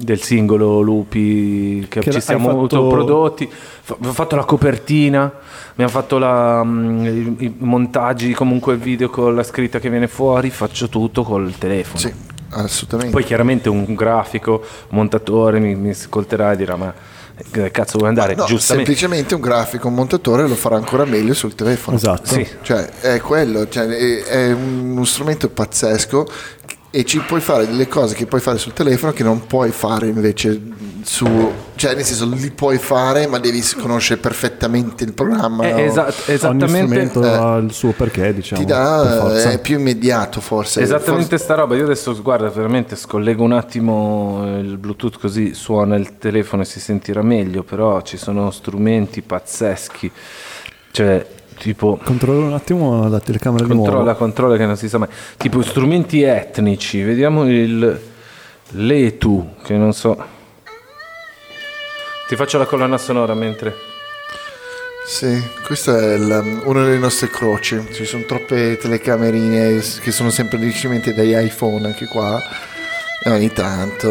del 0.00 0.22
singolo 0.22 0.80
Lupi 0.80 1.86
che, 1.88 2.00
Che 2.00 2.10
ci 2.10 2.20
siamo 2.20 2.48
fatto- 2.48 2.58
autoprodotti. 2.60 3.50
Fatto 3.82 4.36
la 4.36 4.44
copertina, 4.44 5.32
mi 5.74 5.82
hanno 5.84 5.92
fatto 5.92 6.18
la, 6.18 6.62
mh, 6.62 7.36
i, 7.38 7.54
montaggi, 7.58 8.32
comunque 8.32 8.74
il 8.74 8.78
video 8.78 9.10
con 9.10 9.34
la 9.34 9.42
scritta 9.42 9.78
che 9.78 9.90
viene 9.90 10.08
fuori, 10.08 10.50
faccio 10.50 10.88
tutto 10.88 11.22
col 11.22 11.54
telefono. 11.58 11.98
Sì, 11.98 12.12
assolutamente. 12.50 13.12
Poi 13.12 13.24
chiaramente 13.24 13.68
un 13.68 13.94
grafico, 13.94 14.64
un 14.88 14.96
montatore 14.96 15.58
mi, 15.58 15.74
mi 15.74 15.90
ascolterà 15.90 16.52
e 16.52 16.56
dirà 16.56 16.76
ma 16.76 16.94
che 17.50 17.70
cazzo 17.70 17.96
vuoi 17.98 18.10
andare? 18.10 18.34
No, 18.34 18.44
Giustamente. 18.44 18.92
semplicemente 18.92 19.34
un 19.34 19.40
grafico, 19.40 19.88
un 19.88 19.94
montatore 19.94 20.46
lo 20.46 20.54
farà 20.54 20.76
ancora 20.76 21.04
meglio 21.04 21.34
sul 21.34 21.54
telefono. 21.54 21.96
Esatto. 21.96 22.26
Sì. 22.34 22.46
Cioè, 22.62 22.88
è 23.00 23.20
quello, 23.20 23.68
cioè, 23.68 23.86
è, 23.86 24.22
è 24.24 24.52
uno 24.52 25.04
strumento 25.04 25.48
pazzesco 25.48 26.26
e 26.90 27.04
ci 27.04 27.20
puoi 27.20 27.40
fare 27.40 27.66
delle 27.66 27.86
cose 27.86 28.14
che 28.14 28.26
puoi 28.26 28.40
fare 28.40 28.58
sul 28.58 28.72
telefono 28.72 29.12
che 29.12 29.22
non 29.22 29.46
puoi 29.46 29.70
fare 29.70 30.08
invece 30.08 30.60
su... 31.02 31.52
Cioè, 31.76 31.94
nel 31.94 32.04
senso, 32.04 32.26
li 32.26 32.50
puoi 32.50 32.78
fare, 32.78 33.26
ma 33.26 33.38
devi 33.38 33.62
conoscere 33.80 34.20
perfettamente 34.20 35.04
il 35.04 35.14
programma. 35.14 35.64
Eh, 35.64 35.72
no? 35.72 35.78
esa- 35.78 36.02
Ogni 36.02 36.14
esattamente, 36.26 36.76
strumento 36.76 37.22
ha 37.22 37.56
il 37.56 37.72
suo 37.72 37.92
perché, 37.92 38.34
diciamo. 38.34 38.60
Ti 38.60 38.66
dà, 38.66 39.18
forza. 39.20 39.50
è 39.50 39.60
più 39.60 39.78
immediato 39.78 40.42
forse. 40.42 40.82
esattamente 40.82 41.38
sta 41.38 41.54
roba. 41.54 41.76
Io 41.76 41.84
adesso, 41.84 42.20
guarda, 42.20 42.50
veramente 42.50 42.96
scollego 42.96 43.44
un 43.44 43.52
attimo 43.52 44.58
il 44.58 44.76
Bluetooth 44.76 45.18
così 45.18 45.54
suona 45.54 45.96
il 45.96 46.18
telefono 46.18 46.62
e 46.62 46.64
si 46.66 46.80
sentirà 46.80 47.22
meglio, 47.22 47.62
però 47.62 48.02
ci 48.02 48.18
sono 48.18 48.50
strumenti 48.50 49.22
pazzeschi. 49.22 50.12
Cioè, 50.90 51.26
tipo... 51.60 51.98
Controllo 52.02 52.46
un 52.46 52.52
attimo 52.54 53.08
la 53.08 53.20
telecamera 53.20 53.64
di 53.64 53.70
Controlla, 53.70 54.02
nuovo. 54.02 54.16
controlla 54.16 54.56
che 54.56 54.66
non 54.66 54.76
si 54.76 54.88
sa 54.88 54.98
mai. 54.98 55.08
Tipo 55.36 55.62
strumenti 55.62 56.22
etnici, 56.22 57.02
vediamo 57.02 57.46
il 57.48 58.00
l'Etu, 58.72 59.54
che 59.62 59.76
non 59.76 59.92
so. 59.92 60.16
Ti 62.28 62.36
faccio 62.36 62.58
la 62.58 62.66
colonna 62.66 62.98
sonora 62.98 63.34
mentre... 63.34 63.74
Sì, 65.06 65.42
questa 65.64 65.98
è 65.98 66.14
il- 66.14 66.62
una 66.66 66.84
delle 66.84 66.98
nostre 66.98 67.28
croci. 67.28 67.84
Ci 67.92 68.04
sono 68.04 68.22
troppe 68.24 68.76
telecamerine 68.76 69.80
che 70.00 70.12
sono 70.12 70.30
sempre 70.30 70.58
semplicemente 70.58 71.12
degli 71.12 71.34
iPhone 71.34 71.84
anche 71.84 72.06
qua. 72.06 72.40
E 73.22 73.30
ogni 73.30 73.52
tanto 73.52 74.10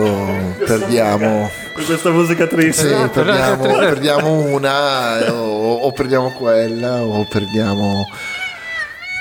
perdiamo, 0.66 1.50
Questa 1.74 2.12
musica 2.12 2.46
triste. 2.46 2.88
sì, 2.88 2.94
Esatto, 2.94 3.24
perdiamo, 3.24 3.66
no, 3.66 3.78
perdiamo 3.80 4.30
una 4.34 5.34
o, 5.34 5.76
o 5.78 5.92
perdiamo 5.92 6.32
quella 6.32 7.02
o 7.02 7.26
perdiamo... 7.28 8.06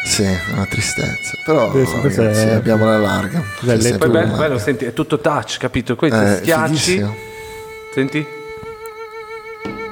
Sì, 0.04 0.22
una 0.52 0.66
tristezza. 0.66 1.32
Però 1.44 1.72
ragazzi, 1.72 2.20
è- 2.20 2.52
abbiamo 2.54 2.84
la 2.84 2.98
larga. 2.98 3.42
Le- 3.60 3.76
Poi 3.76 4.08
bello, 4.08 4.12
larga. 4.12 4.36
bello, 4.36 4.58
senti, 4.58 4.84
è 4.84 4.92
tutto 4.92 5.18
touch, 5.20 5.58
capito? 5.58 5.96
Qui 5.96 6.08
Eh, 6.08 6.36
schiacci, 6.40 6.74
fighissimo. 6.74 7.16
senti? 7.94 8.26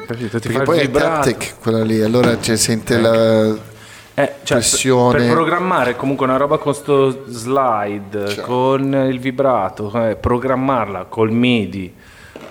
Capito? 0.06 0.38
Ti 0.38 0.48
Perché 0.48 0.62
poi 0.64 0.76
il 0.76 0.82
è 0.82 0.86
vibrato. 0.86 1.30
Captec 1.30 1.54
quella 1.60 1.82
lì, 1.82 2.00
allora 2.02 2.38
cioè, 2.40 2.56
sente 2.56 2.98
la... 2.98 3.74
Eh, 4.18 4.32
cioè, 4.44 4.56
pressione. 4.58 5.18
Per 5.18 5.30
programmare 5.30 5.94
comunque 5.94 6.24
una 6.24 6.38
roba 6.38 6.56
con 6.56 6.74
sto 6.74 7.24
slide, 7.28 8.28
Cioè. 8.28 8.44
con 8.44 9.06
il 9.10 9.20
vibrato, 9.20 9.92
eh, 10.08 10.16
programmarla 10.16 11.04
col 11.04 11.30
MIDI, 11.30 11.92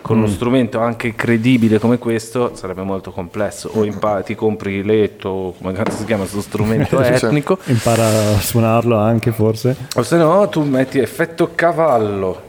con 0.02 0.18
Mm. 0.18 0.20
uno 0.20 0.28
strumento 0.32 0.80
anche 0.80 1.16
credibile 1.16 1.80
come 1.80 1.98
questo, 1.98 2.52
sarebbe 2.54 2.84
molto 2.84 3.10
complesso. 3.10 3.72
O 3.74 3.84
impa- 3.84 4.22
ti 4.22 4.36
compri 4.36 4.84
letto, 4.84 5.56
come 5.60 5.74
cazzo 5.74 5.98
si 5.98 6.06
chiama 6.06 6.22
questo 6.22 6.42
strumento 6.42 7.00
etnico, 7.02 7.58
Impara 7.66 8.06
a 8.36 8.40
suonarlo 8.40 8.96
anche, 9.00 9.32
forse. 9.32 9.76
o 9.96 10.04
se 10.04 10.18
no 10.18 10.48
tu 10.50 10.62
metti 10.62 11.00
effetto 11.00 11.50
cavallo. 11.56 12.44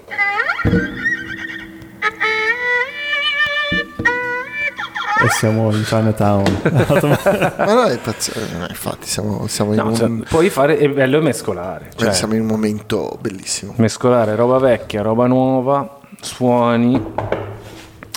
E 5.27 5.31
siamo 5.31 5.73
in 5.73 5.82
Chinatown. 5.85 6.61
Ma 7.59 7.74
no, 7.74 7.85
è 7.85 7.98
pazzesco. 7.98 8.39
Eh, 8.39 8.66
Infatti 8.69 9.09
siamo, 9.09 9.47
siamo 9.48 9.73
in 9.73 9.78
No, 9.78 9.89
un... 9.89 9.94
cioè, 9.97 10.09
puoi 10.28 10.51
fare, 10.51 10.78
è 10.78 10.89
bello 10.89 11.20
mescolare. 11.20 11.89
Beh, 11.97 12.05
Cioè, 12.05 12.12
siamo 12.12 12.35
in 12.35 12.43
un 12.43 12.47
momento 12.47 13.16
bellissimo. 13.20 13.74
mescolare 13.77 14.35
roba 14.36 14.59
vecchia, 14.59 15.03
roba 15.03 15.27
nuova, 15.27 15.98
suoni, 16.20 17.03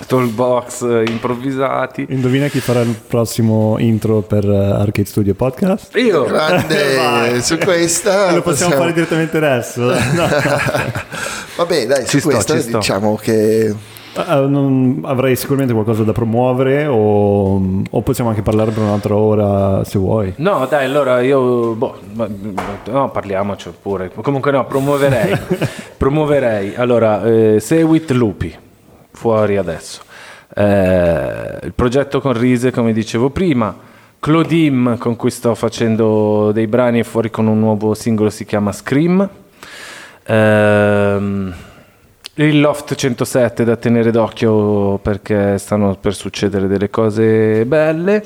talkbox 0.06 0.81
eh, 0.84 1.03
improvvisati. 1.10 2.06
Indovina 2.10 2.48
chi 2.48 2.60
farà 2.60 2.81
il 2.81 2.95
prossimo 3.07 3.77
intro 3.80 4.22
per 4.22 4.45
eh, 4.48 4.56
Arcade 4.80 5.07
Studio 5.07 5.34
Podcast? 5.34 5.95
Io 5.95 6.23
Grande, 6.26 7.41
su 7.44 7.57
questa 7.57 8.31
Lo 8.34 8.41
possiamo 8.41 8.76
fare 8.76 8.94
direttamente 8.94 9.38
adesso. 9.38 9.81
No. 10.14 10.27
Vabbè, 11.56 11.86
dai, 11.88 12.03
Ci 12.06 12.10
su 12.11 12.19
sto, 12.19 12.30
questa 12.30 12.53
ci 12.56 12.61
sto. 12.61 12.77
diciamo 12.77 13.15
che 13.15 13.76
Eh, 14.15 14.45
non- 14.48 15.02
avrei 15.03 15.36
sicuramente 15.36 15.73
qualcosa 15.73 16.03
da 16.03 16.11
promuovere 16.11 16.86
o, 16.88 17.61
o 17.90 18.02
possiamo 18.02 18.30
anche 18.30 18.41
parlare 18.41 18.72
per 18.72 18.84
un'altra 18.84 19.15
ora 19.15 19.84
se 19.84 19.99
vuoi. 19.99 20.34
No, 20.38 20.65
dai, 20.69 20.86
allora 20.86 21.22
io 21.22 21.73
boh, 21.73 21.98
no, 22.90 23.10
parliamoci 23.11 23.72
pure. 23.81 24.11
Comunque 24.22 24.52
no, 24.52 24.65
promuoverei. 24.65 25.38
promuoverei. 25.98 26.76
Allora, 26.76 27.23
eh, 27.23 27.60
Seguit 27.60 28.11
Lupi 28.11 28.56
fuori 29.11 29.57
adesso. 29.57 30.02
Eh, 30.56 31.60
il 31.64 31.73
progetto 31.73 32.19
con 32.19 32.34
Rise, 32.34 32.72
come 32.72 32.94
dicevo 32.94 33.30
prima. 33.30 33.88
Clodim, 34.19 34.98
con 34.98 35.15
cui 35.15 35.30
sto 35.30 35.56
facendo 35.56 36.52
dei 36.52 36.68
brani, 36.68 36.99
è 36.99 37.03
fuori 37.03 37.30
con 37.30 37.48
un 37.48 37.60
nuovo 37.60 37.94
singolo, 37.94 38.30
si 38.30 38.44
chiama 38.45 38.72
Scream. 38.73 39.30
Ehm, 40.26 41.53
il 42.45 42.61
Loft 42.61 42.95
107 42.95 43.64
da 43.64 43.76
tenere 43.76 44.11
d'occhio 44.11 44.98
perché 44.99 45.57
stanno 45.57 45.98
per 45.99 46.16
succedere 46.16 46.68
delle 46.68 46.90
cose 46.90 47.66
belle. 47.66 48.24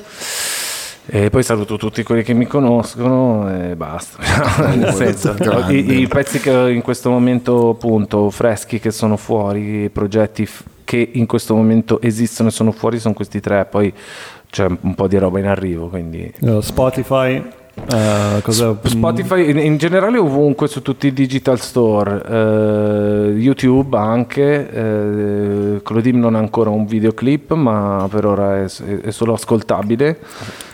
E 1.06 1.28
poi 1.28 1.42
saluto 1.42 1.76
tutti 1.76 2.02
quelli 2.02 2.22
che 2.22 2.32
mi 2.32 2.46
conoscono 2.46 3.50
e 3.52 3.76
basta. 3.76 4.18
Nel 4.74 4.94
senso, 4.94 5.34
i, 5.68 6.00
i 6.00 6.06
pezzi 6.06 6.40
che 6.40 6.70
in 6.70 6.80
questo 6.80 7.10
momento 7.10 7.70
appunto 7.70 8.30
freschi 8.30 8.78
che 8.78 8.90
sono 8.90 9.16
fuori, 9.16 9.82
i 9.82 9.90
progetti 9.90 10.46
f- 10.46 10.62
che 10.84 11.10
in 11.12 11.26
questo 11.26 11.54
momento 11.54 12.00
esistono 12.00 12.48
e 12.48 12.52
sono 12.52 12.72
fuori 12.72 12.98
sono 12.98 13.14
questi 13.14 13.40
tre, 13.40 13.66
poi 13.66 13.92
c'è 14.48 14.66
un 14.66 14.94
po' 14.94 15.08
di 15.08 15.18
roba 15.18 15.40
in 15.40 15.46
arrivo, 15.46 15.88
quindi 15.88 16.32
Spotify, 16.60 17.42
eh, 17.74 18.40
cosa, 18.42 18.76
Spotify 18.82 19.50
in, 19.50 19.58
in 19.58 19.76
generale 19.76 20.18
ovunque 20.18 20.68
su 20.68 20.80
tutti 20.80 21.08
i 21.08 21.12
digital 21.12 21.60
store, 21.60 22.22
eh, 22.26 23.32
YouTube 23.36 23.96
anche, 23.96 24.70
eh, 24.70 25.82
Clodim 25.82 26.18
non 26.18 26.34
ha 26.34 26.38
ancora 26.38 26.70
un 26.70 26.86
videoclip 26.86 27.52
ma 27.52 28.06
per 28.10 28.26
ora 28.26 28.62
è, 28.62 28.64
è 29.02 29.10
solo 29.10 29.34
ascoltabile. 29.34 30.18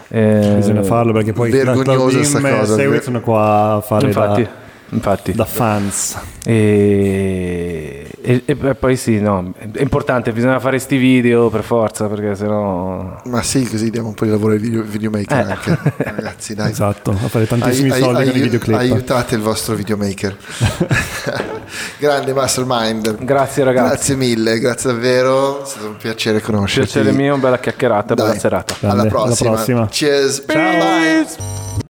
Eh, 0.09 0.55
Bisogna 0.57 0.83
farlo 0.83 1.13
perché 1.13 1.33
poi 1.33 1.51
vergognosa 1.51 2.23
sta 2.23 2.39
Claudim 2.41 2.57
e 2.57 2.59
cosa. 2.61 2.75
Seguit 2.75 3.03
sono 3.03 3.21
qua 3.21 3.75
a 3.75 3.81
fare 3.81 4.07
infatti, 4.07 4.43
da, 4.43 4.51
infatti. 4.91 5.33
da 5.33 5.45
fans. 5.45 6.19
E, 6.45 8.00
e- 8.23 8.43
e 8.47 8.55
poi 8.75 8.97
sì, 8.97 9.21
no, 9.21 9.53
è 9.59 9.81
importante, 9.81 10.33
bisogna 10.33 10.59
fare 10.61 10.79
sti 10.79 10.97
video 10.97 11.49
per 11.51 11.63
forza 11.63 12.07
perché 12.09 12.35
sennò... 12.35 13.21
ma 13.25 13.43
sì, 13.43 13.67
così 13.69 13.91
diamo 13.91 14.09
un 14.09 14.15
po' 14.15 14.25
di 14.25 14.31
lavoro 14.31 14.53
ai 14.53 14.59
video, 14.59 14.83
videomaker 14.83 15.39
Eh. 15.39 15.51
anche. 15.53 15.79
Ragazzi, 16.05 16.55
dai. 16.55 16.71
Esatto, 16.71 17.11
a 17.11 17.29
fare 17.29 17.47
tantissimi 17.47 17.91
Ai- 17.91 17.97
ai- 17.97 18.03
soldi 18.03 18.23
con 18.25 18.33
i 18.33 18.35
ai- 18.37 18.43
videoclip. 18.43 18.77
Aiutate 18.79 19.35
il 19.35 19.41
vostro 19.41 19.75
videomaker. 19.75 20.37
Grande 21.99 22.33
mastermind. 22.33 23.25
Grazie 23.25 23.65
ragazzi, 23.65 23.89
Grazie 23.89 24.17
mille, 24.17 24.59
grazie 24.59 24.93
davvero. 24.93 25.63
È 25.63 25.67
stato 25.67 25.87
un 25.89 25.97
piacere 25.97 26.41
conoscerti. 26.41 26.91
piacere 26.93 27.13
mio, 27.17 27.37
bella 27.39 27.59
chiacchierata, 27.59 28.15
Dai. 28.15 28.27
bella 28.29 28.39
serata. 28.39 28.75
Alla 28.81 28.93
Grande, 28.95 29.09
alla 29.15 29.25
prossima. 29.25 29.51
prossima. 29.53 29.87
Cheers. 29.89 30.45
Ciao. 30.47 30.79
Bye. 30.79 31.89